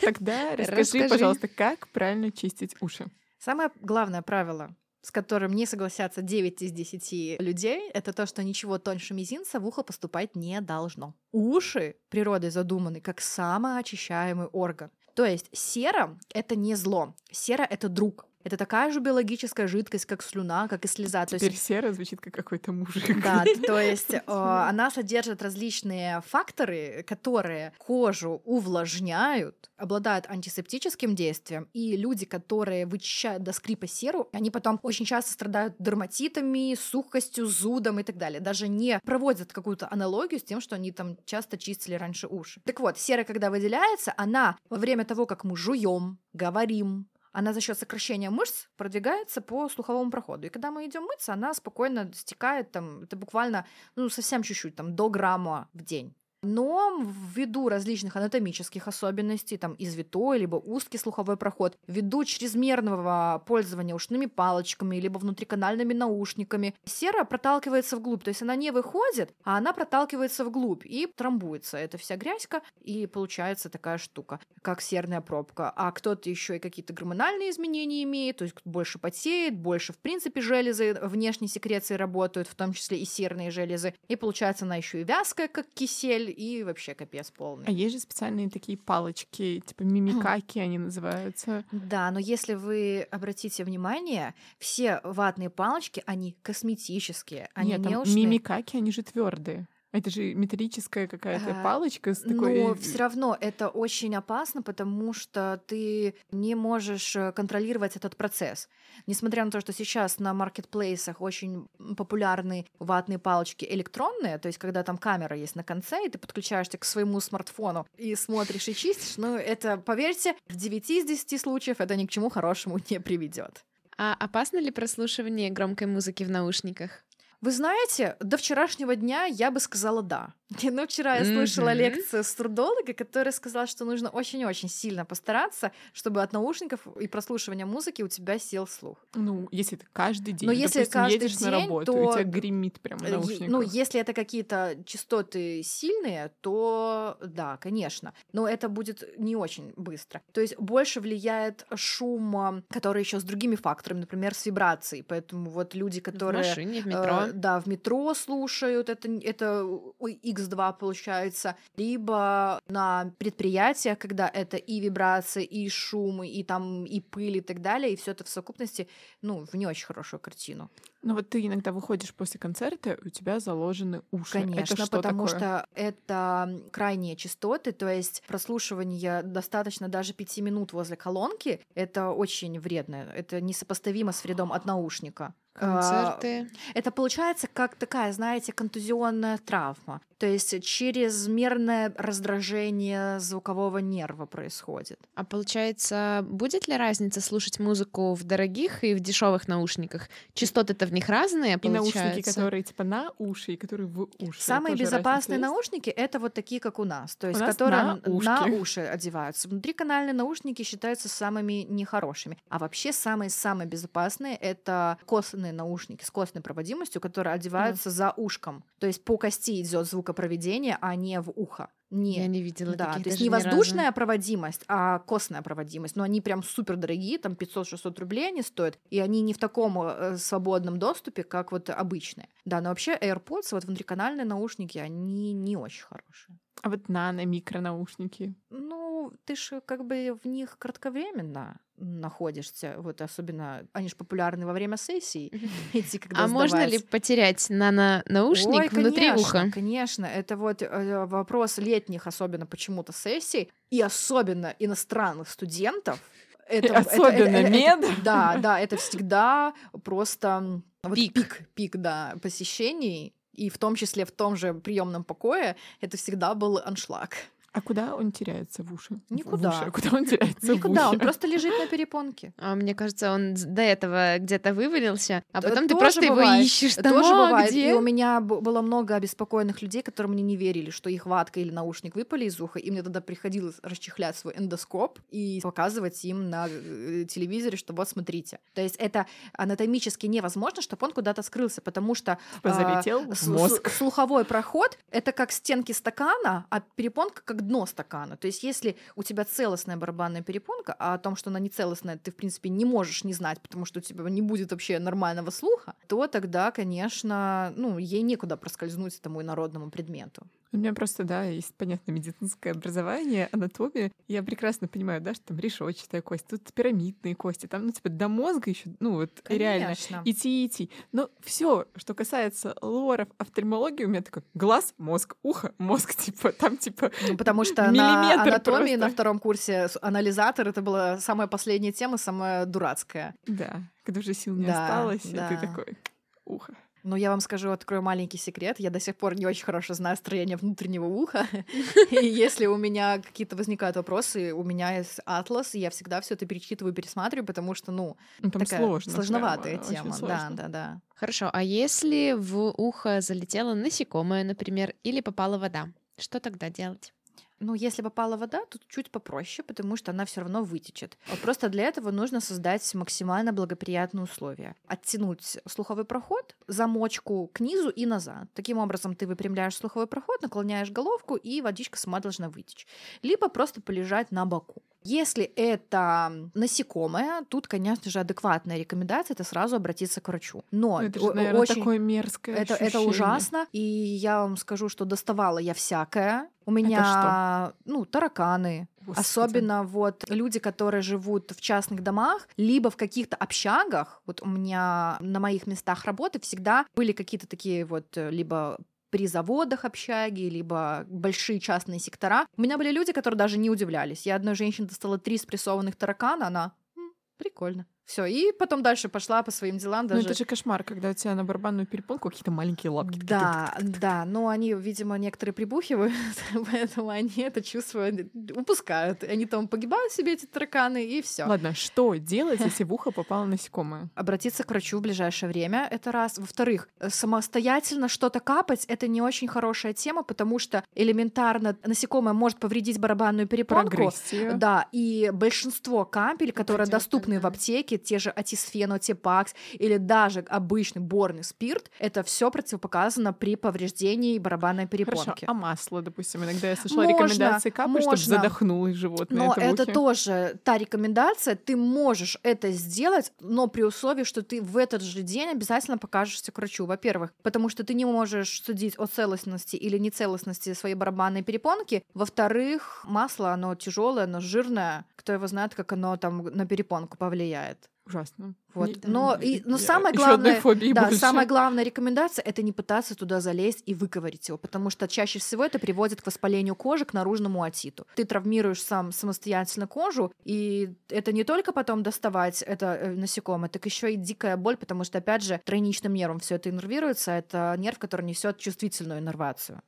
Тогда 0.00 0.56
Расскажи. 0.56 1.08
пожалуйста, 1.08 1.46
как 1.46 1.86
правильно 1.88 2.32
чистить 2.32 2.74
уши? 2.80 3.06
Самое 3.38 3.70
главное 3.80 4.22
правило, 4.22 4.74
с 5.08 5.10
которым 5.10 5.54
не 5.54 5.64
согласятся 5.64 6.20
9 6.20 6.60
из 6.60 6.70
10 6.70 7.40
людей, 7.40 7.90
это 7.94 8.12
то, 8.12 8.26
что 8.26 8.44
ничего 8.44 8.78
тоньше 8.78 9.14
мизинца 9.14 9.58
в 9.58 9.66
ухо 9.66 9.82
поступать 9.82 10.36
не 10.36 10.60
должно. 10.60 11.14
Уши 11.32 11.96
природой 12.10 12.50
задуманы 12.50 13.00
как 13.00 13.22
самоочищаемый 13.22 14.48
орган. 14.48 14.90
То 15.14 15.24
есть 15.24 15.48
сера— 15.52 16.18
это 16.34 16.56
не 16.56 16.74
зло, 16.74 17.14
сера— 17.30 17.62
это 17.70 17.88
друг. 17.88 18.27
Это 18.48 18.56
такая 18.56 18.90
же 18.90 19.00
биологическая 19.00 19.66
жидкость, 19.66 20.06
как 20.06 20.22
слюна, 20.22 20.68
как 20.68 20.82
и 20.86 20.88
слеза. 20.88 21.26
То 21.26 21.34
есть 21.34 21.44
Теперь 21.44 21.58
сера 21.58 21.92
звучит 21.92 22.18
как 22.22 22.32
какой-то 22.32 22.72
мужик. 22.72 23.04
Да, 23.22 23.44
то 23.66 23.78
есть 23.78 24.14
э, 24.14 24.22
она 24.26 24.90
содержит 24.90 25.42
различные 25.42 26.22
факторы, 26.22 27.04
которые 27.06 27.74
кожу 27.76 28.40
увлажняют, 28.46 29.70
обладают 29.76 30.24
антисептическим 30.30 31.14
действием, 31.14 31.68
и 31.74 31.94
люди, 31.94 32.24
которые 32.24 32.86
вычищают 32.86 33.42
до 33.42 33.52
скрипа 33.52 33.86
серу, 33.86 34.30
они 34.32 34.50
потом 34.50 34.80
очень 34.82 35.04
часто 35.04 35.32
страдают 35.32 35.74
дерматитами, 35.78 36.74
сухостью, 36.74 37.46
зудом 37.46 38.00
и 38.00 38.02
так 38.02 38.16
далее. 38.16 38.40
Даже 38.40 38.66
не 38.66 38.98
проводят 39.04 39.52
какую-то 39.52 39.88
аналогию 39.90 40.40
с 40.40 40.44
тем, 40.44 40.62
что 40.62 40.74
они 40.76 40.90
там 40.90 41.18
часто 41.26 41.58
чистили 41.58 41.96
раньше 41.96 42.28
уши. 42.28 42.62
Так 42.64 42.80
вот, 42.80 42.96
сера, 42.96 43.24
когда 43.24 43.50
выделяется, 43.50 44.14
она 44.16 44.56
во 44.70 44.78
время 44.78 45.04
того, 45.04 45.26
как 45.26 45.44
мы 45.44 45.54
жуем, 45.54 46.18
говорим, 46.32 47.08
она 47.38 47.52
за 47.52 47.60
счет 47.60 47.78
сокращения 47.78 48.30
мышц 48.30 48.66
продвигается 48.76 49.40
по 49.40 49.68
слуховому 49.68 50.10
проходу. 50.10 50.46
И 50.46 50.50
когда 50.50 50.70
мы 50.72 50.86
идем 50.86 51.04
мыться, 51.04 51.32
она 51.32 51.54
спокойно 51.54 52.10
стекает 52.12 52.72
там, 52.72 53.02
это 53.02 53.16
буквально, 53.16 53.64
ну, 53.96 54.08
совсем 54.08 54.42
чуть-чуть, 54.42 54.74
там, 54.74 54.96
до 54.96 55.08
грамма 55.08 55.68
в 55.72 55.84
день. 55.84 56.14
Но 56.42 57.02
ввиду 57.34 57.68
различных 57.68 58.16
анатомических 58.16 58.86
особенностей, 58.86 59.56
там 59.56 59.74
извитой, 59.78 60.38
либо 60.38 60.56
узкий 60.56 60.98
слуховой 60.98 61.36
проход, 61.36 61.76
ввиду 61.88 62.24
чрезмерного 62.24 63.42
пользования 63.44 63.94
ушными 63.94 64.26
палочками, 64.26 64.96
либо 64.96 65.18
внутриканальными 65.18 65.94
наушниками, 65.94 66.74
сера 66.84 67.24
проталкивается 67.24 67.96
вглубь, 67.96 68.22
то 68.22 68.28
есть 68.28 68.42
она 68.42 68.54
не 68.54 68.70
выходит, 68.70 69.34
а 69.42 69.56
она 69.56 69.72
проталкивается 69.72 70.44
вглубь 70.44 70.86
и 70.86 71.06
трамбуется. 71.06 71.76
Это 71.76 71.98
вся 71.98 72.16
грязька, 72.16 72.62
и 72.82 73.06
получается 73.06 73.68
такая 73.68 73.98
штука, 73.98 74.38
как 74.62 74.80
серная 74.80 75.20
пробка. 75.20 75.72
А 75.74 75.90
кто-то 75.90 76.30
еще 76.30 76.56
и 76.56 76.60
какие-то 76.60 76.92
гормональные 76.92 77.50
изменения 77.50 78.04
имеет, 78.04 78.36
то 78.38 78.44
есть 78.44 78.54
больше 78.64 78.98
потеет, 78.98 79.56
больше, 79.56 79.92
в 79.92 79.98
принципе, 79.98 80.40
железы 80.40 80.94
внешней 81.02 81.48
секреции 81.48 81.94
работают, 81.94 82.46
в 82.46 82.54
том 82.54 82.72
числе 82.72 82.98
и 82.98 83.04
серные 83.04 83.50
железы. 83.50 83.94
И 84.06 84.14
получается 84.14 84.64
она 84.64 84.76
еще 84.76 85.00
и 85.00 85.04
вязкая, 85.04 85.48
как 85.48 85.66
кисель, 85.74 86.27
и 86.30 86.62
вообще 86.62 86.94
капец 86.94 87.30
полный. 87.30 87.66
А 87.66 87.70
есть 87.70 87.94
же 87.94 88.00
специальные 88.00 88.50
такие 88.50 88.78
палочки, 88.78 89.62
типа 89.64 89.82
мимикаки 89.82 90.58
они 90.58 90.78
называются. 90.78 91.64
Да, 91.72 92.10
но 92.10 92.18
если 92.18 92.54
вы 92.54 93.06
обратите 93.10 93.64
внимание, 93.64 94.34
все 94.58 95.00
ватные 95.04 95.50
палочки, 95.50 96.02
они 96.06 96.36
косметические, 96.42 97.48
они 97.54 97.70
Нет, 97.70 97.80
не 97.80 97.84
там 97.84 98.02
ушные. 98.02 98.26
мимикаки, 98.26 98.76
они 98.76 98.92
же 98.92 99.02
твердые. 99.02 99.66
Это 99.90 100.10
же 100.10 100.34
металлическая 100.34 101.06
какая-то 101.06 101.60
А, 101.60 101.64
палочка 101.64 102.12
с 102.12 102.20
такой... 102.20 102.62
Но 102.62 102.74
все 102.74 102.98
равно 102.98 103.36
это 103.40 103.68
очень 103.68 104.14
опасно, 104.14 104.60
потому 104.60 105.14
что 105.14 105.62
ты 105.66 106.14
не 106.30 106.54
можешь 106.54 107.16
э, 107.16 107.32
контролировать 107.32 107.96
этот 107.96 108.14
процесс. 108.14 108.68
Несмотря 109.06 109.46
на 109.46 109.50
то, 109.50 109.60
что 109.60 109.72
сейчас 109.72 110.18
на 110.18 110.34
маркетплейсах 110.34 111.22
очень 111.22 111.68
популярны 111.96 112.66
ватные 112.78 113.18
палочки 113.18 113.64
электронные, 113.64 114.36
то 114.36 114.48
есть 114.48 114.58
когда 114.58 114.82
там 114.82 114.98
камера 114.98 115.34
есть 115.34 115.56
на 115.56 115.64
конце, 115.64 116.04
и 116.04 116.10
ты 116.10 116.18
подключаешься 116.18 116.76
к 116.76 116.84
своему 116.84 117.18
смартфону 117.20 117.86
и 117.96 118.14
смотришь 118.14 118.68
и 118.68 118.74
чистишь, 118.74 119.16
ну 119.16 119.36
это, 119.36 119.78
поверьте, 119.78 120.34
в 120.48 120.56
9 120.56 120.90
из 120.90 121.06
10 121.06 121.40
случаев 121.40 121.80
это 121.80 121.96
ни 121.96 122.04
к 122.04 122.10
чему 122.10 122.28
хорошему 122.28 122.78
не 122.90 123.00
приведет. 123.00 123.64
А 123.96 124.14
опасно 124.14 124.58
ли 124.58 124.70
прослушивание 124.70 125.50
громкой 125.50 125.86
музыки 125.86 126.24
в 126.24 126.30
наушниках? 126.30 127.04
Вы 127.40 127.52
знаете, 127.52 128.16
до 128.20 128.36
вчерашнего 128.36 128.96
дня 128.96 129.24
я 129.24 129.50
бы 129.50 129.60
сказала 129.60 130.02
да. 130.02 130.34
Но 130.62 130.86
вчера 130.86 131.16
я 131.16 131.24
слышала 131.24 131.68
Мгм. 131.68 131.78
лекцию 131.78 132.24
стурдолога, 132.24 132.94
который 132.94 133.32
сказал, 133.32 133.66
что 133.66 133.84
нужно 133.84 134.08
очень-очень 134.08 134.68
сильно 134.68 135.04
постараться, 135.04 135.72
чтобы 135.92 136.22
от 136.22 136.32
наушников 136.32 136.80
и 136.98 137.06
прослушивания 137.06 137.66
музыки 137.66 138.02
у 138.02 138.08
тебя 138.08 138.38
сел 138.38 138.66
слух. 138.66 138.96
Ну, 139.14 139.46
если 139.52 139.76
ты 139.76 139.86
каждый 139.92 140.32
день, 140.32 140.48
Но 140.48 140.52
если 140.52 140.80
допустим, 140.80 141.00
каждый 141.00 141.14
едешь 141.14 141.40
на 141.40 141.50
день, 141.50 141.60
работу, 141.60 141.92
и 141.92 141.94
у 142.00 142.06
то, 142.06 142.12
тебя 142.14 142.24
гремит 142.24 142.80
прямо 142.80 143.02
в 143.02 143.04
Э, 143.06 143.10
наушниках. 143.10 143.48
Ну, 143.48 143.60
если 143.60 144.00
это 144.00 144.12
какие-то 144.14 144.78
частоты 144.86 145.62
сильные, 145.62 146.32
то 146.40 147.18
да, 147.22 147.56
конечно. 147.58 148.14
Но 148.32 148.48
это 148.48 148.68
будет 148.68 149.04
не 149.18 149.36
очень 149.36 149.72
быстро. 149.76 150.22
То 150.32 150.40
есть 150.40 150.56
больше 150.58 151.00
влияет 151.00 151.66
шум, 151.76 152.64
который 152.70 153.02
еще 153.02 153.20
с 153.20 153.22
другими 153.22 153.54
факторами, 153.54 154.00
например, 154.00 154.34
с 154.34 154.46
вибрацией. 154.46 155.02
Поэтому 155.02 155.50
вот 155.50 155.74
люди, 155.74 156.00
В 156.00 156.04
которые 156.04 156.48
машине, 156.48 156.80
в 156.80 156.86
э, 156.86 156.88
метро? 156.88 157.27
Да, 157.32 157.60
в 157.60 157.66
метро 157.66 158.14
слушают, 158.14 158.88
это, 158.88 159.08
это 159.22 159.64
ой, 159.98 160.18
X2 160.22 160.78
получается, 160.78 161.56
либо 161.76 162.60
на 162.68 163.12
предприятиях, 163.18 163.98
когда 163.98 164.28
это 164.28 164.56
и 164.56 164.80
вибрации, 164.80 165.44
и 165.44 165.68
шумы, 165.68 166.28
и 166.28 166.42
там 166.44 166.84
и 166.84 167.00
пыль 167.00 167.38
и 167.38 167.40
так 167.40 167.60
далее, 167.60 167.92
и 167.92 167.96
все 167.96 168.12
это 168.12 168.24
в 168.24 168.28
совокупности, 168.28 168.88
ну, 169.22 169.44
в 169.44 169.54
не 169.54 169.66
очень 169.66 169.86
хорошую 169.86 170.20
картину. 170.20 170.70
Ну 171.02 171.14
вот 171.14 171.28
ты 171.28 171.46
иногда 171.46 171.72
выходишь 171.72 172.12
после 172.12 172.40
концерта, 172.40 172.92
и 172.92 173.06
у 173.06 173.10
тебя 173.10 173.38
заложены 173.38 174.02
уши. 174.10 174.32
Конечно, 174.32 174.74
это 174.74 174.86
что 174.86 174.96
потому 174.96 175.26
такое? 175.26 175.38
что 175.38 175.66
это 175.74 176.60
крайние 176.72 177.16
частоты, 177.16 177.72
то 177.72 177.88
есть 177.88 178.22
прослушивание 178.26 179.22
достаточно 179.22 179.88
даже 179.88 180.12
пяти 180.12 180.42
минут 180.42 180.72
возле 180.72 180.96
колонки, 180.96 181.60
это 181.74 182.10
очень 182.10 182.58
вредно, 182.58 183.10
это 183.14 183.40
несопоставимо 183.40 184.12
с 184.12 184.24
вредом 184.24 184.52
от 184.52 184.64
наушника. 184.64 185.34
А, 185.60 186.14
Концерты. 186.16 186.50
Это 186.74 186.90
получается 186.90 187.48
как 187.52 187.74
такая, 187.76 188.12
знаете, 188.12 188.52
контузионная 188.52 189.38
травма. 189.38 190.00
То 190.18 190.26
есть 190.26 190.62
чрезмерное 190.64 191.92
раздражение 191.96 193.20
звукового 193.20 193.78
нерва 193.78 194.26
происходит. 194.26 194.98
А 195.14 195.24
получается, 195.24 196.24
будет 196.28 196.66
ли 196.66 196.76
разница 196.76 197.20
слушать 197.20 197.60
музыку 197.60 198.14
в 198.14 198.24
дорогих 198.24 198.82
и 198.82 198.94
в 198.94 199.00
дешевых 199.00 199.46
наушниках? 199.46 200.08
Частоты-то 200.34 200.86
в 200.86 200.92
них 200.92 201.08
разные, 201.08 201.54
И 201.54 201.58
получается. 201.58 201.98
наушники, 202.04 202.28
которые 202.28 202.62
типа 202.64 202.84
на 202.84 203.12
уши, 203.18 203.52
и 203.52 203.56
которые 203.56 203.86
в 203.86 204.08
уши. 204.18 204.42
Самые 204.42 204.72
Тоже 204.72 204.84
безопасные 204.84 205.38
наушники 205.38 205.90
это 205.90 206.18
вот 206.18 206.34
такие, 206.34 206.60
как 206.60 206.78
у 206.78 206.84
нас, 206.84 207.14
то 207.16 207.28
есть 207.28 207.38
нас 207.40 207.50
которые 207.54 207.82
на 207.82 207.94
ушки. 208.06 208.26
на 208.26 208.44
уши 208.46 208.80
одеваются. 208.80 209.48
Внутриканальные 209.48 210.14
наушники 210.14 210.62
считаются 210.62 211.08
самыми 211.08 211.64
нехорошими. 211.68 212.38
А 212.48 212.58
вообще 212.58 212.92
самые-самые 212.92 213.68
безопасные 213.68 214.34
это 214.36 214.98
костные 215.06 215.52
наушники 215.52 216.04
с 216.04 216.10
костной 216.10 216.42
проводимостью, 216.42 217.00
которые 217.00 217.34
одеваются 217.34 217.90
за 217.90 218.12
ушком. 218.16 218.64
То 218.80 218.86
есть 218.88 219.04
по 219.04 219.16
кости 219.16 219.62
идет 219.62 219.86
звукопроведение, 220.08 220.78
а 220.80 220.94
не 220.96 221.20
в 221.20 221.30
ухо. 221.30 221.68
Не. 221.90 222.18
Я 222.18 222.26
не 222.26 222.42
видела 222.42 222.74
Да, 222.76 222.86
таких 222.86 223.04
то 223.04 223.08
есть 223.10 223.20
не 223.20 223.28
ни 223.28 223.32
разу. 223.32 223.48
воздушная 223.48 223.92
проводимость, 223.92 224.64
а 224.68 224.98
костная 224.98 225.40
проводимость. 225.42 225.96
Но 225.96 226.02
они 226.02 226.20
прям 226.20 226.42
супер 226.42 226.76
дорогие, 226.76 227.18
там 227.18 227.32
500-600 227.32 227.98
рублей 228.00 228.28
они 228.28 228.42
стоят, 228.42 228.78
и 228.90 229.00
они 229.00 229.22
не 229.22 229.32
в 229.32 229.38
таком 229.38 229.80
э, 229.80 230.16
свободном 230.18 230.78
доступе, 230.78 231.22
как 231.24 231.52
вот 231.52 231.70
обычные. 231.70 232.28
Да, 232.44 232.60
но 232.60 232.68
вообще 232.68 232.94
AirPods, 232.94 233.48
вот 233.52 233.64
внутриканальные 233.64 234.26
наушники, 234.26 234.78
они 234.78 235.32
не 235.32 235.56
очень 235.56 235.84
хорошие. 235.84 236.38
А 236.62 236.70
вот 236.70 236.88
нано-микронаушники. 236.88 238.34
Ну, 238.50 239.12
ты 239.24 239.36
же 239.36 239.60
как 239.64 239.84
бы 239.86 240.18
в 240.22 240.26
них 240.26 240.56
кратковременно 240.58 241.60
находишься, 241.76 242.74
вот 242.78 243.00
особенно 243.00 243.64
они 243.72 243.88
же 243.88 243.94
популярны 243.94 244.44
во 244.44 244.52
время 244.52 244.76
сессий, 244.76 245.30
эти, 245.72 245.98
когда 245.98 246.24
А 246.24 246.26
можно 246.28 246.64
ли 246.66 246.78
сдавать. 246.78 246.88
потерять 246.90 247.46
нано-наушник 247.50 248.48
Ой, 248.56 248.68
внутри 248.68 249.08
конечно, 249.10 249.20
уха? 249.44 249.50
Конечно, 249.52 250.06
это 250.06 250.36
вот 250.36 250.62
э, 250.62 251.04
вопрос 251.06 251.58
летних, 251.58 252.06
особенно 252.08 252.46
почему-то 252.46 252.92
сессий, 252.92 253.50
и 253.70 253.80
особенно 253.80 254.54
иностранных 254.58 255.28
студентов. 255.30 256.00
Это, 256.48 256.68
это- 256.68 256.78
особенно 256.78 257.36
это- 257.36 257.48
это- 257.48 257.50
мед. 257.50 258.02
Да, 258.02 258.36
да, 258.38 258.58
это 258.58 258.76
всегда 258.76 259.54
просто 259.84 260.60
вот 260.82 260.94
Пик. 260.94 261.12
пик, 261.14 261.48
пик, 261.54 261.76
да, 261.76 262.14
посещений. 262.22 263.14
И 263.38 263.50
в 263.50 263.58
том 263.58 263.76
числе 263.76 264.04
в 264.04 264.10
том 264.10 264.36
же 264.36 264.52
приемном 264.52 265.04
покое 265.04 265.54
это 265.80 265.96
всегда 265.96 266.34
был 266.34 266.58
аншлаг. 266.58 267.14
А 267.52 267.60
куда 267.62 267.94
он 267.96 268.12
теряется 268.12 268.62
в 268.62 268.72
уши? 268.74 269.00
В 269.08 269.14
Никуда. 269.14 269.48
уши. 269.48 269.64
А 269.66 269.70
Куда 269.78 269.96
он 269.96 270.04
теряется 270.04 270.52
Никуда, 270.52 270.84
в 270.84 270.88
он 270.90 270.96
ухе? 270.96 271.04
просто 271.04 271.26
лежит 271.26 271.52
на 271.58 271.66
перепонке. 271.66 272.32
А 272.36 272.54
мне 272.54 272.74
кажется, 272.74 273.10
он 273.12 273.34
до 273.34 273.62
этого 273.62 274.18
где-то 274.18 274.52
вывалился, 274.52 275.22
а 275.32 275.40
потом 275.40 275.64
ты 275.66 275.70
тоже 275.74 275.80
просто 275.80 276.04
его 276.04 276.14
бывает. 276.16 276.44
ищешь. 276.44 276.72
Это 276.74 276.82
Там, 276.84 276.92
тоже 276.92 277.12
«А, 277.14 277.26
бывает. 277.26 277.50
где?» 277.50 277.70
И 277.70 277.72
у 277.72 277.80
меня 277.80 278.20
было 278.20 278.60
много 278.62 278.94
обеспокоенных 278.94 279.62
людей, 279.62 279.82
которые 279.82 280.12
мне 280.12 280.22
не 280.22 280.36
верили, 280.36 280.70
что 280.70 280.90
их 280.90 281.06
ватка 281.06 281.40
или 281.40 281.50
наушник 281.50 281.94
выпали 281.96 282.26
из 282.26 282.38
уха, 282.40 282.58
и 282.58 282.70
мне 282.70 282.82
тогда 282.82 283.00
приходилось 283.00 283.56
расчехлять 283.62 284.16
свой 284.16 284.34
эндоскоп 284.36 284.98
и 285.10 285.40
показывать 285.42 286.04
им 286.04 286.28
на 286.30 286.48
э, 286.50 287.04
телевизоре, 287.08 287.56
что 287.56 287.72
вот 287.72 287.88
смотрите. 287.88 288.38
То 288.54 288.60
есть 288.60 288.76
это 288.76 289.06
анатомически 289.32 290.06
невозможно, 290.06 290.60
чтобы 290.62 290.86
он 290.86 290.92
куда-то 290.92 291.22
скрылся, 291.22 291.60
потому 291.60 291.94
что 291.94 292.18
Типа 292.34 292.50
а, 292.50 292.54
залетел 292.54 293.12
с- 293.14 293.22
в 293.22 293.30
мозг. 293.32 293.70
слуховой 293.70 294.24
проход— 294.24 294.76
это 294.90 295.12
как 295.12 295.32
стенки 295.32 295.72
стакана, 295.72 296.46
а 296.50 296.60
перепонка 296.76 297.22
как 297.24 297.38
дно 297.48 297.66
стакана. 297.66 298.16
То 298.16 298.26
есть 298.26 298.44
если 298.44 298.76
у 298.96 299.02
тебя 299.02 299.24
целостная 299.24 299.76
барабанная 299.76 300.22
перепонка, 300.22 300.76
а 300.78 300.94
о 300.94 300.98
том, 300.98 301.16
что 301.16 301.30
она 301.30 301.40
не 301.40 301.48
целостная, 301.48 301.98
ты, 301.98 302.12
в 302.12 302.16
принципе, 302.16 302.48
не 302.48 302.64
можешь 302.64 303.04
не 303.04 303.14
знать, 303.14 303.40
потому 303.40 303.64
что 303.64 303.80
у 303.80 303.82
тебя 303.82 304.08
не 304.08 304.22
будет 304.22 304.52
вообще 304.52 304.78
нормального 304.78 305.30
слуха, 305.30 305.74
то 305.86 306.06
тогда, 306.06 306.50
конечно, 306.50 307.52
ну, 307.56 307.78
ей 307.78 308.02
некуда 308.02 308.36
проскользнуть 308.36 308.98
этому 308.98 309.22
инородному 309.22 309.70
предмету. 309.70 310.26
У 310.50 310.56
меня 310.56 310.72
просто, 310.72 311.04
да, 311.04 311.24
есть, 311.24 311.54
понятно, 311.56 311.90
медицинское 311.92 312.52
образование, 312.52 313.28
анатомия. 313.32 313.92
Я 314.06 314.22
прекрасно 314.22 314.66
понимаю, 314.66 315.00
да, 315.02 315.12
что 315.12 315.26
там 315.26 315.38
решетчатая 315.38 316.00
кость, 316.00 316.26
тут 316.26 316.42
пирамидные 316.54 317.14
кости, 317.14 317.46
там, 317.46 317.66
ну, 317.66 317.72
типа, 317.72 317.90
до 317.90 318.08
мозга 318.08 318.48
еще, 318.50 318.70
ну, 318.80 318.94
вот 318.94 319.10
реально 319.28 319.66
Конечно. 319.66 320.02
идти 320.06 320.42
и 320.44 320.46
идти. 320.46 320.70
Но 320.92 321.10
все, 321.20 321.66
что 321.76 321.92
касается 321.94 322.56
лоров, 322.62 323.08
офтальмологии, 323.18 323.84
у 323.84 323.88
меня 323.88 324.00
такой 324.00 324.22
глаз, 324.32 324.72
мозг, 324.78 325.16
ухо, 325.22 325.52
мозг, 325.58 325.94
типа, 325.96 326.32
там, 326.32 326.56
типа, 326.56 326.90
Ну, 327.08 327.16
потому 327.18 327.44
что 327.44 327.70
на 327.70 328.14
анатомии 328.22 328.68
просто. 328.76 328.78
на 328.78 328.88
втором 328.90 329.18
курсе 329.18 329.68
анализатор 329.82 330.48
это 330.48 330.62
была 330.62 330.98
самая 330.98 331.26
последняя 331.28 331.72
тема, 331.72 331.98
самая 331.98 332.46
дурацкая. 332.46 333.14
да, 333.26 333.62
когда 333.82 334.00
уже 334.00 334.14
сил 334.14 334.34
не 334.34 334.46
Да, 334.46 334.64
осталось, 334.64 335.04
и 335.04 335.12
да. 335.14 335.28
ты 335.28 335.36
такой, 335.46 335.76
ухо. 336.24 336.54
Но 336.88 336.96
я 336.96 337.10
вам 337.10 337.20
скажу, 337.20 337.50
открою 337.50 337.82
маленький 337.82 338.16
секрет. 338.16 338.56
Я 338.58 338.70
до 338.70 338.80
сих 338.80 338.96
пор 338.96 339.14
не 339.14 339.26
очень 339.26 339.44
хорошо 339.44 339.74
знаю 339.74 339.94
строение 339.98 340.38
внутреннего 340.38 340.86
уха. 340.86 341.26
И 341.90 341.96
если 341.96 342.46
у 342.46 342.56
меня 342.56 342.98
какие-то 342.98 343.36
возникают 343.36 343.76
вопросы, 343.76 344.32
у 344.32 344.42
меня 344.42 344.78
есть 344.78 344.98
атлас, 345.04 345.54
и 345.54 345.58
я 345.58 345.68
всегда 345.68 346.00
все 346.00 346.14
это 346.14 346.24
перечитываю, 346.24 346.72
пересматриваю, 346.72 347.26
потому 347.26 347.54
что, 347.54 347.72
ну, 347.72 347.98
Ну, 348.20 348.30
там 348.30 348.42
такая 348.42 348.60
сложно. 348.60 348.92
сложноватая 348.92 349.58
прямо, 349.58 349.94
тема. 349.94 349.98
Да, 350.08 350.28
да, 350.30 350.48
да. 350.48 350.80
Хорошо, 350.94 351.28
а 351.30 351.42
если 351.42 352.14
в 352.16 352.54
ухо 352.56 353.02
залетело 353.02 353.52
насекомое, 353.52 354.24
например, 354.24 354.74
или 354.82 355.02
попала 355.02 355.36
вода, 355.36 355.68
что 355.98 356.20
тогда 356.20 356.48
делать? 356.48 356.94
Ну, 357.40 357.54
если 357.54 357.82
попала 357.82 358.16
вода, 358.16 358.44
тут 358.46 358.66
чуть 358.68 358.90
попроще, 358.90 359.44
потому 359.46 359.76
что 359.76 359.92
она 359.92 360.04
все 360.04 360.20
равно 360.20 360.42
вытечет. 360.42 360.98
Просто 361.22 361.48
для 361.48 361.64
этого 361.64 361.92
нужно 361.92 362.20
создать 362.20 362.74
максимально 362.74 363.32
благоприятные 363.32 364.04
условия. 364.04 364.56
Оттянуть 364.66 365.38
слуховой 365.46 365.84
проход, 365.84 366.36
замочку 366.48 367.28
к 367.32 367.40
низу 367.40 367.70
и 367.70 367.86
назад. 367.86 368.28
Таким 368.34 368.58
образом, 368.58 368.96
ты 368.96 369.06
выпрямляешь 369.06 369.56
слуховой 369.56 369.86
проход, 369.86 370.20
наклоняешь 370.22 370.70
головку, 370.70 371.14
и 371.14 371.40
водичка 371.40 371.78
сама 371.78 372.00
должна 372.00 372.28
вытечь. 372.28 372.66
Либо 373.02 373.28
просто 373.28 373.60
полежать 373.60 374.10
на 374.10 374.26
боку. 374.26 374.62
Если 374.82 375.24
это 375.24 376.30
насекомое, 376.34 377.24
тут, 377.28 377.46
конечно 377.46 377.90
же, 377.90 378.00
адекватная 378.00 378.58
рекомендация 378.58 379.14
это 379.14 379.24
сразу 379.24 379.56
обратиться 379.56 380.00
к 380.00 380.08
врачу. 380.08 380.44
Но 380.50 380.80
Ну, 380.80 380.86
Это 380.86 381.00
же, 381.00 381.14
наверное, 381.14 381.40
очень... 381.40 381.54
такое 381.56 381.78
мерзкое 381.78 382.36
Это, 382.36 382.54
это 382.54 382.80
ужасно. 382.80 383.46
И 383.52 383.60
я 383.60 384.20
вам 384.20 384.36
скажу, 384.36 384.68
что 384.68 384.84
доставала 384.84 385.38
я 385.38 385.54
всякое. 385.54 386.28
У 386.46 386.50
меня, 386.50 387.52
ну, 387.66 387.84
тараканы. 387.84 388.68
Господи. 388.80 389.00
Особенно 389.00 389.64
вот 389.64 390.04
люди, 390.08 390.38
которые 390.38 390.80
живут 390.80 391.32
в 391.36 391.40
частных 391.42 391.82
домах, 391.82 392.26
либо 392.38 392.70
в 392.70 392.76
каких-то 392.76 393.16
общагах. 393.16 394.00
Вот 394.06 394.22
у 394.22 394.26
меня 394.26 394.96
на 395.00 395.20
моих 395.20 395.46
местах 395.46 395.84
работы 395.84 396.18
всегда 396.20 396.64
были 396.74 396.92
какие-то 396.92 397.26
такие 397.26 397.66
вот 397.66 397.98
э, 397.98 398.10
либо 398.10 398.58
при 398.90 399.06
заводах 399.06 399.64
общаги, 399.64 400.22
либо 400.28 400.84
большие 400.88 401.40
частные 401.40 401.78
сектора. 401.80 402.26
У 402.36 402.42
меня 402.42 402.58
были 402.58 402.70
люди, 402.72 402.92
которые 402.92 403.18
даже 403.18 403.38
не 403.38 403.50
удивлялись. 403.50 404.06
Я 404.06 404.16
одной 404.16 404.34
женщине 404.34 404.68
достала 404.68 404.98
три 404.98 405.18
спрессованных 405.18 405.76
таракана, 405.76 406.26
она 406.28 406.52
«М, 406.76 406.92
прикольно. 407.16 407.66
Все, 407.88 408.04
и 408.04 408.32
потом 408.32 408.62
дальше 408.62 408.90
пошла 408.90 409.22
по 409.22 409.30
своим 409.30 409.56
делам. 409.56 409.86
Даже... 409.86 410.02
Ну 410.02 410.06
это 410.06 410.14
же 410.14 410.26
кошмар, 410.26 410.62
когда 410.62 410.90
у 410.90 410.92
тебя 410.92 411.14
на 411.14 411.24
барабанную 411.24 411.66
перепонку 411.66 412.10
какие-то 412.10 412.30
маленькие 412.30 412.70
лапки. 412.70 412.98
Да, 413.02 413.56
да, 413.62 414.04
но 414.04 414.28
они, 414.28 414.52
видимо, 414.52 414.98
некоторые 414.98 415.32
прибухивают, 415.32 415.94
поэтому 416.52 416.90
они 416.90 417.10
это 417.16 417.42
чувство 417.42 417.90
упускают. 418.36 419.04
Они 419.04 419.24
там 419.24 419.48
погибают 419.48 419.90
себе, 419.90 420.12
эти 420.12 420.26
тараканы, 420.26 420.84
и 420.84 421.00
все. 421.00 421.24
Ладно, 421.24 421.54
что 421.54 421.94
делать, 421.94 422.40
если 422.40 422.62
в 422.62 422.74
ухо 422.74 422.90
попало 422.90 423.24
насекомое? 423.24 423.88
Обратиться 423.94 424.44
к 424.44 424.50
врачу 424.50 424.80
в 424.80 424.82
ближайшее 424.82 425.30
время, 425.30 425.66
это 425.70 425.90
раз. 425.90 426.18
Во-вторых, 426.18 426.68
самостоятельно 426.88 427.88
что-то 427.88 428.20
капать, 428.20 428.66
это 428.66 428.86
не 428.86 429.00
очень 429.00 429.28
хорошая 429.28 429.72
тема, 429.72 430.02
потому 430.02 430.38
что 430.38 430.62
элементарно 430.74 431.56
насекомое 431.64 432.12
может 432.12 432.38
повредить 432.38 432.78
барабанную 432.78 433.26
перепонку. 433.26 433.70
Прогрессия. 433.70 434.34
Да, 434.34 434.66
и 434.72 435.10
большинство 435.10 435.86
капель, 435.86 436.32
которые 436.32 436.66
доступны 436.66 437.18
в 437.18 437.26
аптеке, 437.26 437.77
те 437.84 437.98
же 437.98 438.10
атисфено, 438.10 438.78
тепакс 438.78 439.34
или 439.52 439.76
даже 439.76 440.20
обычный 440.28 440.80
борный 440.80 441.24
спирт, 441.24 441.70
это 441.78 442.02
все 442.02 442.30
противопоказано 442.30 443.12
при 443.12 443.36
повреждении 443.36 444.18
барабанной 444.18 444.66
перепонки. 444.66 445.04
Хорошо, 445.04 445.26
а 445.26 445.34
масло, 445.34 445.82
допустим, 445.82 446.24
иногда 446.24 446.50
я 446.50 446.56
слышала 446.56 446.84
Можно, 446.84 446.92
рекомендации 446.92 447.50
капать, 447.50 447.82
чтобы 447.82 447.96
задохнулось 447.96 448.76
животное. 448.76 449.26
Но 449.26 449.34
это 449.36 449.58
это 449.62 449.72
тоже 449.72 450.38
та 450.44 450.58
рекомендация, 450.58 451.36
ты 451.36 451.56
можешь 451.56 452.18
это 452.22 452.50
сделать, 452.52 453.12
но 453.20 453.46
при 453.46 453.62
условии, 453.62 454.04
что 454.04 454.22
ты 454.22 454.40
в 454.40 454.56
этот 454.56 454.82
же 454.82 455.02
день 455.02 455.30
обязательно 455.30 455.78
покажешься 455.78 456.32
к 456.32 456.38
врачу. 456.38 456.66
Во-первых, 456.66 457.12
потому 457.22 457.48
что 457.48 457.64
ты 457.64 457.74
не 457.74 457.84
можешь 457.84 458.42
судить 458.42 458.78
о 458.78 458.86
целостности 458.86 459.56
или 459.56 459.78
нецелостности 459.78 460.54
своей 460.54 460.74
барабанной 460.74 461.22
перепонки. 461.22 461.82
Во-вторых, 461.94 462.84
масло, 462.84 463.32
оно 463.32 463.54
тяжелое, 463.54 464.04
оно 464.04 464.20
жирное. 464.20 464.84
Кто 464.96 465.12
его 465.12 465.26
знает, 465.26 465.54
как 465.54 465.72
оно 465.72 465.96
там 465.96 466.24
на 466.24 466.46
перепонку 466.46 466.96
повлияет. 466.96 467.67
Ужасно. 467.88 468.34
Вот. 468.54 468.68
Не- 468.68 468.80
Но, 468.84 469.14
и, 469.20 469.40
но 469.44 469.56
я- 469.56 469.58
самое 469.58 469.94
главное, 469.94 470.40
да, 470.74 470.82
больше. 470.82 470.98
самая 470.98 471.26
главная 471.26 471.64
рекомендация 471.64 472.22
это 472.22 472.42
не 472.42 472.52
пытаться 472.52 472.94
туда 472.94 473.20
залезть 473.20 473.62
и 473.64 473.74
выковырить 473.74 474.28
его, 474.28 474.36
потому 474.36 474.68
что 474.70 474.86
чаще 474.88 475.18
всего 475.18 475.44
это 475.44 475.58
приводит 475.58 476.02
к 476.02 476.06
воспалению 476.06 476.54
кожи, 476.54 476.84
к 476.84 476.92
наружному 476.92 477.42
отиту. 477.42 477.86
Ты 477.94 478.04
травмируешь 478.04 478.62
сам 478.62 478.92
самостоятельно 478.92 479.66
кожу, 479.66 480.12
и 480.24 480.74
это 480.90 481.12
не 481.12 481.24
только 481.24 481.52
потом 481.52 481.82
доставать 481.82 482.42
это 482.42 482.66
э, 482.74 482.90
насекомое, 482.90 483.48
так 483.48 483.64
еще 483.64 483.92
и 483.92 483.96
дикая 483.96 484.36
боль, 484.36 484.56
потому 484.56 484.84
что 484.84 484.98
опять 484.98 485.22
же 485.22 485.40
тройничным 485.44 485.94
нервом 485.94 486.18
все 486.18 486.34
это 486.34 486.50
иннервируется, 486.50 487.12
это 487.12 487.54
нерв, 487.58 487.78
который 487.78 488.04
несет 488.04 488.38
чувствительную 488.38 489.00
иннервацию. 489.00 489.62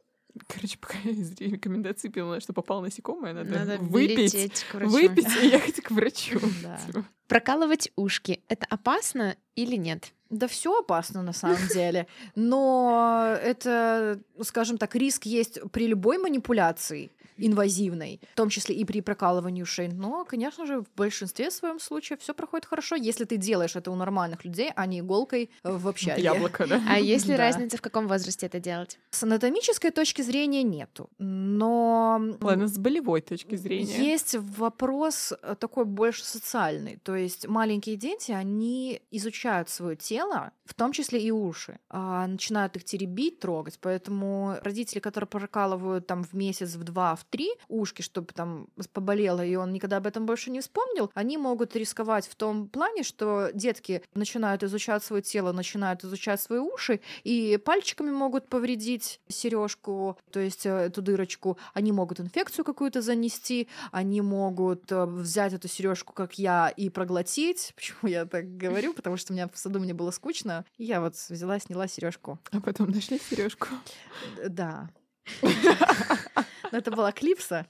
Короче, 0.46 0.78
пока 0.78 0.98
я 1.04 1.10
из 1.10 1.34
рекомендаций 1.40 2.10
поняла, 2.10 2.40
что 2.40 2.52
попало 2.52 2.82
насекомое, 2.82 3.32
надо, 3.32 3.50
Надо 3.50 3.78
выпить, 3.78 4.34
лететь 4.34 4.64
к 4.64 4.74
врачу. 4.74 4.90
выпить 4.92 5.26
и 5.42 5.46
ехать 5.48 5.80
к 5.82 5.90
врачу. 5.90 6.40
Да. 6.62 6.76
Всё. 6.88 7.04
Прокалывать 7.26 7.90
ушки— 7.96 8.40
это 8.48 8.66
опасно 8.70 9.36
или 9.54 9.76
нет? 9.76 10.12
Да 10.30 10.46
все 10.46 10.78
опасно 10.78 11.22
на 11.22 11.32
самом 11.32 11.58
деле, 11.74 12.06
но 12.34 13.36
это, 13.42 14.20
скажем 14.42 14.78
так, 14.78 14.94
риск 14.94 15.26
есть 15.26 15.60
при 15.72 15.86
любой 15.86 16.18
манипуляции 16.18 17.10
инвазивной, 17.40 18.20
в 18.32 18.36
том 18.36 18.48
числе 18.48 18.74
и 18.74 18.84
при 18.84 19.00
прокалывании 19.00 19.62
ушей. 19.62 19.88
Но, 19.88 20.24
конечно 20.24 20.66
же, 20.66 20.80
в 20.80 20.86
большинстве 20.96 21.50
своем 21.50 21.80
случаев 21.80 22.20
все 22.20 22.34
проходит 22.34 22.66
хорошо, 22.66 22.96
если 22.96 23.24
ты 23.24 23.36
делаешь 23.36 23.76
это 23.76 23.90
у 23.90 23.94
нормальных 23.96 24.44
людей, 24.44 24.70
а 24.74 24.86
не 24.86 25.00
иголкой 25.00 25.50
э, 25.62 25.72
в 25.72 25.88
общаге. 25.88 26.22
Яблоко, 26.22 26.66
да? 26.66 26.82
А 26.88 26.98
есть 26.98 27.26
ли 27.26 27.32
Да. 27.36 27.38
разница, 27.38 27.76
в 27.76 27.80
каком 27.82 28.08
возрасте 28.08 28.46
это 28.46 28.60
делать? 28.60 28.98
С 29.10 29.22
анатомической 29.22 29.90
точки 29.90 30.22
зрения 30.22 30.62
нету, 30.62 31.08
но 31.18 32.20
Ладно, 32.40 32.66
с 32.68 32.78
болевой 32.78 33.20
точки 33.20 33.56
зрения. 33.56 33.96
Есть 33.98 34.34
вопрос 34.38 35.32
э, 35.42 35.54
такой 35.58 35.84
больше 35.84 36.24
социальный. 36.24 36.98
То 37.02 37.14
есть 37.16 37.46
маленькие 37.46 37.96
дети, 37.96 38.32
они 38.32 39.00
изучают 39.10 39.68
свое 39.68 39.96
тело, 39.96 40.52
в 40.64 40.74
том 40.74 40.92
числе 40.92 41.20
и 41.20 41.30
уши, 41.30 41.78
а, 41.88 42.26
начинают 42.26 42.76
их 42.76 42.84
теребить, 42.84 43.40
трогать. 43.40 43.78
Поэтому 43.80 44.56
родители, 44.62 45.00
которые 45.00 45.28
прокалывают 45.28 46.06
там 46.06 46.22
в 46.24 46.32
месяц, 46.32 46.74
в 46.74 46.84
два, 46.84 47.16
в 47.16 47.24
три 47.30 47.50
ушки, 47.68 48.02
чтобы 48.02 48.32
там 48.32 48.66
поболело, 48.92 49.44
и 49.44 49.54
он 49.54 49.72
никогда 49.72 49.98
об 49.98 50.06
этом 50.06 50.26
больше 50.26 50.50
не 50.50 50.60
вспомнил, 50.60 51.10
они 51.14 51.38
могут 51.38 51.76
рисковать 51.76 52.26
в 52.26 52.34
том 52.34 52.68
плане, 52.68 53.02
что 53.02 53.50
детки 53.54 54.02
начинают 54.14 54.62
изучать 54.62 55.02
свое 55.02 55.22
тело, 55.22 55.52
начинают 55.52 56.04
изучать 56.04 56.40
свои 56.40 56.58
уши, 56.58 57.00
и 57.24 57.58
пальчиками 57.64 58.10
могут 58.10 58.48
повредить 58.48 59.20
сережку, 59.28 60.18
то 60.30 60.40
есть 60.40 60.66
э, 60.66 60.70
эту 60.70 61.02
дырочку. 61.02 61.58
Они 61.74 61.92
могут 61.92 62.20
инфекцию 62.20 62.64
какую-то 62.64 63.02
занести, 63.02 63.68
они 63.92 64.20
могут 64.20 64.90
э, 64.90 65.04
взять 65.04 65.52
эту 65.52 65.68
сережку, 65.68 66.12
как 66.12 66.38
я, 66.38 66.68
и 66.68 66.90
проглотить. 66.90 67.72
Почему 67.76 68.10
я 68.10 68.24
так 68.26 68.56
говорю? 68.56 68.92
Потому 68.94 69.16
что 69.16 69.32
у 69.32 69.36
меня 69.36 69.48
в 69.48 69.58
саду 69.58 69.80
мне 69.80 69.94
было 69.94 70.10
скучно. 70.10 70.64
И 70.78 70.84
я 70.84 71.00
вот 71.00 71.14
взяла, 71.14 71.58
сняла 71.58 71.88
сережку. 71.88 72.38
А 72.50 72.60
потом 72.60 72.90
нашли 72.90 73.18
сережку. 73.18 73.68
Да. 74.48 74.90
Это 76.72 76.90
была 76.90 77.12
клипса. 77.12 77.66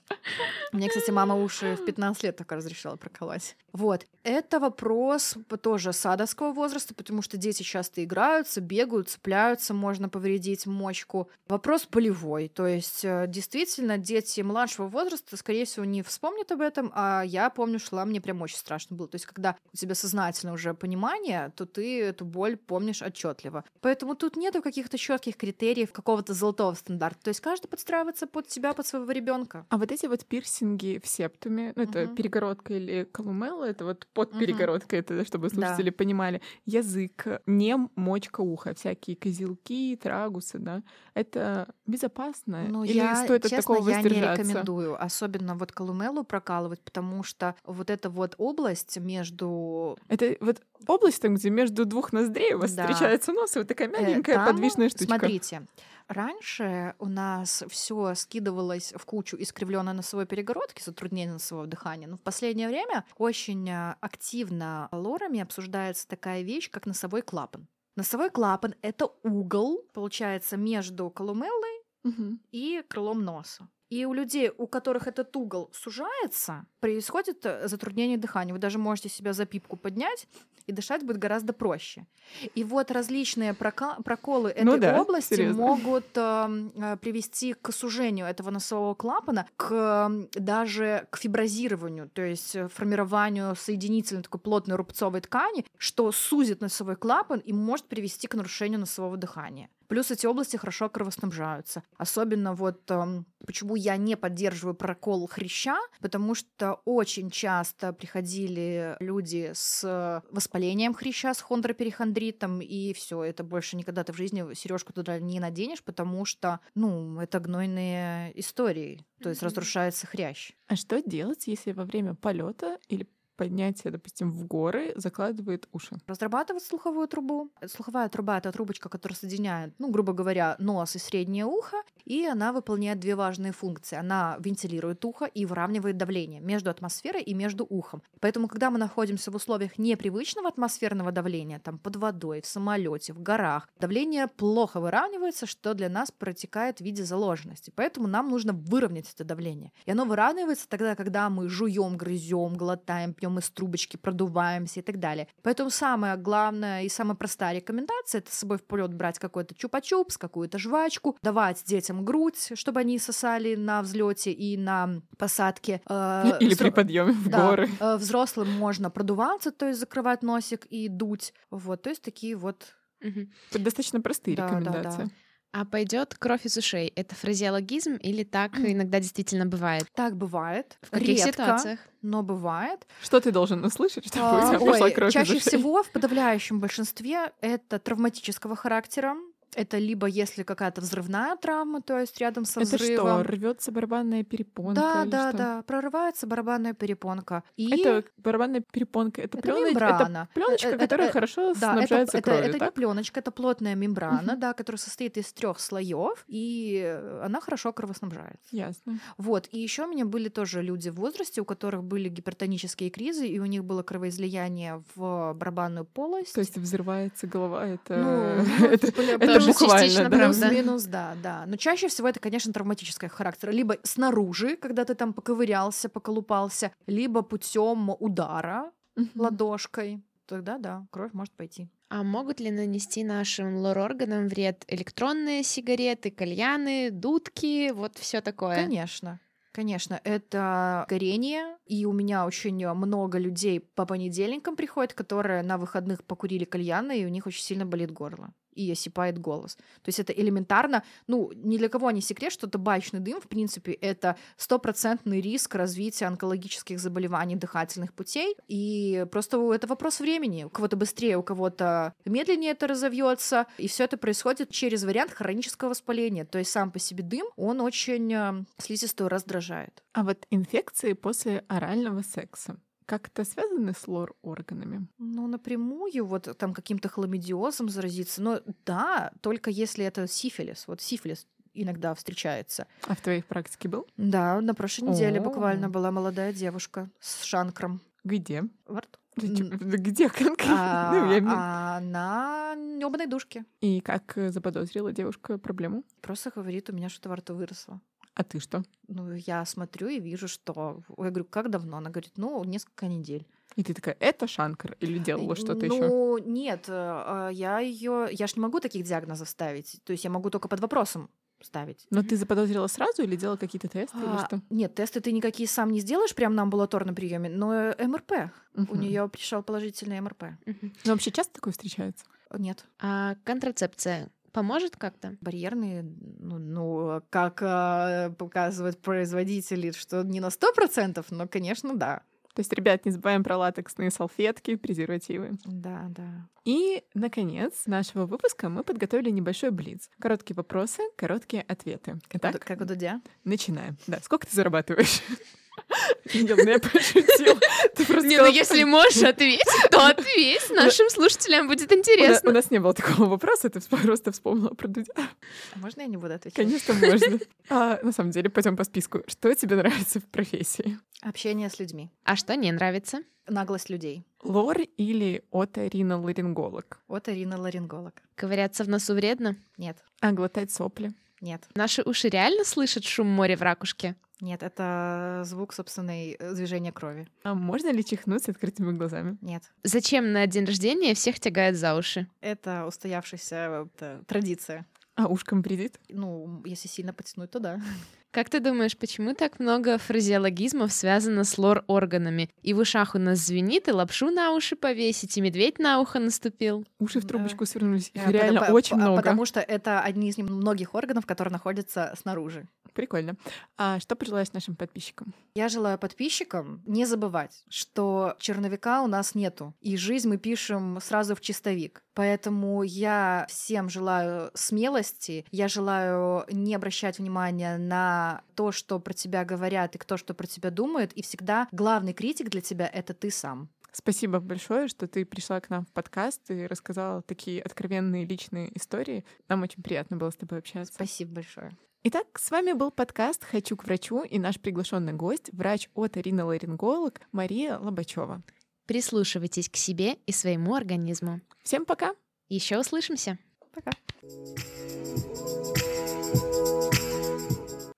Мне, 0.73 0.89
кстати, 0.89 1.11
мама 1.11 1.35
уши 1.35 1.77
в 1.77 1.85
15 1.85 2.23
лет 2.23 2.37
только 2.37 2.57
разрешила 2.57 2.97
проколоть. 2.97 3.57
Вот. 3.73 4.07
Это 4.23 4.61
вопрос 4.61 5.37
тоже 5.63 5.93
садовского 5.93 6.53
возраста, 6.53 6.95
потому 6.95 7.23
что 7.23 7.37
дети 7.37 7.63
часто 7.63 8.05
играются, 8.05 8.61
бегают, 8.61 9.09
цепляются, 9.09 9.73
можно 9.73 10.09
повредить 10.09 10.67
мочку. 10.67 11.29
Вопрос 11.49 11.87
болевой. 11.91 12.49
То 12.49 12.67
есть, 12.67 13.05
э, 13.05 13.25
действительно, 13.27 13.97
дети 13.97 14.43
младшего 14.43 14.87
возраста, 14.87 15.37
скорее 15.37 15.65
всего, 15.65 15.85
не 15.85 16.03
вспомнят 16.03 16.53
об 16.53 16.61
этом, 16.61 16.93
а 16.95 17.23
я 17.23 17.49
помню, 17.51 17.79
шла, 17.79 18.05
мне 18.05 18.21
прям 18.21 18.43
очень 18.43 18.59
страшно 18.59 18.97
было. 18.97 19.09
То 19.09 19.17
есть, 19.17 19.27
когда 19.27 19.57
у 19.73 19.77
тебя 19.77 19.95
сознательно 19.95 20.53
уже 20.53 20.75
понимание, 20.75 21.53
то 21.57 21.65
ты 21.65 22.03
эту 22.03 22.25
боль 22.25 22.57
помнишь 22.57 23.03
отчетливо. 23.03 23.65
Поэтому 23.81 24.15
тут 24.15 24.37
нету 24.37 24.63
каких-то 24.63 24.99
четких 24.99 25.37
критериев 25.37 25.93
какого-то 25.93 26.35
золотого 26.35 26.75
стандарта. 26.75 27.21
То 27.25 27.29
есть 27.29 27.41
каждый 27.51 27.67
подстраивается 27.67 28.27
под 28.29 28.49
себя, 28.49 28.73
под 28.75 28.87
своего 28.87 29.11
ребенка. 29.11 29.67
А 29.71 29.77
вот 29.77 29.91
эти 29.91 30.07
вот 30.07 30.25
пирсинги 30.25 31.01
в 31.03 31.09
септуме, 31.09 31.73
ну 31.75 31.83
это 31.83 32.05
Мгм. 32.07 32.15
перегородка 32.17 32.75
или 32.75 33.05
колумела, 33.11 33.65
это 33.65 33.85
вот 33.85 34.07
под 34.13 34.39
перегородкой, 34.39 35.01
это 35.01 35.25
чтобы 35.25 35.49
Да. 35.49 35.55
слушатели 35.55 35.91
понимали. 35.91 36.41
Язык, 36.65 37.27
не 37.47 37.77
мочка 37.97 38.41
уха, 38.41 38.75
всякие 38.75 39.17
козелки, 39.17 39.99
трагусы, 40.01 40.59
да. 40.59 40.83
Это 41.15 41.75
безопасно? 41.87 42.67
Ну, 42.69 42.85
Или 42.85 42.99
я, 42.99 43.17
стоит 43.17 43.45
от 43.45 43.51
честно, 43.51 43.63
такого 43.63 43.89
я 43.91 44.01
не 44.03 44.09
воздержаться? 44.09 44.43
рекомендую, 44.43 45.03
особенно 45.03 45.57
вот 45.57 45.73
колумелу 45.73 46.23
прокалывать, 46.23 46.81
потому 46.83 47.25
что 47.25 47.57
вот 47.65 47.91
эта 47.91 48.11
вот 48.11 48.37
область 48.39 48.97
между 48.99 49.99
Это 50.09 50.37
вот 50.41 50.63
область, 50.87 51.21
там, 51.21 51.35
где 51.35 51.51
между 51.51 51.85
двух 51.85 52.13
ноздрей 52.13 52.55
у 52.55 52.59
вас 52.59 52.71
Да. 52.71 52.85
встречается 52.85 53.33
нос, 53.33 53.57
и 53.57 53.59
вот 53.59 53.69
такая 53.69 53.89
Э, 53.89 53.93
маленькая 54.03 54.35
там, 54.37 54.45
подвижная 54.47 54.89
штучка. 54.89 55.07
Смотрите, 55.07 55.67
раньше 56.11 56.95
у 56.99 57.07
нас 57.07 57.65
все 57.69 58.15
скидывалось 58.15 58.93
в 58.97 59.05
кучу 59.07 59.37
искривленной 59.39 59.95
носовой 59.95 60.27
перегородки, 60.27 60.83
затруднение 60.83 61.33
носового 61.33 61.67
дыхания. 61.67 62.07
Но 62.09 62.17
в 62.17 62.21
последнее 62.21 62.69
время 62.69 63.05
очень 63.17 63.69
а, 63.71 63.97
активно 64.01 64.89
лорами 64.93 65.41
обсуждается 65.41 66.07
такая 66.09 66.43
вещь, 66.43 66.71
как 66.71 66.87
носовой 66.87 67.23
клапан. 67.23 67.67
Носовой 67.97 68.31
клапан— 68.31 68.75
это 68.83 69.07
угол, 69.23 69.85
получается, 69.95 70.57
между 70.57 71.11
колумеллой 71.11 71.85
Мгм. 72.03 72.41
и 72.51 72.83
крылом 72.89 73.25
носа. 73.25 73.69
И 73.91 74.05
у 74.05 74.13
людей, 74.13 74.51
у 74.57 74.67
которых 74.67 75.09
этот 75.09 75.37
угол 75.37 75.69
сужается, 75.73 76.65
происходит 76.79 77.45
э, 77.45 77.67
затруднение 77.67 78.17
дыхания. 78.17 78.55
Вы 78.55 78.61
даже 78.61 78.79
можете 78.79 79.09
себя 79.09 79.33
за 79.33 79.47
пипку 79.47 79.77
поднять, 79.77 80.29
и 80.67 80.73
дышать 80.73 81.05
будет 81.05 81.19
гораздо 81.19 81.53
проще. 81.53 82.07
И 82.55 82.63
вот 82.63 82.91
различные 82.91 83.55
проколы 83.55 84.51
этой 84.51 84.65
Ну 84.65 84.79
да, 84.79 85.01
области 85.01 85.35
серьезно. 85.35 85.61
могут 85.61 86.07
эм, 86.17 86.73
э, 86.77 86.97
привести 86.99 87.55
к 87.55 87.73
сужению 87.73 88.27
этого 88.27 88.51
носового 88.51 88.95
клапана, 88.95 89.47
к 89.57 90.11
даже 90.35 91.07
к 91.11 91.17
фиброзированию, 91.17 92.09
то 92.09 92.23
есть 92.23 92.55
э, 92.55 92.69
формированию 92.69 93.57
соединительной 93.57 94.23
такой 94.23 94.41
плотной 94.41 94.77
рубцовой 94.77 95.21
ткани, 95.21 95.67
что 95.77 96.13
сузит 96.13 96.61
носовой 96.61 96.95
клапан 96.97 97.41
и 97.41 97.53
может 97.53 97.87
привести 97.87 98.29
к 98.29 98.35
нарушению 98.35 98.81
носового 98.81 99.17
дыхания. 99.17 99.69
Плюс 99.91 100.13
эти 100.13 100.25
области 100.25 100.57
хорошо 100.57 100.89
кровоснабжаются. 100.89 101.83
Особенно 101.99 102.55
вот 102.55 102.89
эм, 102.93 103.27
почему 103.45 103.75
я 103.75 103.97
не 103.97 104.17
поддерживаю 104.17 104.77
прокол 104.77 105.27
хряща, 105.27 105.77
потому 106.01 106.37
что 106.37 106.81
очень 106.85 107.29
часто 107.29 107.93
приходили 107.93 108.97
люди 109.01 109.51
с 109.53 110.23
воспалением 110.31 110.95
хряща, 110.95 111.35
с 111.35 111.41
хондроперихондритом, 111.41 112.61
и 112.63 112.93
все, 112.93 113.25
это 113.25 113.43
больше 113.43 113.77
никогда 113.77 114.05
ты 114.05 114.13
в 114.13 114.17
жизни 114.17 114.55
сережку 114.55 114.93
туда 114.93 115.19
не 115.19 115.41
наденешь, 115.41 115.83
потому 115.83 116.25
что, 116.25 116.61
ну, 116.77 117.19
это 117.21 117.41
гнойные 117.41 118.39
истории, 118.39 119.05
то 119.21 119.29
есть 119.29 119.43
разрушается 119.43 120.07
хрящ. 120.07 120.53
А 120.69 120.77
что 120.77 121.03
делать, 121.03 121.49
если 121.49 121.73
во 121.73 121.85
время 121.85 122.15
полета 122.15 122.79
или 122.87 123.09
поднятия, 123.41 123.91
допустим, 123.91 124.31
в 124.31 124.47
горы 124.47 124.93
закладывает 124.97 125.67
уши? 125.73 125.97
Разрабатывать 126.07 126.63
слуховую 126.63 127.09
трубу. 127.09 127.51
Слуховая 127.67 128.07
труба— 128.11 128.37
это 128.39 128.53
трубочка, 128.53 128.91
которая 128.91 129.17
соединяет, 129.17 129.73
ну, 129.79 129.91
грубо 129.91 130.13
говоря, 130.13 130.57
нос 130.59 130.95
и 130.97 130.99
среднее 130.99 131.47
ухо, 131.47 131.79
и 132.05 132.27
она 132.27 132.53
выполняет 132.53 133.01
две 133.01 133.15
важные 133.15 133.53
функции. 133.53 133.97
Она 133.97 134.37
вентилирует 134.41 135.03
ухо 135.07 135.25
и 135.25 135.47
выравнивает 135.47 135.97
давление 135.97 136.41
между 136.41 136.69
атмосферой 136.69 137.23
и 137.23 137.33
между 137.33 137.65
ухом. 137.65 138.03
Поэтому, 138.21 138.47
когда 138.47 138.71
мы 138.71 138.79
находимся 138.79 139.31
в 139.31 139.37
условиях 139.37 139.79
непривычного 139.79 140.49
атмосферного 140.49 141.11
давления, 141.11 141.61
там 141.61 141.79
под 141.79 141.97
водой, 141.97 142.43
в 142.43 142.47
самолете, 142.47 143.15
в 143.15 143.23
горах, 143.23 143.69
давление 143.81 144.27
плохо 144.27 144.81
выравнивается, 144.81 145.47
что 145.47 145.73
для 145.73 145.89
нас 145.89 146.11
протекает 146.11 146.79
в 146.79 146.81
виде 146.83 147.05
заложенности. 147.05 147.73
Поэтому 147.75 148.07
нам 148.07 148.29
нужно 148.29 148.53
выровнять 148.53 149.11
это 149.15 149.25
давление. 149.25 149.73
И 149.87 149.93
оно 149.93 150.05
выравнивается 150.05 150.69
тогда, 150.69 150.95
когда 150.95 151.31
мы 151.31 151.49
жуем, 151.49 151.97
грызем, 151.97 152.57
глотаем, 152.57 153.15
пьем 153.15 153.30
из 153.39 153.51
трубочки, 153.51 153.97
продуваемся 153.97 154.81
и 154.81 154.83
так 154.83 154.99
далее. 154.99 155.29
Поэтому 155.43 155.71
самая 155.71 156.17
главная 156.17 156.83
и 156.83 156.89
самая 156.89 157.15
простая 157.15 157.55
рекомендация— 157.57 158.19
это 158.21 158.31
с 158.33 158.39
собой 158.39 158.59
в 158.59 158.65
полет 158.65 158.93
брать 158.95 159.19
какой-то 159.19 159.55
чупа-чупс, 159.55 160.19
какую-то 160.19 160.59
жвачку, 160.59 161.17
давать 161.23 161.63
детям 161.65 162.05
грудь, 162.05 162.51
чтобы 162.55 162.81
они 162.81 162.99
сосали 162.99 163.55
на 163.55 163.83
взлете 163.83 164.33
и 164.33 164.57
на 164.57 165.01
посадке. 165.19 165.81
Э, 165.89 166.33
Или 166.41 166.55
взро- 166.55 166.59
при 166.59 166.71
подъеме 166.71 167.13
в 167.13 167.29
да, 167.29 167.49
горы. 167.51 167.69
э, 167.79 167.97
взрослым 167.97 168.51
можно 168.51 168.91
продуваться, 168.91 169.51
то 169.53 169.67
есть 169.69 169.81
закрывать 169.81 170.23
носик 170.23 170.67
и 170.67 170.89
дуть. 170.89 171.33
Вот, 171.51 171.83
то 171.83 171.91
есть 171.91 172.03
такие 172.03 172.37
вот. 172.37 172.75
Это 173.01 173.59
достаточно 173.59 174.01
простые 174.01 174.37
Да, 174.37 174.49
да, 174.49 174.59
рекомендации. 174.59 175.03
да. 175.05 175.11
А 175.53 175.65
пойдет 175.65 176.15
кровь 176.17 176.47
из 176.47 176.57
ушей. 176.57 176.93
Это 176.95 177.15
фразеологизм 177.17 177.95
или 177.97 178.23
так 178.23 178.57
иногда 178.59 179.01
действительно 179.01 179.47
бывает? 179.47 179.85
Так 179.95 180.17
бывает. 180.17 180.79
В 180.83 180.91
каких 180.91 181.17
Редко, 181.19 181.33
ситуациях? 181.33 181.81
но 182.03 182.23
бывает. 182.23 182.87
Что 183.03 183.21
ты 183.21 183.33
должен 183.33 183.65
услышать, 183.65 184.07
чтобы 184.07 184.27
у 184.27 184.29
А, 184.37 184.49
тебя 184.49 184.59
пошла 184.61 184.87
ой, 184.87 184.93
кровь 184.93 185.09
из 185.11 185.15
чаще 185.15 185.33
ушей? 185.33 185.41
всего 185.41 185.83
в 185.83 185.91
подавляющем 185.91 186.61
большинстве 186.61 187.33
это 187.41 187.81
травматического 187.81 188.55
характера. 188.55 189.17
Это 189.55 189.79
либо 189.79 190.07
если 190.07 190.43
какая-то 190.45 190.81
взрывная 190.81 191.37
травма, 191.37 191.83
то 191.83 191.99
есть 191.99 192.19
рядом 192.21 192.45
со 192.45 192.61
Это 192.61 192.77
взрывом. 192.77 193.23
что, 193.25 193.33
рвется 193.33 193.73
барабанная 193.73 194.23
перепонка? 194.23 194.81
Да, 194.81 195.05
да, 195.05 195.29
что? 195.31 195.39
да, 195.39 195.63
прорывается 195.63 196.27
барабанная 196.27 196.73
перепонка. 196.73 197.43
И 197.57 197.69
Это 197.81 198.05
барабанная 198.17 198.63
перепонка, 198.73 199.23
это, 199.23 199.39
Это 199.39 199.53
мембрана. 199.53 200.29
Это 200.31 200.35
пленочка, 200.35 200.69
Э, 200.69 200.75
э, 200.75 200.79
которая 200.79 201.07
это- 201.09 201.13
хорошо 201.13 201.43
да, 201.43 201.51
это, 201.51 201.59
снабжается 201.79 202.19
это, 202.19 202.25
кровью, 202.31 202.45
это 202.45 202.53
не 202.55 202.59
так? 202.61 202.75
пленочка, 202.75 203.21
это 203.21 203.31
плотная 203.33 203.75
мембрана, 203.75 204.37
да, 204.37 204.53
которая 204.53 204.79
состоит 204.79 205.17
из 205.17 205.33
трех 205.33 205.59
слоев, 205.59 206.25
и 206.29 207.01
она 207.23 207.41
хорошо 207.41 207.73
кровоснабжается. 207.73 208.39
Ясно. 208.53 208.99
Вот. 209.19 209.49
И 209.51 209.59
еще 209.59 209.85
у 209.85 209.89
меня 209.91 210.05
были 210.05 210.29
тоже 210.29 210.63
люди 210.63 210.91
в 210.91 210.95
возрасте, 210.97 211.41
у 211.41 211.45
которых 211.45 211.83
были 211.83 212.09
гипертонические 212.09 212.91
кризы, 212.91 213.27
и 213.27 213.39
у 213.41 213.47
них 213.47 213.65
было 213.65 213.83
кровоизлияние 213.83 214.83
в 214.95 215.35
барабанную 215.35 215.85
полость. 215.85 216.35
То 216.35 216.41
есть 216.41 216.57
взрывается 216.57 217.27
голова, 217.27 217.67
это... 217.67 217.97
Ну, 217.97 218.67
это, 218.67 218.93
были- 218.93 219.15
это 219.15 219.40
тоже 219.41 219.53
буквально, 219.53 219.81
частично 219.87 220.09
да? 220.09 220.17
Плюс-минус, 220.19 220.85
да, 220.85 221.17
да. 221.23 221.45
Но 221.47 221.57
чаще 221.57 221.89
всего 221.89 222.09
это, 222.09 222.21
конечно, 222.21 222.53
травматического 222.53 223.11
характера. 223.11 223.51
Либо 223.51 223.77
снаружи, 223.83 224.57
когда 224.57 224.85
ты 224.85 224.95
там 224.95 225.13
поковырялся, 225.13 225.89
поколупался, 225.89 226.73
либо 226.87 227.23
путем 227.23 227.91
удара 227.99 228.73
Мгм. 228.97 229.11
ладошкой. 229.17 230.03
Тогда 230.27 230.59
да, 230.59 230.87
кровь 230.91 231.13
может 231.13 231.33
пойти. 231.35 231.69
А 231.89 232.05
могут 232.05 232.39
ли 232.39 232.53
нанести 232.53 233.03
нашим 233.03 233.57
лор-органам 233.57 234.29
вред 234.29 234.65
электронные 234.69 235.43
сигареты, 235.43 236.13
кальяны, 236.13 236.91
дудки, 236.91 237.73
вот 237.73 237.99
все 237.99 238.21
такое? 238.21 238.55
Конечно. 238.55 239.19
Конечно, 239.53 240.01
это 240.05 240.87
горение, 240.89 241.57
и 241.67 241.85
у 241.85 241.93
меня 241.93 242.25
очень 242.25 242.55
много 242.73 243.19
людей 243.19 243.59
по 243.59 243.85
понедельникам 243.85 244.55
приходят, 244.55 244.95
которые 244.95 245.43
на 245.43 245.59
выходных 245.59 246.05
покурили 246.05 246.45
кальяны, 246.45 247.01
и 247.01 247.05
у 247.05 247.09
них 247.09 247.27
очень 247.27 247.43
сильно 247.43 247.67
болит 247.67 247.91
горло 247.91 248.33
и 248.55 248.71
осипает 248.73 249.19
голос. 249.19 249.57
То 249.57 249.89
есть 249.89 250.01
это 250.01 250.13
элементарно, 250.13 250.83
ну, 251.07 251.31
ни 251.35 251.59
для 251.59 251.69
кого 251.69 251.91
не 251.91 252.01
секрет, 252.01 252.33
что 252.33 252.49
табачный 252.49 253.01
дым, 253.01 253.21
в 253.21 253.29
принципе, 253.29 253.73
это 253.73 254.17
стопроцентный 254.37 255.21
риск 255.21 255.55
развития 255.55 256.07
онкологических 256.07 256.79
заболеваний 256.79 257.37
дыхательных 257.37 257.93
путей, 257.95 258.37
и 258.49 259.07
просто 259.11 259.53
это 259.53 259.67
вопрос 259.67 260.01
времени. 260.01 260.45
У 260.45 260.51
кого-то 260.51 260.77
быстрее, 260.77 261.17
у 261.17 261.23
кого-то 261.23 261.95
медленнее 262.05 262.53
это 262.53 262.67
разовьется, 262.67 263.47
и 263.59 263.69
все 263.69 263.85
это 263.85 263.97
происходит 263.97 264.51
через 264.51 264.85
вариант 264.85 265.13
хронического 265.13 265.71
воспаления. 265.71 266.25
То 266.25 266.39
есть 266.39 266.51
сам 266.51 266.71
по 266.71 266.79
себе 266.79 267.03
дым, 267.03 267.27
он 267.37 267.61
очень 267.61 268.13
э, 268.13 268.45
слизистую 268.59 269.09
раздражает. 269.09 269.83
А 269.93 270.05
вот 270.05 270.27
инфекции 270.31 270.93
после 270.93 271.45
орального 271.49 272.03
секса 272.03 272.57
как-то 272.91 273.25
связаны 273.25 273.73
с 273.73 273.87
лор-органами? 273.87 274.89
Ну, 274.99 275.29
напрямую, 275.29 276.05
вот 276.05 276.37
там 276.37 276.53
каким-то 276.53 276.89
хламидиозом 276.89 277.69
заразиться. 277.69 278.21
Но 278.21 278.41
да, 278.67 279.13
только 279.21 279.49
если 279.49 279.85
это 279.85 280.09
сифилис. 280.09 280.67
Вот 280.67 280.81
сифилис 280.81 281.29
иногда 281.55 281.95
встречается. 281.95 282.67
А 282.89 282.97
в 282.97 283.01
твоей 283.01 283.23
практике 283.23 283.69
был? 283.69 283.87
Да, 283.97 284.41
на 284.41 284.55
прошлой 284.55 284.89
неделе 284.89 285.21
О. 285.21 285.23
буквально 285.23 285.69
была 285.69 285.93
молодая 285.93 286.33
девушка 286.33 286.91
с 286.99 287.23
шанкром 287.23 287.81
Где? 288.03 288.43
во 288.67 288.81
рту. 288.81 288.99
Где 289.17 290.09
конкретно? 290.09 290.57
А, 291.31 291.77
а 291.77 291.81
на 291.81 292.57
небаной 292.57 293.07
душке. 293.07 293.45
И 293.61 293.81
как 293.81 294.15
заподозрила 294.17 294.91
девушка 294.93 295.39
проблему? 295.39 295.85
Просто 296.01 296.33
говорит, 296.35 296.71
у 296.71 296.73
меня 296.73 296.89
что-то 296.89 297.09
во 297.09 297.17
рту 297.17 297.35
выросло. 297.35 297.81
А 298.15 298.25
ты 298.25 298.41
что? 298.41 298.63
Ну, 298.89 299.13
я 299.15 299.45
смотрю 299.45 299.89
и 299.89 300.01
вижу, 300.01 300.29
что... 300.29 300.83
Я 300.99 301.11
говорю, 301.11 301.25
как 301.25 301.51
давно? 301.51 301.77
Она 301.79 301.91
говорит, 301.91 302.13
ну, 302.17 302.43
несколько 302.45 302.87
недель. 302.87 303.27
И 303.57 303.63
ты 303.65 303.75
такая, 303.75 303.97
это 304.01 304.27
шанкар 304.27 304.77
или 304.81 304.99
делала 304.99 305.35
что-то 305.37 305.67
еще? 305.67 305.81
Ну, 305.89 306.19
нет, 306.19 306.67
э, 306.69 307.31
я 307.33 307.59
ее... 307.61 308.09
Я 308.13 308.27
ж 308.27 308.37
не 308.37 308.43
могу 308.43 308.61
таких 308.61 308.85
диагнозов 308.85 309.29
ставить. 309.29 309.81
То 309.85 309.93
есть 309.93 310.05
я 310.05 310.11
могу 310.11 310.31
только 310.31 310.49
под 310.49 310.61
вопросом 310.61 311.09
ставить. 311.41 311.87
Но 311.91 312.03
ты 312.03 312.17
заподозрила 312.17 312.67
сразу 312.67 313.03
или 313.03 313.17
делала 313.17 313.37
какие-то 313.37 313.69
тесты 313.69 313.97
или 313.97 314.07
А, 314.07 314.27
что? 314.27 314.41
Нет, 314.51 314.75
тесты 314.75 315.01
ты 315.01 315.11
никакие 315.13 315.49
сам 315.49 315.71
не 315.71 315.81
сделаешь 315.81 316.15
прямо 316.15 316.35
на 316.35 316.43
амбулаторном 316.43 316.95
приеме, 316.95 317.29
но 317.31 317.55
э, 317.55 317.87
МРП. 317.87 318.13
У 318.55 318.61
Мгм. 318.63 318.81
нее 318.81 319.09
пришел 319.09 319.43
положительный 319.43 320.01
МРП. 320.01 320.25
Мгм. 320.47 320.73
Ну, 320.85 320.93
вообще 320.93 321.11
часто 321.11 321.35
такое 321.35 321.53
встречается? 321.53 322.05
Нет. 322.37 322.65
А 322.79 323.17
контрацепция 323.25 324.11
поможет 324.33 324.77
как-то? 324.77 325.17
Барьерные, 325.21 325.83
ну, 325.83 326.39
ну, 326.39 327.03
как 327.11 327.43
э, 327.43 328.11
показывают 328.19 328.81
производители, 328.81 329.71
что 329.73 330.03
не 330.03 330.21
на 330.21 330.31
сто 330.31 330.53
процентов, 330.53 331.07
но, 331.11 331.29
конечно, 331.29 331.75
да. 331.77 332.03
То 332.35 332.41
есть, 332.41 332.53
ребят, 332.53 332.85
не 332.85 332.93
забываем 332.93 333.25
про 333.25 333.37
латексные 333.37 333.91
салфетки, 333.91 334.55
презервативы. 334.55 335.33
Да, 335.45 335.87
да. 335.89 336.29
И, 336.45 336.85
наконец, 336.95 337.67
нашего 337.67 338.07
выпуска 338.07 338.49
мы 338.49 338.63
подготовили 338.63 339.11
небольшой 339.11 339.51
блиц. 339.51 339.91
Короткие 340.01 340.37
вопросы, 340.37 340.83
короткие 340.97 341.43
ответы. 341.43 341.99
Итак, 342.13 342.39
как 342.39 342.61
у 342.61 342.65
Дудя. 342.65 343.01
начинаем. 343.25 343.77
Да, 343.89 343.99
сколько 344.01 344.27
ты 344.27 344.37
зарабатываешь? 344.37 345.03
Явно 346.13 346.51
я 346.51 346.59
пошутила. 346.59 347.39
Ты 347.77 347.87
просто 347.87 348.07
Не, 348.09 348.19
ну 348.19 348.27
если 348.31 348.65
можешь 348.65 349.03
ответить, 349.03 349.45
то 349.71 349.87
ответь. 349.91 350.51
Нашим 350.51 350.89
слушателям 350.91 351.47
будет 351.49 351.71
У 351.71 351.75
на- 351.75 351.79
У 351.79 351.81
интересно. 351.81 352.33
нас 352.33 352.51
не 352.51 352.59
было 352.59 352.75
такого 352.75 353.07
вопроса, 353.09 353.49
ты 353.51 353.61
просто 353.61 354.13
вспомнила 354.13 354.51
про 354.51 354.69
Дудя. 354.69 354.93
А 354.97 355.59
можно 355.59 355.83
я 355.83 355.87
не 355.87 355.97
буду 355.97 356.15
отвечать? 356.15 356.37
Конечно, 356.37 356.75
можно. 356.75 357.19
А, 357.49 357.79
на 357.83 357.93
самом 357.93 358.11
деле, 358.11 358.31
пойдем 358.31 358.57
по 358.57 358.65
списку. 358.65 359.03
Что 359.07 359.35
тебе 359.35 359.57
нравится 359.57 360.01
в 360.01 360.05
профессии? 360.07 360.79
Общение 361.03 361.49
с 361.49 361.59
людьми. 361.59 361.91
А 362.05 362.17
что 362.17 362.35
не 362.37 362.51
нравится? 362.53 363.01
Наглость 363.29 363.71
людей. 363.71 364.05
Лор 364.23 364.59
или 364.77 365.23
оториноларинголог? 365.31 366.79
Вот 366.89 367.09
Ирина 367.09 367.39
ларинголог. 367.41 367.95
Ковыряться 368.15 368.65
в 368.65 368.69
носу 368.69 368.95
вредно? 368.95 369.37
Нет, 369.57 369.79
А 370.01 370.13
глотать 370.13 370.51
сопли? 370.51 370.93
нет, 371.21 371.43
Наши 371.55 371.83
уши 371.83 372.09
реально 372.09 372.45
слышат 372.45 372.85
шум 372.85 373.07
моря 373.07 373.37
в 373.37 373.43
ракушке? 373.43 373.95
Нет. 374.21 374.43
Это 374.43 375.23
звук 375.25 375.53
собственной 375.53 376.17
э, 376.19 376.35
движения 376.35 376.73
крови. 376.73 377.09
А 377.23 377.35
можно 377.35 377.73
ли 377.73 377.85
чихнуть 377.85 378.25
с 378.25 378.29
открытыми 378.29 378.77
глазами? 378.77 379.19
Нет. 379.21 379.45
Зачем 379.65 380.13
на 380.13 380.27
день 380.27 380.45
рождения 380.45 380.95
всех 380.95 381.21
тягают 381.21 381.57
за 381.57 381.75
уши? 381.75 382.07
Это 382.21 382.67
устоявшаяся 382.67 383.69
э, 383.81 384.03
традиция. 384.07 384.67
А 384.95 385.07
ушком 385.07 385.43
вредит? 385.43 385.81
Ну, 385.89 386.43
если 386.45 386.69
сильно 386.69 386.93
потянуть, 386.93 387.31
то 387.31 387.39
да. 387.39 387.61
Как 388.13 388.29
ты 388.29 388.41
думаешь, 388.41 388.77
почему 388.77 389.15
так 389.15 389.39
много 389.39 389.79
фразеологизмов 389.79 390.73
связано 390.73 391.23
с 391.23 391.39
лор-органами? 391.39 392.29
И 392.43 392.53
в 392.55 392.59
ушах 392.59 392.97
у 392.97 392.99
нас 392.99 393.19
звенит, 393.21 393.69
и 393.69 393.73
лапшу 393.73 394.11
на 394.11 394.33
уши 394.33 394.57
повесить, 394.57 395.17
и 395.17 395.21
медведь 395.21 395.61
на 395.61 395.79
ухо 395.81 396.01
наступил. 396.01 396.65
Уши 396.81 396.99
в 396.99 397.03
Да. 397.05 397.09
трубочку 397.11 397.47
свернулись. 397.47 397.93
Их 397.95 398.09
Э, 398.09 398.11
реально 398.11 398.41
пота- 398.41 398.53
очень 398.53 398.71
по- 398.71 398.77
много. 398.83 398.97
Потому 398.97 399.25
что 399.27 399.39
это 399.39 399.81
одни 399.81 400.09
из 400.09 400.19
немногих 400.19 400.75
органов, 400.75 401.07
которые 401.07 401.31
находятся 401.31 401.95
снаружи. 402.01 402.49
Прикольно. 402.75 403.15
А 403.57 403.79
что 403.81 403.95
пожелаешь 403.97 404.33
нашим 404.33 404.55
подписчикам? 404.57 405.13
Я 405.35 405.49
желаю 405.49 405.77
подписчикам 405.79 406.63
не 406.67 406.87
забывать, 406.87 407.45
что 407.49 408.15
черновика 408.19 408.83
у 408.83 408.87
нас 408.87 409.15
нету, 409.15 409.55
и 409.61 409.77
жизнь 409.77 410.09
мы 410.09 410.19
пишем 410.19 410.79
сразу 410.81 411.15
в 411.15 411.21
чистовик. 411.21 411.83
Поэтому 412.01 412.63
я 412.63 413.27
всем 413.29 413.69
желаю 413.69 414.31
смелости, 414.33 415.27
я 415.31 415.49
желаю 415.49 416.25
не 416.31 416.55
обращать 416.55 416.99
внимания 416.99 417.59
на 417.59 418.23
то, 418.35 418.53
что 418.53 418.81
про 418.81 418.95
тебя 418.95 419.23
говорят 419.27 419.75
и 419.75 419.79
кто 419.79 419.99
что 419.99 420.15
про 420.15 420.27
тебя 420.27 420.51
думает, 420.51 420.95
и 420.95 421.03
всегда 421.03 421.47
главный 421.53 421.93
критик 421.93 422.31
для 422.31 422.41
тебя— 422.41 422.67
это 422.73 422.95
ты 422.95 423.11
сам. 423.11 423.51
Спасибо 423.71 424.19
большое, 424.19 424.69
что 424.69 424.87
ты 424.87 425.05
пришла 425.05 425.43
к 425.43 425.51
нам 425.51 425.67
в 425.67 425.73
подкаст 425.73 426.23
и 426.31 426.47
рассказала 426.47 427.03
такие 427.03 427.43
откровенные 427.43 428.07
личные 428.07 428.51
истории. 428.57 429.05
Нам 429.29 429.43
очень 429.43 429.63
приятно 429.63 429.99
было 429.99 430.09
с 430.09 430.17
тобой 430.17 430.39
общаться. 430.39 430.73
Спасибо 430.73 431.17
большое. 431.17 431.53
Итак, 431.83 432.07
с 432.19 432.31
вами 432.31 432.53
был 432.53 432.71
подкаст 432.71 433.25
«Хочу 433.25 433.59
к 433.59 433.65
врачу» 433.65 434.05
и 434.05 434.19
наш 434.19 434.41
приглашенный 434.41 434.95
гость, 434.95 435.29
врач 435.35 435.69
оториноларинголог 435.75 437.01
Мария 437.13 437.59
Лобачева. 437.59 438.23
Прислушивайтесь 438.71 439.49
к 439.49 439.57
себе 439.57 439.97
и 440.07 440.13
своему 440.13 440.55
организму. 440.55 441.21
Всем 441.43 441.65
пока! 441.65 441.93
Еще 442.29 442.57
услышимся. 442.57 443.19
Пока. 443.53 443.73